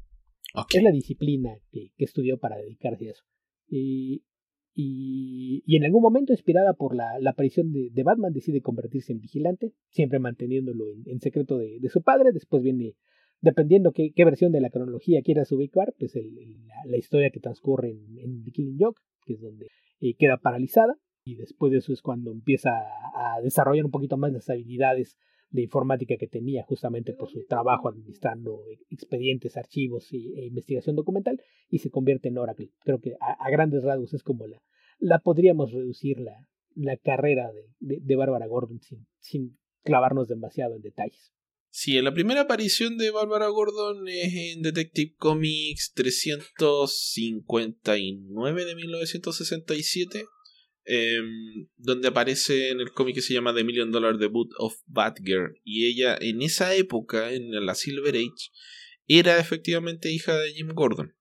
Es 0.73 0.83
la 0.83 0.91
disciplina 0.91 1.57
que, 1.71 1.91
que, 1.95 2.03
estudió 2.03 2.39
para 2.39 2.57
dedicarse 2.57 3.07
a 3.07 3.11
eso. 3.11 3.23
Y, 3.69 4.25
y, 4.73 5.63
y 5.65 5.77
en 5.77 5.85
algún 5.85 6.01
momento, 6.01 6.33
inspirada 6.33 6.73
por 6.73 6.95
la, 6.95 7.19
la 7.19 7.31
aparición 7.31 7.71
de, 7.71 7.89
de, 7.91 8.03
Batman, 8.03 8.33
decide 8.33 8.61
convertirse 8.61 9.13
en 9.13 9.19
vigilante, 9.19 9.73
siempre 9.89 10.19
manteniéndolo 10.19 10.91
en, 10.91 11.03
en 11.05 11.21
secreto 11.21 11.57
de, 11.57 11.79
de, 11.79 11.89
su 11.89 12.01
padre. 12.01 12.31
Después 12.33 12.63
viene 12.63 12.95
dependiendo 13.41 13.91
qué, 13.91 14.11
qué, 14.15 14.23
versión 14.23 14.51
de 14.51 14.61
la 14.61 14.69
cronología 14.69 15.21
quieras 15.21 15.51
ubicar, 15.51 15.93
pues 15.97 16.15
el, 16.15 16.33
la, 16.85 16.97
historia 16.97 17.31
que 17.31 17.39
transcurre 17.39 17.89
en, 17.89 18.43
The 18.43 18.51
Killing 18.51 18.77
Joke, 18.79 19.01
que 19.25 19.33
es 19.33 19.41
donde 19.41 19.67
eh, 19.99 20.15
queda 20.15 20.37
paralizada, 20.37 20.95
y 21.23 21.35
después 21.35 21.71
de 21.71 21.79
eso 21.79 21.93
es 21.93 22.01
cuando 22.01 22.31
empieza 22.31 22.71
a, 23.15 23.41
desarrollar 23.41 23.85
un 23.85 23.91
poquito 23.91 24.17
más 24.17 24.31
las 24.31 24.49
habilidades 24.49 25.17
de 25.49 25.63
informática 25.63 26.15
que 26.17 26.27
tenía 26.27 26.63
justamente 26.63 27.13
por 27.13 27.29
su 27.29 27.45
trabajo 27.45 27.89
administrando 27.89 28.61
expedientes, 28.89 29.57
archivos 29.57 30.13
y, 30.13 30.33
e 30.39 30.45
investigación 30.45 30.95
documental 30.95 31.41
y 31.69 31.79
se 31.79 31.89
convierte 31.89 32.29
en 32.29 32.37
Oracle. 32.37 32.71
Creo 32.83 32.99
que 32.99 33.15
a, 33.19 33.49
grandes 33.49 33.83
rasgos 33.83 34.13
es 34.13 34.23
como 34.23 34.47
la, 34.47 34.61
la 34.99 35.19
podríamos 35.19 35.73
reducir 35.73 36.19
la, 36.19 36.97
carrera 37.03 37.51
de, 37.51 37.67
de, 37.79 37.99
de 38.01 38.15
Bárbara 38.15 38.47
Gordon 38.47 38.79
sin, 38.79 39.05
sin 39.19 39.57
clavarnos 39.83 40.27
demasiado 40.29 40.75
en 40.75 40.81
detalles. 40.81 41.33
Sí, 41.73 42.01
la 42.01 42.13
primera 42.13 42.41
aparición 42.41 42.97
de 42.97 43.11
Barbara 43.11 43.47
Gordon 43.47 44.05
es 44.09 44.33
en 44.33 44.61
Detective 44.61 45.15
Comics 45.15 45.93
359 45.93 48.65
de 48.65 48.75
1967, 48.75 50.25
em, 50.83 51.69
donde 51.77 52.09
aparece 52.09 52.71
en 52.71 52.81
el 52.81 52.91
cómic 52.91 53.15
que 53.15 53.21
se 53.21 53.33
llama 53.33 53.55
The 53.55 53.63
Million 53.63 53.89
Dollar 53.89 54.17
Debut 54.17 54.49
of 54.57 54.75
Batgirl. 54.85 55.61
Y 55.63 55.85
ella, 55.85 56.17
en 56.19 56.41
esa 56.41 56.75
época, 56.75 57.31
en 57.31 57.51
la 57.65 57.73
Silver 57.73 58.15
Age, 58.15 58.49
era 59.07 59.39
efectivamente 59.39 60.11
hija 60.11 60.37
de 60.37 60.51
Jim 60.51 60.73
Gordon. 60.73 61.15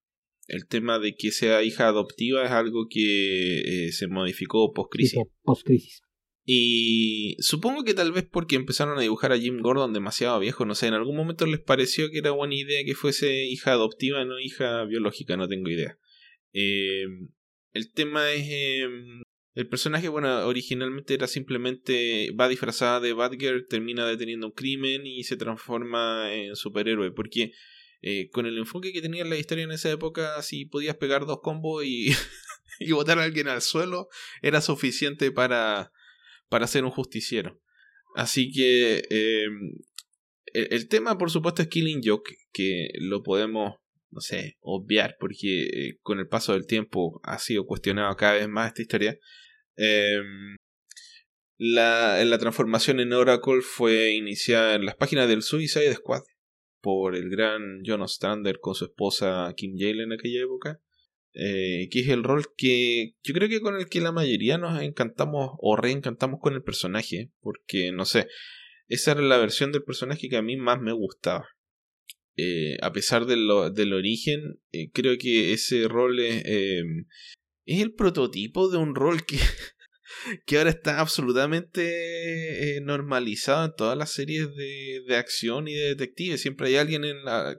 El 0.49 0.67
tema 0.67 0.99
de 0.99 1.15
que 1.15 1.31
sea 1.31 1.63
hija 1.63 1.87
adoptiva 1.87 2.45
es 2.45 2.51
algo 2.51 2.89
que 2.91 3.87
eh, 3.87 3.93
se 3.93 4.09
modificó 4.09 4.73
post-crisis. 4.73 5.21
Post-crisis. 5.45 6.03
Y 6.45 7.37
supongo 7.41 7.85
que 7.85 7.95
tal 7.95 8.13
vez 8.13 8.27
porque 8.31 8.57
empezaron 8.57 8.99
a 8.99 9.03
dibujar 9.03 9.33
a 9.33 9.39
Jim 9.39 9.61
Gordon 9.61 9.93
demasiado 9.93 10.41
viejo, 10.41 10.65
no 10.65 10.75
sé, 10.75 10.87
en 10.87 10.95
algún 10.95 11.17
momento 11.17 11.47
les 11.47 11.61
pareció 11.61 12.11
que 12.11 12.19
era 12.19 12.31
buena 12.31 12.55
idea 12.55 12.85
que 12.85 12.95
fuese 12.95 13.45
hija 13.45 13.73
adoptiva, 13.73 14.25
no 14.25 14.39
hija 14.41 14.85
biológica, 14.85 15.37
no 15.37 15.49
tengo 15.49 15.69
idea. 15.69 15.99
Eh, 16.53 17.05
el 17.73 17.93
tema 17.93 18.33
es... 18.33 18.47
Eh, 18.49 18.89
el 19.55 19.69
personaje, 19.69 20.09
bueno, 20.09 20.47
originalmente 20.47 21.13
era 21.13 21.27
simplemente 21.27 22.31
va 22.39 22.49
disfrazada 22.49 23.01
de 23.01 23.13
Batgirl, 23.13 23.67
termina 23.67 24.07
deteniendo 24.07 24.47
un 24.47 24.53
crimen 24.53 25.07
y 25.07 25.25
se 25.25 25.37
transforma 25.37 26.33
en 26.33 26.55
superhéroe, 26.55 27.11
porque 27.11 27.53
eh, 28.01 28.31
con 28.31 28.47
el 28.47 28.57
enfoque 28.59 28.93
que 28.93 29.03
tenía 29.03 29.25
la 29.25 29.37
historia 29.37 29.65
en 29.65 29.73
esa 29.73 29.91
época, 29.91 30.41
si 30.43 30.67
podías 30.67 30.97
pegar 30.97 31.27
dos 31.27 31.41
combos 31.43 31.85
y, 31.85 32.11
y 32.81 32.93
botar 32.93 33.19
a 33.19 33.25
alguien 33.25 33.49
al 33.49 33.61
suelo, 33.61 34.09
era 34.41 34.61
suficiente 34.61 35.33
para 35.33 35.93
para 36.51 36.67
ser 36.67 36.85
un 36.85 36.91
justiciero. 36.91 37.59
Así 38.15 38.53
que 38.53 39.03
em, 39.09 39.73
el, 40.53 40.89
tema, 40.89 41.17
por 41.17 41.31
supuesto, 41.31 41.63
es 41.63 41.69
Killing 41.69 42.03
Joke, 42.05 42.37
que 42.53 42.89
lo 43.01 43.23
podemos, 43.23 43.77
no 44.11 44.21
sé, 44.21 44.59
obviar, 44.61 45.17
porque 45.19 45.63
eh, 45.63 45.99
con 46.03 46.19
el 46.19 46.29
paso 46.29 46.53
del 46.53 46.67
tiempo 46.67 47.21
ha 47.23 47.39
sido 47.39 47.65
cuestionado 47.65 48.15
cada 48.17 48.35
vez 48.35 48.49
más 48.49 48.69
esta 48.69 48.83
historia. 48.83 49.19
Em, 49.77 50.57
la, 51.57 52.39
transformación 52.39 53.01
en 53.01 53.13
Oracle 53.13 53.63
fue 53.63 54.13
iniciada 54.13 54.75
en 54.75 54.85
las 54.87 54.97
páginas 54.97 55.29
del 55.29 55.43
Suicide 55.43 55.95
Squad 55.95 56.23
por 56.81 57.15
el 57.15 57.31
gran 57.31 57.83
John 57.85 58.03
Ostrander 58.03 58.59
con 58.61 58.75
su 58.75 58.87
esposa 58.87 59.53
Kim 59.57 59.77
Yale 59.77 60.03
en 60.03 60.13
aquella 60.13 60.43
época. 60.43 60.81
Eh, 61.33 61.89
que 61.93 62.01
es 62.01 62.09
el 62.09 62.25
rol 62.25 62.45
que 62.57 63.15
yo 63.23 63.33
creo 63.35 63.49
que 63.49 63.61
con 63.61 63.77
el 63.77 63.89
que 63.89 64.01
la 64.01 64.11
mayoría 64.11 64.59
nos 64.59 64.83
encantamos 64.83 65.53
o 65.59 65.77
reencantamos 65.77 66.41
con 66.41 66.55
el 66.55 66.63
personaje, 66.63 67.31
porque 67.41 67.93
no 67.93 68.05
sé, 68.05 68.27
esa 68.89 69.13
era 69.13 69.21
la 69.23 69.39
versión 69.39 69.71
del 69.71 69.85
personaje 69.85 70.29
que 70.29 70.37
a 70.37 70.43
mí 70.43 70.57
más 70.57 70.81
me 70.81 70.93
gustaba. 70.93 71.47
Eh, 72.37 72.79
a 72.83 72.93
pesar 72.93 73.27
de 73.27 73.37
lo, 73.37 73.71
del 73.71 73.93
origen, 73.93 74.61
eh, 74.73 74.91
creo 74.93 75.19
que 75.19 75.53
ese 75.53 75.87
rol 75.87 76.19
es, 76.19 76.43
es 77.65 77.81
el 77.81 77.95
prototipo 77.95 78.69
de 78.69 78.79
un 78.79 78.97
rol 78.97 79.25
que, 79.25 79.39
que 80.47 80.59
ahora 80.59 80.71
está 80.71 80.99
absolutamente 80.99 82.81
normalizado 82.83 83.67
en 83.67 83.75
todas 83.77 83.97
las 83.97 84.11
series 84.11 84.53
de, 84.57 85.05
de 85.07 85.17
acción 85.17 85.69
y 85.69 85.75
de 85.75 85.95
detective. 85.95 86.39
Siempre 86.39 86.69
hay 86.69 86.77
alguien 86.77 87.05
en 87.05 87.25
la... 87.25 87.57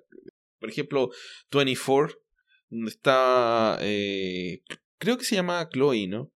Por 0.59 0.69
ejemplo, 0.69 1.09
24 1.51 2.21
donde 2.21 2.21
está, 2.88 3.78
eh, 3.82 4.64
creo 4.98 5.18
que 5.18 5.26
se 5.26 5.36
llamaba 5.36 5.70
Chloe, 5.70 6.08
¿no? 6.08 6.34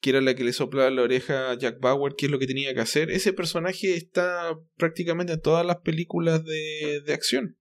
Que 0.00 0.10
era 0.10 0.20
la 0.20 0.34
que 0.34 0.44
le 0.44 0.52
soplaba 0.52 0.90
la 0.90 1.02
oreja 1.02 1.50
a 1.50 1.58
Jack 1.58 1.80
Bauer, 1.80 2.14
qué 2.16 2.26
es 2.26 2.32
lo 2.32 2.38
que 2.38 2.46
tenía 2.46 2.74
que 2.74 2.80
hacer. 2.80 3.10
Ese 3.10 3.32
personaje 3.32 3.94
está 3.94 4.58
prácticamente 4.76 5.34
en 5.34 5.40
todas 5.40 5.64
las 5.64 5.78
películas 5.78 6.44
de, 6.44 7.02
de 7.04 7.12
acción. 7.12 7.58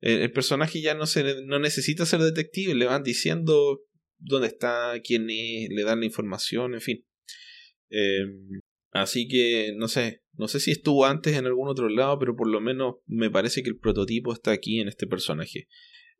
El, 0.00 0.32
personaje 0.32 0.80
ya 0.80 0.94
no, 0.94 1.06
se, 1.06 1.44
no 1.44 1.60
necesita 1.60 2.06
ser 2.06 2.20
detective, 2.20 2.74
le 2.74 2.86
van 2.86 3.04
diciendo 3.04 3.82
dónde 4.18 4.48
está, 4.48 4.94
quién 5.04 5.30
es, 5.30 5.68
le 5.70 5.84
dan 5.84 6.00
la 6.00 6.06
información, 6.06 6.74
en 6.74 6.80
fin. 6.80 7.06
Em, 7.88 8.60
así 8.90 9.28
que, 9.28 9.74
no 9.76 9.86
sé, 9.86 10.22
no 10.32 10.48
sé 10.48 10.58
si 10.58 10.72
estuvo 10.72 11.06
antes 11.06 11.36
en 11.36 11.46
algún 11.46 11.68
otro 11.68 11.88
lado, 11.88 12.18
pero 12.18 12.34
por 12.34 12.48
lo 12.48 12.60
menos 12.60 12.96
me 13.06 13.30
parece 13.30 13.62
que 13.62 13.68
el 13.68 13.78
prototipo 13.78 14.32
está 14.32 14.50
aquí 14.50 14.80
en 14.80 14.88
este 14.88 15.06
personaje 15.06 15.68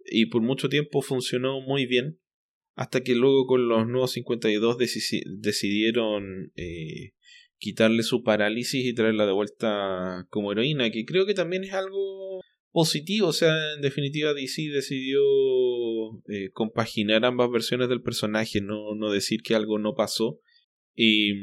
y 0.07 0.27
por 0.27 0.43
mucho 0.43 0.69
tiempo 0.69 1.03
funcionó 1.03 1.61
muy 1.61 1.87
bien 1.87 2.19
hasta 2.74 3.03
que 3.03 3.15
luego 3.15 3.47
con 3.47 3.69
los 3.69 3.87
nuevos 3.87 4.12
52 4.12 4.79
decidieron 4.79 6.53
eh, 6.57 7.12
quitarle 7.59 8.03
su 8.03 8.23
parálisis 8.23 8.85
y 8.85 8.95
traerla 8.95 9.27
de 9.27 9.33
vuelta 9.33 10.27
como 10.31 10.53
heroína, 10.53 10.91
que 10.91 11.05
creo 11.05 11.27
que 11.27 11.35
también 11.35 11.65
es 11.65 11.74
algo 11.74 12.41
positivo, 12.70 13.29
o 13.29 13.33
sea, 13.33 13.55
en 13.74 13.83
definitiva 13.83 14.33
DC 14.33 14.70
decidió 14.70 15.20
eh, 16.29 16.51
compaginar 16.53 17.24
ambas 17.24 17.51
versiones 17.51 17.89
del 17.89 18.03
personaje, 18.03 18.62
no, 18.62 18.95
no 18.95 19.11
decir 19.11 19.43
que 19.43 19.55
algo 19.55 19.79
no 19.79 19.95
pasó. 19.95 20.41
Y, 20.95 21.35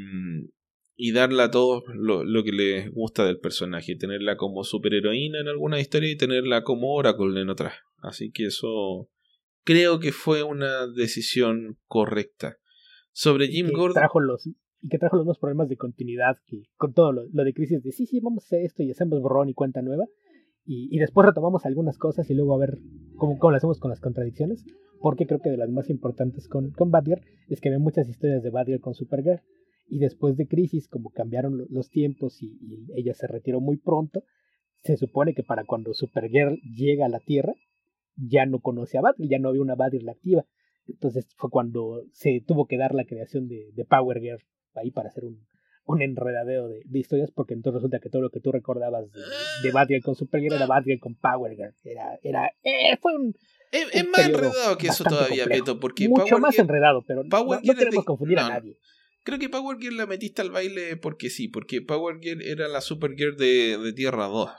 y 1.02 1.14
darle 1.14 1.44
a 1.44 1.50
todos 1.50 1.84
lo, 1.96 2.26
lo, 2.26 2.44
que 2.44 2.52
les 2.52 2.92
gusta 2.92 3.24
del 3.24 3.40
personaje, 3.40 3.96
tenerla 3.96 4.36
como 4.36 4.66
superheroína 4.66 5.40
en 5.40 5.48
alguna 5.48 5.80
historia 5.80 6.12
y 6.12 6.18
tenerla 6.18 6.66
como 6.66 6.94
Oracle 6.94 7.40
en 7.40 7.50
otras. 7.50 7.74
Así 8.00 8.32
que 8.32 8.48
eso 8.48 9.10
creo 9.64 10.02
que 10.02 10.12
fue 10.12 10.44
una 10.44 10.88
decisión 10.88 11.78
correcta. 11.88 12.58
Sobre 13.14 13.48
Jim 13.48 13.70
Gordon. 13.72 13.94
Trajo 13.94 14.20
los, 14.20 14.50
que 14.90 14.98
trajo 15.00 15.16
los 15.16 15.24
nuevos 15.24 15.40
problemas 15.40 15.70
de 15.70 15.78
continuidad 15.78 16.36
que 16.46 16.64
con 16.76 16.94
todo 16.94 17.14
lo, 17.14 17.24
de 17.28 17.54
crisis 17.54 17.82
de 17.82 17.94
sí, 17.94 18.06
sí, 18.06 18.20
vamos 18.20 18.44
a 18.44 18.48
hacer 18.48 18.66
esto 18.66 18.84
y 18.84 18.92
hacemos 18.92 19.22
borrón 19.22 19.48
y 19.48 19.54
cuenta 19.54 19.82
nueva. 19.82 20.04
Y, 20.66 20.94
y, 20.94 21.00
después 21.00 21.26
retomamos 21.26 21.66
algunas 21.66 21.98
cosas 21.98 22.30
y 22.30 22.34
luego 22.34 22.56
a 22.56 22.60
ver 22.60 22.78
cómo, 23.16 23.40
cómo 23.40 23.52
lo 23.52 23.58
hacemos 23.58 23.80
con 23.80 23.90
las 23.90 24.02
contradicciones. 24.02 24.66
Porque 25.00 25.26
creo 25.26 25.40
que 25.40 25.50
de 25.50 25.56
las 25.56 25.70
más 25.70 25.90
importantes 25.90 26.50
con, 26.50 26.72
con 26.72 26.92
Batgirl 26.92 27.22
es 27.48 27.62
que 27.62 27.70
ve 27.70 27.80
muchas 27.80 28.10
historias 28.10 28.44
de 28.44 28.50
Batgirl 28.50 28.82
con 28.82 28.96
Supergirl. 28.96 29.40
Y 29.90 30.00
después 30.00 30.38
de 30.38 30.48
Crisis, 30.48 30.88
como 30.88 31.10
cambiaron 31.10 31.66
los 31.70 31.90
tiempos 31.90 32.42
y, 32.42 32.58
y 32.62 32.88
ella 32.96 33.14
se 33.14 33.28
retiró 33.28 33.60
muy 33.60 33.78
pronto, 33.78 34.24
se 34.84 34.98
supone 34.98 35.34
que 35.34 35.44
para 35.44 35.66
cuando 35.66 35.94
Supergirl 35.94 36.60
llega 36.62 37.06
a 37.06 37.10
la 37.10 37.20
Tierra, 37.20 37.54
ya 38.16 38.46
no 38.46 38.60
conoce 38.60 38.98
a 38.98 39.02
Batgirl, 39.02 39.30
ya 39.30 39.40
no 39.40 39.50
había 39.50 39.62
una 39.62 39.76
Batgirl 39.76 40.10
activa. 40.10 40.46
Entonces 40.88 41.28
fue 41.38 41.50
cuando 41.50 42.04
se 42.12 42.42
tuvo 42.46 42.66
que 42.66 42.78
dar 42.78 42.94
la 42.94 43.06
creación 43.06 43.48
de, 43.48 43.72
de 43.74 43.86
Power 43.86 44.20
Girl 44.20 44.42
ahí 44.76 44.92
para 44.92 45.10
hacer 45.10 45.26
un, 45.26 45.46
un 45.86 46.02
enredadeo 46.02 46.68
de, 46.68 46.82
de, 46.86 47.00
historias, 47.00 47.32
porque 47.32 47.54
entonces 47.54 47.82
resulta 47.82 48.00
que 48.00 48.10
todo 48.10 48.22
lo 48.22 48.30
que 48.30 48.40
tú 48.40 48.52
recordabas 48.52 49.12
de, 49.12 49.22
de 49.64 49.72
Batgirl 49.72 50.04
con 50.04 50.16
Supergirl 50.16 50.56
era 50.56 50.66
Batgirl 50.66 51.00
con 51.00 51.16
Power 51.16 51.56
Girl. 51.56 51.74
Era, 51.84 52.20
era, 52.24 52.52
eh, 52.64 52.98
fue 53.02 53.16
un. 53.16 53.36
Es, 53.72 53.88
es 53.94 54.08
más 54.08 54.28
enredado 54.28 54.78
que 54.78 54.88
eso 54.88 55.04
todavía, 55.04 55.44
complejo. 55.44 55.66
Beto, 55.66 55.80
porque 55.80 56.10
Mucho 56.10 56.24
Power 56.24 56.42
más 56.42 56.58
enredado, 56.58 57.04
pero 57.06 57.24
Power 57.30 57.60
no, 57.64 57.74
no 57.74 57.80
queremos 57.80 58.06
confundir 58.06 58.38
no, 58.38 58.46
a 58.46 58.50
nadie. 58.50 58.78
Creo 59.24 59.40
que 59.40 59.50
Power 59.50 59.78
Girl 59.80 59.98
la 59.98 60.06
metiste 60.06 60.42
al 60.42 60.52
baile 60.52 60.98
porque 60.98 61.30
sí, 61.30 61.48
porque 61.48 61.82
Power 61.82 62.20
Girl 62.22 62.42
era 62.42 62.68
la 62.68 62.82
Supergirl 62.82 63.36
de, 63.38 63.78
de 63.78 63.94
Tierra 63.94 64.28
2. 64.28 64.50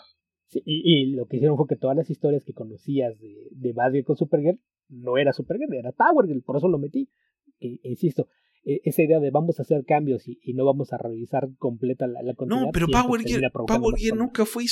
Sí, 0.49 0.63
y, 0.65 1.07
lo 1.13 1.27
que 1.27 1.37
hicieron 1.37 1.57
fue 1.57 1.67
que 1.69 1.77
todas 1.77 1.97
las 1.97 2.11
historias 2.11 2.45
que 2.45 2.53
conocías 2.53 3.19
de, 3.21 3.49
de 3.53 3.73
Batgirl 3.73 4.05
con 4.05 4.17
Supergirl 4.17 4.59
no 4.89 5.17
era 5.17 5.33
Supergirl, 5.33 5.73
era 5.75 5.93
Power 5.93 6.27
Girl, 6.27 6.43
por 6.43 6.57
eso 6.57 6.69
lo 6.69 6.79
metí. 6.79 7.09
Insisto, 7.61 8.29
esa 8.65 9.03
idea 9.03 9.21
de 9.21 9.31
vamos 9.31 9.59
a 9.59 9.63
hacer 9.63 9.85
cambios 9.87 10.29
y, 10.29 10.39
y 10.43 10.55
no 10.55 10.65
vamos 10.65 10.93
a 10.93 10.99
revisar 10.99 11.49
completa 11.59 12.07
la, 12.07 12.23
la 12.23 12.35
continuidad. 12.35 12.67
No, 12.67 12.73
pero 12.73 12.87
Power 12.89 13.23
provocando 13.53 13.81
Power 13.83 13.95
problemas. 13.95 14.19
nunca 14.19 14.45
fue, 14.47 14.65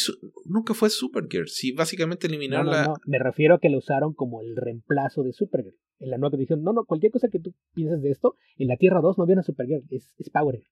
nunca 0.44 0.74
fue 0.74 0.90
Supergirl. 0.90 1.48
Si 1.48 1.73
básicamente 1.73 2.28
No, 2.28 2.35
eliminaron 2.35 2.66
no, 2.66 2.73
la. 2.73 2.85
no, 2.85 2.94
me 3.06 3.19
refiero 3.19 3.55
a 3.55 3.60
que 3.60 3.69
lo 3.70 3.78
usaron 3.78 4.12
como 4.15 4.43
el 4.43 4.56
reemplazo 4.56 5.23
de 5.23 5.32
Supergirl. 5.32 5.77
En 6.01 6.10
la 6.10 6.19
nueva 6.19 6.32
que 6.36 6.40
dijeron, 6.43 6.62
no, 6.62 6.73
no, 6.73 6.85
cualquier 6.85 7.10
cosa 7.10 7.28
que 7.28 7.40
tú 7.40 7.55
pienses 7.74 8.01
de 8.02 8.10
esto, 8.10 8.36
en 8.56 8.69
la 8.69 8.77
Tierra 8.77 9.01
2 9.01 9.19
no 9.19 9.24
había 9.24 9.35
una 9.35 9.43
Supergirl, 9.43 9.82
es, 9.90 10.15
es 10.19 10.31
Power 10.31 10.56
Girl. 10.56 10.69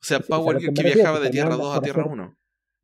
O 0.00 0.04
sea, 0.04 0.18
es- 0.18 0.24
a 0.24 0.26
Power 0.28 0.58
Girl 0.58 0.74
que 0.74 0.74
que 0.74 0.82
me 0.82 0.88
refiero, 0.88 0.96
viajaba 0.98 1.20
de 1.24 1.30
Tierra 1.30 1.48
terminaron 1.48 1.72
2 1.74 1.78
a 1.78 1.82
Tierra 1.82 2.02
hacer- 2.02 2.12
1. 2.12 2.38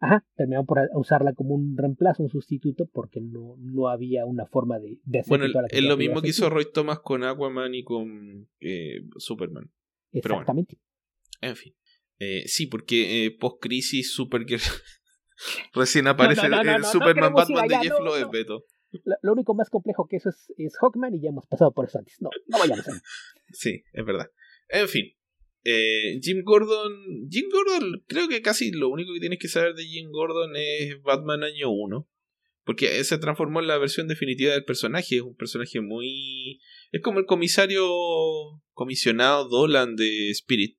Ajá, 0.04 0.22
terminaron 0.36 0.66
por 0.66 0.78
a- 0.80 0.88
usarla 0.94 1.32
como 1.32 1.54
un 1.54 1.78
reemplazo, 1.78 2.22
un 2.22 2.28
sustituto, 2.28 2.86
porque 2.92 3.22
no, 3.22 3.56
no 3.58 3.88
había 3.88 4.26
una 4.26 4.44
forma 4.44 4.78
de, 4.78 4.98
de 5.04 5.20
hacer 5.20 5.30
Bueno, 5.30 5.46
es 5.70 5.82
lo 5.82 5.96
mismo 5.96 6.20
que 6.20 6.28
hizo. 6.28 6.50
Roy 6.50 6.66
Thomas 6.70 6.98
con 6.98 7.24
Aquaman 7.24 7.74
y 7.74 7.84
con 7.84 8.46
eh, 8.60 9.00
Superman. 9.16 9.70
bueno. 10.12 10.20
Exactamente. 10.34 10.78
En 11.40 11.56
fin. 11.56 11.74
Eh, 12.18 12.42
sí, 12.46 12.66
porque 12.66 13.24
eh, 13.24 13.30
post-crisis 13.30 14.12
Supergirl 14.12 14.60
recién 15.74 16.06
aparece 16.06 16.50
no, 16.50 16.56
no, 16.58 16.64
no, 16.64 16.76
el 16.76 16.84
Superman 16.84 17.32
Batman 17.32 17.66
de 17.66 17.76
Jeff 17.78 17.98
Loeb. 18.00 18.30
Beto. 18.30 18.64
Lo, 19.04 19.16
lo 19.22 19.32
único 19.32 19.54
más 19.54 19.70
complejo 19.70 20.06
que 20.06 20.16
eso 20.16 20.28
es, 20.28 20.52
es 20.58 20.76
Hawkman 20.78 21.14
y 21.14 21.22
ya 21.22 21.30
hemos 21.30 21.46
pasado 21.46 21.72
por 21.72 21.86
eso 21.86 21.98
antes. 21.98 22.16
No, 22.20 22.28
no 22.48 22.58
vayamos 22.58 22.86
ahí. 22.88 22.94
Sí, 23.52 23.84
es 23.92 24.04
verdad. 24.04 24.30
En 24.68 24.86
fin. 24.88 25.04
Eh, 25.64 26.20
Jim 26.22 26.42
Gordon. 26.44 27.28
Jim 27.30 27.46
Gordon, 27.50 28.04
creo 28.06 28.28
que 28.28 28.42
casi 28.42 28.70
lo 28.70 28.88
único 28.90 29.12
que 29.14 29.20
tienes 29.20 29.38
que 29.38 29.48
saber 29.48 29.74
de 29.74 29.84
Jim 29.84 30.10
Gordon 30.10 30.52
es 30.56 31.00
Batman 31.02 31.42
año 31.44 31.70
1. 31.70 32.08
Porque 32.64 33.04
se 33.04 33.18
transformó 33.18 33.60
en 33.60 33.66
la 33.66 33.78
versión 33.78 34.08
definitiva 34.08 34.52
del 34.52 34.64
personaje. 34.64 35.16
Es 35.16 35.22
un 35.22 35.36
personaje 35.36 35.80
muy. 35.80 36.60
Es 36.92 37.02
como 37.02 37.18
el 37.18 37.26
comisario 37.26 37.86
comisionado 38.72 39.48
Dolan 39.48 39.96
de 39.96 40.30
Spirit. 40.30 40.78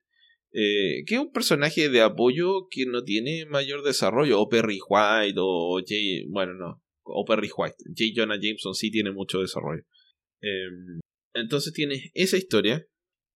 eh, 0.52 1.04
que 1.06 1.16
es 1.16 1.22
un 1.22 1.32
personaje 1.34 1.90
de 1.90 2.02
apoyo 2.02 2.68
que 2.72 2.86
no 2.86 3.04
tiene 3.04 3.46
mayor 3.46 3.84
desarrollo. 3.84 4.40
O 4.40 4.50
Perry 4.50 4.80
White, 4.88 5.36
o 5.38 5.82
Jay. 5.86 6.26
Bueno, 6.28 6.54
no. 6.54 6.82
O 7.04 7.26
Perry 7.26 7.50
White. 7.56 7.76
J. 7.96 8.14
Jonah 8.16 8.40
Jameson 8.40 8.74
sí 8.74 8.90
tiene 8.90 9.12
mucho 9.12 9.42
desarrollo. 9.42 9.84
Em, 10.42 11.00
entonces 11.34 11.74
tienes 11.74 12.10
esa 12.14 12.38
historia, 12.38 12.88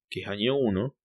que 0.09 0.21
es 0.21 0.27
año 0.27 0.57
1, 0.57 0.97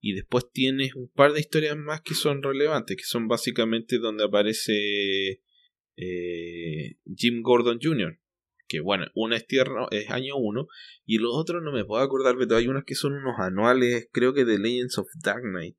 y 0.00 0.14
después 0.14 0.50
tienes 0.52 0.94
un 0.94 1.08
par 1.08 1.32
de 1.32 1.40
historias 1.40 1.76
más 1.76 2.00
que 2.02 2.14
son 2.14 2.42
relevantes, 2.42 2.96
que 2.96 3.04
son 3.04 3.28
básicamente 3.28 3.98
donde 3.98 4.24
aparece 4.24 5.42
eh, 5.96 6.96
Jim 7.16 7.42
Gordon 7.42 7.78
Jr., 7.82 8.18
que 8.68 8.80
bueno, 8.80 9.06
una 9.14 9.36
es, 9.36 9.46
tierra, 9.46 9.88
es 9.90 10.10
año 10.10 10.36
1, 10.36 10.66
y 11.06 11.18
los 11.18 11.32
otros 11.34 11.62
no 11.62 11.72
me 11.72 11.84
puedo 11.84 12.02
acordar, 12.02 12.36
pero 12.38 12.56
hay 12.56 12.68
unas 12.68 12.84
que 12.84 12.94
son 12.94 13.14
unos 13.14 13.38
anuales, 13.38 14.08
creo 14.12 14.34
que 14.34 14.44
de 14.44 14.58
Legends 14.58 14.98
of 14.98 15.08
Dark 15.24 15.42
Knight. 15.42 15.76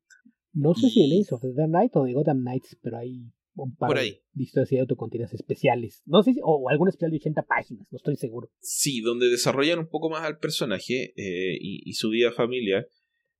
No 0.52 0.74
sé 0.74 0.88
si 0.90 1.02
de 1.02 1.08
Legends 1.08 1.32
of 1.32 1.42
Dark 1.54 1.70
Knight 1.70 1.92
o 1.94 2.04
de 2.04 2.12
Gotham 2.12 2.40
Knights, 2.40 2.76
pero 2.82 2.98
hay 2.98 3.30
un 3.54 3.76
par 3.76 3.88
Por 3.88 3.98
ahí. 3.98 4.20
de 4.32 4.42
historias 4.42 4.72
y 4.72 4.74
de 4.74 4.80
autocontinuas 4.80 5.32
especiales. 5.32 6.02
No 6.04 6.22
sé 6.22 6.34
si, 6.34 6.40
o 6.42 6.68
algún 6.68 6.88
especial 6.88 7.12
de 7.12 7.18
80 7.18 7.42
páginas, 7.42 7.86
no 7.90 7.96
estoy 7.96 8.16
seguro. 8.16 8.50
Sí, 8.58 9.00
donde 9.00 9.28
desarrollan 9.28 9.78
un 9.78 9.88
poco 9.88 10.10
más 10.10 10.24
al 10.24 10.38
personaje 10.38 11.12
eh, 11.16 11.56
y, 11.60 11.88
y 11.88 11.92
su 11.94 12.10
vida 12.10 12.32
familiar. 12.32 12.88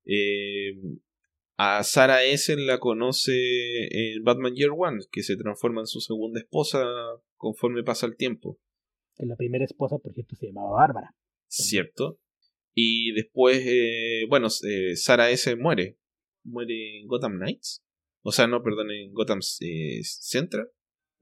Eh, 0.04 0.76
a 1.56 1.82
Sarah 1.82 2.24
Essen 2.24 2.66
la 2.66 2.78
conoce 2.78 3.32
en 3.90 4.24
Batman 4.24 4.54
Year 4.54 4.70
One, 4.76 5.00
que 5.12 5.22
se 5.22 5.36
transforma 5.36 5.82
en 5.82 5.86
su 5.86 6.00
segunda 6.00 6.40
esposa 6.40 6.82
conforme 7.36 7.82
pasa 7.82 8.06
el 8.06 8.16
tiempo, 8.16 8.58
Que 9.16 9.26
la 9.26 9.36
primera 9.36 9.64
esposa, 9.64 9.98
por 9.98 10.12
cierto, 10.12 10.36
se 10.36 10.46
llamaba 10.46 10.70
Bárbara. 10.70 11.14
¿cierto? 11.50 12.18
Y 12.74 13.12
después, 13.12 13.62
eh, 13.66 14.24
bueno, 14.28 14.48
eh, 14.66 14.96
Sarah 14.96 15.30
Essen 15.30 15.60
muere. 15.60 15.98
Muere 16.44 17.00
en 17.00 17.06
Gotham 17.06 17.36
Knights. 17.38 17.82
O 18.22 18.32
sea, 18.32 18.46
no, 18.46 18.62
perdón, 18.62 18.90
en 18.90 19.12
Gotham 19.12 19.40
eh, 19.60 20.00
Central. 20.02 20.68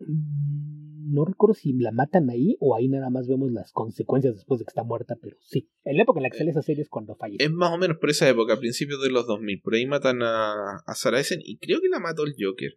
Mm, 0.00 1.12
No 1.14 1.24
recuerdo 1.24 1.54
si 1.54 1.72
la 1.72 1.90
matan 1.90 2.28
ahí 2.28 2.56
o 2.60 2.76
ahí 2.76 2.86
nada 2.88 3.08
más 3.08 3.26
vemos 3.26 3.50
las 3.50 3.72
consecuencias 3.72 4.34
después 4.34 4.58
de 4.58 4.64
que 4.66 4.70
está 4.70 4.84
muerta, 4.84 5.16
pero 5.20 5.36
sí. 5.40 5.70
En 5.84 5.96
la 5.96 6.02
época 6.02 6.18
en 6.18 6.24
la 6.24 6.30
que 6.30 6.36
sale 6.38 6.50
esa 6.50 6.60
serie 6.62 6.82
es 6.82 6.88
cuando 6.90 7.14
fallece. 7.16 7.42
Es 7.44 7.50
más 7.50 7.72
o 7.72 7.78
menos 7.78 7.96
por 7.98 8.10
esa 8.10 8.28
época, 8.28 8.54
a 8.54 8.58
principios 8.60 9.02
de 9.02 9.10
los 9.10 9.26
2000. 9.26 9.60
Por 9.62 9.74
ahí 9.74 9.86
matan 9.86 10.22
a, 10.22 10.76
a 10.86 10.94
Sarah 10.94 11.20
Essen 11.20 11.40
y 11.42 11.56
creo 11.58 11.80
que 11.80 11.88
la 11.88 11.98
mató 11.98 12.24
el 12.24 12.34
Joker. 12.38 12.72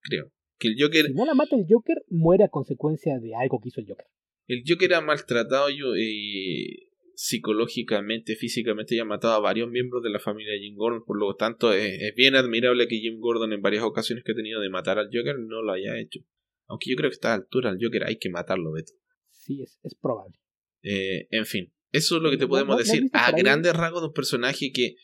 Creo. 0.00 0.32
Que 0.58 0.68
el 0.68 0.76
Joker, 0.80 1.06
Si 1.06 1.12
no 1.12 1.26
la 1.26 1.34
mata 1.34 1.54
el 1.54 1.66
Joker, 1.68 1.96
muere 2.08 2.44
a 2.44 2.48
consecuencia 2.48 3.18
de 3.18 3.34
algo 3.34 3.60
que 3.60 3.68
hizo 3.68 3.80
el 3.82 3.88
Joker. 3.88 4.06
el 4.48 4.62
Joker 4.66 4.94
ha 4.94 5.00
maltratado 5.02 5.68
yo, 5.68 5.94
eh, 5.96 6.88
psicológicamente, 7.14 8.36
físicamente 8.36 8.94
y 8.94 8.98
ha 9.00 9.04
matado 9.04 9.34
a 9.34 9.40
varios 9.40 9.68
miembros 9.70 10.02
de 10.02 10.10
la 10.10 10.18
familia 10.18 10.52
de 10.52 10.60
Jim 10.60 10.76
Gordon. 10.76 11.04
Por 11.04 11.18
lo 11.18 11.34
tanto, 11.36 11.72
es, 11.74 12.00
es 12.00 12.14
bien 12.14 12.34
admirable 12.36 12.88
que 12.88 12.96
Jim 13.00 13.20
Gordon 13.20 13.52
en 13.52 13.60
varias 13.60 13.84
ocasiones 13.84 14.24
que 14.24 14.32
ha 14.32 14.34
tenido 14.34 14.60
de 14.62 14.70
matar 14.70 14.98
al 14.98 15.10
Joker 15.12 15.38
no 15.38 15.60
lo 15.62 15.72
haya 15.72 15.98
hecho. 15.98 16.20
Aunque 16.68 16.90
yo 16.90 16.96
creo 16.96 17.10
que 17.10 17.14
a 17.14 17.18
esta 17.18 17.34
altura 17.34 17.70
al 17.70 17.78
Joker 17.80 18.04
hay 18.04 18.18
que 18.18 18.28
matarlo, 18.30 18.72
Beto. 18.72 18.92
Sí, 19.30 19.62
es, 19.62 19.78
es 19.82 19.94
probable. 19.94 20.34
Eh, 20.82 21.26
en 21.30 21.46
fin, 21.46 21.72
eso 21.92 22.16
es 22.16 22.22
lo 22.22 22.30
que 22.30 22.36
te 22.36 22.44
¿No- 22.44 22.48
podemos 22.50 22.76
no- 22.76 22.78
no 22.78 22.84
decir 22.84 23.08
a 23.12 23.32
grandes 23.32 23.72
rasgos 23.74 24.02
de 24.02 24.08
un 24.08 24.12
personaje 24.14 24.70
que 24.72 24.94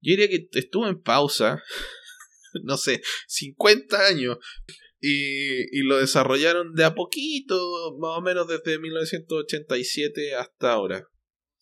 yo 0.00 0.10
diría 0.16 0.28
que 0.28 0.48
estuvo 0.52 0.86
en 0.88 1.00
pausa, 1.00 1.62
no 2.64 2.76
sé, 2.76 3.00
50 3.28 4.06
años, 4.06 4.38
y, 5.00 5.78
y 5.78 5.82
lo 5.82 5.98
desarrollaron 5.98 6.74
de 6.74 6.84
a 6.84 6.94
poquito, 6.94 7.96
más 7.98 8.18
o 8.18 8.22
menos 8.22 8.46
desde 8.48 8.78
1987 8.78 10.34
hasta 10.34 10.72
ahora. 10.72 11.06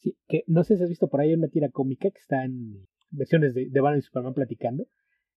Sí, 0.00 0.16
que 0.28 0.42
no 0.46 0.64
sé 0.64 0.76
si 0.76 0.82
has 0.82 0.88
visto 0.88 1.08
por 1.08 1.20
ahí 1.20 1.32
una 1.34 1.48
tira 1.48 1.68
cómica 1.70 2.08
que 2.10 2.18
está 2.18 2.44
en 2.44 2.86
versiones 3.10 3.54
de, 3.54 3.68
de 3.70 3.80
Batman 3.80 3.98
y 4.00 4.02
Superman 4.02 4.34
platicando 4.34 4.84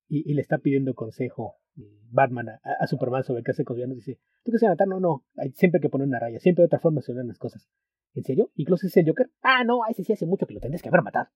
y, 0.07 0.29
y 0.29 0.33
le 0.33 0.41
está 0.41 0.57
pidiendo 0.59 0.93
consejo 0.93 1.55
Batman 1.76 2.49
a, 2.49 2.60
a 2.80 2.88
Superman 2.88 3.23
sobre 3.23 3.43
qué 3.43 3.52
hacer 3.52 3.65
con 3.65 3.76
villanos. 3.76 3.97
Dice, 3.97 4.19
¿tú 4.43 4.52
qué 4.52 4.57
se 4.57 4.68
matar? 4.68 4.88
No, 4.88 4.99
no, 4.99 5.26
hay, 5.35 5.52
siempre 5.52 5.80
hay 5.80 5.81
que 5.81 5.89
poner 5.89 6.07
una 6.07 6.19
raya, 6.19 6.39
siempre 6.39 6.64
hay 6.64 6.68
otra 6.68 6.80
forma 6.80 6.99
de 6.99 7.03
solucionar 7.06 7.27
las 7.27 7.39
cosas. 7.39 7.69
¿En 8.14 8.23
serio? 8.23 8.52
¿Incluso 8.56 8.88
es 8.88 8.95
el 8.95 9.06
Joker? 9.06 9.30
Ah, 9.41 9.64
no, 9.65 9.84
a 9.84 9.89
ese 9.89 10.03
sí 10.03 10.14
hace 10.14 10.26
mucho 10.26 10.47
que 10.47 10.53
lo 10.53 10.61
tendrías 10.61 10.81
que 10.81 10.88
haber 10.88 11.02
matado. 11.02 11.27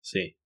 Sí. 0.00 0.36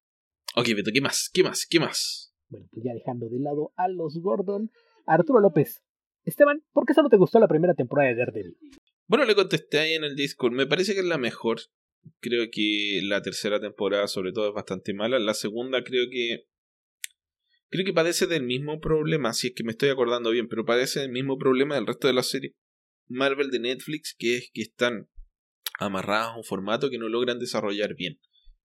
Ok, 0.57 0.69
Beto, 0.75 0.91
¿qué 0.93 1.01
más? 1.01 1.31
¿Qué 1.33 1.43
más? 1.43 1.67
¿Qué 1.69 1.81
más? 1.81 2.35
Bueno, 2.49 2.67
pues 2.73 2.85
ya 2.85 2.93
dejando 2.95 3.29
de 3.29 3.39
lado 3.39 3.73
a 3.77 3.89
los 3.89 4.19
Gordon, 4.21 4.71
Arturo 5.07 5.41
López. 5.41 5.83
Esteban, 6.25 6.63
¿por 6.73 6.87
qué 6.87 6.95
solo 6.95 7.09
te 7.09 7.17
gustó 7.17 7.41
la 7.41 7.49
primera 7.49 7.75
temporada 7.75 8.09
de 8.11 8.17
Daredevil? 8.17 8.57
Bueno, 9.07 9.25
le 9.25 9.35
contesté 9.35 9.79
ahí 9.79 9.95
en 9.95 10.05
el 10.05 10.15
Discord. 10.15 10.53
Me 10.53 10.67
parece 10.67 10.95
que 10.95 11.01
es 11.01 11.07
la 11.07 11.19
mejor. 11.19 11.59
Creo 12.21 12.47
que 12.51 13.01
la 13.03 13.23
tercera 13.23 13.61
temporada, 13.61 14.07
sobre 14.07 14.33
todo, 14.33 14.49
es 14.49 14.55
bastante 14.55 14.95
mala. 14.95 15.19
La 15.19 15.35
segunda, 15.35 15.83
creo 15.85 16.07
que. 16.11 16.47
Creo 17.73 17.87
que 17.87 17.95
padece 17.95 18.27
del 18.27 18.43
mismo 18.43 18.81
problema, 18.81 19.33
si 19.33 19.47
es 19.47 19.55
que 19.55 19.65
me 19.65 19.71
estoy 19.71 19.89
acordando 19.89 20.31
bien, 20.31 20.47
pero 20.47 20.67
padece 20.67 21.01
del 21.01 21.11
mismo 21.11 21.39
problema 21.39 21.75
del 21.75 21.87
resto 21.87 22.07
de 22.07 22.13
la 22.13 22.23
serie 22.23 22.55
Marvel 23.09 23.51
de 23.51 23.61
Netflix, 23.61 24.15
que 24.19 24.37
es 24.37 24.51
que 24.53 24.61
están 24.61 25.09
amarradas 25.79 26.33
a 26.33 26.37
un 26.37 26.45
formato 26.45 26.91
que 26.91 26.99
no 26.99 27.09
logran 27.09 27.39
desarrollar 27.39 27.95
bien. 27.95 28.21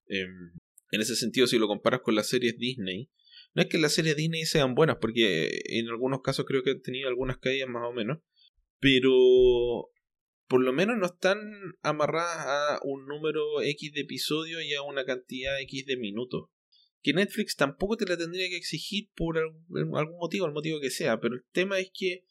Em, 0.07 0.51
en 0.91 1.01
ese 1.01 1.15
sentido, 1.15 1.47
si 1.47 1.57
lo 1.57 1.67
comparas 1.69 2.01
con 2.01 2.15
las 2.15 2.27
series 2.27 2.57
Disney, 2.57 3.09
no 3.53 3.61
es 3.61 3.69
que 3.69 3.77
las 3.77 3.93
series 3.93 4.17
Disney 4.17 4.43
sean 4.43 4.75
buenas, 4.75 4.97
porque 4.99 5.61
en 5.67 5.87
algunos 5.87 6.19
casos 6.21 6.43
creo 6.45 6.61
que 6.61 6.71
han 6.71 6.81
tenido 6.81 7.07
algunas 7.07 7.37
caídas 7.37 7.69
más 7.69 7.83
o 7.89 7.93
menos, 7.93 8.17
pero 8.81 9.89
por 10.49 10.61
lo 10.61 10.73
menos 10.73 10.97
no 10.97 11.05
están 11.05 11.39
amarradas 11.81 12.45
a 12.45 12.79
un 12.83 13.05
número 13.05 13.61
X 13.61 13.93
de 13.93 14.01
episodios 14.01 14.63
y 14.63 14.73
a 14.73 14.81
una 14.81 15.05
cantidad 15.05 15.61
X 15.61 15.85
de 15.85 15.95
minutos. 15.95 16.49
Que 17.07 17.13
Netflix 17.13 17.55
tampoco 17.55 17.95
te 17.95 18.05
la 18.05 18.17
tendría 18.17 18.49
que 18.49 18.57
exigir 18.57 19.07
por 19.15 19.37
algún 19.37 20.17
motivo, 20.19 20.45
el 20.45 20.51
motivo 20.51 20.81
que 20.81 20.89
sea, 20.89 21.21
pero 21.21 21.35
el 21.35 21.45
tema 21.53 21.79
es 21.79 21.89
que 21.97 22.25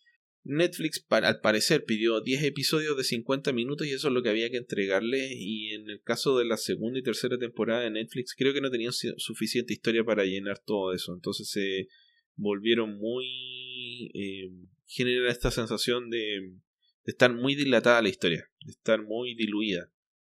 Netflix 0.44 1.02
al 1.08 1.40
parecer 1.40 1.86
pidió 1.86 2.20
10 2.20 2.44
episodios 2.44 2.94
de 2.94 3.02
50 3.02 3.54
minutos 3.54 3.86
y 3.86 3.92
eso 3.92 4.08
es 4.08 4.12
lo 4.12 4.22
que 4.22 4.28
había 4.28 4.50
que 4.50 4.58
entregarle 4.58 5.30
y 5.34 5.72
en 5.72 5.88
el 5.88 6.02
caso 6.02 6.36
de 6.36 6.44
la 6.44 6.58
segunda 6.58 6.98
y 6.98 7.02
tercera 7.02 7.38
temporada 7.38 7.84
de 7.84 7.90
Netflix 7.90 8.34
creo 8.36 8.52
que 8.52 8.60
no 8.60 8.70
tenían 8.70 8.92
suficiente 8.92 9.72
historia 9.72 10.04
para 10.04 10.26
llenar 10.26 10.58
todo 10.58 10.92
eso. 10.92 11.14
Entonces 11.14 11.48
se 11.48 11.88
volvieron 12.34 12.98
muy 12.98 14.10
eh, 14.12 14.50
genera 14.84 15.30
esta 15.30 15.50
sensación 15.50 16.10
de, 16.10 16.18
de 16.18 17.12
estar 17.12 17.32
muy 17.32 17.54
dilatada 17.54 18.02
la 18.02 18.10
historia 18.10 18.46
de 18.60 18.72
estar 18.72 19.02
muy 19.02 19.34
diluida 19.36 19.90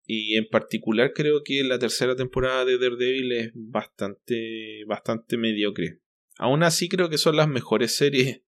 y 0.08 0.38
en 0.38 0.48
particular 0.48 1.12
creo 1.14 1.44
que 1.44 1.64
la 1.64 1.78
tercera 1.78 2.16
temporada 2.16 2.66
de 2.66 2.78
Daredevil 2.78 3.32
es 3.34 3.52
bastante 3.54 4.84
bastante 4.88 5.38
mediocre 5.38 6.00
aún 6.38 6.64
así 6.64 6.88
creo 6.90 7.10
que 7.10 7.18
son 7.18 7.36
las 7.36 7.48
mejores 7.48 7.96
series 7.96 8.42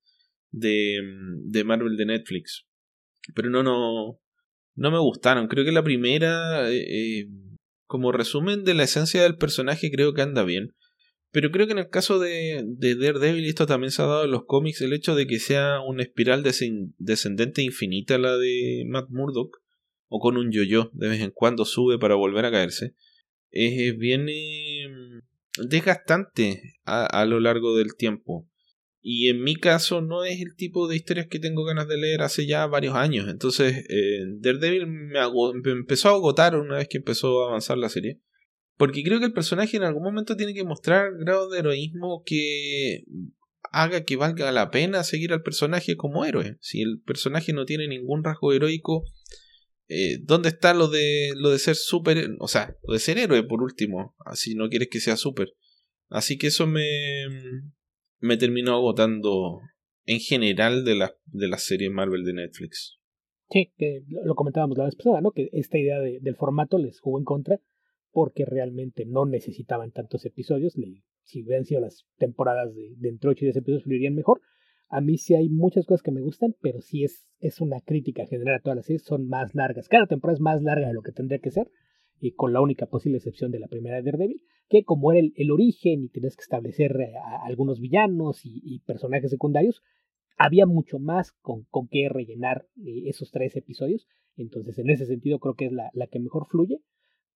de, 0.52 1.00
de 1.46 1.64
Marvel 1.64 1.98
de 1.98 2.06
Netflix. 2.06 2.66
Pero 3.36 3.50
no, 3.50 3.64
no, 3.64 4.20
no 4.76 4.92
me 4.92 5.00
gustaron. 5.00 5.48
Creo 5.48 5.66
que 5.66 5.72
la 5.72 5.84
primera, 5.84 6.70
eh, 6.70 7.20
eh, 7.22 7.30
como 7.86 8.12
resumen 8.12 8.64
de 8.64 8.74
la 8.74 8.84
esencia 8.84 9.24
del 9.24 9.38
personaje, 9.38 9.92
creo 9.92 10.14
que 10.14 10.22
anda 10.22 10.44
bien. 10.44 10.76
Pero 11.32 11.52
creo 11.52 11.68
que 11.68 11.74
en 11.74 11.80
el 11.80 11.90
caso 11.90 12.18
de, 12.18 12.64
de 12.66 12.96
Daredevil, 12.96 13.46
esto 13.46 13.68
también 13.68 13.92
se 13.92 14.02
ha 14.02 14.06
dado 14.06 14.26
en 14.26 14.32
los 14.32 14.46
cómics, 14.46 14.82
el 14.82 14.94
hecho 14.94 15.14
de 15.14 15.28
que 15.28 15.38
sea 15.38 15.80
una 15.80 16.02
espiral 16.02 16.42
descendente 16.42 17.62
infinita 17.62 18.18
la 18.18 18.36
de 18.36 18.84
Matt 18.88 19.10
Murdock, 19.10 19.59
o 20.10 20.20
con 20.20 20.38
un 20.38 20.52
yo-yo, 20.52 20.90
de 20.94 21.08
vez 21.08 21.22
en 21.22 21.32
cuando 21.32 21.66
sube 21.66 21.98
para 21.98 22.16
volver 22.16 22.46
a 22.46 22.52
caerse, 22.52 22.96
es 23.52 23.98
bien 23.98 24.28
eh, 24.30 24.88
desgastante 25.68 26.62
a, 26.86 27.06
a, 27.06 27.26
lo 27.26 27.40
largo 27.40 27.78
del 27.78 27.96
tiempo. 27.96 28.48
Y 29.02 29.30
en 29.30 29.44
mi 29.44 29.56
caso 29.56 30.02
no 30.02 30.26
es 30.26 30.42
el 30.42 30.56
tipo 30.56 30.88
de 30.88 30.98
historias 30.98 31.28
que 31.28 31.40
tengo 31.40 31.64
ganas 31.64 31.88
de 31.88 31.98
leer 31.98 32.22
hace 32.22 32.46
ya 32.46 32.68
varios 32.68 32.96
años. 32.96 33.30
Entonces, 33.30 33.86
eh, 33.90 34.26
Daredevil 34.40 34.88
me, 34.88 35.20
empezó 35.72 36.10
a 36.10 36.14
agotar 36.14 36.56
una 36.56 36.78
vez 36.78 36.90
que 36.90 36.98
empezó 36.98 37.44
a 37.44 37.50
avanzar 37.50 37.78
la 37.78 37.90
serie. 37.90 38.20
Porque 38.78 39.04
creo 39.04 39.20
que 39.20 39.26
el 39.26 39.34
personaje 39.34 39.78
en 39.78 39.84
algún 39.84 40.04
momento 40.04 40.36
tiene 40.36 40.54
que 40.54 40.64
mostrar 40.64 41.12
grado 41.18 41.50
de 41.50 41.60
heroísmo 41.60 42.24
que 42.26 43.04
haga 43.72 44.04
que 44.04 44.16
valga 44.16 44.52
la 44.52 44.72
pena 44.72 45.04
seguir 45.04 45.34
al 45.34 45.44
personaje 45.44 45.96
como 45.96 46.26
héroe. 46.26 46.58
Si 46.60 46.82
el 46.82 47.02
personaje 47.02 47.54
no 47.54 47.66
tiene 47.66 47.88
ningún 47.88 48.24
rasgo 48.24 48.54
heroico, 48.54 49.06
eh, 49.90 50.20
¿dónde 50.22 50.50
está 50.50 50.74
lo 50.74 50.88
de 50.88 51.32
lo 51.36 51.50
de 51.50 51.60
ser 51.60 51.76
super, 51.76 52.30
o 52.40 52.48
sea, 52.48 52.78
lo 52.84 52.94
de 52.94 53.00
ser 53.00 53.18
héroe 53.18 53.44
por 53.44 53.62
último, 53.62 54.16
así 54.26 54.56
no 54.56 54.70
quieres 54.70 54.90
que 54.90 55.00
sea 55.00 55.18
super? 55.18 55.54
Así 56.08 56.38
que 56.38 56.48
eso 56.48 56.66
me 56.68 56.86
me 58.20 58.38
terminó 58.38 58.74
agotando 58.74 59.62
en 60.06 60.20
general 60.20 60.86
de 60.86 60.96
la, 60.96 61.16
de 61.26 61.48
la 61.48 61.58
serie 61.58 61.90
Marvel 61.90 62.24
de 62.24 62.34
Netflix. 62.34 62.98
Sí, 63.50 63.72
que 63.78 64.04
lo 64.08 64.36
comentábamos 64.36 64.78
la 64.78 64.86
vez 64.86 64.96
pasada, 64.96 65.22
¿no? 65.22 65.32
Que 65.32 65.50
esta 65.54 65.78
idea 65.78 66.00
del 66.00 66.36
formato 66.36 66.78
les 66.78 67.00
jugó 67.00 67.20
en 67.20 67.26
contra 67.26 67.60
porque 68.12 68.46
realmente 68.46 69.06
no 69.06 69.26
necesitaban 69.26 69.92
tantos 69.92 70.26
episodios. 70.26 70.76
Si 71.24 71.44
hubieran 71.44 71.66
sido 71.66 71.82
las 71.82 72.06
temporadas 72.18 72.74
de, 72.76 72.94
de 72.98 73.10
entre 73.10 73.30
8 73.32 73.40
y 73.42 73.46
10 73.48 73.58
episodios, 73.58 73.84
fluirían 73.84 74.16
mejor. 74.16 74.42
A 74.90 75.02
mí 75.02 75.18
sí 75.18 75.36
hay 75.36 75.50
muchas 75.50 75.86
cosas 75.86 76.02
que 76.02 76.12
me 76.12 76.22
gustan, 76.22 76.56
pero 76.62 76.82
sí 76.82 77.04
es, 77.04 77.28
es 77.40 77.62
una 77.62 77.80
crítica 77.80 78.26
general 78.26 78.56
a 78.56 78.60
todas 78.60 78.78
las 78.78 78.86
series, 78.86 79.04
son 79.04 79.28
más 79.28 79.56
largas. 79.56 79.88
Cada 79.88 80.08
temporada 80.08 80.36
es 80.36 80.42
más 80.42 80.62
larga 80.62 80.88
de 80.88 80.94
lo 80.94 81.02
que 81.02 81.12
tendría 81.12 81.40
que 81.40 81.52
ser 81.52 81.70
y 82.20 82.34
con 82.34 82.54
la 82.54 82.62
única 82.62 82.86
posible 82.86 83.18
excepción 83.18 83.52
de 83.52 83.60
la 83.60 83.68
primera 83.68 83.98
de 83.98 84.04
Daredevil, 84.04 84.42
que 84.68 84.84
como 84.84 85.12
era 85.12 85.28
el, 85.34 85.52
origen 85.52 86.04
y 86.04 86.10
tenías 86.10 86.36
que 86.36 86.42
establecer 86.42 87.00
eh, 87.00 87.14
algunos 87.44 87.80
villanos 87.80 88.42
y, 88.44 88.80
personajes 88.86 89.32
secundarios, 89.32 89.82
había 90.38 90.66
mucho 90.66 91.00
más 91.00 91.32
con, 91.42 91.64
con 91.70 91.88
qué 91.88 92.10
rellenar 92.10 92.68
eh, 92.78 93.04
esos 93.06 93.32
tres 93.32 93.56
episodios. 93.56 94.08
Entonces, 94.36 94.78
en 94.80 94.90
ese 94.90 95.06
sentido, 95.06 95.40
creo 95.40 95.56
que 95.56 95.66
es 95.66 95.72
la, 95.72 95.90
la 95.94 96.08
que 96.08 96.20
mejor 96.20 96.48
fluye. 96.48 96.82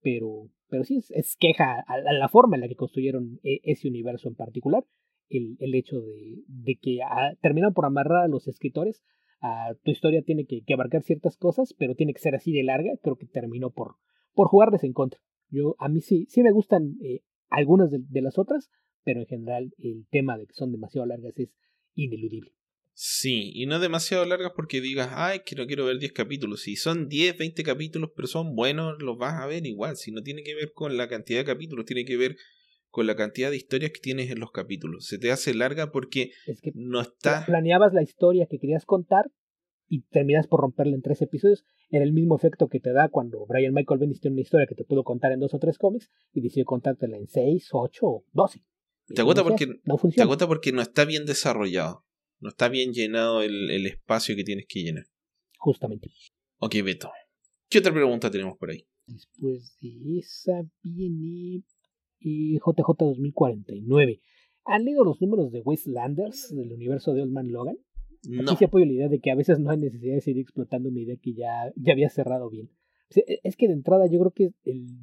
Pero, 0.01 0.49
pero 0.67 0.84
sí 0.84 0.97
es, 1.09 1.38
queja 1.38 1.84
a, 1.88 2.13
la 2.13 2.27
forma 2.27 2.57
en 2.57 2.61
la 2.61 2.67
que 2.67 2.75
construyeron 2.75 3.39
eh, 3.43 3.61
ese 3.63 3.88
universo 3.88 4.27
en 4.27 4.35
particular. 4.35 4.84
El, 5.29 5.57
el 5.59 5.75
hecho 5.75 5.99
de, 6.01 6.43
de 6.47 6.75
que 6.75 6.99
ah, 7.03 7.33
terminan 7.41 7.73
por 7.73 7.85
amarrar 7.85 8.23
a 8.23 8.27
los 8.27 8.47
escritores. 8.47 9.03
A, 9.41 9.73
tu 9.83 9.91
historia 9.91 10.21
tiene 10.21 10.45
que, 10.45 10.63
que 10.63 10.73
abarcar 10.73 11.03
ciertas 11.03 11.37
cosas, 11.37 11.73
pero 11.77 11.95
tiene 11.95 12.13
que 12.13 12.21
ser 12.21 12.35
así 12.35 12.51
de 12.51 12.63
larga. 12.63 12.91
Creo 13.01 13.15
que 13.15 13.25
terminó 13.25 13.71
por, 13.71 13.95
por 14.33 14.47
jugarles 14.47 14.83
en 14.83 14.93
contra. 14.93 15.19
Yo, 15.49 15.75
a 15.79 15.87
mí 15.87 16.01
sí, 16.01 16.25
sí 16.29 16.41
me 16.41 16.51
gustan 16.51 16.95
eh, 17.03 17.21
algunas 17.49 17.91
de, 17.91 18.21
las 18.21 18.37
otras, 18.37 18.69
pero 19.03 19.21
en 19.21 19.27
general 19.27 19.73
el 19.77 20.07
tema 20.09 20.37
de 20.37 20.47
que 20.47 20.53
son 20.53 20.71
demasiado 20.71 21.05
largas 21.05 21.37
es 21.37 21.49
ineludible. 21.93 22.51
Sí, 22.95 23.51
y 23.53 23.65
no 23.65 23.79
demasiado 23.79 24.25
largas 24.25 24.53
porque 24.55 24.81
digas, 24.81 25.09
ay, 25.11 25.41
que 25.45 25.55
no 25.55 25.65
quiero 25.65 25.85
ver 25.85 25.97
10 25.97 26.11
capítulos. 26.13 26.61
Si 26.61 26.75
son 26.75 27.07
10, 27.07 27.37
20 27.37 27.63
capítulos, 27.63 28.11
pero 28.15 28.27
son 28.27 28.55
buenos, 28.55 29.01
los 29.01 29.17
vas 29.17 29.41
a 29.41 29.47
ver 29.47 29.65
igual. 29.65 29.95
Si 29.95 30.11
no 30.11 30.21
tiene 30.21 30.43
que 30.43 30.53
ver 30.53 30.73
con 30.73 30.95
la 30.95 31.07
cantidad 31.07 31.39
de 31.39 31.45
capítulos, 31.45 31.85
tiene 31.85 32.05
que 32.05 32.17
ver 32.17 32.35
con 32.94 33.07
la 33.07 33.15
cantidad 33.15 33.49
de 33.49 33.57
historias 33.57 33.91
que 33.91 33.99
tienes 33.99 34.30
en 34.30 34.40
los 34.40 34.52
capítulos. 34.52 35.07
Se 35.07 35.18
te 35.18 35.32
hace 35.32 35.56
larga 35.56 35.91
porque 35.91 36.30
es 36.45 36.61
que 36.61 36.72
no 36.76 37.02
está. 37.02 37.44
Planeabas 37.44 37.91
la 37.91 38.03
historia 38.03 38.45
que 38.48 38.60
querías 38.60 38.86
contar, 38.86 39.32
y 39.88 40.03
terminas 40.11 40.45
por 40.45 40.61
romperla 40.61 40.94
en 40.94 41.02
tres 41.02 41.20
episodios, 41.24 41.65
era 41.90 42.03
el 42.03 42.14
mismo 42.14 42.36
efecto 42.36 42.68
que 42.68 42.80
te 42.80 42.94
da 42.94 43.10
cuando 43.10 43.48
Brian 43.48 43.74
Michael 43.74 43.99
Bendis 43.99 44.22
tiene 44.22 44.36
una 44.36 44.41
historia 44.41 44.68
que 44.68 44.76
te 44.76 44.86
pudo 44.86 45.03
contar 45.03 45.32
en 45.32 45.40
dos 45.40 45.56
o 45.56 45.57
tres 45.57 45.80
cómics 45.80 46.11
y 46.34 46.41
decidió 46.41 46.65
contártela 46.65 47.18
en 47.18 47.28
seis, 47.28 47.70
ocho 47.72 48.06
o 48.06 48.26
doce. 48.32 48.64
Te 49.07 49.22
agota, 49.22 49.44
porque, 49.44 49.65
no 49.86 49.98
te 49.98 50.22
agota 50.22 50.45
porque 50.45 50.72
no 50.72 50.84
está 50.84 51.03
bien 51.03 51.26
desarrollado, 51.26 52.06
no 52.40 52.49
está 52.49 52.70
bien 52.70 52.94
llenado 52.94 53.41
el, 53.41 53.72
el 53.72 53.88
espacio 53.88 54.36
que 54.36 54.44
tienes 54.44 54.68
que 54.70 54.84
llenar. 54.84 55.06
Justamente. 55.57 56.11
Ok, 56.60 56.76
Beto. 56.84 57.10
¿Qué 57.70 57.80
otra 57.80 57.91
pregunta 57.91 58.30
tenemos 58.30 58.56
por 58.56 58.70
ahí? 58.70 58.86
Después 59.07 59.78
de 59.82 60.20
esa 60.20 60.61
viene 60.84 61.64
JJ 62.23 62.95
2049. 62.97 64.19
¿Han 64.65 64.85
leído 64.85 65.03
los 65.03 65.21
números 65.21 65.51
de 65.51 65.61
Wastelanders 65.61 66.53
del 66.55 66.71
universo 66.71 67.13
de 67.13 67.21
Old 67.21 67.31
Man 67.31 67.51
Logan? 67.51 67.77
No. 68.27 68.43
Aquí 68.43 68.55
sí 68.59 68.65
apoyo 68.65 68.85
la 68.85 68.93
idea 68.93 69.09
de 69.09 69.19
que 69.19 69.31
a 69.31 69.35
veces 69.35 69.59
no 69.59 69.69
hay 69.69 69.77
necesidad 69.77 70.15
de 70.15 70.21
seguir 70.21 70.41
explotando 70.41 70.89
una 70.89 70.99
idea 70.99 71.17
que 71.21 71.33
ya, 71.33 71.73
ya 71.75 71.93
había 71.93 72.09
cerrado 72.09 72.49
bien. 72.49 72.69
E, 73.15 73.39
es 73.43 73.57
que 73.57 73.67
de 73.67 73.73
entrada 73.73 74.05
yo 74.07 74.19
creo 74.19 74.31
que 74.31 74.51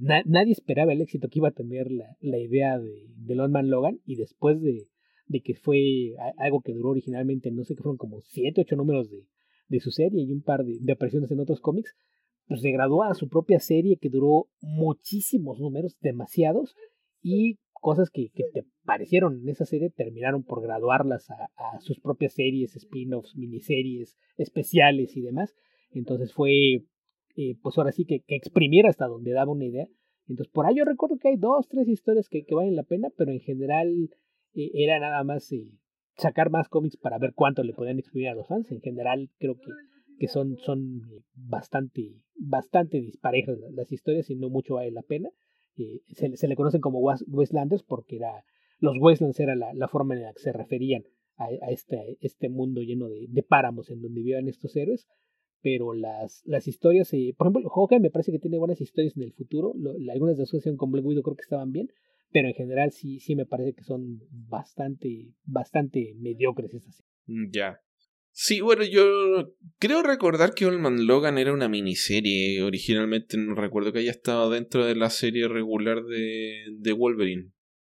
nadie 0.00 0.52
esperaba 0.52 0.92
el 0.92 1.02
éxito 1.02 1.28
que 1.28 1.38
iba 1.38 1.48
a 1.48 1.52
tener 1.52 1.90
la, 1.90 2.16
la 2.20 2.38
idea 2.38 2.78
de, 2.78 3.08
de 3.16 3.34
Lone 3.34 3.52
Man 3.52 3.70
Logan 3.70 4.00
y 4.06 4.16
después 4.16 4.60
de, 4.62 4.88
de, 5.26 5.42
que 5.42 5.54
fue 5.54 6.14
algo 6.38 6.62
que 6.62 6.72
duró 6.72 6.90
originalmente, 6.90 7.50
no 7.50 7.64
sé 7.64 7.74
que 7.74 7.82
fueron 7.82 7.98
como 7.98 8.20
7, 8.22 8.62
8 8.62 8.76
números 8.76 9.10
de, 9.10 9.26
de 9.68 9.80
su 9.80 9.90
serie 9.90 10.22
y 10.22 10.32
un 10.32 10.42
par 10.42 10.64
de, 10.64 10.78
de 10.80 10.92
apariciones 10.92 11.30
en 11.30 11.40
otros 11.40 11.60
cómics, 11.60 11.94
pues 12.48 12.62
se 12.62 12.72
graduó 12.72 13.04
a 13.04 13.14
su 13.14 13.28
propia 13.28 13.60
serie 13.60 13.98
que 13.98 14.08
duró 14.08 14.48
muchísimos 14.60 15.60
números, 15.60 15.96
demasiados, 16.00 16.74
y 17.22 17.58
cosas 17.72 18.10
que, 18.10 18.30
que, 18.34 18.44
te 18.52 18.64
parecieron 18.84 19.40
en 19.40 19.48
esa 19.48 19.64
serie 19.64 19.90
terminaron 19.90 20.44
por 20.44 20.62
graduarlas 20.62 21.30
a, 21.30 21.80
sus 21.80 21.98
propias 21.98 22.34
series, 22.34 22.76
spin-offs, 22.76 23.36
miniseries, 23.36 24.18
especiales 24.36 25.16
y 25.16 25.22
demás. 25.22 25.54
Entonces 25.92 26.32
fue, 26.32 26.84
eh, 27.36 27.56
pues 27.62 27.78
ahora 27.78 27.92
sí 27.92 28.04
que, 28.04 28.20
que 28.20 28.36
exprimiera 28.36 28.90
hasta 28.90 29.06
donde 29.06 29.32
daba 29.32 29.52
una 29.52 29.64
idea. 29.64 29.88
Entonces 30.28 30.52
por 30.52 30.66
ahí 30.66 30.76
yo 30.76 30.84
recuerdo 30.84 31.16
que 31.18 31.28
hay 31.28 31.36
dos, 31.36 31.68
tres 31.68 31.88
historias 31.88 32.28
que, 32.28 32.44
que 32.44 32.54
valen 32.54 32.76
la 32.76 32.84
pena, 32.84 33.08
pero 33.16 33.32
en 33.32 33.40
general 33.40 34.10
eh, 34.54 34.70
era 34.74 35.00
nada 35.00 35.24
más 35.24 35.50
eh, 35.52 35.70
sacar 36.16 36.50
más 36.50 36.68
cómics 36.68 36.96
para 36.96 37.18
ver 37.18 37.32
cuánto 37.34 37.62
le 37.62 37.72
podían 37.72 37.98
exprimir 37.98 38.28
a 38.28 38.34
los 38.34 38.46
fans. 38.46 38.70
En 38.70 38.80
general 38.80 39.30
creo 39.38 39.56
que, 39.56 39.70
que 40.18 40.28
son, 40.28 40.58
son 40.58 41.00
bastante, 41.34 42.14
bastante 42.34 43.00
disparejas 43.00 43.58
las 43.72 43.90
historias 43.90 44.28
y 44.28 44.36
no 44.36 44.50
mucho 44.50 44.74
vale 44.74 44.90
la 44.90 45.02
pena 45.02 45.30
se, 45.76 46.36
se, 46.36 46.48
le 46.48 46.56
conocen 46.56 46.80
como 46.80 47.00
Wastelanders 47.00 47.82
porque 47.82 48.16
era, 48.16 48.44
los 48.78 48.96
Wastelands 48.98 49.40
era 49.40 49.54
la, 49.54 49.88
forma 49.88 50.14
en 50.14 50.22
la 50.22 50.32
que 50.32 50.40
se 50.40 50.52
referían 50.52 51.04
a, 51.36 51.48
este, 51.70 52.18
este 52.20 52.48
mundo 52.48 52.82
lleno 52.82 53.08
de, 53.08 53.26
de, 53.28 53.42
páramos 53.42 53.90
en 53.90 54.02
donde 54.02 54.20
vivían 54.20 54.48
estos 54.48 54.76
héroes. 54.76 55.06
Pero 55.62 55.92
las, 55.92 56.42
las 56.46 56.66
historias, 56.68 57.12
eh, 57.12 57.34
por 57.36 57.46
ejemplo, 57.46 57.68
Hawkeye 57.68 58.00
me 58.00 58.10
parece 58.10 58.32
que 58.32 58.38
tiene 58.38 58.58
buenas 58.58 58.80
historias 58.80 59.14
en 59.16 59.24
el 59.24 59.32
futuro. 59.32 59.74
Lo, 59.76 59.92
algunas 60.10 60.38
de 60.38 60.46
sus 60.46 60.64
con 60.76 60.90
Black 60.90 61.04
Widow 61.04 61.22
creo 61.22 61.36
que 61.36 61.42
estaban 61.42 61.70
bien. 61.70 61.88
Pero 62.32 62.48
en 62.48 62.54
general 62.54 62.92
sí, 62.92 63.18
sí 63.20 63.34
me 63.34 63.44
parece 63.44 63.74
que 63.74 63.82
son 63.82 64.20
bastante, 64.30 65.34
bastante 65.44 66.14
mediocres 66.16 66.72
estas. 66.72 67.04
Mm, 67.26 67.50
ya. 67.52 67.80
Sí, 68.32 68.60
bueno, 68.60 68.84
yo 68.84 69.54
creo 69.78 70.02
recordar 70.02 70.54
que 70.54 70.66
Old 70.66 71.00
Logan 71.00 71.36
era 71.38 71.52
una 71.52 71.68
miniserie. 71.68 72.62
Originalmente 72.62 73.36
no 73.36 73.54
recuerdo 73.54 73.92
que 73.92 73.98
haya 73.98 74.12
estado 74.12 74.50
dentro 74.50 74.86
de 74.86 74.94
la 74.94 75.10
serie 75.10 75.48
regular 75.48 76.04
de, 76.04 76.64
de 76.78 76.92
Wolverine. 76.92 77.52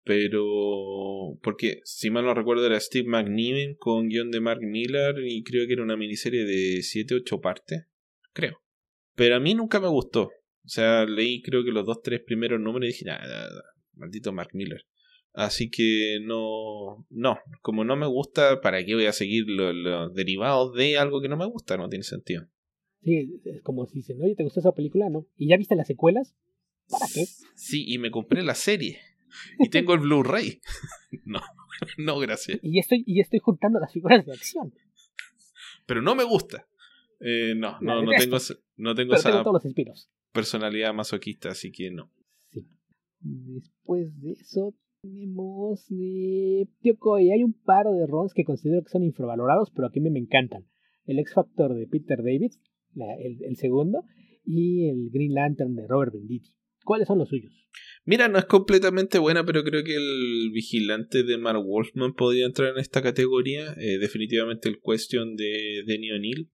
Pero. 0.04 1.38
Porque, 1.42 1.80
si 1.84 2.10
mal 2.10 2.24
no 2.24 2.34
recuerdo, 2.34 2.66
era 2.66 2.80
Steve 2.80 3.08
McNiven 3.08 3.76
con 3.76 4.08
guion 4.08 4.30
de 4.30 4.40
Mark 4.40 4.60
Miller 4.62 5.14
y 5.24 5.42
creo 5.44 5.66
que 5.66 5.74
era 5.74 5.82
una 5.82 5.96
miniserie 5.96 6.44
de 6.44 6.78
7-8 6.78 7.40
partes. 7.40 7.86
Creo. 8.32 8.58
Pero 9.14 9.36
a 9.36 9.40
mí 9.40 9.54
nunca 9.54 9.80
me 9.80 9.88
gustó. 9.88 10.30
O 10.64 10.68
sea, 10.68 11.04
leí 11.04 11.42
creo 11.42 11.64
que 11.64 11.72
los 11.72 11.86
dos, 11.86 12.00
tres 12.02 12.20
primeros 12.24 12.60
números 12.60 12.88
y 12.88 12.92
dije, 12.92 13.04
nada, 13.04 13.48
maldito 13.94 14.32
Mark 14.32 14.50
Miller. 14.54 14.82
Así 15.34 15.70
que 15.70 16.18
no, 16.22 17.06
no, 17.08 17.38
como 17.62 17.84
no 17.84 17.96
me 17.96 18.06
gusta, 18.06 18.60
¿para 18.60 18.84
qué 18.84 18.94
voy 18.94 19.06
a 19.06 19.12
seguir 19.12 19.44
los, 19.48 20.14
derivados 20.14 20.74
de 20.74 20.98
algo 20.98 21.22
que 21.22 21.28
no 21.28 21.38
me 21.38 21.46
gusta? 21.46 21.76
No 21.76 21.88
tiene 21.88 22.02
sentido. 22.02 22.46
Sí, 23.02 23.40
es 23.44 23.62
como 23.62 23.86
si 23.86 23.98
dicen, 23.98 24.22
oye, 24.22 24.34
¿te 24.34 24.44
gustó 24.44 24.60
esa 24.60 24.72
película? 24.72 25.08
No. 25.08 25.26
¿Y 25.36 25.48
ya 25.48 25.56
viste 25.56 25.74
las 25.74 25.86
secuelas? 25.86 26.36
¿Para 26.88 27.06
qué? 27.12 27.24
Sí, 27.54 27.84
y 27.86 27.98
me 27.98 28.10
compré 28.10 28.42
la 28.42 28.54
serie. 28.54 28.98
Y 29.58 29.70
tengo 29.70 29.94
el 29.94 30.00
Blu-ray. 30.00 30.60
no, 31.24 31.40
no, 31.98 32.18
gracias. 32.18 32.58
Y 32.62 32.78
estoy, 32.78 33.02
y 33.06 33.20
estoy 33.20 33.38
juntando 33.38 33.80
las 33.80 33.92
figuras 33.92 34.24
de 34.26 34.32
acción. 34.32 34.74
Pero 35.86 36.02
no 36.02 36.14
me 36.14 36.24
gusta. 36.24 36.66
Eh, 37.20 37.54
no, 37.56 37.78
no, 37.80 38.02
no 38.02 38.10
tengo, 38.18 38.36
no 38.76 38.94
tengo 38.94 39.14
esa 39.14 39.42
todos 39.42 39.64
los 39.64 40.10
personalidad 40.32 40.92
masoquista, 40.92 41.50
así 41.50 41.70
que 41.70 41.90
no. 41.90 42.10
Sí. 42.50 42.66
Después 43.20 44.20
de 44.20 44.32
eso 44.32 44.74
tenemos 45.02 45.84
de 45.88 46.68
Tío 46.80 46.96
Hay 47.16 47.42
un 47.42 47.54
par 47.64 47.86
de 47.86 48.06
ROMs 48.06 48.32
que 48.34 48.44
considero 48.44 48.82
que 48.82 48.90
son 48.90 49.02
infravalorados, 49.02 49.70
pero 49.74 49.88
aquí 49.88 50.00
me, 50.00 50.10
me 50.10 50.20
encantan. 50.20 50.66
El 51.04 51.18
X 51.18 51.34
Factor 51.34 51.74
de 51.74 51.86
Peter 51.88 52.18
David, 52.18 52.52
el, 53.18 53.56
segundo, 53.56 54.04
y 54.44 54.88
el 54.88 55.10
Green 55.12 55.34
Lantern 55.34 55.74
de 55.74 55.86
Robert 55.88 56.12
Benditti. 56.12 56.50
¿Cuáles 56.84 57.08
son 57.08 57.18
los 57.18 57.28
suyos? 57.28 57.52
Mira, 58.04 58.28
no 58.28 58.38
es 58.38 58.44
completamente 58.44 59.18
buena, 59.18 59.44
pero 59.44 59.62
creo 59.64 59.84
que 59.84 59.94
el 59.94 60.50
vigilante 60.52 61.22
de 61.24 61.38
Mark 61.38 61.62
Wolfman 61.64 62.14
podría 62.14 62.46
entrar 62.46 62.72
en 62.72 62.78
esta 62.78 63.02
categoría. 63.02 63.72
Eh, 63.78 63.98
definitivamente 63.98 64.68
el 64.68 64.80
Question 64.80 65.36
de 65.36 65.82
Denny 65.86 66.12
O'Neill, 66.12 66.50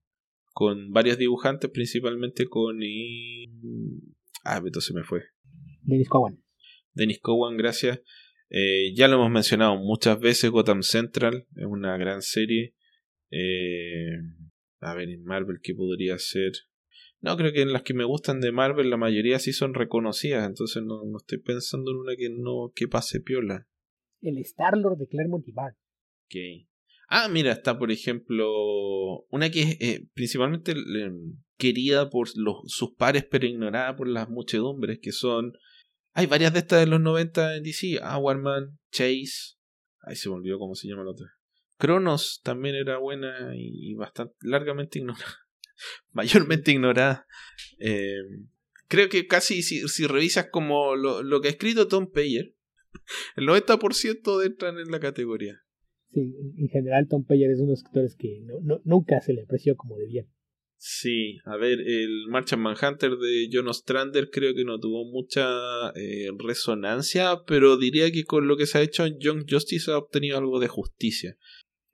con 0.53 0.91
varios 0.91 1.19
dibujantes, 1.19 1.71
principalmente 1.71 2.47
con... 2.47 2.79
Ah, 4.45 4.61
Beto 4.61 4.81
se 4.81 4.95
me 4.95 5.03
fue. 5.03 5.21
Dennis 5.83 6.09
Cowan. 6.09 6.43
Dennis 6.95 7.21
Cowan, 7.21 7.57
gracias. 7.57 8.01
Eh, 8.51 8.95
ya 8.95 9.09
lo 9.09 9.17
hemos 9.17 9.31
mencionado 9.31 9.77
muchas 9.77 10.19
veces, 10.21 10.51
Gotham 10.51 10.83
Central 10.83 11.47
es 11.57 11.67
una 11.67 11.97
gran 11.97 12.23
serie. 12.23 12.75
Eh, 13.31 14.17
a 14.81 14.95
ver, 14.95 15.11
en 15.11 15.25
Marvel, 15.25 15.59
¿qué 15.63 15.75
podría 15.75 16.19
ser? 16.19 16.53
No, 17.21 17.37
creo 17.37 17.53
que 17.53 17.63
en 17.63 17.73
las 17.73 17.83
que 17.83 17.95
me 17.95 18.05
gustan 18.05 18.41
de 18.41 18.53
Marvel 18.53 18.91
la 18.91 18.97
mayoría 18.97 19.39
sí 19.39 19.53
son 19.53 19.75
reconocidas, 19.75 20.47
entonces 20.47 20.83
no, 20.85 21.05
no 21.05 21.19
estoy 21.19 21.39
pensando 21.39 21.91
en 21.91 21.97
una 21.99 22.17
que 22.17 22.31
no 22.31 22.73
que 22.75 22.87
pase 22.87 23.21
piola. 23.21 23.67
El 24.21 24.39
Star-Lord 24.39 24.99
de 24.99 25.09
Claremont 25.09 25.47
y 25.47 25.53
Bart. 25.53 25.77
Ok. 26.27 26.69
Ah, 27.09 27.29
mira, 27.29 27.53
está 27.53 27.79
por 27.79 27.91
ejemplo 27.91 29.25
una 29.31 29.51
que 29.51 29.63
es 29.63 29.81
eh, 29.81 30.07
principalmente 30.15 30.75
querida 31.57 32.11
por 32.11 32.29
los, 32.37 32.57
sus 32.67 32.95
pares 32.95 33.25
pero 33.25 33.47
ignorada 33.47 33.97
por 33.97 34.09
las 34.09 34.29
muchedumbres, 34.29 35.01
que 35.01 35.13
son 35.13 35.55
hay 36.19 36.27
varias 36.27 36.53
de 36.53 36.59
estas 36.59 36.81
de 36.81 36.87
los 36.87 37.01
90 37.01 37.59
en 37.59 37.63
DC. 37.63 38.01
Hourman, 38.03 38.77
Chase. 38.91 39.55
Ay, 40.01 40.17
se 40.17 40.29
me 40.29 40.35
olvidó 40.35 40.59
cómo 40.59 40.75
se 40.75 40.89
llama 40.89 41.05
la 41.05 41.13
otra. 41.13 41.29
Cronos 41.77 42.41
también 42.43 42.75
era 42.75 42.99
buena 42.99 43.53
y 43.55 43.95
bastante 43.95 44.35
largamente 44.41 44.99
ignorada. 44.99 45.37
Mayormente 46.13 46.73
ignorada. 46.73 47.25
Eh, 47.79 48.19
creo 48.89 49.09
que 49.09 49.29
casi 49.29 49.63
si, 49.63 50.07
revisas 50.09 50.49
como 50.51 50.97
lo, 50.97 51.41
que 51.41 51.47
ha 51.47 51.53
escrito 51.53 51.87
Tom 51.87 52.11
Payer, 52.11 52.53
el 53.37 53.47
90% 53.47 54.45
entran 54.45 54.77
en 54.81 54.91
la 54.91 54.99
categoría. 54.99 55.63
Sí, 56.11 56.35
en 56.57 56.69
general 56.69 57.07
Tom 57.07 57.25
Payer 57.27 57.49
es 57.49 57.59
uno 57.59 57.67
de 57.67 57.73
los 57.75 57.79
escritores 57.79 58.17
que 58.17 58.45
nunca 58.83 59.21
se 59.21 59.35
le 59.35 59.43
apreció 59.43 59.77
como 59.77 59.97
debía. 59.97 60.27
Sí, 60.81 61.39
a 61.45 61.57
ver, 61.57 61.81
el 61.81 62.29
Martian 62.29 62.61
Manhunter 62.61 63.17
de 63.17 63.49
John 63.53 63.67
Ostrander 63.67 64.31
creo 64.31 64.55
que 64.55 64.65
no 64.65 64.79
tuvo 64.79 65.05
mucha 65.11 65.91
eh, 65.97 66.29
resonancia, 66.39 67.43
pero 67.49 67.77
diría 67.77 68.13
que 68.13 68.25
con 68.25 68.47
lo 68.47 68.57
que 68.57 68.67
se 68.67 68.79
ha 68.79 68.83
hecho 68.83 69.05
en 69.05 69.19
Young 69.19 69.45
Justice 69.49 69.91
ha 69.91 69.99
obtenido 69.99 70.39
algo 70.39 70.61
de 70.61 70.69
justicia. 70.69 71.37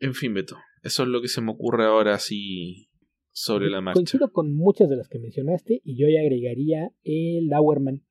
En 0.00 0.12
fin, 0.12 0.34
Beto, 0.34 0.58
eso 0.82 1.04
es 1.04 1.08
lo 1.08 1.22
que 1.22 1.28
se 1.28 1.40
me 1.40 1.52
ocurre 1.52 1.86
ahora 1.86 2.14
así 2.14 2.90
sobre 3.32 3.70
la 3.70 3.80
marcha. 3.80 3.94
Coincido 3.94 4.30
con 4.30 4.54
muchas 4.54 4.90
de 4.90 4.96
las 4.96 5.08
que 5.08 5.18
mencionaste 5.18 5.80
y 5.82 5.96
yo 5.96 6.06
ya 6.08 6.20
agregaría 6.20 6.90
el 7.04 7.46
Lauerman 7.46 8.04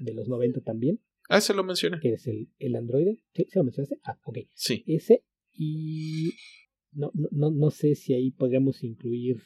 de 0.00 0.12
los 0.12 0.26
90 0.26 0.60
también. 0.62 1.00
Ah, 1.28 1.38
ese 1.38 1.54
lo 1.54 1.62
mencioné. 1.62 2.00
Que 2.00 2.14
es 2.14 2.26
el, 2.26 2.48
el 2.58 2.74
androide. 2.74 3.22
¿Sí? 3.32 3.46
¿Se 3.48 3.60
lo 3.60 3.64
mencionaste? 3.64 4.00
Ah, 4.02 4.18
ok. 4.24 4.38
Sí. 4.54 4.82
Ese 4.88 5.24
y 5.52 6.32
no, 6.92 7.12
no, 7.30 7.52
no 7.52 7.70
sé 7.70 7.94
si 7.94 8.12
ahí 8.12 8.32
podríamos 8.32 8.82
incluir 8.82 9.36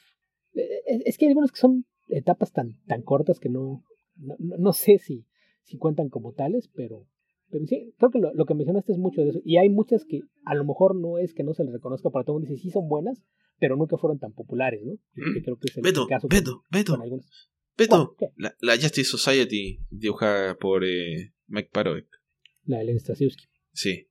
es 0.55 1.19
que 1.19 1.27
hay 1.27 1.31
algunos 1.31 1.53
que 1.53 1.61
son 1.61 1.85
etapas 2.09 2.53
tan, 2.53 2.81
tan 2.87 3.03
cortas 3.03 3.39
que 3.39 3.49
no, 3.49 3.85
no, 4.17 4.37
no 4.39 4.73
sé 4.73 4.99
si, 4.99 5.27
si 5.63 5.79
cuentan 5.79 6.09
como 6.09 6.33
tales, 6.33 6.69
pero, 6.75 7.07
pero 7.51 7.67
sí, 7.67 7.95
creo 7.99 8.11
que 8.11 8.19
lo, 8.19 8.33
lo, 8.35 8.47
que 8.47 8.55
mencionaste 8.55 8.93
es 8.93 8.99
mucho 8.99 9.23
de 9.23 9.31
eso. 9.31 9.41
Y 9.45 9.57
hay 9.59 9.69
muchas 9.69 10.05
que 10.05 10.21
a 10.45 10.55
lo 10.55 10.65
mejor 10.65 10.97
no 10.97 11.19
es 11.19 11.35
que 11.35 11.45
no 11.45 11.55
se 11.55 11.65
les 11.65 11.73
reconozca 11.73 12.11
para 12.11 12.25
todo 12.25 12.37
el 12.37 12.43
mundo, 12.43 12.53
dice 12.53 12.63
sí 12.63 12.71
son 12.71 12.89
buenas, 12.89 13.23
pero 13.59 13.77
nunca 13.77 13.97
fueron 13.97 14.19
tan 14.19 14.33
populares, 14.33 14.83
¿no? 14.85 14.95
Que 15.35 15.43
creo 15.43 15.57
que 15.57 15.69
es 15.69 15.77
el 15.77 15.83
Beto, 15.83 16.07
caso 16.07 16.29
Beto, 16.29 16.65
Beto, 16.71 16.99
Beto, 17.77 18.17
la, 18.37 18.55
la, 18.61 18.75
Justice 18.75 19.05
Society 19.05 19.81
dibujada 19.91 20.57
por 20.57 20.85
eh, 20.85 21.33
Mike 21.47 21.71
Paroek. 21.73 22.07
La 22.65 22.79
de 22.79 22.85
Len 22.85 23.01
Stasiewski. 23.01 23.45
Sí. 23.73 24.09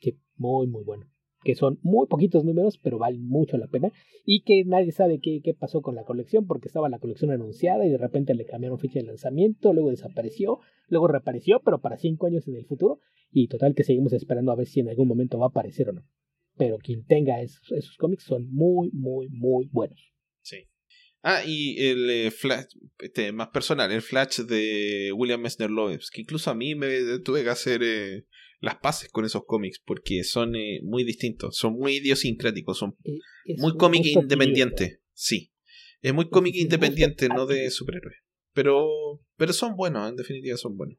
Que 0.00 0.18
muy, 0.36 0.66
muy 0.66 0.82
bueno 0.82 1.11
que 1.44 1.54
son 1.54 1.78
muy 1.82 2.06
poquitos 2.06 2.44
números, 2.44 2.78
pero 2.78 2.98
valen 2.98 3.26
mucho 3.26 3.56
la 3.58 3.66
pena, 3.66 3.92
y 4.24 4.42
que 4.42 4.64
nadie 4.64 4.92
sabe 4.92 5.20
qué, 5.20 5.40
qué, 5.42 5.54
pasó 5.54 5.82
con 5.82 5.94
la 5.94 6.04
colección, 6.04 6.46
porque 6.46 6.68
estaba 6.68 6.88
la 6.88 6.98
colección 6.98 7.30
anunciada 7.30 7.84
y 7.86 7.90
de 7.90 7.98
repente 7.98 8.34
le 8.34 8.46
cambiaron 8.46 8.78
fecha 8.78 9.00
de 9.00 9.06
lanzamiento, 9.06 9.72
luego 9.72 9.90
desapareció, 9.90 10.60
luego 10.88 11.08
reapareció, 11.08 11.60
pero 11.64 11.80
para 11.80 11.98
cinco 11.98 12.26
años 12.26 12.46
en 12.48 12.56
el 12.56 12.66
futuro, 12.66 13.00
y 13.30 13.48
total 13.48 13.74
que 13.74 13.84
seguimos 13.84 14.12
esperando 14.12 14.52
a 14.52 14.56
ver 14.56 14.66
si 14.66 14.80
en 14.80 14.88
algún 14.88 15.08
momento 15.08 15.38
va 15.38 15.46
a 15.46 15.48
aparecer 15.48 15.88
o 15.88 15.92
no. 15.92 16.04
Pero 16.56 16.78
quien 16.78 17.04
tenga 17.04 17.40
esos, 17.40 17.72
esos 17.72 17.96
cómics 17.96 18.24
son 18.24 18.46
muy, 18.52 18.90
muy, 18.92 19.28
muy 19.30 19.68
buenos. 19.72 20.12
Sí. 20.42 20.68
Ah, 21.22 21.42
y 21.46 21.80
el 21.86 22.10
eh, 22.10 22.30
Flash, 22.30 22.74
este, 22.98 23.32
más 23.32 23.48
personal, 23.48 23.90
el 23.92 24.02
Flash 24.02 24.40
de 24.40 25.12
William 25.14 25.40
Messner 25.40 25.70
Loebs, 25.70 26.10
que 26.10 26.22
incluso 26.22 26.50
a 26.50 26.54
mí 26.54 26.74
me 26.74 27.20
tuve 27.20 27.44
que 27.44 27.50
hacer 27.50 27.80
eh, 27.82 28.26
las 28.62 28.76
pases 28.76 29.10
con 29.10 29.24
esos 29.24 29.42
cómics 29.44 29.82
porque 29.84 30.22
son 30.22 30.54
eh, 30.54 30.80
muy 30.84 31.02
distintos, 31.02 31.56
son 31.56 31.74
muy 31.74 31.96
idiosincráticos, 31.96 32.78
son 32.78 32.96
eh, 33.04 33.18
muy 33.58 33.76
cómic 33.76 34.06
independiente. 34.06 35.00
Sí, 35.12 35.52
es 36.00 36.14
muy 36.14 36.30
cómic 36.30 36.54
independiente, 36.54 37.28
no 37.28 37.46
de 37.46 37.70
superhéroes. 37.70 38.18
Pero, 38.54 39.20
pero 39.36 39.52
son 39.52 39.74
buenos, 39.74 40.08
en 40.08 40.14
definitiva 40.14 40.56
son 40.56 40.76
buenos. 40.76 40.96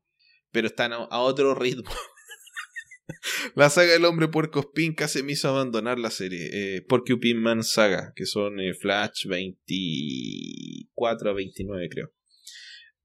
Pero 0.52 0.68
están 0.68 0.92
a, 0.92 1.20
otro 1.22 1.56
ritmo. 1.56 1.90
la 3.56 3.70
saga 3.70 3.94
del 3.94 4.06
hombre 4.06 4.28
puerco 4.28 4.60
Spin 4.60 4.94
casi 4.94 5.24
me 5.24 5.32
hizo 5.32 5.48
abandonar 5.48 6.00
la 6.00 6.12
serie. 6.12 6.50
Eh, 6.52 6.82
Porcupine 6.82 7.40
Man 7.40 7.64
Saga, 7.64 8.12
que 8.14 8.26
son 8.26 8.60
eh, 8.60 8.74
Flash 8.74 9.26
24 9.26 11.30
a 11.30 11.34
29 11.34 11.90
creo. 11.90 12.14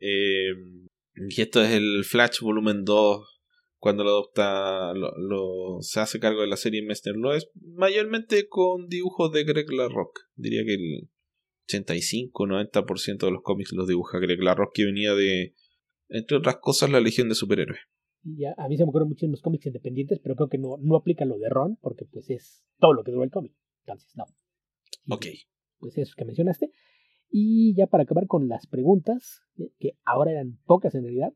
y 0.01 1.41
esto 1.41 1.63
es 1.63 1.71
el 1.71 2.05
Flash 2.05 2.41
volumen 2.41 2.85
2 2.85 3.38
cuando 3.79 4.03
lo 4.03 4.11
adopta, 4.11 4.93
lo, 4.95 5.79
se 5.81 6.01
hace 6.01 6.19
cargo 6.19 6.41
de 6.41 6.49
la 6.49 6.57
serie 6.57 6.83
Mester 6.83 7.15
es 7.35 7.51
mayormente 7.55 8.49
con 8.49 8.89
dibujos 8.89 9.33
de 9.33 9.45
Greg 9.45 9.71
LaRock. 9.71 10.19
Diría 10.35 10.65
que 10.65 10.75
el 10.75 11.11
85-90% 11.69 13.19
de 13.27 13.31
los 13.31 13.43
cómics 13.43 13.73
los 13.73 13.87
dibuja 13.87 14.19
Greg 14.19 14.43
LaRock, 14.43 14.73
que 14.75 14.85
venía 14.85 15.15
de, 15.15 15.55
entre 16.09 16.37
otras 16.37 16.57
cosas, 16.61 16.91
la 16.91 17.01
Legión 17.01 17.29
de 17.29 17.37
Superhéroes. 17.37 17.81
Ya, 18.25 18.53
a 18.59 18.69
mí 18.69 18.77
se 18.77 18.85
me 18.85 18.91
ocurren 18.91 19.09
mucho 19.09 19.27
en 19.27 19.31
los 19.31 19.43
cómics 19.43 19.67
independientes, 19.67 20.19
pero 20.21 20.35
creo 20.35 20.49
que 20.49 20.59
no, 20.59 20.77
no 20.81 20.97
aplica 20.97 21.25
lo 21.25 21.39
de 21.39 21.49
Ron, 21.49 21.79
porque 21.81 22.05
pues 22.05 22.29
es 22.31 22.65
todo 22.79 22.93
lo 22.93 23.05
que 23.05 23.13
dura 23.13 23.25
el 23.25 23.31
cómic. 23.31 23.55
Entonces, 23.87 24.11
no. 24.17 24.25
ok. 25.15 25.27
Pues 25.79 25.97
eso 25.99 26.15
que 26.17 26.25
mencionaste. 26.25 26.73
Y 27.31 27.75
ya 27.77 27.87
para 27.87 28.03
acabar 28.03 28.27
con 28.27 28.49
las 28.49 28.67
preguntas, 28.67 29.43
eh, 29.57 29.71
que 29.79 29.93
ahora 30.05 30.33
eran 30.33 30.59
pocas 30.65 30.95
en 30.97 31.05
realidad, 31.05 31.33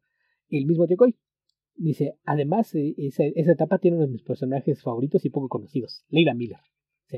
el 0.48 0.66
mismo 0.66 0.86
Tecoy 0.86 1.16
Dice, 1.74 2.14
además, 2.24 2.74
eh, 2.74 2.94
esa, 2.98 3.24
esa, 3.24 3.52
etapa 3.52 3.78
tiene 3.78 3.96
uno 3.96 4.06
de 4.06 4.12
mis 4.12 4.22
personajes 4.22 4.82
favoritos 4.82 5.24
y 5.24 5.30
poco 5.30 5.48
conocidos, 5.48 6.04
Leila 6.08 6.34
Miller. 6.34 6.60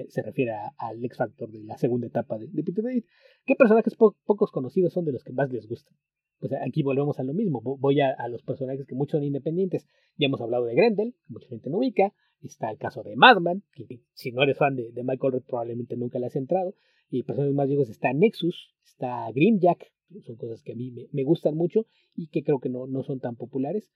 Se, 0.08 0.22
refiere 0.22 0.52
al 0.78 1.04
X 1.04 1.18
Factor 1.18 1.50
de 1.52 1.62
la 1.62 1.78
segunda 1.78 2.08
etapa 2.08 2.36
de, 2.36 2.48
Peter 2.48 2.82
David. 2.82 3.04
¿Qué 3.44 3.54
personajes 3.54 3.94
pocos 3.94 4.50
conocidos 4.50 4.92
son 4.92 5.04
de 5.04 5.12
los 5.12 5.22
que 5.22 5.32
más 5.32 5.52
les 5.52 5.68
gustan? 5.68 5.94
Pues 6.40 6.52
aquí 6.66 6.82
volvemos 6.82 7.20
a 7.20 7.22
lo 7.22 7.32
mismo. 7.32 7.60
Voy 7.62 8.00
a, 8.00 8.10
a, 8.10 8.28
los 8.28 8.42
personajes 8.42 8.86
que 8.86 8.94
muchos 8.96 9.18
son 9.18 9.24
independientes. 9.24 9.86
Ya 10.16 10.26
hemos 10.26 10.40
hablado 10.40 10.64
de 10.64 10.74
Grendel, 10.74 11.14
que 11.26 11.32
mucha 11.32 11.48
gente 11.48 11.70
no 11.70 11.78
ubica. 11.78 12.12
Está 12.42 12.70
el 12.70 12.78
caso 12.78 13.02
de 13.02 13.16
Madman, 13.16 13.62
que 13.72 14.00
si 14.12 14.32
no 14.32 14.42
eres 14.42 14.58
fan 14.58 14.74
de, 14.74 14.92
de 14.92 15.04
Michael 15.04 15.34
Red 15.34 15.42
probablemente 15.42 15.96
nunca 15.96 16.18
le 16.18 16.26
has 16.26 16.36
entrado. 16.36 16.74
Y 17.08 17.22
personajes 17.22 17.54
más 17.54 17.68
viejos 17.68 17.88
está 17.88 18.12
Nexus, 18.12 18.74
está 18.84 19.30
Grimjack. 19.32 19.92
Son 20.26 20.36
cosas 20.36 20.62
que 20.62 20.72
a 20.72 20.76
mí 20.76 20.90
me, 20.90 21.08
me 21.12 21.24
gustan 21.24 21.56
mucho 21.56 21.86
y 22.14 22.28
que 22.28 22.42
creo 22.42 22.58
que 22.58 22.68
no, 22.68 22.86
no 22.86 23.02
son 23.04 23.20
tan 23.20 23.36
populares. 23.36 23.90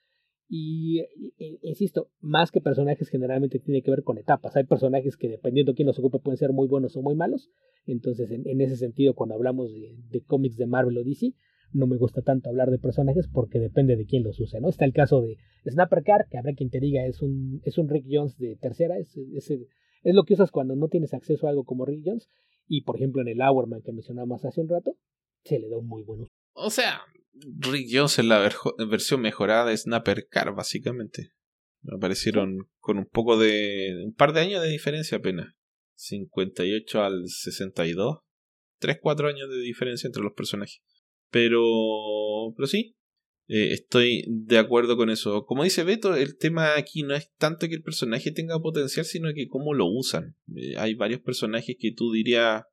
Y, 0.49 1.03
insisto, 1.62 2.09
más 2.20 2.51
que 2.51 2.62
personajes 2.62 3.11
generalmente 3.11 3.59
tiene 3.59 3.83
que 3.83 3.91
ver 3.91 4.03
con 4.03 4.16
etapas. 4.16 4.57
Hay 4.57 4.65
personajes 4.65 5.16
que 5.16 5.29
dependiendo 5.29 5.73
de 5.73 5.77
quién 5.77 5.87
los 5.87 5.99
ocupe 5.99 6.20
pueden 6.20 6.39
ser 6.39 6.53
muy 6.53 6.69
buenos 6.69 6.97
o 6.97 7.03
muy 7.03 7.15
malos. 7.15 7.51
Entonces, 7.87 8.31
en, 8.31 8.61
ese 8.61 8.77
sentido, 8.77 9.15
cuando 9.15 9.35
hablamos 9.35 9.70
de, 9.70 10.23
cómics 10.27 10.57
de 10.57 10.66
Marvel 10.66 10.97
o 10.97 11.05
DC, 11.05 11.35
no 11.73 11.87
me 11.87 11.99
gusta 11.99 12.23
tanto 12.23 12.49
hablar 12.49 12.70
de 12.70 12.79
personajes 12.79 13.29
porque 13.29 13.59
depende 13.59 13.97
de 13.97 14.07
quién 14.07 14.23
los 14.23 14.41
use, 14.41 14.59
¿no? 14.59 14.70
Está 14.70 14.87
el 14.87 14.95
caso 14.95 15.20
de 15.20 15.37
Snapper 15.70 16.03
Car, 16.03 16.27
que 16.31 16.39
habrá 16.39 16.55
quien 16.55 16.70
te 16.70 16.81
diga 16.81 17.05
es 17.05 17.20
un, 17.20 17.61
es 17.65 17.77
un 17.77 17.91
Rick 17.91 18.07
Jones 18.11 18.39
de 18.39 18.57
tercera, 18.57 18.97
es, 18.97 19.15
es, 19.19 19.51
es 19.51 20.15
lo 20.15 20.25
que 20.25 20.33
usas 20.33 20.51
cuando 20.51 20.77
no 20.77 20.89
tienes 20.89 21.12
acceso 21.12 21.47
a 21.47 21.51
algo 21.51 21.65
como 21.65 21.85
Rick 21.85 22.05
Jones, 22.07 22.27
y 22.66 22.85
por 22.85 22.97
ejemplo 22.97 23.20
en 23.20 23.29
el 23.29 23.43
Hourman 23.43 23.83
que 23.83 23.93
mencionamos 23.93 24.47
hace 24.47 24.62
un 24.62 24.69
rato, 24.70 24.97
se 25.45 25.59
le 25.59 25.69
da 25.69 25.77
un 25.77 25.87
muy 25.87 26.05
buen 26.05 26.23
uso. 26.23 26.33
O 26.55 26.70
sea, 26.70 27.01
Rick 27.59 27.89
Jones 27.93 28.19
es 28.19 28.24
la 28.24 28.51
versión 28.89 29.20
mejorada 29.20 29.70
de 29.70 29.77
Snapper 29.77 30.28
Car, 30.28 30.55
básicamente. 30.55 31.32
Me 31.82 31.97
aparecieron 31.97 32.69
con 32.78 32.98
un 32.98 33.06
poco 33.06 33.39
de. 33.39 34.02
un 34.05 34.15
par 34.15 34.32
de 34.32 34.40
años 34.40 34.62
de 34.62 34.69
diferencia 34.69 35.19
apenas. 35.19 35.55
58 35.94 37.02
al 37.02 37.28
62. 37.28 38.19
3-4 38.81 39.28
años 39.28 39.51
de 39.51 39.60
diferencia 39.60 40.06
entre 40.06 40.23
los 40.23 40.32
personajes. 40.32 40.81
Pero. 41.31 41.62
Pero 42.56 42.66
sí. 42.66 42.94
Eh, 43.51 43.73
estoy 43.73 44.24
de 44.28 44.59
acuerdo 44.59 44.97
con 44.97 45.09
eso. 45.09 45.47
Como 45.47 45.65
dice 45.65 45.82
Beto, 45.82 46.15
el 46.15 46.36
tema 46.36 46.77
aquí 46.77 47.02
no 47.02 47.15
es 47.15 47.32
tanto 47.39 47.66
que 47.66 47.77
el 47.77 47.82
personaje 47.82 48.31
tenga 48.31 48.60
potencial, 48.60 49.06
sino 49.06 49.32
que 49.32 49.48
cómo 49.48 49.73
lo 49.73 49.86
usan. 49.86 50.36
Eh, 50.55 50.77
hay 50.77 50.94
varios 50.94 51.20
personajes 51.20 51.77
que 51.78 51.93
tú 51.93 52.12
dirías. 52.12 52.65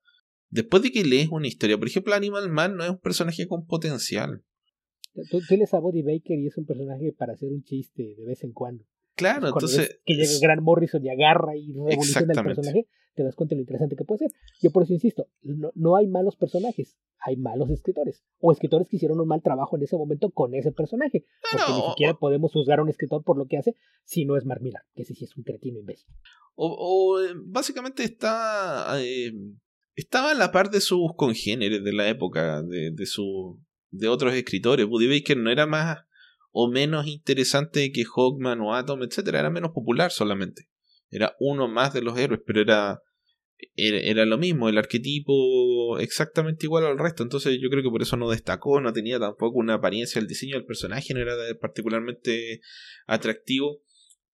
Después 0.49 0.83
de 0.83 0.91
que 0.91 1.05
lees 1.05 1.29
una 1.31 1.47
historia, 1.47 1.77
por 1.77 1.87
ejemplo, 1.87 2.13
Animal 2.13 2.49
Man 2.49 2.75
no 2.75 2.83
es 2.83 2.89
un 2.89 2.99
personaje 2.99 3.47
con 3.47 3.65
potencial. 3.65 4.43
Tú, 5.29 5.41
tú 5.47 5.57
lees 5.57 5.73
a 5.73 5.79
Body 5.79 6.01
Baker 6.01 6.37
y 6.37 6.47
es 6.47 6.57
un 6.57 6.65
personaje 6.65 7.13
para 7.13 7.33
hacer 7.33 7.51
un 7.51 7.63
chiste 7.63 8.15
de 8.17 8.25
vez 8.25 8.43
en 8.43 8.51
cuando. 8.51 8.85
Claro, 9.15 9.47
entonces. 9.47 9.99
Que 10.05 10.15
llega 10.15 10.31
Grant 10.41 10.61
Morrison 10.61 11.03
y 11.03 11.09
agarra 11.09 11.55
y 11.55 11.71
revoluciona 11.71 12.33
el 12.33 12.43
personaje, 12.43 12.87
te 13.15 13.23
das 13.23 13.35
cuenta 13.35 13.55
de 13.55 13.57
lo 13.57 13.61
interesante 13.61 13.95
que 13.95 14.03
puede 14.03 14.19
ser. 14.19 14.31
Yo 14.61 14.71
por 14.71 14.83
eso 14.83 14.93
insisto, 14.93 15.27
no, 15.41 15.71
no 15.73 15.95
hay 15.95 16.07
malos 16.07 16.35
personajes, 16.35 16.97
hay 17.19 17.37
malos 17.37 17.69
escritores. 17.69 18.23
O 18.39 18.51
escritores 18.51 18.89
que 18.89 18.97
hicieron 18.97 19.19
un 19.19 19.27
mal 19.27 19.41
trabajo 19.41 19.77
en 19.77 19.83
ese 19.83 19.95
momento 19.95 20.31
con 20.31 20.53
ese 20.53 20.71
personaje. 20.73 21.25
Porque 21.51 21.71
ni 21.73 21.89
siquiera 21.89 22.13
podemos 22.15 22.51
juzgar 22.51 22.79
a 22.79 22.83
un 22.83 22.89
escritor 22.89 23.23
por 23.23 23.37
lo 23.37 23.47
que 23.47 23.57
hace 23.57 23.75
si 24.03 24.25
no 24.25 24.35
es 24.35 24.45
Mark 24.45 24.61
Millar, 24.61 24.83
que 24.93 25.03
ese 25.03 25.15
sí 25.15 25.23
es 25.23 25.35
un 25.37 25.43
cretino 25.43 25.79
imbécil. 25.79 26.07
O, 26.55 27.19
eh, 27.21 27.33
básicamente 27.35 28.03
está. 28.03 29.01
Eh, 29.01 29.31
estaba 29.95 30.31
a 30.31 30.35
la 30.35 30.51
par 30.51 30.69
de 30.69 30.81
sus 30.81 31.13
congéneres 31.15 31.83
de 31.83 31.93
la 31.93 32.09
época, 32.09 32.61
de, 32.61 32.91
de, 32.91 33.05
su, 33.05 33.59
de 33.97 34.07
otros 34.07 34.33
escritores. 34.33 34.85
Buddy 34.85 35.07
Baker 35.19 35.37
no 35.37 35.51
era 35.51 35.65
más 35.65 36.05
o 36.51 36.69
menos 36.69 37.07
interesante 37.07 37.91
que 37.91 38.05
Hawkman 38.05 38.61
o 38.61 38.73
Atom, 38.73 39.03
etc. 39.03 39.27
Era 39.27 39.49
menos 39.49 39.71
popular 39.71 40.11
solamente. 40.11 40.69
Era 41.09 41.35
uno 41.39 41.67
más 41.67 41.93
de 41.93 42.01
los 42.01 42.17
héroes, 42.17 42.41
pero 42.45 42.61
era, 42.61 43.01
era, 43.75 44.25
lo 44.25 44.37
mismo, 44.37 44.69
el 44.69 44.77
arquetipo 44.77 45.99
exactamente 45.99 46.65
igual 46.65 46.85
al 46.85 46.99
resto. 46.99 47.23
Entonces 47.23 47.57
yo 47.61 47.69
creo 47.69 47.83
que 47.83 47.89
por 47.89 48.01
eso 48.01 48.17
no 48.17 48.29
destacó, 48.29 48.81
no 48.81 48.93
tenía 48.93 49.19
tampoco 49.19 49.59
una 49.59 49.75
apariencia, 49.75 50.19
el 50.19 50.27
diseño 50.27 50.55
del 50.55 50.65
personaje 50.65 51.13
no 51.13 51.21
era 51.21 51.35
particularmente 51.59 52.61
atractivo. 53.07 53.81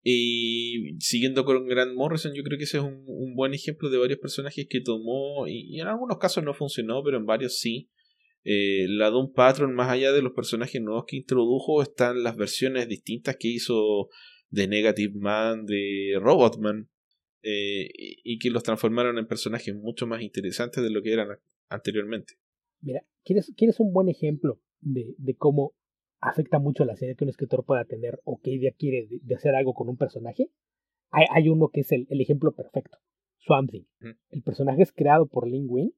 Y 0.04 0.98
siguiendo 1.00 1.46
con 1.46 1.68
Grant 1.68 1.94
Morrison, 1.94 2.34
yo 2.34 2.44
creo 2.44 2.58
que 2.58 2.64
ese 2.64 2.78
es 2.78 2.84
un, 2.84 3.06
buen 3.36 3.54
ejemplo 3.54 3.90
de 3.90 4.00
varios 4.00 4.20
personajes 4.20 4.66
que 4.68 4.82
tomó 4.82 5.48
y, 5.48 5.80
en 5.80 5.88
algunos 5.88 6.18
casos 6.18 6.44
no 6.44 6.54
funcionó, 6.54 7.04
pero 7.04 7.18
en 7.18 7.26
varios 7.26 7.60
sí. 7.60 7.90
Eh, 8.44 8.88
la 8.88 9.10
Doom 9.10 9.34
Patrol, 9.34 9.74
más 9.74 9.90
allá 9.90 10.12
de 10.12 10.22
los 10.22 10.34
personajes 10.34 10.82
nuevos 10.82 11.06
que 11.08 11.18
introdujo, 11.18 11.82
están 11.82 12.24
las 12.24 12.36
versiones 12.36 12.88
distintas 12.88 13.38
que 13.38 13.50
hizo 13.50 14.10
de 14.50 14.68
Negative 14.68 15.14
Man, 15.16 15.66
de 15.66 16.18
Robotman, 16.20 16.90
eh, 17.44 17.90
y 18.24 18.40
que 18.40 18.50
los 18.50 18.64
transformaron 18.64 19.18
en 19.18 19.28
personajes 19.28 19.76
mucho 19.76 20.08
más 20.08 20.22
interesantes 20.22 20.84
de 20.84 20.90
lo 20.90 21.02
que 21.02 21.14
eran 21.14 21.28
anteriormente. 21.70 22.34
Mira, 22.82 23.04
¿quieres, 23.24 23.52
¿quieres 23.56 23.80
un 23.80 23.94
buen 23.94 24.10
ejemplo 24.10 24.60
de, 24.80 25.14
de 25.18 25.36
cómo 25.36 25.74
afecta 26.20 26.60
mucho 26.60 26.86
la 26.86 26.96
serie 26.96 27.16
que 27.16 27.24
un 27.24 27.30
escritor 27.30 27.66
pueda 27.66 27.86
tener 27.86 28.20
o 28.24 28.40
qué 28.42 28.52
idea 28.52 28.72
quiere 28.78 29.08
de, 29.10 29.36
hacer 29.36 29.56
algo 29.56 29.74
con 29.74 29.90
un 29.90 29.98
personaje? 29.98 30.50
Hay, 31.12 31.26
hay 31.34 31.50
uno 31.50 31.70
que 31.70 31.82
es 31.82 31.92
el, 31.92 32.08
el, 32.10 32.22
ejemplo 32.22 32.54
perfecto, 32.54 32.98
Swamp 33.38 33.72
Thing. 33.72 33.86
El 34.30 34.44
personaje 34.44 34.82
es 34.82 34.92
creado 34.92 35.28
por 35.28 35.48
Lin 35.48 35.66
Wynn 35.68 35.94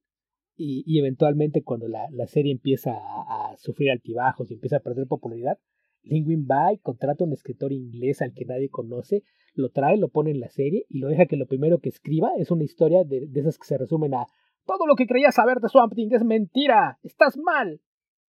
y, 0.56 0.98
eventualmente 0.98 1.62
cuando 1.62 1.88
la, 1.88 2.08
serie 2.26 2.52
empieza 2.52 2.92
a, 2.92 3.56
sufrir 3.56 3.90
altibajos 3.90 4.50
y 4.50 4.54
empieza 4.54 4.76
a 4.76 4.80
perder 4.80 5.06
popularidad, 5.06 5.58
Lingwin 6.02 6.46
va 6.50 6.72
y 6.72 6.78
contrata 6.78 7.24
a 7.24 7.26
un 7.26 7.32
escritor 7.32 7.72
inglés 7.72 8.22
al 8.22 8.34
que 8.34 8.44
nadie 8.44 8.68
conoce, 8.68 9.22
lo 9.54 9.70
trae, 9.70 9.96
lo 9.96 10.08
pone 10.08 10.30
en 10.30 10.40
la 10.40 10.48
serie 10.48 10.84
y 10.88 10.98
lo 10.98 11.08
deja 11.08 11.26
que 11.26 11.36
lo 11.36 11.46
primero 11.46 11.78
que 11.78 11.88
escriba 11.88 12.30
es 12.38 12.50
una 12.50 12.64
historia 12.64 13.04
de, 13.04 13.28
esas 13.34 13.58
que 13.58 13.66
se 13.66 13.78
resumen 13.78 14.14
a 14.14 14.26
todo 14.66 14.86
lo 14.86 14.96
que 14.96 15.06
creías 15.06 15.34
saber 15.34 15.58
de 15.58 15.68
Swamp 15.68 15.94
Thing 15.94 16.10
es 16.12 16.24
mentira, 16.24 16.98
estás 17.02 17.36
mal, 17.36 17.80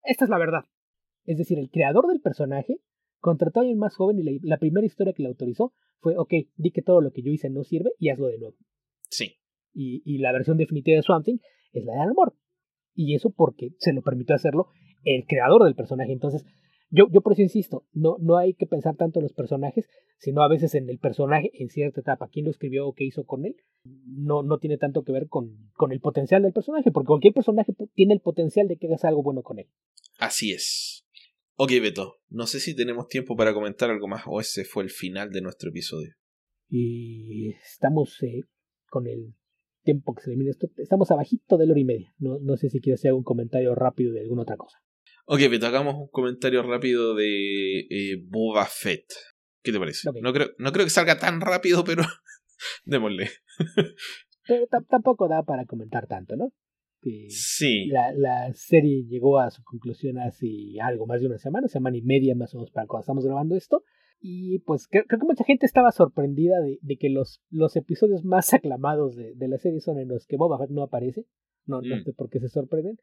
esta 0.04 0.26
es 0.26 0.30
la 0.30 0.38
verdad. 0.38 0.66
Es 1.26 1.38
decir, 1.38 1.60
el 1.60 1.70
creador 1.70 2.08
del 2.08 2.22
personaje 2.22 2.80
contrató 3.20 3.60
a 3.60 3.62
alguien 3.62 3.80
más 3.80 3.96
joven 3.96 4.20
y 4.20 4.40
la, 4.42 4.58
primera 4.58 4.86
historia 4.86 5.14
que 5.14 5.24
le 5.24 5.30
autorizó 5.30 5.74
fue, 6.00 6.18
ok, 6.18 6.34
di 6.56 6.72
que 6.72 6.82
todo 6.82 7.02
lo 7.02 7.12
que 7.12 7.24
yo 7.24 7.32
hice 7.32 7.50
no 7.50 7.64
sirve 7.64 7.92
y 8.00 8.10
hazlo 8.10 8.28
de 8.28 8.38
nuevo. 8.38 8.56
Sí. 9.10 9.38
Y, 9.74 10.02
y 10.06 10.20
la 10.20 10.32
versión 10.32 10.58
definitiva 10.58 10.96
de 10.96 11.02
Swamp 11.02 11.26
Thing 11.26 11.40
es 11.80 11.86
la 11.86 11.94
del 11.94 12.12
amor. 12.12 12.36
Y 12.94 13.16
eso 13.16 13.32
porque 13.32 13.72
se 13.80 13.94
lo 13.94 14.02
permitió 14.02 14.36
hacerlo 14.36 14.68
el 15.04 15.26
creador 15.26 15.64
del 15.64 15.76
personaje. 15.76 16.14
Entonces, 16.14 16.46
yo, 16.90 17.08
yo 17.12 17.22
por 17.22 17.34
eso 17.34 17.42
insisto, 17.42 17.86
no, 17.94 18.18
no 18.20 18.38
hay 18.38 18.54
que 18.54 18.68
pensar 18.68 18.96
tanto 18.96 19.20
en 19.20 19.24
los 19.24 19.34
personajes, 19.34 19.90
sino 20.18 20.42
a 20.42 20.48
veces 20.48 20.76
en 20.76 20.90
el 20.90 21.00
personaje 21.00 21.52
en 21.54 21.70
cierta 21.70 22.02
etapa. 22.02 22.30
¿Quién 22.32 22.46
lo 22.46 22.52
escribió 22.52 22.88
o 22.88 22.94
qué 22.94 23.04
hizo 23.04 23.26
con 23.26 23.46
él? 23.46 23.56
No, 23.84 24.44
no 24.44 24.60
tiene 24.60 24.78
tanto 24.78 25.04
que 25.04 25.12
ver 25.12 25.28
con, 25.28 25.72
con 25.74 25.92
el 25.92 26.00
potencial 26.00 26.44
del 26.44 26.54
personaje, 26.54 26.92
porque 26.92 27.08
cualquier 27.08 27.34
personaje 27.34 27.74
tiene 27.94 28.14
el 28.14 28.22
potencial 28.22 28.68
de 28.68 28.78
que 28.78 28.88
hagas 28.88 29.04
algo 29.04 29.24
bueno 29.24 29.42
con 29.42 29.60
él. 29.60 29.68
Así 30.20 30.52
es. 30.52 31.06
Ok, 31.58 31.72
Beto, 31.82 32.16
no 32.30 32.48
sé 32.48 32.60
si 32.60 32.76
tenemos 32.76 33.08
tiempo 33.08 33.36
para 33.36 33.54
comentar 33.54 33.90
algo 33.90 34.08
más 34.08 34.24
o 34.26 34.40
ese 34.42 34.66
fue 34.66 34.84
el 34.84 34.90
final 34.90 35.32
de 35.32 35.42
nuestro 35.42 35.70
episodio. 35.70 36.14
Y 36.70 37.52
estamos 37.52 38.22
eh, 38.24 38.42
con 38.90 39.08
el 39.08 39.36
tiempo 39.86 40.14
que 40.14 40.24
se 40.24 40.32
elimine 40.32 40.52
esto, 40.52 40.68
estamos 40.78 41.10
abajito 41.12 41.58
de 41.58 41.66
la 41.66 41.72
hora 41.72 41.80
y 41.80 41.86
media. 41.86 42.14
No, 42.18 42.40
no 42.40 42.58
sé 42.58 42.70
si 42.70 42.82
quieres 42.82 43.00
hacer 43.00 43.14
un 43.14 43.24
comentario 43.24 43.74
rápido 43.76 44.12
de 44.12 44.22
alguna 44.22 44.42
otra 44.42 44.58
cosa. 44.58 44.80
Ok, 45.28 45.40
pero 45.50 45.68
hagamos 45.68 45.96
un 45.96 46.10
comentario 46.10 46.62
rápido 46.62 47.16
de 47.16 47.88
eh, 47.90 48.22
Boba 48.28 48.66
Fett. 48.66 49.06
¿Qué 49.64 49.72
te 49.72 49.80
parece? 49.80 50.10
No, 50.22 50.34
creo, 50.34 50.50
no 50.58 50.72
creo 50.72 50.86
que 50.86 50.92
salga 50.92 51.18
tan 51.18 51.42
rápido, 51.42 51.84
pero 51.84 52.04
démosle. 52.86 53.30
pero 54.48 54.68
tampoco 54.90 55.28
da 55.28 55.44
para 55.44 55.66
comentar 55.66 56.08
tanto, 56.08 56.36
¿no? 56.36 56.52
sí. 57.30 57.88
La, 57.88 58.12
la, 58.14 58.54
serie 58.54 59.06
llegó 59.08 59.40
a 59.40 59.52
su 59.52 59.64
conclusión 59.64 60.18
hace 60.18 60.48
algo 60.82 61.06
más 61.06 61.22
de 61.22 61.28
una 61.28 61.38
semana, 61.38 61.68
semana 61.68 61.98
y 61.98 62.02
media 62.02 62.36
más 62.36 62.54
o 62.54 62.58
menos 62.58 62.72
para 62.72 62.88
cuando 62.88 63.02
estamos 63.02 63.26
grabando 63.26 63.56
esto. 63.56 63.84
Y 64.20 64.60
pues 64.60 64.88
creo, 64.88 65.06
que 65.08 65.18
mucha 65.18 65.44
gente 65.44 65.66
estaba 65.66 65.92
sorprendida 65.92 66.56
de, 66.60 66.98
que 66.98 67.10
los, 67.10 67.42
los 67.50 67.76
episodios 67.76 68.24
más 68.24 68.54
aclamados 68.54 69.16
de, 69.16 69.48
la 69.48 69.58
serie 69.58 69.80
son 69.82 70.00
en 70.00 70.08
los 70.08 70.26
que 70.26 70.38
Boba 70.38 70.58
Fett 70.58 70.72
no 70.72 70.84
aparece. 70.84 71.26
No, 71.66 71.82
no 71.82 71.98
mm. 71.98 72.04
sé 72.04 72.14
por 72.14 72.30
qué 72.30 72.40
se 72.40 72.50
sorprenden. 72.50 72.98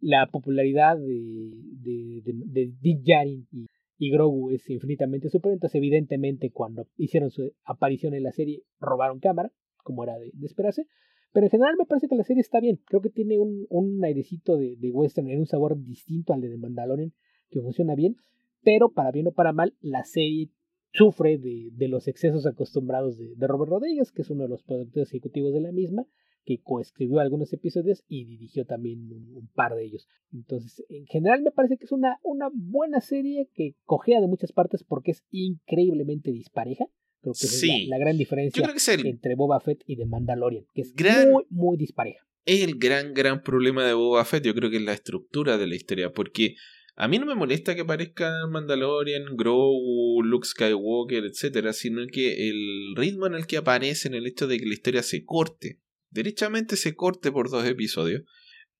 La 0.00 0.28
popularidad 0.30 0.96
de, 0.96 1.52
de, 1.80 2.22
de, 2.24 2.72
Djarin 2.80 3.46
y, 3.50 3.66
y, 3.98 4.10
Grogu 4.10 4.50
es 4.50 4.68
infinitamente 4.68 5.28
superior. 5.28 5.54
Entonces, 5.56 5.76
evidentemente, 5.76 6.50
cuando 6.50 6.88
hicieron 6.96 7.30
su 7.30 7.52
aparición 7.64 8.14
en 8.14 8.24
la 8.24 8.32
serie, 8.32 8.62
robaron 8.80 9.20
cámara, 9.20 9.52
como 9.82 10.04
era 10.04 10.18
de, 10.18 10.32
esperarse. 10.42 10.86
Pero 11.32 11.46
en 11.46 11.50
general 11.50 11.74
me 11.78 11.86
parece 11.86 12.08
que 12.08 12.16
la 12.16 12.24
serie 12.24 12.40
está 12.40 12.60
bien. 12.60 12.80
Creo 12.86 13.00
que 13.00 13.10
tiene 13.10 13.38
un, 13.38 13.66
un 13.70 14.04
airecito 14.04 14.56
de, 14.56 14.76
de 14.76 14.90
western, 14.90 15.28
un 15.38 15.46
sabor 15.46 15.80
distinto 15.82 16.32
al 16.32 16.40
de 16.40 16.50
The 16.50 16.58
Mandalorian, 16.58 17.12
que 17.50 17.60
funciona 17.60 17.94
bien 17.94 18.16
pero 18.64 18.92
para 18.92 19.10
bien 19.10 19.28
o 19.28 19.32
para 19.32 19.52
mal, 19.52 19.74
la 19.80 20.04
serie 20.04 20.50
sufre 20.92 21.38
de, 21.38 21.70
de 21.72 21.88
los 21.88 22.08
excesos 22.08 22.46
acostumbrados 22.46 23.18
de, 23.18 23.34
de, 23.36 23.46
Robert 23.46 23.70
Rodríguez, 23.70 24.12
que 24.12 24.22
es 24.22 24.30
uno 24.30 24.44
de 24.44 24.48
los 24.48 24.62
productores 24.62 25.08
ejecutivos 25.10 25.52
de 25.52 25.60
la 25.60 25.72
misma, 25.72 26.06
que 26.44 26.60
coescribió 26.62 27.20
algunos 27.20 27.52
episodios 27.52 28.04
y 28.08 28.24
dirigió 28.24 28.64
también 28.64 29.10
un, 29.10 29.48
par 29.54 29.74
de 29.74 29.84
ellos. 29.84 30.08
Entonces, 30.32 30.84
en 30.88 31.06
general 31.06 31.42
me 31.42 31.50
parece 31.50 31.76
que 31.76 31.84
es 31.84 31.92
una, 31.92 32.18
una 32.22 32.48
buena 32.52 33.00
serie 33.00 33.48
que 33.54 33.74
cogea 33.84 34.20
de 34.20 34.28
muchas 34.28 34.52
partes 34.52 34.84
porque 34.84 35.12
es 35.12 35.24
increíblemente 35.30 36.30
dispareja. 36.30 36.86
Creo 37.22 37.32
que 37.32 37.46
es 37.46 37.88
la, 37.88 37.98
gran 37.98 38.18
diferencia 38.18 38.62
entre 39.04 39.34
Boba 39.34 39.58
Fett 39.58 39.82
y 39.86 39.96
The 39.96 40.04
Mandalorian, 40.04 40.66
que 40.74 40.82
es 40.82 40.94
muy, 41.26 41.44
muy 41.48 41.78
dispareja. 41.78 42.22
Es 42.44 42.62
el 42.62 42.78
gran, 42.78 43.14
gran 43.14 43.42
problema 43.42 43.86
de 43.86 43.94
Boba 43.94 44.26
Fett, 44.26 44.44
yo 44.44 44.54
creo 44.54 44.68
que 44.70 44.76
es 44.76 44.82
la 44.82 44.92
estructura 44.92 45.56
de 45.56 45.66
la 45.66 45.74
historia, 45.74 46.12
porque 46.12 46.56
a 46.96 47.08
mí 47.08 47.18
no 47.18 47.26
me 47.26 47.34
molesta 47.34 47.74
que 47.74 47.80
aparezca 47.80 48.46
Mandalorian, 48.48 49.36
Grogu, 49.36 50.22
Luke 50.22 50.46
Skywalker, 50.46 51.24
etcétera, 51.24 51.72
sino 51.72 52.06
que 52.06 52.48
el 52.48 52.94
ritmo 52.94 53.26
en 53.26 53.34
el 53.34 53.46
que 53.46 53.56
aparece, 53.56 54.08
en 54.08 54.14
el 54.14 54.26
hecho 54.26 54.46
de 54.46 54.58
que 54.58 54.66
la 54.66 54.74
historia 54.74 55.02
se 55.02 55.24
corte, 55.24 55.80
derechamente 56.10 56.76
se 56.76 56.94
corte 56.94 57.32
por 57.32 57.50
dos 57.50 57.66
episodios. 57.66 58.22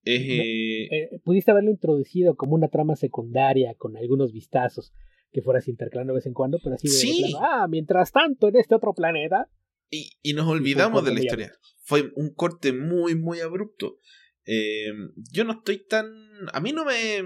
Eh, 0.05 0.85
eh, 0.85 1.21
pudiste 1.25 1.51
haberlo 1.51 1.71
introducido 1.71 2.37
como 2.37 2.55
una 2.55 2.69
trama 2.69 2.95
secundaria 2.95 3.75
con 3.75 3.97
algunos 3.97 4.33
vistazos 4.33 4.93
que 5.33 5.43
fueras 5.43 5.67
intercalando 5.67 6.13
de 6.13 6.19
vez 6.19 6.27
en 6.27 6.35
cuando, 6.35 6.59
pero 6.63 6.77
así 6.77 6.87
de 6.87 6.95
sí. 6.95 7.35
ah, 7.41 7.67
mientras 7.69 8.13
tanto 8.13 8.49
en 8.49 8.57
este 8.57 8.75
otro 8.75 8.93
planeta. 8.95 9.51
Y, 9.91 10.11
y 10.23 10.35
nos 10.35 10.47
olvidamos 10.47 11.05
de 11.05 11.15
la 11.15 11.21
historia. 11.21 11.53
Fue 11.83 12.13
un 12.15 12.33
corte 12.33 12.73
muy, 12.73 13.17
muy 13.17 13.41
abrupto. 13.41 13.99
Eh, 14.47 14.93
yo 15.33 15.45
no 15.45 15.55
estoy 15.55 15.85
tan. 15.85 16.07
A 16.53 16.61
mí 16.61 16.73
no 16.73 16.85
me 16.85 17.23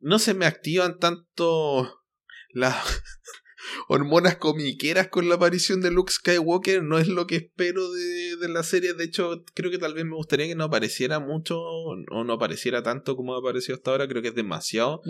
no 0.00 0.18
se 0.18 0.34
me 0.34 0.46
activan 0.46 0.98
tanto 0.98 2.02
las 2.50 2.76
hormonas 3.88 4.36
comiqueras 4.36 5.08
con 5.08 5.28
la 5.28 5.36
aparición 5.36 5.80
de 5.80 5.90
Luke 5.90 6.12
Skywalker. 6.12 6.82
No 6.82 6.98
es 6.98 7.08
lo 7.08 7.26
que 7.26 7.36
espero 7.36 7.90
de, 7.92 8.36
de, 8.36 8.48
la 8.48 8.62
serie. 8.62 8.94
De 8.94 9.04
hecho, 9.04 9.44
creo 9.54 9.70
que 9.70 9.78
tal 9.78 9.94
vez 9.94 10.04
me 10.04 10.16
gustaría 10.16 10.46
que 10.46 10.54
no 10.54 10.64
apareciera 10.64 11.20
mucho 11.20 11.60
o 11.60 12.24
no 12.24 12.32
apareciera 12.32 12.82
tanto 12.82 13.16
como 13.16 13.34
ha 13.34 13.38
aparecido 13.38 13.76
hasta 13.76 13.90
ahora. 13.90 14.08
Creo 14.08 14.22
que 14.22 14.28
es 14.28 14.34
demasiado. 14.34 15.00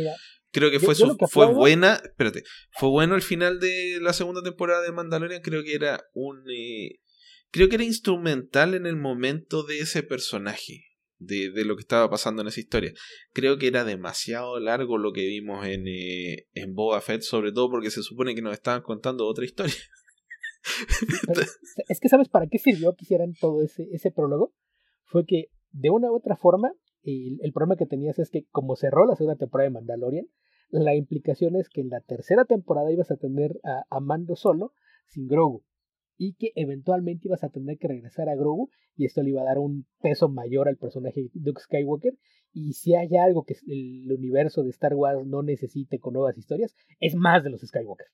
creo 0.51 0.71
que 0.71 0.81
fue, 0.81 0.95
fue 1.29 1.47
buena. 1.47 2.01
Espérate. 2.03 2.45
Fue 2.73 2.89
bueno 2.89 3.15
el 3.15 3.23
final 3.23 3.61
de 3.61 3.99
la 4.01 4.13
segunda 4.13 4.43
temporada 4.43 4.83
de 4.83 4.93
Mandalorian. 4.93 5.43
Creo 5.43 5.63
que 5.63 5.75
era 5.75 6.05
un. 6.15 6.45
Eh, 6.51 7.01
creo 7.51 7.69
que 7.69 7.77
era 7.77 7.85
instrumental 7.85 8.75
en 8.75 8.87
el 8.87 8.97
momento 8.97 9.63
de 9.63 9.81
ese 9.81 10.03
personaje 10.03 10.96
de, 11.19 11.51
de, 11.51 11.65
lo 11.65 11.77
que 11.77 11.81
estaba 11.81 12.09
pasando 12.11 12.43
en 12.43 12.49
esa 12.49 12.61
historia. 12.61 12.93
Creo 13.33 13.59
que 13.59 13.69
era 13.69 13.85
demasiado 13.85 14.59
largo 14.61 14.99
lo 14.99 15.13
que 15.13 15.27
vimos 15.27 15.67
en, 15.67 15.87
eh, 15.87 16.47
en 16.55 16.75
Boba 16.75 17.01
Fett, 17.01 17.23
sobre 17.23 17.53
todo 17.53 17.71
porque 17.71 17.91
se 17.91 18.03
supone 18.03 18.35
que 18.35 18.43
nos 18.43 18.53
estaban 18.53 18.83
contando 18.83 19.27
otra 19.27 19.45
historia. 19.45 19.75
es 21.89 22.01
que 22.01 22.09
sabes 22.09 22.29
para 22.29 22.47
qué 22.47 22.59
sirvió 22.59 22.95
que 22.95 23.05
hicieran 23.05 23.33
todo 23.41 23.63
ese, 23.63 23.89
ese 23.93 24.11
prólogo. 24.11 24.53
Fue 25.05 25.25
que 25.25 25.47
de 25.71 25.91
una 25.91 26.11
u 26.11 26.17
otra 26.17 26.37
forma, 26.37 26.73
el, 27.03 27.39
el 27.43 27.53
problema 27.53 27.77
que 27.77 27.87
tenías 27.87 28.19
es 28.19 28.31
que 28.31 28.47
como 28.51 28.77
cerró 28.77 29.07
la 29.07 29.15
segunda 29.15 29.37
temporada 29.37 29.69
de 29.69 29.75
Mandalorian, 29.75 30.27
la 30.71 30.95
implicación 30.97 31.55
es 31.55 31.69
que 31.69 31.81
en 31.81 31.91
la 31.91 32.01
tercera 32.01 32.45
temporada 32.45 32.91
ibas 32.91 33.11
a 33.11 33.17
tener 33.17 33.61
a, 33.63 33.85
a 33.89 34.01
Mando 34.01 34.35
solo, 34.35 34.73
sin 35.07 35.29
Grogu 35.29 35.65
y 36.17 36.35
que 36.35 36.53
eventualmente 36.55 37.29
ibas 37.29 37.45
a 37.45 37.51
tener 37.51 37.79
que 37.79 37.89
regresar 37.89 38.29
a 38.29 38.37
Grogu 38.37 38.71
y 38.97 39.05
esto 39.05 39.23
le 39.23 39.31
iba 39.31 39.43
a 39.43 39.47
dar 39.47 39.59
un 39.59 39.87
peso 40.01 40.29
mayor 40.29 40.69
al 40.69 40.77
personaje 40.77 41.23
de 41.23 41.31
Luke 41.35 41.61
Skywalker 41.61 42.15
y 42.53 42.73
si 42.73 42.95
hay 42.95 43.17
algo 43.17 43.45
que 43.45 43.55
el 43.67 44.11
universo 44.11 44.63
de 44.63 44.71
Star 44.71 44.95
Wars 44.95 45.27
no 45.27 45.43
necesite 45.43 45.99
con 45.99 46.15
nuevas 46.15 46.39
historias 46.39 46.75
es 47.01 47.15
más 47.15 47.45
de 47.45 47.51
los 47.51 47.61
Skywalker. 47.61 48.07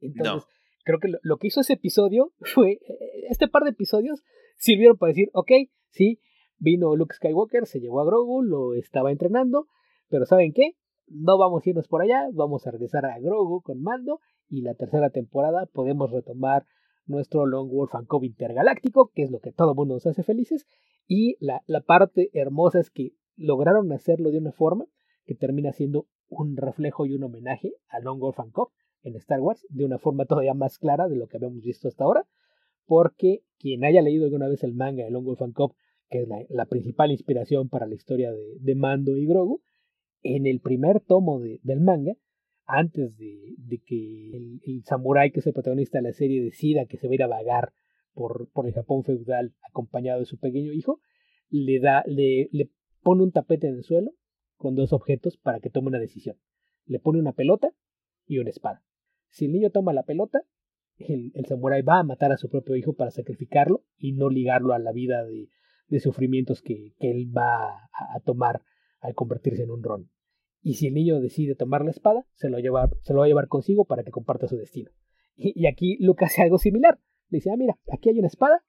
Entonces, 0.00 0.48
creo 0.84 1.00
que 1.00 1.08
lo, 1.20 1.36
que 1.38 1.48
hizo 1.48 1.60
ese 1.60 1.74
episodio 1.74 2.32
fue 2.40 2.72
eh, 2.72 3.26
este 3.28 3.48
par 3.48 3.64
de 3.64 3.70
episodios 3.70 4.22
sirvieron 4.56 4.96
para 4.96 5.10
decir, 5.10 5.30
ok, 5.32 5.50
sí, 5.90 6.20
vino 6.58 6.94
Luke 6.96 7.14
Skywalker, 7.14 7.66
se 7.66 7.80
llevó 7.80 8.00
a 8.00 8.04
Grogu, 8.04 8.42
lo 8.42 8.74
estaba 8.74 9.10
entrenando, 9.10 9.66
pero 10.08 10.26
¿saben 10.26 10.52
qué? 10.52 10.76
No 11.06 11.38
vamos 11.38 11.64
a 11.64 11.70
irnos 11.70 11.88
por 11.88 12.02
allá, 12.02 12.28
vamos 12.32 12.66
a 12.66 12.70
regresar 12.70 13.06
a 13.06 13.18
Grogu 13.18 13.62
con 13.62 13.82
Mando 13.82 14.20
y 14.48 14.62
la 14.62 14.74
tercera 14.74 15.10
temporada 15.10 15.66
podemos 15.66 16.10
retomar 16.10 16.66
nuestro 17.08 17.46
Long 17.46 17.70
Wolf 17.70 17.92
Cove 18.06 18.26
intergaláctico, 18.26 19.10
que 19.14 19.22
es 19.22 19.30
lo 19.30 19.40
que 19.40 19.52
todo 19.52 19.74
mundo 19.74 19.94
nos 19.94 20.06
hace 20.06 20.22
felices, 20.22 20.66
y 21.06 21.36
la, 21.40 21.62
la 21.66 21.80
parte 21.80 22.30
hermosa 22.32 22.80
es 22.80 22.90
que 22.90 23.12
lograron 23.36 23.92
hacerlo 23.92 24.30
de 24.30 24.38
una 24.38 24.52
forma 24.52 24.86
que 25.24 25.34
termina 25.34 25.72
siendo 25.72 26.06
un 26.28 26.56
reflejo 26.56 27.06
y 27.06 27.14
un 27.14 27.24
homenaje 27.24 27.72
a 27.88 28.00
Long 28.00 28.18
Wolf 28.18 28.38
Cove 28.52 28.72
en 29.02 29.16
Star 29.16 29.40
Wars, 29.40 29.66
de 29.70 29.84
una 29.84 29.98
forma 29.98 30.26
todavía 30.26 30.54
más 30.54 30.78
clara 30.78 31.08
de 31.08 31.16
lo 31.16 31.28
que 31.28 31.36
habíamos 31.36 31.62
visto 31.62 31.88
hasta 31.88 32.04
ahora, 32.04 32.26
porque 32.86 33.42
quien 33.58 33.84
haya 33.84 34.02
leído 34.02 34.24
alguna 34.24 34.48
vez 34.48 34.62
el 34.64 34.74
manga 34.74 35.04
de 35.04 35.10
Long 35.10 35.24
Wolf 35.24 35.40
Cove, 35.54 35.74
que 36.10 36.22
es 36.22 36.28
la, 36.48 36.66
principal 36.66 37.10
inspiración 37.10 37.68
para 37.68 37.86
la 37.86 37.94
historia 37.94 38.32
de, 38.32 38.56
de, 38.58 38.74
Mando 38.74 39.16
y 39.16 39.26
Grogu, 39.26 39.62
en 40.22 40.46
el 40.46 40.60
primer 40.60 41.00
tomo 41.00 41.38
de, 41.40 41.60
del 41.62 41.80
manga 41.80 42.14
antes 42.68 43.16
de, 43.16 43.80
que 43.86 44.36
el, 44.36 44.60
el 44.64 44.84
samurái 44.84 45.32
que 45.32 45.40
es 45.40 45.46
el 45.46 45.54
protagonista 45.54 45.98
de 45.98 46.02
la 46.02 46.12
serie 46.12 46.42
decida 46.42 46.84
que 46.84 46.98
se 46.98 47.08
va 47.08 47.12
a 47.12 47.14
ir 47.14 47.22
a 47.22 47.26
vagar 47.26 47.72
por, 48.12 48.50
por 48.52 48.66
el 48.66 48.74
Japón 48.74 49.04
feudal 49.04 49.54
acompañado 49.68 50.20
de 50.20 50.26
su 50.26 50.38
pequeño 50.38 50.72
hijo, 50.72 51.00
le 51.48 51.80
da, 51.80 52.04
le, 52.06 52.50
pone 53.02 53.22
un 53.22 53.32
tapete 53.32 53.68
en 53.68 53.76
el 53.76 53.84
suelo 53.84 54.12
con 54.56 54.74
dos 54.74 54.92
objetos 54.92 55.38
para 55.38 55.60
que 55.60 55.70
tome 55.70 55.88
una 55.88 55.98
decisión. 55.98 56.36
Le 56.84 56.98
pone 56.98 57.18
una 57.18 57.32
pelota 57.32 57.72
y 58.26 58.38
una 58.38 58.50
espada. 58.50 58.84
Si 59.30 59.46
el 59.46 59.52
niño 59.52 59.70
toma 59.70 59.94
la 59.94 60.02
pelota, 60.02 60.40
el, 60.98 61.32
el 61.34 61.46
samurái 61.46 61.80
va 61.82 62.00
a 62.00 62.04
matar 62.04 62.32
a 62.32 62.36
su 62.36 62.50
propio 62.50 62.76
hijo 62.76 62.92
para 62.92 63.10
sacrificarlo 63.10 63.84
y 63.96 64.12
no 64.12 64.28
ligarlo 64.28 64.74
a 64.74 64.78
la 64.78 64.92
vida 64.92 65.24
de, 65.24 65.48
sufrimientos 66.00 66.60
que, 66.60 66.94
él 66.98 67.34
va 67.34 67.88
a 68.14 68.20
tomar 68.26 68.60
al 69.00 69.14
convertirse 69.14 69.62
en 69.62 69.70
un 69.70 69.82
ron 69.82 70.10
y 70.60 70.74
si 70.74 70.88
el 70.88 70.94
niño 70.94 71.20
decide 71.20 71.54
tomar 71.54 71.84
la 71.84 71.90
espada, 71.90 72.26
se 72.34 72.48
lo, 72.48 72.58
lleva, 72.58 72.90
se 73.02 73.12
lo 73.12 73.20
va 73.20 73.24
a 73.26 73.28
llevar 73.28 73.48
consigo 73.48 73.84
para 73.84 74.02
que 74.02 74.10
comparta 74.10 74.48
su 74.48 74.56
destino. 74.56 74.90
Y, 75.40 75.66
aquí 75.66 75.96
Luke 76.00 76.24
hace 76.24 76.42
algo 76.42 76.58
similar. 76.58 76.98
Le 77.28 77.36
dice, 77.36 77.50
ah, 77.52 77.56
mira, 77.56 77.78
aquí 77.92 78.08
hay 78.08 78.18
una 78.18 78.26
espada 78.26 78.64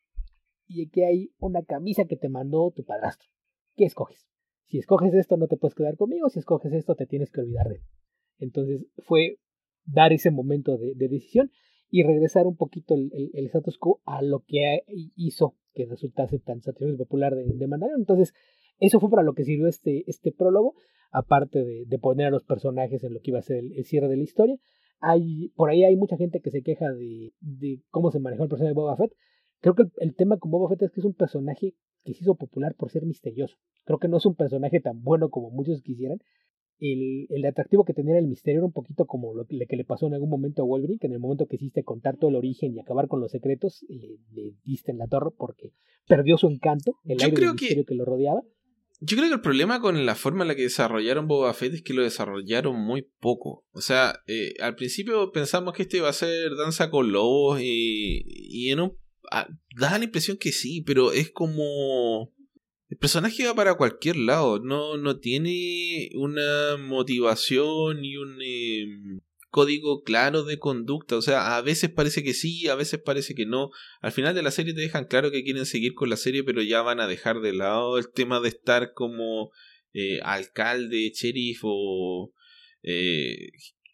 y 0.67 0.85
aquí 0.85 1.01
hay 1.01 1.31
una 1.39 1.63
camisa 1.63 2.05
que 2.05 2.15
te 2.15 2.29
mandó 2.29 2.71
tu 2.75 2.85
padrastro. 2.85 3.27
¿Qué 3.75 3.85
escoges? 3.85 4.27
Si 4.67 4.77
escoges 4.77 5.15
esto 5.15 5.35
no 5.35 5.47
te 5.47 5.57
puedes 5.57 5.73
quedar 5.73 5.97
conmigo, 5.97 6.29
si 6.29 6.37
escoges 6.37 6.71
esto 6.73 6.93
te 6.93 7.07
tienes 7.07 7.31
que 7.31 7.41
olvidar 7.41 7.69
de 7.69 7.77
él. 7.77 7.81
Entonces 8.37 8.85
fue 8.99 9.39
dar 9.85 10.13
ese 10.13 10.29
momento 10.29 10.77
de, 10.77 10.93
decisión 10.95 11.49
y 11.89 12.03
regresar 12.03 12.45
un 12.45 12.55
poquito 12.55 12.93
el, 12.93 13.09
el, 13.33 13.45
status 13.47 13.79
quo 13.79 14.01
a 14.05 14.21
lo 14.21 14.43
que 14.45 14.83
hizo 15.15 15.55
que 15.73 15.87
resultase 15.87 16.37
tan 16.37 16.61
satisfactorio 16.61 16.97
popular 16.97 17.33
de, 17.33 17.45
de. 17.45 17.67
Entonces, 17.97 18.33
eso 18.79 18.99
fue 18.99 19.09
para 19.09 19.23
lo 19.23 19.33
que 19.33 19.43
sirvió 19.43 19.67
este, 19.67 20.03
este 20.07 20.31
prólogo 20.31 20.75
aparte 21.11 21.63
de, 21.63 21.99
poner 21.99 22.27
a 22.27 22.31
los 22.31 22.43
personajes 22.43 23.03
en 23.03 23.13
lo 23.13 23.19
que 23.19 23.31
iba 23.31 23.39
a 23.39 23.43
ser 23.43 23.57
el, 23.57 23.85
cierre 23.85 24.07
de 24.07 24.17
la 24.17 24.23
historia. 24.23 24.57
Hay, 25.01 25.49
por 25.55 25.69
ahí 25.69 25.83
hay 25.83 25.95
mucha 25.95 26.17
gente 26.17 26.41
que 26.41 26.51
se 26.51 26.61
queja 26.61 26.91
de, 26.91 27.33
de 27.39 27.81
cómo 27.89 28.11
se 28.11 28.19
manejó 28.19 28.43
el 28.43 28.49
personaje 28.49 28.71
de 28.71 28.75
Boba 28.75 28.97
Fett. 28.97 29.11
Creo 29.61 29.75
que 29.75 29.83
el, 29.97 30.15
tema 30.15 30.37
con 30.37 30.51
Boba 30.51 30.69
Fett 30.69 30.83
es 30.83 30.91
que 30.91 31.01
es 31.01 31.05
un 31.05 31.13
personaje 31.13 31.73
que 32.03 32.13
se 32.13 32.23
hizo 32.23 32.35
popular 32.35 32.75
por 32.75 32.91
ser 32.91 33.05
misterioso. 33.05 33.57
Creo 33.85 33.99
que 33.99 34.07
no 34.07 34.17
es 34.17 34.25
un 34.25 34.35
personaje 34.35 34.79
tan 34.79 35.01
bueno 35.03 35.29
como 35.29 35.49
muchos 35.51 35.81
quisieran. 35.81 36.19
El, 36.79 37.27
el 37.29 37.45
atractivo 37.45 37.83
que 37.83 37.93
tenía 37.93 38.17
el 38.17 38.27
misterio 38.27 38.59
era 38.59 38.65
un 38.67 38.71
poquito 38.71 39.05
como 39.05 39.33
lo 39.33 39.45
que, 39.45 39.57
le 39.57 39.83
pasó 39.83 40.07
en 40.07 40.13
algún 40.13 40.29
momento 40.29 40.61
a 40.61 40.65
Wolverine, 40.65 40.99
que 40.99 41.07
en 41.07 41.13
el 41.13 41.19
momento 41.19 41.45
que 41.45 41.57
hiciste 41.57 41.83
contar 41.83 42.15
todo 42.15 42.29
el 42.29 42.37
origen 42.37 42.73
y 42.73 42.79
acabar 42.79 43.09
con 43.09 43.19
los 43.19 43.31
secretos, 43.31 43.83
eh, 43.89 44.17
le 44.31 44.53
diste 44.63 44.91
en 44.91 44.97
la 44.97 45.07
torre 45.07 45.31
porque 45.37 45.73
perdió 46.07 46.37
su 46.37 46.47
encanto, 46.47 46.95
el 47.03 47.21
aire 47.21 47.51
misterio 47.51 47.83
que 47.85 47.95
lo 47.95 48.05
rodeaba. 48.05 48.43
Yo 49.01 49.15
creo 49.15 49.29
que 49.29 49.35
el 49.35 49.41
problema 49.41 49.79
con 49.79 50.05
la 50.05 50.15
forma 50.15 50.43
en 50.43 50.49
la 50.49 50.55
que 50.55 50.63
desarrollaron 50.63 51.27
Boba 51.27 51.53
Fett 51.53 51.73
es 51.73 51.81
que 51.81 51.93
lo 51.93 52.03
desarrollaron 52.03 52.75
muy 52.75 53.03
poco. 53.19 53.65
O 53.71 53.79
sea, 53.79 54.21
eh, 54.27 54.55
al 54.59 54.75
principio 54.75 55.31
pensamos 55.31 55.73
que 55.73 55.83
este 55.83 55.97
iba 55.97 56.09
a 56.09 56.13
ser 56.13 56.55
danza 56.55 56.89
con 56.89 57.11
lobos 57.11 57.61
y, 57.61 58.23
y 58.25 58.71
en 58.71 58.81
un, 58.81 58.97
da 59.77 59.97
la 59.97 60.03
impresión 60.03 60.37
que 60.37 60.51
sí, 60.51 60.81
pero 60.81 61.11
es 61.11 61.31
como... 61.31 62.33
El 62.89 62.97
personaje 62.97 63.45
va 63.45 63.53
para 63.53 63.75
cualquier 63.75 64.17
lado, 64.17 64.59
no, 64.59 64.97
no 64.97 65.19
tiene 65.19 66.09
una 66.15 66.75
motivación 66.77 68.03
y 68.03 68.17
un... 68.17 68.41
Em, 68.41 69.19
código 69.49 70.03
claro 70.03 70.43
de 70.43 70.59
conducta. 70.59 71.17
O 71.17 71.21
sea, 71.21 71.57
a 71.57 71.61
veces 71.61 71.89
parece 71.89 72.23
que 72.23 72.33
sí, 72.33 72.67
a 72.67 72.75
veces 72.75 72.99
parece 73.03 73.35
que 73.35 73.45
no. 73.45 73.69
Al 74.01 74.11
final 74.11 74.35
de 74.35 74.43
la 74.43 74.51
serie 74.51 74.73
te 74.73 74.81
dejan 74.81 75.05
claro 75.05 75.31
que 75.31 75.43
quieren 75.43 75.65
seguir 75.65 75.93
con 75.93 76.09
la 76.09 76.17
serie, 76.17 76.43
pero 76.43 76.61
ya 76.61 76.81
van 76.81 76.99
a 76.99 77.07
dejar 77.07 77.41
de 77.41 77.53
lado 77.53 77.97
el 77.97 78.11
tema 78.11 78.39
de 78.39 78.49
estar 78.49 78.93
como 78.93 79.51
eh, 79.93 80.19
alcalde, 80.23 81.11
sheriff 81.13 81.61
o 81.63 82.33
eh, 82.83 83.51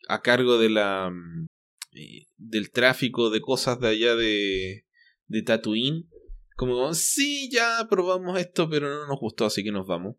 a 0.08 0.22
cargo 0.22 0.58
de 0.58 0.70
la 0.70 1.10
mm, 1.10 1.46
eh, 1.94 2.28
del 2.38 2.72
tráfico 2.72 3.30
de 3.30 3.42
cosas 3.42 3.80
de 3.80 3.88
allá 3.88 4.16
de, 4.16 4.86
de 5.28 5.42
Tatooine. 5.42 6.10
Como, 6.56 6.94
sí, 6.94 7.50
ya 7.52 7.86
probamos 7.90 8.40
esto, 8.40 8.70
pero 8.70 8.90
no 8.90 9.08
nos 9.08 9.20
gustó, 9.20 9.46
así 9.46 9.64
que 9.64 9.72
nos 9.72 9.88
vamos. 9.88 10.16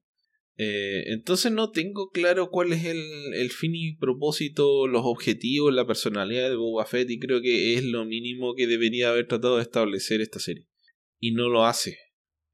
Eh, 0.58 1.12
entonces 1.12 1.52
no 1.52 1.70
tengo 1.70 2.10
claro 2.10 2.50
cuál 2.50 2.72
es 2.72 2.84
el, 2.86 3.34
el, 3.34 3.50
fin 3.50 3.74
y 3.74 3.94
propósito, 3.96 4.86
los 4.86 5.02
objetivos, 5.04 5.74
la 5.74 5.86
personalidad 5.86 6.48
de 6.48 6.56
Boba 6.56 6.86
Fett 6.86 7.10
y 7.10 7.18
creo 7.18 7.42
que 7.42 7.74
es 7.74 7.84
lo 7.84 8.06
mínimo 8.06 8.54
que 8.54 8.66
debería 8.66 9.10
haber 9.10 9.26
tratado 9.26 9.56
de 9.56 9.62
establecer 9.62 10.22
esta 10.22 10.38
serie. 10.38 10.66
Y 11.18 11.32
no 11.32 11.48
lo 11.48 11.66
hace. 11.66 11.98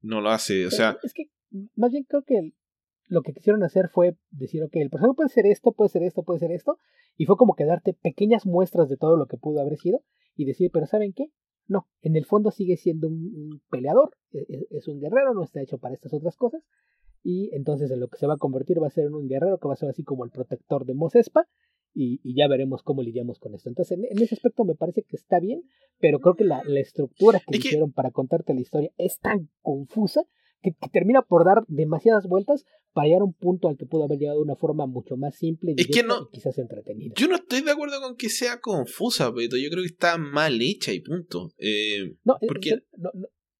No 0.01 0.19
lo 0.19 0.31
hace, 0.31 0.65
o 0.65 0.71
sea... 0.71 0.97
Es 1.01 1.13
que 1.13 1.29
más 1.75 1.91
bien 1.91 2.03
creo 2.03 2.23
que 2.23 2.51
lo 3.07 3.21
que 3.21 3.33
quisieron 3.33 3.63
hacer 3.63 3.89
fue 3.89 4.17
decir, 4.31 4.63
ok, 4.63 4.75
el 4.75 4.89
personaje 4.89 5.15
puede 5.15 5.29
ser 5.29 5.45
esto, 5.45 5.71
puede 5.71 5.89
ser 5.89 6.03
esto, 6.03 6.23
puede 6.23 6.39
ser 6.39 6.51
esto, 6.51 6.77
y 7.15 7.25
fue 7.25 7.37
como 7.37 7.55
que 7.55 7.65
darte 7.65 7.93
pequeñas 7.93 8.45
muestras 8.45 8.89
de 8.89 8.97
todo 8.97 9.17
lo 9.17 9.27
que 9.27 9.37
pudo 9.37 9.61
haber 9.61 9.77
sido 9.77 10.01
y 10.35 10.45
decir, 10.45 10.71
pero 10.73 10.87
¿saben 10.87 11.13
qué? 11.13 11.27
No, 11.67 11.87
en 12.01 12.15
el 12.15 12.25
fondo 12.25 12.51
sigue 12.51 12.75
siendo 12.75 13.07
un, 13.07 13.61
peleador, 13.69 14.17
es, 14.31 14.49
e, 14.49 14.67
es, 14.71 14.87
un 14.87 14.99
guerrero, 14.99 15.33
no 15.33 15.43
está 15.43 15.61
hecho 15.61 15.77
para 15.77 15.93
estas 15.93 16.13
otras 16.13 16.35
cosas, 16.35 16.61
y 17.23 17.49
entonces 17.53 17.89
en 17.89 17.99
lo 17.99 18.09
que 18.09 18.17
se 18.17 18.27
va 18.27 18.33
a 18.33 18.37
convertir 18.37 18.81
va 18.81 18.87
a 18.87 18.91
ser 18.91 19.05
en 19.05 19.15
un 19.15 19.27
guerrero 19.27 19.57
que 19.57 19.67
va 19.67 19.73
a 19.73 19.77
ser 19.77 19.89
así 19.89 20.03
como 20.03 20.25
el 20.25 20.31
protector 20.31 20.85
de 20.85 20.93
Mos 20.93 21.15
Espa 21.15 21.47
y, 21.95 22.19
y, 22.23 22.35
ya 22.35 22.47
veremos 22.47 22.81
cómo 22.81 23.03
lidiamos 23.03 23.39
con 23.39 23.53
esto. 23.53 23.69
Entonces 23.69 23.97
en, 23.97 24.21
ese 24.21 24.35
aspecto 24.35 24.65
me 24.65 24.75
parece 24.75 25.03
que 25.03 25.15
está 25.15 25.39
bien, 25.39 25.63
pero 25.99 26.19
creo 26.19 26.35
que 26.35 26.43
la, 26.43 26.61
la 26.65 26.79
estructura 26.79 27.39
que 27.47 27.57
hicieron 27.57 27.91
para 27.91 28.11
contarte 28.11 28.53
la 28.53 28.61
historia 28.61 28.91
es 28.97 29.19
tan 29.19 29.49
confusa 29.61 30.25
que, 30.63 30.71
termina 30.91 31.21
por 31.21 31.45
dar 31.45 31.63
demasiadas 31.67 32.25
vueltas 32.27 32.65
para 32.93 33.07
llegar 33.07 33.21
a 33.21 33.25
un 33.25 33.33
punto 33.33 33.67
al 33.67 33.77
que 33.77 33.85
pudo 33.85 34.05
haber 34.05 34.17
llegado 34.17 34.39
de 34.39 34.43
una 34.43 34.55
forma 34.55 34.85
mucho 34.85 35.17
más 35.17 35.35
simple 35.35 35.73
es 35.77 35.87
que 35.87 36.03
no, 36.03 36.29
y 36.31 36.35
quizás 36.35 36.57
entretenida. 36.57 37.13
Yo 37.17 37.27
no 37.27 37.35
estoy 37.35 37.61
de 37.61 37.71
acuerdo 37.71 37.99
con 38.01 38.15
que 38.15 38.29
sea 38.29 38.59
confusa, 38.59 39.31
pero 39.33 39.57
yo 39.57 39.69
creo 39.69 39.83
que 39.83 39.87
está 39.87 40.17
mal 40.17 40.61
hecha 40.61 40.93
y 40.93 41.01
punto. 41.01 41.51
Eh, 41.57 42.15
no, 42.23 42.37
porque... 42.47 42.83
no, 42.97 43.11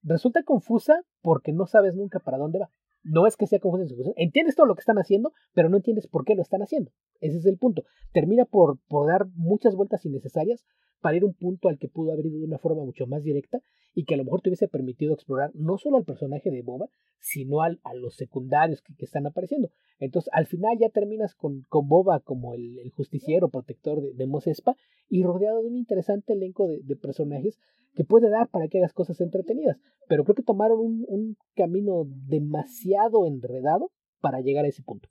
resulta 0.03 0.43
confusa 0.43 1.03
porque 1.21 1.51
no 1.51 1.65
sabes 1.65 1.95
nunca 1.95 2.19
para 2.19 2.37
dónde 2.37 2.59
va. 2.59 2.71
No 3.03 3.27
es 3.27 3.35
que 3.37 3.47
sea 3.47 3.59
confusa 3.59 3.83
en 3.83 3.89
su 3.89 3.95
función. 3.95 4.15
Entiendes 4.17 4.55
todo 4.55 4.65
lo 4.65 4.75
que 4.75 4.81
están 4.81 4.97
haciendo, 4.97 5.33
pero 5.53 5.69
no 5.69 5.77
entiendes 5.77 6.07
por 6.07 6.25
qué 6.25 6.35
lo 6.35 6.41
están 6.41 6.61
haciendo. 6.61 6.91
Ese 7.19 7.37
es 7.37 7.45
el 7.45 7.57
punto. 7.57 7.83
Termina 8.13 8.45
por, 8.45 8.79
por 8.87 9.07
dar 9.07 9.27
muchas 9.35 9.75
vueltas 9.75 10.05
innecesarias 10.05 10.65
para 11.03 11.17
ir 11.17 11.23
a 11.23 11.25
un 11.25 11.33
punto 11.33 11.67
al 11.67 11.77
que 11.77 11.89
pudo 11.89 12.13
haber 12.13 12.27
ido 12.27 12.39
de 12.39 12.45
una 12.45 12.59
forma 12.59 12.85
mucho 12.85 13.05
más 13.07 13.21
directa 13.23 13.61
y 13.93 14.05
que 14.05 14.13
a 14.13 14.17
lo 14.17 14.23
mejor 14.23 14.41
te 14.41 14.49
hubiese 14.49 14.69
permitido 14.69 15.13
explorar 15.13 15.51
no 15.53 15.77
solo 15.77 15.97
al 15.97 16.05
personaje 16.05 16.49
de 16.49 16.61
Boba, 16.61 16.87
sino 17.19 17.61
al, 17.61 17.81
a 17.83 17.93
los 17.93 18.15
secundarios 18.15 18.81
que, 18.81 18.93
están 19.03 19.27
apareciendo. 19.27 19.69
Entonces, 19.99 20.31
al 20.33 20.47
final 20.47 20.77
ya 20.79 20.87
terminas 20.87 21.35
con, 21.35 21.65
con 21.67 21.89
Boba 21.89 22.21
como 22.21 22.53
el, 22.53 22.89
justiciero 22.95 23.49
protector 23.49 24.01
de, 24.01 24.13
de 24.13 24.27
Mos 24.27 24.47
Espa 24.47 24.77
y 25.09 25.23
rodeado 25.23 25.61
de 25.61 25.67
un 25.67 25.75
interesante 25.75 26.31
elenco 26.31 26.69
de, 26.69 26.95
personajes 26.95 27.59
que 27.95 28.05
puede 28.05 28.29
dar 28.29 28.47
para 28.47 28.69
que 28.69 28.77
hagas 28.77 28.93
cosas 28.93 29.19
entretenidas. 29.19 29.77
Pero 30.07 30.23
creo 30.23 30.35
que 30.35 30.43
tomaron 30.43 30.79
un, 30.79 31.05
un 31.09 31.37
camino 31.53 32.05
demasiado 32.07 33.27
enredado 33.27 33.91
para 34.21 34.39
llegar 34.39 34.63
a 34.63 34.69
ese 34.69 34.83
punto. 34.83 35.09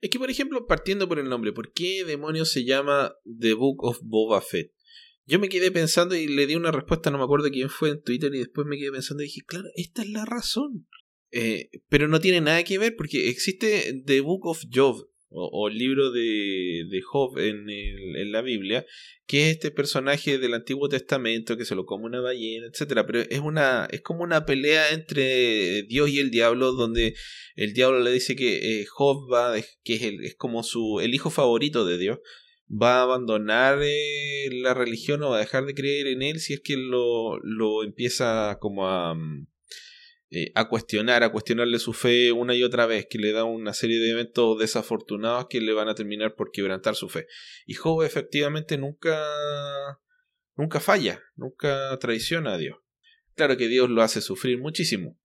Es 0.00 0.08
que, 0.08 0.20
por 0.20 0.30
ejemplo, 0.30 0.66
partiendo 0.68 1.08
por 1.08 1.18
el 1.18 1.28
nombre, 1.28 1.52
¿por 1.52 1.72
qué 1.72 2.04
demonios 2.04 2.52
se 2.52 2.64
llama 2.64 3.16
The 3.24 3.54
Book 3.54 3.82
of 3.82 3.98
Boba 4.02 4.40
Fett? 4.40 4.72
Yo 5.24 5.38
me 5.38 5.48
quedé 5.48 5.70
pensando 5.70 6.14
y 6.16 6.26
le 6.26 6.46
di 6.46 6.56
una 6.56 6.72
respuesta, 6.72 7.10
no 7.10 7.18
me 7.18 7.24
acuerdo 7.24 7.50
quién 7.50 7.68
fue 7.68 7.90
en 7.90 8.02
Twitter, 8.02 8.34
y 8.34 8.38
después 8.38 8.66
me 8.66 8.76
quedé 8.76 8.92
pensando 8.92 9.22
y 9.22 9.26
dije, 9.26 9.42
claro, 9.46 9.68
esta 9.76 10.02
es 10.02 10.10
la 10.10 10.24
razón. 10.24 10.86
Eh, 11.30 11.70
pero 11.88 12.08
no 12.08 12.20
tiene 12.20 12.40
nada 12.40 12.62
que 12.64 12.78
ver 12.78 12.94
porque 12.94 13.30
existe 13.30 14.02
The 14.04 14.20
Book 14.20 14.46
of 14.46 14.64
Job, 14.70 15.08
o, 15.34 15.68
el 15.68 15.78
libro 15.78 16.10
de, 16.10 16.84
de 16.90 17.00
Job 17.02 17.38
en, 17.38 17.68
en, 17.70 18.32
la 18.32 18.42
Biblia, 18.42 18.84
que 19.26 19.48
es 19.48 19.56
este 19.56 19.70
personaje 19.70 20.38
del 20.38 20.54
Antiguo 20.54 20.88
Testamento 20.88 21.56
que 21.56 21.64
se 21.64 21.74
lo 21.74 21.86
come 21.86 22.04
una 22.04 22.20
ballena, 22.20 22.66
etcétera, 22.66 23.06
pero 23.06 23.20
es 23.20 23.40
una 23.40 23.88
es 23.90 24.02
como 24.02 24.22
una 24.22 24.44
pelea 24.44 24.92
entre 24.92 25.84
Dios 25.84 26.10
y 26.10 26.20
el 26.20 26.30
diablo 26.30 26.72
donde 26.72 27.14
el 27.56 27.72
diablo 27.72 28.00
le 28.00 28.12
dice 28.12 28.36
que 28.36 28.80
eh, 28.80 28.86
Job 28.86 29.32
va 29.32 29.54
que 29.82 29.94
es, 29.94 30.02
el, 30.02 30.22
es 30.24 30.34
como 30.34 30.62
su 30.62 31.00
el 31.00 31.14
hijo 31.14 31.30
favorito 31.30 31.86
de 31.86 31.98
Dios 31.98 32.18
va 32.72 32.98
a 32.98 33.02
abandonar 33.02 33.80
eh, 33.82 34.48
la 34.52 34.74
religión 34.74 35.22
o 35.22 35.30
va 35.30 35.36
a 35.36 35.40
dejar 35.40 35.66
de 35.66 35.74
creer 35.74 36.06
en 36.06 36.22
él 36.22 36.40
si 36.40 36.54
es 36.54 36.60
que 36.60 36.76
lo, 36.76 37.38
lo 37.42 37.84
empieza 37.84 38.58
como 38.60 38.88
a, 38.88 39.14
mm, 39.14 39.46
eh, 40.30 40.50
a 40.54 40.68
cuestionar, 40.68 41.22
a 41.22 41.30
cuestionarle 41.30 41.78
su 41.78 41.92
fe 41.92 42.32
una 42.32 42.54
y 42.54 42.62
otra 42.62 42.86
vez, 42.86 43.06
que 43.08 43.18
le 43.18 43.32
da 43.32 43.44
una 43.44 43.74
serie 43.74 43.98
de 43.98 44.12
eventos 44.12 44.58
desafortunados 44.58 45.46
que 45.50 45.60
le 45.60 45.74
van 45.74 45.88
a 45.88 45.94
terminar 45.94 46.34
por 46.34 46.50
quebrantar 46.50 46.94
su 46.94 47.10
fe. 47.10 47.26
Y 47.66 47.74
Job 47.74 48.02
efectivamente 48.02 48.78
nunca, 48.78 49.20
nunca 50.56 50.80
falla, 50.80 51.20
nunca 51.36 51.98
traiciona 51.98 52.54
a 52.54 52.58
Dios. 52.58 52.78
Claro 53.34 53.58
que 53.58 53.68
Dios 53.68 53.90
lo 53.90 54.02
hace 54.02 54.22
sufrir 54.22 54.58
muchísimo. 54.58 55.18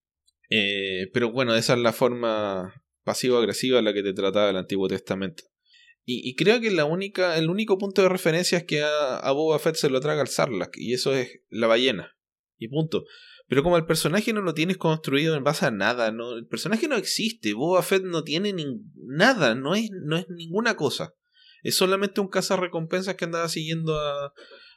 Eh, 0.49 1.09
pero 1.13 1.31
bueno, 1.31 1.55
esa 1.55 1.73
es 1.73 1.79
la 1.79 1.93
forma 1.93 2.73
pasivo-agresiva 3.05 3.79
en 3.79 3.85
la 3.85 3.93
que 3.93 4.03
te 4.03 4.13
trataba 4.13 4.49
el 4.49 4.57
Antiguo 4.57 4.89
Testamento. 4.89 5.43
Y, 6.09 6.35
creo 6.35 6.61
que 6.61 6.71
la 6.71 6.85
única, 6.85 7.37
el 7.37 7.49
único 7.49 7.77
punto 7.77 8.01
de 8.01 8.07
referencia 8.07 8.59
es 8.59 8.63
que 8.63 8.81
a, 8.81 9.29
Boba 9.33 9.59
Fett 9.59 9.75
se 9.75 9.89
lo 9.89 9.99
traga 9.99 10.21
el 10.21 10.29
Sarlacc, 10.29 10.77
y 10.77 10.93
eso 10.93 11.13
es 11.13 11.41
la 11.49 11.67
ballena. 11.67 12.15
Y 12.57 12.69
punto. 12.69 13.03
Pero 13.47 13.61
como 13.61 13.75
el 13.75 13.85
personaje 13.85 14.31
no 14.31 14.39
lo 14.39 14.53
tienes 14.53 14.77
construido 14.77 15.35
en 15.35 15.43
base 15.43 15.65
a 15.65 15.71
nada, 15.71 16.07
el 16.07 16.47
personaje 16.47 16.87
no 16.87 16.95
existe, 16.95 17.53
Boba 17.53 17.83
Fett 17.83 18.03
no 18.03 18.23
tiene 18.23 18.55
nada, 18.95 19.53
no 19.53 19.75
es, 19.75 19.89
no 19.91 20.15
es 20.15 20.29
ninguna 20.29 20.77
cosa. 20.77 21.13
Es 21.61 21.75
solamente 21.75 22.21
un 22.21 22.29
cazarrecompensas 22.29 23.15
que 23.15 23.25
andaba 23.25 23.49
siguiendo 23.49 23.99
a, 23.99 24.33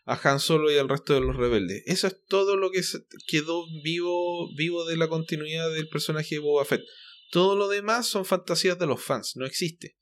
a 0.06 0.20
Han 0.24 0.40
Solo 0.40 0.72
y 0.72 0.78
al 0.78 0.88
resto 0.88 1.14
de 1.14 1.20
los 1.20 1.36
rebeldes. 1.36 1.84
Eso 1.86 2.08
es 2.08 2.24
todo 2.26 2.56
lo 2.56 2.72
que 2.72 2.82
quedó 3.28 3.66
vivo, 3.84 4.52
vivo 4.56 4.84
de 4.84 4.96
la 4.96 5.06
continuidad 5.06 5.70
del 5.70 5.88
personaje 5.88 6.34
de 6.34 6.40
Boba 6.40 6.64
Fett. 6.64 6.82
Todo 7.30 7.54
lo 7.54 7.68
demás 7.68 8.08
son 8.08 8.24
fantasías 8.24 8.80
de 8.80 8.86
los 8.86 9.00
fans, 9.00 9.34
no 9.36 9.46
existe. 9.46 9.99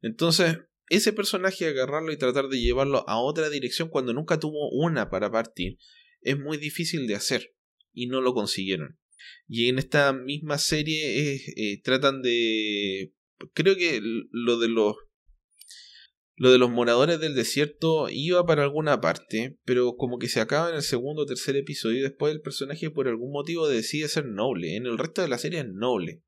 Entonces, 0.00 0.58
ese 0.88 1.12
personaje 1.12 1.66
agarrarlo 1.66 2.12
y 2.12 2.16
tratar 2.16 2.48
de 2.48 2.60
llevarlo 2.60 3.08
a 3.08 3.20
otra 3.20 3.50
dirección 3.50 3.88
cuando 3.88 4.12
nunca 4.12 4.38
tuvo 4.40 4.70
una 4.70 5.10
para 5.10 5.30
partir 5.30 5.78
es 6.20 6.38
muy 6.38 6.56
difícil 6.56 7.06
de 7.06 7.14
hacer 7.14 7.54
y 7.92 8.06
no 8.06 8.20
lo 8.20 8.34
consiguieron. 8.34 8.98
Y 9.46 9.68
en 9.68 9.78
esta 9.78 10.12
misma 10.12 10.58
serie 10.58 11.34
eh, 11.34 11.80
tratan 11.82 12.22
de... 12.22 13.12
Creo 13.54 13.76
que 13.76 14.00
lo 14.02 14.58
de 14.58 14.68
los... 14.68 14.96
Lo 16.40 16.52
de 16.52 16.58
los 16.58 16.70
moradores 16.70 17.18
del 17.18 17.34
desierto 17.34 18.08
iba 18.08 18.46
para 18.46 18.62
alguna 18.62 19.00
parte, 19.00 19.58
pero 19.64 19.96
como 19.96 20.20
que 20.20 20.28
se 20.28 20.38
acaba 20.40 20.70
en 20.70 20.76
el 20.76 20.82
segundo 20.82 21.22
o 21.22 21.26
tercer 21.26 21.56
episodio 21.56 21.98
y 21.98 22.02
después 22.02 22.32
el 22.32 22.42
personaje 22.42 22.92
por 22.92 23.08
algún 23.08 23.32
motivo 23.32 23.66
decide 23.66 24.06
ser 24.06 24.24
noble. 24.26 24.76
En 24.76 24.86
el 24.86 24.98
resto 24.98 25.20
de 25.20 25.26
la 25.26 25.38
serie 25.38 25.60
es 25.60 25.66
noble. 25.68 26.22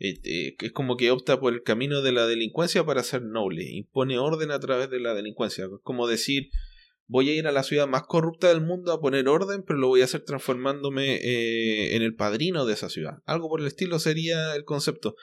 Eh, 0.00 0.56
es 0.58 0.72
como 0.72 0.96
que 0.96 1.10
opta 1.10 1.38
por 1.38 1.52
el 1.52 1.62
camino 1.62 2.00
de 2.00 2.12
la 2.12 2.26
delincuencia 2.26 2.84
para 2.84 3.02
ser 3.02 3.22
noble, 3.22 3.70
impone 3.70 4.18
orden 4.18 4.50
a 4.50 4.58
través 4.58 4.88
de 4.90 4.98
la 4.98 5.14
delincuencia. 5.14 5.64
Es 5.66 5.70
como 5.82 6.06
decir, 6.08 6.50
voy 7.06 7.28
a 7.28 7.34
ir 7.34 7.46
a 7.46 7.52
la 7.52 7.62
ciudad 7.62 7.86
más 7.86 8.04
corrupta 8.04 8.48
del 8.48 8.62
mundo 8.62 8.92
a 8.92 9.00
poner 9.00 9.28
orden, 9.28 9.62
pero 9.66 9.78
lo 9.78 9.88
voy 9.88 10.00
a 10.00 10.04
hacer 10.04 10.22
transformándome 10.22 11.16
eh, 11.16 11.96
en 11.96 12.02
el 12.02 12.14
padrino 12.14 12.64
de 12.64 12.72
esa 12.72 12.88
ciudad. 12.88 13.18
Algo 13.26 13.50
por 13.50 13.60
el 13.60 13.66
estilo 13.66 13.98
sería 13.98 14.54
el 14.54 14.64
concepto. 14.64 15.16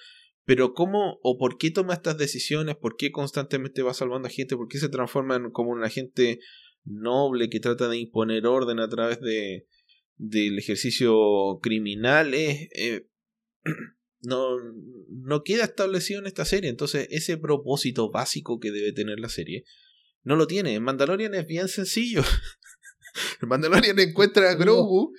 Pero 0.45 0.73
cómo 0.73 1.19
o 1.23 1.37
por 1.37 1.57
qué 1.57 1.71
toma 1.71 1.95
estas 1.95 2.17
decisiones, 2.17 2.75
por 2.77 2.95
qué 2.97 3.11
constantemente 3.11 3.81
va 3.81 3.93
salvando 3.93 4.27
a 4.27 4.31
gente, 4.31 4.55
por 4.55 4.67
qué 4.67 4.77
se 4.77 4.89
transforma 4.89 5.35
en 5.35 5.49
como 5.51 5.71
un 5.71 5.83
agente 5.83 6.39
noble 6.85 7.49
que 7.49 7.59
trata 7.59 7.89
de 7.89 7.97
imponer 7.97 8.45
orden 8.45 8.79
a 8.79 8.87
través 8.87 9.19
de 9.19 9.65
del 10.17 10.57
ejercicio 10.57 11.59
criminal 11.61 12.33
eh, 12.33 12.69
no, 14.27 14.57
no 15.09 15.43
queda 15.43 15.63
establecido 15.63 16.19
en 16.19 16.27
esta 16.27 16.43
serie. 16.43 16.69
Entonces, 16.69 17.07
ese 17.11 17.37
propósito 17.37 18.11
básico 18.11 18.59
que 18.59 18.71
debe 18.71 18.91
tener 18.91 19.19
la 19.19 19.29
serie, 19.29 19.63
no 20.23 20.35
lo 20.35 20.47
tiene. 20.47 20.75
En 20.75 20.83
Mandalorian 20.83 21.33
es 21.33 21.47
bien 21.47 21.69
sencillo. 21.69 22.21
el 23.41 23.47
Mandalorian 23.47 23.97
encuentra 23.99 24.51
a 24.51 24.55
Grogu 24.55 25.13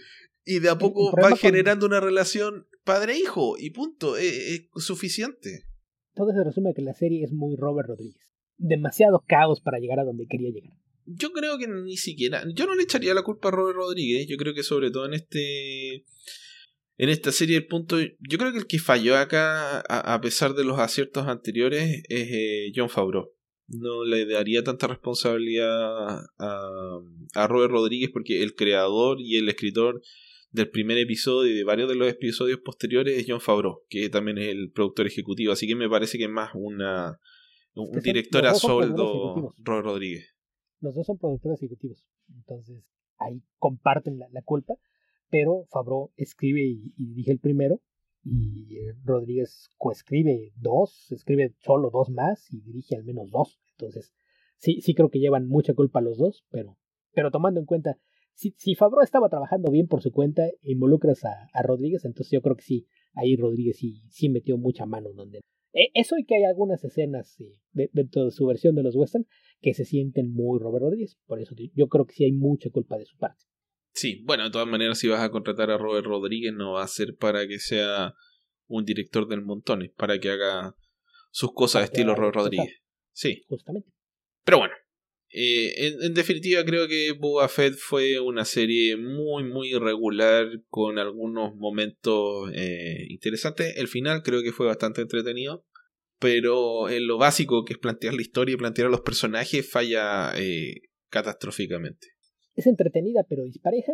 y 0.44 0.58
de 0.58 0.68
a 0.68 0.76
poco 0.76 1.10
va 1.12 1.34
generando 1.36 1.86
una 1.86 2.00
relación 2.00 2.66
padre-hijo 2.84 3.56
y 3.58 3.70
punto. 3.70 4.18
Es, 4.18 4.68
suficiente. 4.76 5.64
Todo 6.14 6.32
se 6.32 6.44
resume 6.44 6.74
que 6.74 6.82
la 6.82 6.94
serie 6.94 7.24
es 7.24 7.32
muy 7.32 7.56
Robert 7.56 7.88
Rodríguez. 7.88 8.22
Demasiado 8.58 9.24
caos 9.26 9.62
para 9.62 9.78
llegar 9.78 10.00
a 10.00 10.04
donde 10.04 10.26
quería 10.28 10.50
llegar. 10.50 10.76
Yo 11.06 11.32
creo 11.32 11.56
que 11.56 11.66
ni 11.66 11.96
siquiera. 11.96 12.44
Yo 12.54 12.66
no 12.66 12.74
le 12.74 12.82
echaría 12.82 13.14
la 13.14 13.22
culpa 13.22 13.48
a 13.48 13.52
Robert 13.52 13.76
Rodríguez. 13.76 14.26
Yo 14.28 14.36
creo 14.36 14.52
que 14.52 14.62
sobre 14.62 14.90
todo 14.90 15.06
en 15.06 15.14
este 15.14 16.04
en 16.98 17.10
esta 17.10 17.30
serie 17.30 17.56
el 17.56 17.66
punto, 17.66 17.96
yo 18.00 18.38
creo 18.38 18.52
que 18.52 18.58
el 18.58 18.66
que 18.66 18.80
falló 18.80 19.16
acá, 19.16 19.80
a, 19.80 20.20
pesar 20.20 20.54
de 20.54 20.64
los 20.64 20.80
aciertos 20.80 21.28
anteriores, 21.28 22.02
es 22.08 22.28
eh, 22.32 22.72
John 22.74 22.90
Favreau. 22.90 23.32
No 23.68 24.04
le 24.04 24.26
daría 24.26 24.64
tanta 24.64 24.88
responsabilidad 24.88 26.24
a, 26.38 27.00
a 27.34 27.46
Robert 27.46 27.70
Rodríguez 27.70 28.10
porque 28.12 28.42
el 28.42 28.56
creador 28.56 29.20
y 29.20 29.36
el 29.36 29.48
escritor 29.48 30.02
del 30.50 30.70
primer 30.70 30.98
episodio 30.98 31.52
y 31.52 31.56
de 31.56 31.62
varios 31.62 31.88
de 31.88 31.94
los 31.94 32.08
episodios 32.08 32.58
posteriores 32.64 33.16
es 33.16 33.26
John 33.28 33.40
Favreau, 33.40 33.84
que 33.88 34.08
también 34.08 34.38
es 34.38 34.48
el 34.48 34.72
productor 34.72 35.06
ejecutivo. 35.06 35.52
Así 35.52 35.68
que 35.68 35.76
me 35.76 35.88
parece 35.88 36.18
que 36.18 36.24
es 36.24 36.30
más 36.30 36.50
una, 36.54 37.20
un 37.74 38.00
director 38.00 38.44
a 38.44 38.54
sueldo 38.54 39.54
Robert 39.58 39.86
Rodríguez. 39.86 40.34
Los 40.80 40.96
dos 40.96 41.06
son 41.06 41.18
productores 41.18 41.62
ejecutivos. 41.62 42.04
Entonces 42.34 42.82
ahí 43.18 43.40
comparten 43.58 44.18
la 44.18 44.42
culpa 44.42 44.74
pero 45.30 45.66
Fabro 45.70 46.10
escribe 46.16 46.62
y, 46.62 46.92
dirige 46.96 47.32
el 47.32 47.40
primero 47.40 47.80
y 48.24 48.76
Rodríguez 49.04 49.70
coescribe 49.78 50.52
dos, 50.56 51.10
escribe 51.12 51.54
solo 51.60 51.90
dos 51.90 52.10
más 52.10 52.52
y 52.52 52.60
dirige 52.60 52.96
al 52.96 53.04
menos 53.04 53.30
dos. 53.30 53.60
Entonces, 53.78 54.12
sí, 54.56 54.80
sí 54.80 54.94
creo 54.94 55.08
que 55.08 55.20
llevan 55.20 55.48
mucha 55.48 55.74
culpa 55.74 56.00
los 56.00 56.18
dos, 56.18 56.44
pero, 56.50 56.76
pero 57.12 57.30
tomando 57.30 57.60
en 57.60 57.66
cuenta, 57.66 57.98
si, 58.34 58.54
si 58.56 58.74
Fabro 58.74 59.02
estaba 59.02 59.28
trabajando 59.28 59.70
bien 59.70 59.88
por 59.88 60.02
su 60.02 60.12
cuenta, 60.12 60.42
involucras 60.62 61.24
a, 61.24 61.48
a 61.52 61.62
Rodríguez, 61.62 62.04
entonces 62.04 62.30
yo 62.32 62.42
creo 62.42 62.56
que 62.56 62.62
sí, 62.62 62.86
ahí 63.14 63.36
Rodríguez 63.36 63.78
sí, 63.78 64.02
sí 64.10 64.28
metió 64.28 64.56
mucha 64.58 64.86
mano 64.86 65.10
donde... 65.12 65.40
E, 65.72 65.90
eso 65.94 66.16
y 66.18 66.24
que 66.24 66.36
hay 66.36 66.44
algunas 66.44 66.82
escenas 66.84 67.38
eh, 67.40 67.88
dentro 67.92 68.24
de 68.24 68.30
su 68.30 68.46
versión 68.46 68.74
de 68.74 68.82
los 68.82 68.96
western 68.96 69.26
que 69.60 69.74
se 69.74 69.84
sienten 69.84 70.32
muy 70.32 70.58
Robert 70.58 70.82
Rodríguez, 70.82 71.18
por 71.26 71.40
eso 71.40 71.54
yo 71.74 71.88
creo 71.88 72.06
que 72.06 72.14
sí 72.14 72.24
hay 72.24 72.32
mucha 72.32 72.70
culpa 72.70 72.96
de 72.96 73.04
su 73.04 73.16
parte. 73.16 73.44
Sí, 73.98 74.22
bueno, 74.24 74.44
de 74.44 74.50
todas 74.50 74.68
maneras, 74.68 74.96
si 74.98 75.08
vas 75.08 75.20
a 75.20 75.30
contratar 75.30 75.72
a 75.72 75.76
Robert 75.76 76.06
Rodríguez, 76.06 76.52
no 76.52 76.74
va 76.74 76.84
a 76.84 76.88
ser 76.88 77.16
para 77.16 77.48
que 77.48 77.58
sea 77.58 78.14
un 78.68 78.84
director 78.84 79.26
del 79.26 79.42
montón, 79.42 79.82
es 79.82 79.90
para 79.90 80.20
que 80.20 80.30
haga 80.30 80.76
sus 81.32 81.52
cosas 81.52 81.82
de 81.82 81.86
estilo 81.86 82.14
Robert 82.14 82.36
Rodríguez. 82.36 82.80
Sí. 83.12 83.42
Justamente. 83.48 83.90
Pero 84.44 84.58
bueno, 84.58 84.74
eh, 85.30 85.96
en, 86.00 86.14
definitiva 86.14 86.64
creo 86.64 86.86
que 86.86 87.10
Boba 87.10 87.48
Fett 87.48 87.74
fue 87.74 88.20
una 88.20 88.44
serie 88.44 88.96
muy 88.96 89.42
muy 89.42 89.74
irregular 89.74 90.46
con 90.68 91.00
algunos 91.00 91.56
momentos 91.56 92.52
eh, 92.54 93.04
interesantes. 93.08 93.76
El 93.78 93.88
final 93.88 94.22
creo 94.22 94.44
que 94.44 94.52
fue 94.52 94.66
bastante 94.66 95.00
entretenido, 95.00 95.66
pero 96.20 96.88
en 96.88 97.08
lo 97.08 97.18
básico 97.18 97.64
que 97.64 97.72
es 97.72 97.80
plantear 97.80 98.14
la 98.14 98.22
historia 98.22 98.54
y 98.54 98.58
plantear 98.58 98.86
a 98.86 98.92
los 98.92 99.00
personajes 99.00 99.68
falla 99.68 100.32
eh, 100.36 100.82
catastróficamente. 101.10 102.17
Es 102.58 102.66
entretenida 102.66 103.24
pero 103.28 103.44
dispareja, 103.44 103.92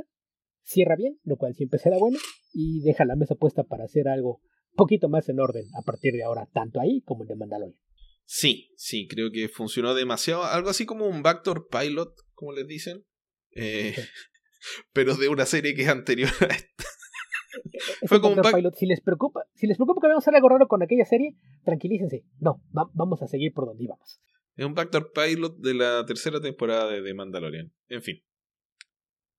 cierra 0.63 0.97
bien, 0.97 1.19
lo 1.23 1.37
cual 1.37 1.55
siempre 1.55 1.79
será 1.79 1.99
bueno, 1.99 2.17
y 2.55 2.81
deja 2.81 3.05
la 3.05 3.15
mesa 3.15 3.35
puesta 3.35 3.65
para 3.65 3.85
hacer 3.85 4.09
algo 4.09 4.41
poquito 4.75 5.11
más 5.11 5.29
en 5.29 5.39
orden 5.39 5.67
a 5.79 5.83
partir 5.83 6.15
de 6.15 6.25
ahora, 6.25 6.49
tanto 6.51 6.81
ahí 6.81 7.03
como 7.03 7.25
en 7.25 7.29
The 7.29 7.37
Mandalorian. 7.37 7.79
Sí, 8.25 8.73
sí, 8.79 9.07
creo 9.07 9.31
que 9.31 9.51
funcionó 9.51 9.93
demasiado. 9.93 10.45
Algo 10.45 10.71
así 10.71 10.87
como 10.87 11.07
un 11.07 11.23
backdoor 11.23 11.69
pilot, 11.69 12.15
como 12.33 12.55
les 12.55 12.67
dicen. 12.67 13.05
Eh, 13.51 13.95
pero 14.95 15.15
de 15.15 15.29
una 15.29 15.45
serie 15.45 15.75
que 15.75 15.83
es 15.83 15.89
anterior 15.89 16.31
a 16.41 16.47
esta. 16.47 16.85
Fue 18.07 18.23
como 18.23 18.37
un 18.37 18.41
pilot. 18.43 18.75
Si 18.77 18.87
les 18.87 19.03
preocupa, 19.03 19.43
si 19.53 19.67
les 19.67 19.77
preocupa 19.77 20.01
que 20.01 20.09
vamos 20.09 20.23
a 20.23 20.25
hacer 20.25 20.37
algo 20.37 20.49
raro 20.49 20.69
con 20.69 20.83
aquella 20.83 21.05
serie, 21.05 21.37
tranquilícense. 21.67 22.25
No, 22.41 22.63
vamos 22.73 23.21
a 23.21 23.29
seguir 23.29 23.53
por 23.53 23.67
donde 23.67 23.85
íbamos. 23.85 24.23
Es 24.57 24.65
un 24.65 24.73
backdoor 24.73 25.13
pilot 25.13 25.59
de 25.59 25.75
la 25.75 26.07
tercera 26.07 26.41
temporada 26.41 26.91
de 26.91 27.03
The 27.03 27.13
Mandalorian. 27.13 27.71
En 27.89 28.01
fin. 28.01 28.23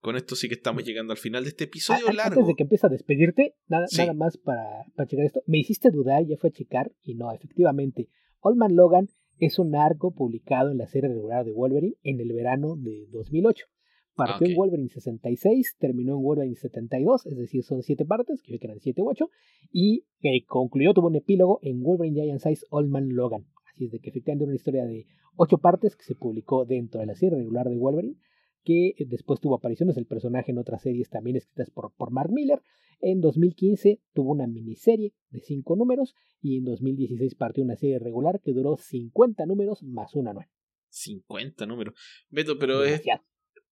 Con 0.06 0.18
esto 0.18 0.36
sí 0.36 0.48
que 0.48 0.53
estamos 0.53 0.84
llegando 0.84 1.14
al 1.14 1.18
final 1.18 1.45
de 1.45 1.49
este 1.49 1.64
episodio 1.64 2.06
largo. 2.11 2.34
Antes 2.34 2.45
de 2.45 2.53
que 2.53 2.61
empiece 2.61 2.86
a 2.86 2.91
despedirte, 2.91 3.56
nada, 3.68 3.88
nada 3.98 4.14
más 4.14 4.38
para, 4.38 4.86
para 4.95 5.07
checar 5.07 5.26
esto. 5.26 5.41
Me 5.48 5.57
hiciste 5.57 5.90
dudar, 5.90 6.23
ya 6.27 6.38
fue 6.38 6.52
a 6.52 6.53
checar, 6.53 6.91
y 7.02 7.15
no, 7.15 7.34
efectivamente. 7.34 8.07
Old 8.40 8.56
Man 8.56 8.76
Logan 8.76 9.07
es 9.40 9.57
un 9.57 9.76
arco 9.76 10.14
publicado 10.14 10.69
en 10.69 10.77
la 10.77 10.86
serie 10.86 11.10
regular 11.10 11.44
de 11.44 11.53
Wolverine 11.53 11.95
en 12.03 12.19
el 12.19 12.34
verano 12.34 12.76
de 12.76 13.07
2008. 13.14 13.65
Partió 14.14 14.45
en 14.45 14.56
Wolverine 14.56 14.90
66, 14.90 15.76
terminó 15.80 16.18
en 16.18 16.22
Wolverine 16.22 16.56
72, 16.56 17.26
es 17.26 17.36
decir, 17.36 17.64
son 17.64 17.82
siete 17.82 18.06
partes, 18.06 18.44
que 18.44 18.60
eran 18.61 18.80
7 18.80 19.02
u 19.02 19.10
8, 19.10 19.27
y 19.72 20.06
eh, 20.22 20.45
concluyó, 20.45 20.94
tuvo 20.94 21.07
un 21.07 21.15
epílogo 21.15 21.57
en 21.64 21.82
Wolverine 21.82 22.22
Giant 22.22 22.41
Size 22.41 22.68
Old 22.69 22.90
Man 22.90 23.10
Logan. 23.10 23.48
Así 23.73 23.86
es 23.86 23.91
de 23.91 23.98
que 23.98 24.11
efectivamente 24.11 24.45
una 24.45 24.53
historia 24.53 24.86
de 24.86 25.07
ocho 25.36 25.57
partes 25.57 25.95
que 25.95 26.03
se 26.03 26.14
publicó 26.14 26.64
dentro 26.64 26.99
de 26.99 27.07
la 27.07 27.15
serie 27.15 27.40
regular 27.40 27.68
de 27.68 27.77
Wolverine 27.77 28.18
que 28.66 28.94
después 29.08 29.40
tuvo 29.40 29.56
apariciones 29.56 29.96
del 29.96 30.08
personaje 30.08 30.52
en 30.52 30.58
otras 30.58 30.82
series 30.82 31.10
también 31.10 31.38
escritas 31.38 31.70
por, 31.70 31.94
por 31.96 32.12
Mark 32.12 32.32
Miller. 32.34 32.60
En 33.00 33.22
2015 33.22 34.02
tuvo 34.14 34.32
una 34.32 34.48
miniserie 34.48 35.14
de 35.30 35.40
5 35.40 35.76
números 35.76 36.16
y 36.42 36.58
en 36.58 36.66
2016 36.66 37.36
partió 37.36 37.64
una 37.64 37.76
serie 37.76 38.00
regular 38.00 38.42
que 38.44 38.54
duró 38.54 38.76
50 38.78 39.46
números 39.46 39.84
más 39.84 40.16
una 40.16 40.34
nueva. 40.34 40.50
50 40.90 41.66
números. 41.66 41.96
Beto, 42.30 42.58
pero 42.58 42.84
es... 42.84 43.02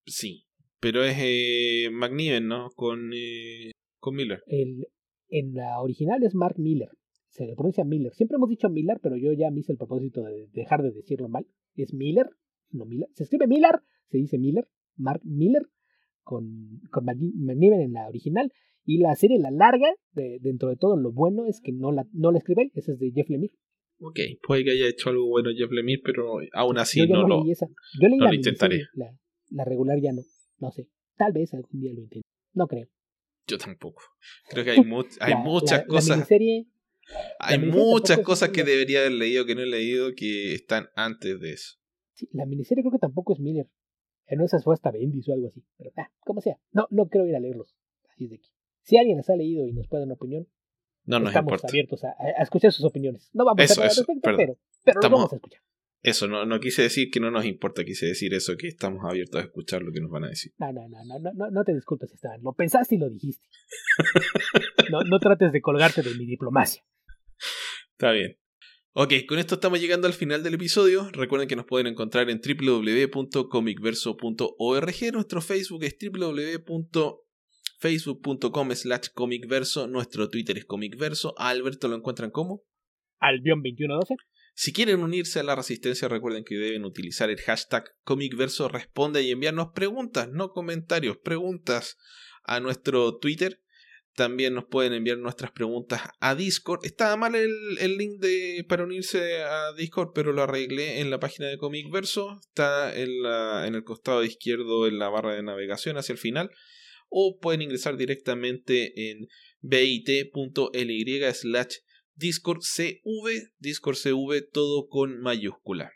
Sí, 0.05 0.45
pero 0.79 1.03
es 1.03 1.15
eh, 1.19 1.89
¿no? 2.41 2.69
Con, 2.75 3.11
eh, 3.13 3.71
con 3.99 4.15
Miller. 4.15 4.43
El, 4.47 4.87
en 5.29 5.55
la 5.55 5.79
original 5.81 6.23
es 6.23 6.35
Mark 6.35 6.59
Miller. 6.59 6.89
Se 7.29 7.47
le 7.47 7.55
pronuncia 7.55 7.83
Miller. 7.83 8.13
Siempre 8.13 8.35
hemos 8.35 8.49
dicho 8.49 8.69
Miller, 8.69 8.99
pero 9.01 9.15
yo 9.15 9.31
ya 9.31 9.49
me 9.49 9.61
hice 9.61 9.71
el 9.71 9.77
propósito 9.77 10.23
de 10.23 10.47
dejar 10.51 10.83
de 10.83 10.91
decirlo 10.91 11.29
mal. 11.29 11.47
Es 11.75 11.93
Miller, 11.93 12.29
no 12.69 12.85
Miller. 12.85 13.09
Se 13.13 13.23
escribe 13.23 13.47
Miller, 13.47 13.81
se 14.09 14.17
dice 14.17 14.37
Miller. 14.37 14.67
Mark 14.95 15.21
Miller 15.23 15.63
con, 16.23 16.81
con 16.91 17.07
en 17.09 17.93
la 17.93 18.07
original. 18.07 18.51
Y 18.85 18.97
la 18.97 19.15
serie, 19.15 19.39
la 19.39 19.51
larga, 19.51 19.87
de, 20.11 20.39
dentro 20.41 20.69
de 20.69 20.75
todo 20.75 20.97
lo 20.97 21.11
bueno, 21.11 21.45
es 21.45 21.61
que 21.61 21.71
no 21.71 21.91
la, 21.91 22.05
no 22.11 22.31
la 22.31 22.39
escribe 22.39 22.69
esa 22.73 22.91
es 22.91 22.99
de 22.99 23.11
Jeff 23.11 23.29
Lemire. 23.29 23.53
Ok, 23.99 24.19
puede 24.45 24.65
que 24.65 24.71
haya 24.71 24.87
hecho 24.87 25.09
algo 25.09 25.27
bueno 25.27 25.51
Jeff 25.55 25.71
Lemire, 25.71 26.01
pero 26.03 26.39
aún 26.53 26.77
así 26.77 27.05
no, 27.07 27.27
lo, 27.27 27.45
Yo 27.45 28.07
leí 28.09 28.19
la 28.19 28.35
intentaré. 28.35 28.81
La, 29.49 29.63
regular 29.63 29.99
ya 30.01 30.11
no, 30.11 30.21
no 30.59 30.71
sé. 30.71 30.89
Tal 31.15 31.31
vez 31.31 31.53
algún 31.53 31.79
día 31.79 31.93
lo 31.93 32.01
intente. 32.01 32.27
No 32.53 32.67
creo. 32.67 32.87
Yo 33.47 33.57
tampoco. 33.57 34.01
Creo 34.49 34.65
que 34.65 34.71
hay, 34.71 34.77
hay 35.21 35.35
muchas 35.35 35.85
cosas. 35.85 36.27
hay 37.39 37.59
muchas 37.59 38.19
cosas 38.19 38.49
que 38.49 38.63
debería 38.63 38.99
haber 38.99 39.13
leído 39.13 39.45
que 39.45 39.55
no 39.55 39.61
he 39.61 39.67
leído 39.67 40.13
que 40.15 40.55
están 40.55 40.87
antes 40.95 41.39
de 41.39 41.53
eso. 41.53 41.77
Sí, 42.13 42.27
la 42.33 42.45
miniserie 42.45 42.83
creo 42.83 42.91
que 42.91 42.99
tampoco 42.99 43.33
es 43.33 43.39
Miller. 43.39 43.67
En 44.27 44.41
esas 44.41 44.63
fue 44.63 44.73
hasta 44.73 44.91
Bendis 44.91 45.27
o 45.29 45.33
algo 45.33 45.47
así. 45.47 45.63
Pero, 45.77 45.91
ah, 45.97 46.09
como 46.21 46.41
sea. 46.41 46.57
No, 46.71 46.87
no 46.89 47.07
quiero 47.07 47.27
ir 47.27 47.35
a 47.35 47.39
leerlos. 47.39 47.75
Así 48.09 48.25
es 48.25 48.29
de 48.31 48.35
aquí. 48.37 48.49
Si 48.81 48.97
alguien 48.97 49.17
les 49.17 49.29
ha 49.29 49.35
leído 49.35 49.67
y 49.67 49.73
nos 49.73 49.87
puede 49.87 50.01
dar 50.01 50.07
una 50.07 50.15
opinión, 50.15 50.47
no 51.05 51.19
nos 51.19 51.29
estamos 51.29 51.63
abiertos 51.63 52.03
a, 52.03 52.13
escuchar 52.41 52.71
sus 52.71 52.85
opiniones. 52.85 53.29
No 53.33 53.45
vamos 53.45 53.59
a 53.59 53.63
hacer 53.63 53.83
respecto, 53.83 54.31
pero, 54.37 54.57
pero 54.83 55.01
vamos 55.01 55.33
a 55.33 55.35
escuchar. 55.35 55.61
Eso, 56.01 56.27
no, 56.27 56.45
no 56.45 56.59
quise 56.59 56.81
decir 56.81 57.09
que 57.09 57.21
no 57.21 57.31
nos 57.31 57.45
importa, 57.45 57.85
quise 57.85 58.07
decir 58.07 58.33
eso, 58.33 58.57
que 58.57 58.67
estamos 58.67 59.05
abiertos 59.05 59.41
a 59.41 59.45
escuchar 59.45 59.81
lo 59.81 59.93
que 59.93 60.01
nos 60.01 60.11
van 60.11 60.25
a 60.25 60.29
decir. 60.29 60.51
No, 60.57 60.71
no, 60.73 60.87
no, 60.89 61.03
no, 61.05 61.31
no, 61.33 61.49
no 61.49 61.63
te 61.63 61.73
disculpes, 61.73 62.11
Esteban. 62.11 62.41
Lo 62.43 62.51
pensaste 62.51 62.95
y 62.95 62.97
lo 62.97 63.09
dijiste. 63.09 63.47
no, 64.91 65.01
no 65.01 65.19
trates 65.19 65.53
de 65.53 65.61
colgarte 65.61 66.01
de 66.01 66.13
mi 66.15 66.25
diplomacia. 66.25 66.83
Está 67.93 68.11
bien. 68.11 68.37
Ok, 68.95 69.11
con 69.27 69.39
esto 69.39 69.55
estamos 69.55 69.81
llegando 69.81 70.05
al 70.05 70.13
final 70.13 70.43
del 70.43 70.53
episodio. 70.53 71.09
Recuerden 71.13 71.47
que 71.47 71.55
nos 71.55 71.65
pueden 71.65 71.87
encontrar 71.87 72.29
en 72.29 72.39
www.comicverso.org. 72.39 75.13
Nuestro 75.13 75.41
Facebook 75.41 75.83
es 75.83 75.97
www.facebook.com 75.99 78.71
slash 78.75 79.07
comicverso. 79.15 79.87
Nuestro 79.87 80.29
Twitter 80.29 80.59
es 80.59 80.65
comicverso. 80.65 81.33
A 81.39 81.49
Alberto 81.49 81.87
lo 81.87 81.95
encuentran 81.95 82.29
como 82.29 82.61
Albion2112. 83.19 84.15
Si 84.53 84.71
quieren 84.71 84.99
unirse 84.99 85.39
a 85.39 85.43
la 85.43 85.55
resistencia, 85.55 86.07
recuerden 86.07 86.43
que 86.43 86.53
deben 86.53 86.85
utilizar 86.85 87.31
el 87.31 87.41
hashtag 87.41 87.85
comicverso 88.03 88.67
responde 88.67 89.23
y 89.23 89.31
enviarnos 89.31 89.69
preguntas, 89.73 90.29
no 90.29 90.51
comentarios, 90.51 91.17
preguntas 91.17 91.97
a 92.43 92.59
nuestro 92.59 93.17
Twitter 93.17 93.62
también 94.15 94.53
nos 94.53 94.65
pueden 94.65 94.93
enviar 94.93 95.17
nuestras 95.17 95.51
preguntas 95.51 96.01
a 96.19 96.35
Discord. 96.35 96.85
Estaba 96.85 97.15
mal 97.15 97.35
el, 97.35 97.51
el 97.79 97.97
link 97.97 98.19
de, 98.19 98.65
para 98.67 98.83
unirse 98.83 99.41
a 99.41 99.73
Discord, 99.73 100.11
pero 100.13 100.33
lo 100.33 100.43
arreglé 100.43 100.99
en 100.99 101.09
la 101.09 101.19
página 101.19 101.47
de 101.47 101.57
Comic 101.57 101.91
Verso. 101.91 102.39
Está 102.41 102.95
en, 102.95 103.23
la, 103.23 103.65
en 103.67 103.75
el 103.75 103.83
costado 103.83 104.23
izquierdo 104.23 104.87
en 104.87 104.99
la 104.99 105.09
barra 105.09 105.33
de 105.33 105.43
navegación 105.43 105.97
hacia 105.97 106.13
el 106.13 106.19
final. 106.19 106.51
O 107.09 107.39
pueden 107.39 107.61
ingresar 107.61 107.97
directamente 107.97 109.09
en 109.09 109.27
bit.ly 109.61 111.21
slash 111.33 111.75
Discord 112.15 112.61
Discord 113.59 113.97
todo 114.51 114.87
con 114.87 115.19
mayúscula. 115.21 115.91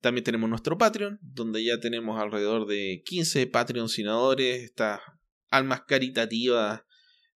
También 0.00 0.24
tenemos 0.24 0.48
nuestro 0.48 0.78
Patreon, 0.78 1.18
donde 1.22 1.64
ya 1.64 1.80
tenemos 1.80 2.20
alrededor 2.20 2.66
de 2.66 3.02
15 3.04 3.48
patrocinadores, 3.48 4.62
estas 4.62 5.00
almas 5.48 5.82
caritativas 5.86 6.82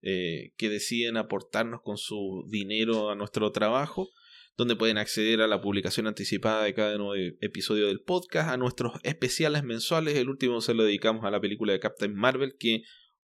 eh, 0.01 0.53
que 0.57 0.69
deciden 0.69 1.17
aportarnos 1.17 1.81
con 1.83 1.97
su 1.97 2.45
dinero 2.49 3.11
a 3.11 3.15
nuestro 3.15 3.51
trabajo, 3.51 4.09
donde 4.57 4.75
pueden 4.75 4.97
acceder 4.97 5.41
a 5.41 5.47
la 5.47 5.61
publicación 5.61 6.07
anticipada 6.07 6.63
de 6.63 6.73
cada 6.73 6.97
nuevo 6.97 7.13
episodio 7.41 7.87
del 7.87 8.01
podcast, 8.01 8.49
a 8.49 8.57
nuestros 8.57 8.93
especiales 9.03 9.63
mensuales. 9.63 10.15
El 10.15 10.29
último 10.29 10.61
se 10.61 10.73
lo 10.73 10.83
dedicamos 10.83 11.23
a 11.25 11.31
la 11.31 11.39
película 11.39 11.73
de 11.73 11.79
Captain 11.79 12.13
Marvel, 12.13 12.55
que 12.59 12.83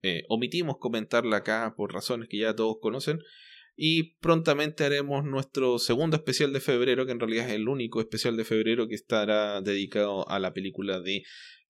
eh, 0.01 0.23
omitimos 0.29 0.77
comentarla 0.79 1.37
acá 1.37 1.73
por 1.75 1.93
razones 1.93 2.29
que 2.29 2.37
ya 2.37 2.55
todos 2.55 2.77
conocen. 2.81 3.19
Y 3.75 4.15
prontamente 4.17 4.83
haremos 4.83 5.23
nuestro 5.23 5.79
segundo 5.79 6.17
especial 6.17 6.51
de 6.51 6.59
febrero, 6.59 7.05
que 7.05 7.13
en 7.13 7.19
realidad 7.19 7.47
es 7.47 7.53
el 7.53 7.67
único 7.69 8.01
especial 8.01 8.35
de 8.35 8.43
febrero 8.43 8.87
que 8.87 8.95
estará 8.95 9.61
dedicado 9.61 10.27
a 10.29 10.37
la 10.37 10.53
película 10.53 10.99
de 10.99 11.23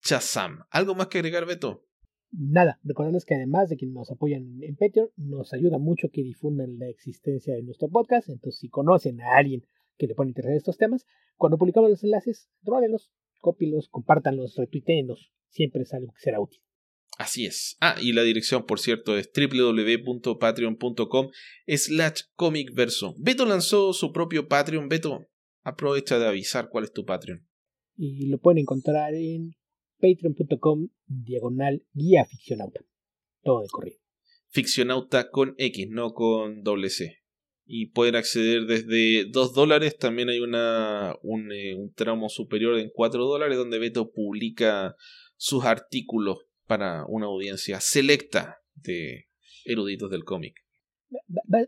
Chazam. 0.02 0.64
¿Algo 0.70 0.94
más 0.94 1.06
que 1.06 1.18
agregar, 1.18 1.46
Beto? 1.46 1.86
Nada, 2.36 2.80
recordarles 2.82 3.24
que 3.24 3.34
además 3.34 3.68
de 3.68 3.76
quienes 3.76 3.94
nos 3.94 4.10
apoyan 4.10 4.62
en 4.62 4.76
Patreon, 4.76 5.10
nos 5.16 5.52
ayuda 5.52 5.78
mucho 5.78 6.10
que 6.10 6.22
difundan 6.22 6.78
la 6.78 6.88
existencia 6.88 7.54
de 7.54 7.62
nuestro 7.62 7.88
podcast. 7.88 8.28
Entonces, 8.28 8.60
si 8.60 8.68
conocen 8.68 9.20
a 9.20 9.36
alguien 9.36 9.64
que 9.96 10.06
le 10.06 10.14
pone 10.14 10.30
interés 10.30 10.50
en 10.50 10.56
estos 10.56 10.76
temas, 10.76 11.06
cuando 11.36 11.58
publicamos 11.58 11.90
los 11.90 12.02
enlaces, 12.04 12.48
rólenlos, 12.62 13.12
cópilos, 13.40 13.88
compártanlos, 13.88 14.56
retuiteenlos. 14.56 15.30
Siempre 15.48 15.82
es 15.82 15.92
algo 15.92 16.12
que 16.12 16.20
será 16.20 16.40
útil. 16.40 16.60
Así 17.18 17.46
es. 17.46 17.76
Ah, 17.80 17.94
y 18.00 18.12
la 18.12 18.22
dirección, 18.22 18.66
por 18.66 18.80
cierto, 18.80 19.16
es 19.16 19.30
www.patreon.com 19.32 21.28
slash 21.68 22.22
comicverso. 22.34 23.14
Beto 23.18 23.46
lanzó 23.46 23.92
su 23.92 24.12
propio 24.12 24.48
Patreon. 24.48 24.88
Beto, 24.88 25.26
aprovecha 25.62 26.18
de 26.18 26.26
avisar 26.26 26.70
cuál 26.70 26.84
es 26.84 26.92
tu 26.92 27.04
Patreon. 27.04 27.46
Y 27.96 28.26
lo 28.26 28.38
pueden 28.38 28.58
encontrar 28.58 29.14
en 29.14 29.54
patreon.com 30.04 30.88
diagonal 31.06 31.82
guía 31.94 32.26
ficcionauta. 32.26 32.80
Todo 33.42 33.62
de 33.62 33.68
corrido. 33.68 33.98
Ficcionauta 34.48 35.30
con 35.30 35.54
X, 35.56 35.88
no 35.88 36.12
con 36.12 36.62
doble 36.62 36.90
C. 36.90 37.22
Y 37.66 37.86
pueden 37.86 38.16
acceder 38.16 38.66
desde 38.66 39.24
2 39.30 39.54
dólares. 39.54 39.96
También 39.96 40.28
hay 40.28 40.40
una, 40.40 41.16
un, 41.22 41.50
eh, 41.50 41.74
un 41.74 41.92
tramo 41.94 42.28
superior 42.28 42.78
en 42.78 42.90
4 42.92 43.24
dólares 43.24 43.56
donde 43.56 43.78
Beto 43.78 44.12
publica 44.12 44.94
sus 45.36 45.64
artículos 45.64 46.38
para 46.66 47.04
una 47.06 47.26
audiencia 47.26 47.80
selecta 47.80 48.58
de 48.74 49.28
eruditos 49.64 50.10
del 50.10 50.24
cómic 50.24 50.63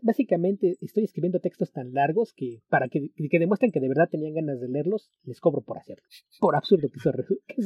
básicamente 0.01 0.77
estoy 0.81 1.03
escribiendo 1.03 1.39
textos 1.39 1.71
tan 1.71 1.93
largos 1.93 2.33
que 2.33 2.61
para 2.69 2.87
que, 2.87 3.11
demuestren 3.15 3.71
que 3.71 3.79
de 3.79 3.87
verdad 3.87 4.09
tenían 4.09 4.33
ganas 4.33 4.59
de 4.59 4.67
leerlos, 4.67 5.11
les 5.23 5.39
cobro 5.39 5.61
por 5.61 5.77
hacerlo. 5.77 6.03
Por 6.39 6.55
absurdo 6.55 6.89
que 6.89 6.97
eso, 6.97 7.11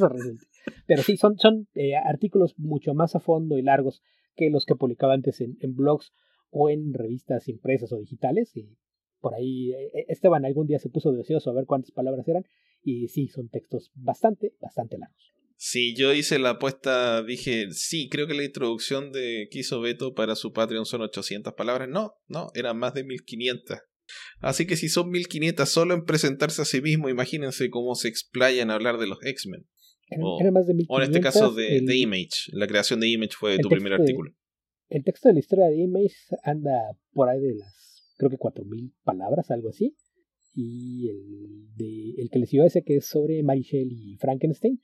resulte. 0.07 0.45
Pero 0.87 1.03
sí, 1.03 1.17
son, 1.17 1.37
son 1.37 1.67
eh, 1.73 1.95
artículos 1.95 2.57
mucho 2.57 2.93
más 2.93 3.15
a 3.15 3.19
fondo 3.19 3.57
y 3.57 3.61
largos 3.61 4.01
que 4.35 4.49
los 4.49 4.65
que 4.65 4.75
publicaba 4.75 5.13
antes 5.13 5.41
en, 5.41 5.75
blogs 5.75 6.13
o 6.49 6.69
en 6.69 6.93
revistas 6.93 7.47
impresas 7.47 7.91
o 7.91 7.97
digitales. 7.97 8.55
Y 8.55 8.77
por 9.19 9.33
ahí 9.33 9.71
eh, 9.71 9.91
eh, 9.93 10.05
Esteban 10.09 10.45
algún 10.45 10.67
día 10.67 10.79
se 10.79 10.89
puso 10.89 11.11
deseoso 11.11 11.49
a 11.49 11.53
ver 11.53 11.65
cuántas 11.65 11.91
palabras 11.91 12.27
eran. 12.27 12.45
Y 12.83 13.07
sí, 13.09 13.27
son 13.27 13.49
textos 13.49 13.91
bastante, 13.95 14.53
bastante 14.59 14.97
largos. 14.97 15.33
Sí, 15.63 15.93
yo 15.95 16.11
hice 16.11 16.39
la 16.39 16.49
apuesta, 16.49 17.21
dije, 17.21 17.67
sí, 17.69 18.09
creo 18.09 18.25
que 18.25 18.33
la 18.33 18.43
introducción 18.43 19.11
de 19.11 19.47
que 19.51 19.59
hizo 19.59 19.79
Beto 19.79 20.15
para 20.15 20.35
su 20.35 20.53
Patreon 20.53 20.87
son 20.87 21.01
800 21.01 21.53
palabras. 21.53 21.87
No, 21.87 22.15
no, 22.27 22.47
eran 22.55 22.79
más 22.79 22.95
de 22.95 23.03
1500. 23.03 23.77
Así 24.39 24.65
que 24.65 24.75
si 24.75 24.89
son 24.89 25.11
1500 25.11 25.69
solo 25.69 25.93
en 25.93 26.03
presentarse 26.03 26.63
a 26.63 26.65
sí 26.65 26.81
mismo, 26.81 27.09
imagínense 27.09 27.69
cómo 27.69 27.93
se 27.93 28.07
explayan 28.07 28.71
a 28.71 28.73
hablar 28.73 28.97
de 28.97 29.05
los 29.05 29.19
X-Men. 29.23 29.67
O, 30.19 30.39
más 30.51 30.65
de 30.65 30.73
1500, 30.73 30.87
o, 30.89 30.97
en 30.97 31.03
este 31.03 31.21
caso 31.21 31.51
de, 31.53 31.81
de, 31.81 31.95
Image. 31.95 32.49
La 32.53 32.65
creación 32.65 32.99
de 32.99 33.09
Image 33.09 33.35
fue 33.39 33.59
tu 33.59 33.69
primer 33.69 33.93
artículo. 33.93 34.31
el 34.89 35.03
texto 35.03 35.29
de 35.29 35.35
la 35.35 35.41
historia 35.41 35.67
de 35.67 35.77
Image 35.77 36.15
anda 36.41 36.71
por 37.11 37.29
ahí 37.29 37.39
de 37.39 37.53
las, 37.53 38.15
creo 38.17 38.31
que 38.31 38.37
4000 38.37 38.95
palabras, 39.03 39.51
algo 39.51 39.69
así. 39.69 39.95
Y 40.55 41.07
el, 41.07 41.75
de, 41.75 42.19
el 42.19 42.29
que 42.31 42.39
les 42.39 42.51
iba 42.51 42.63
a 42.63 42.67
ese 42.67 42.81
que 42.81 42.95
es 42.95 43.05
sobre 43.05 43.43
Mary 43.43 43.61
Shelley 43.61 44.13
y 44.13 44.17
Frankenstein, 44.17 44.81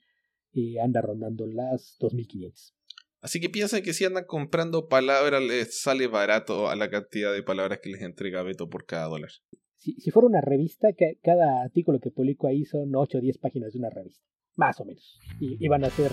eh, 0.58 0.80
anda 0.80 1.00
rondando 1.00 1.46
las 1.46 1.96
2500. 2.00 2.74
Así 3.20 3.40
que 3.40 3.48
piensen 3.48 3.82
que 3.82 3.92
si 3.92 4.04
andan 4.04 4.24
comprando 4.24 4.88
palabras 4.88 5.42
les 5.42 5.80
sale 5.80 6.06
barato 6.06 6.68
a 6.68 6.76
la 6.76 6.88
cantidad 6.88 7.32
de 7.32 7.42
palabras 7.42 7.80
que 7.82 7.90
les 7.90 8.02
entrega 8.02 8.42
Beto 8.42 8.68
por 8.68 8.86
cada 8.86 9.06
dólar. 9.06 9.30
Si, 9.76 9.94
si 9.94 10.10
fuera 10.10 10.28
una 10.28 10.40
revista, 10.40 10.88
que 10.96 11.18
cada 11.22 11.62
artículo 11.62 12.00
que 12.00 12.10
publico 12.10 12.46
ahí 12.46 12.64
son 12.64 12.94
8 12.94 13.18
o 13.18 13.20
10 13.20 13.38
páginas 13.38 13.72
de 13.72 13.78
una 13.78 13.90
revista, 13.90 14.24
más 14.56 14.80
o 14.80 14.84
menos. 14.84 15.18
Y, 15.40 15.64
y 15.64 15.68
van 15.68 15.84
a 15.84 15.90
ser 15.90 16.10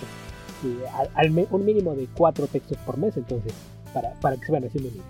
eh, 0.64 0.86
al, 0.92 1.10
al, 1.14 1.46
un 1.50 1.64
mínimo 1.64 1.94
de 1.94 2.06
4 2.16 2.46
textos 2.48 2.78
por 2.78 2.98
mes, 2.98 3.16
entonces, 3.16 3.52
para, 3.92 4.12
para 4.20 4.36
que 4.36 4.46
se 4.46 4.52
vayan 4.52 4.68
haciendo 4.68 4.90
un 4.90 5.02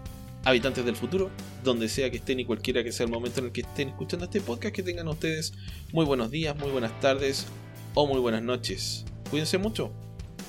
Habitantes 0.44 0.84
del 0.84 0.94
futuro, 0.94 1.30
donde 1.64 1.88
sea 1.88 2.08
que 2.08 2.18
estén 2.18 2.38
y 2.38 2.44
cualquiera 2.44 2.84
que 2.84 2.92
sea 2.92 3.04
el 3.04 3.12
momento 3.12 3.40
en 3.40 3.46
el 3.46 3.52
que 3.52 3.62
estén 3.62 3.88
escuchando 3.88 4.26
este 4.26 4.40
podcast, 4.40 4.72
que 4.72 4.84
tengan 4.84 5.08
ustedes 5.08 5.52
muy 5.92 6.04
buenos 6.04 6.30
días, 6.30 6.56
muy 6.56 6.70
buenas 6.70 6.98
tardes 7.00 7.46
o 7.94 8.06
muy 8.06 8.20
buenas 8.20 8.42
noches. 8.42 9.04
Cuídense 9.30 9.58
mucho. 9.58 9.90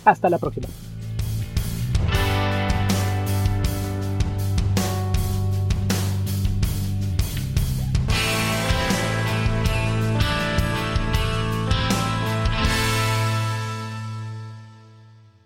Hasta 0.05 0.29
la 0.29 0.37
próxima. 0.37 0.67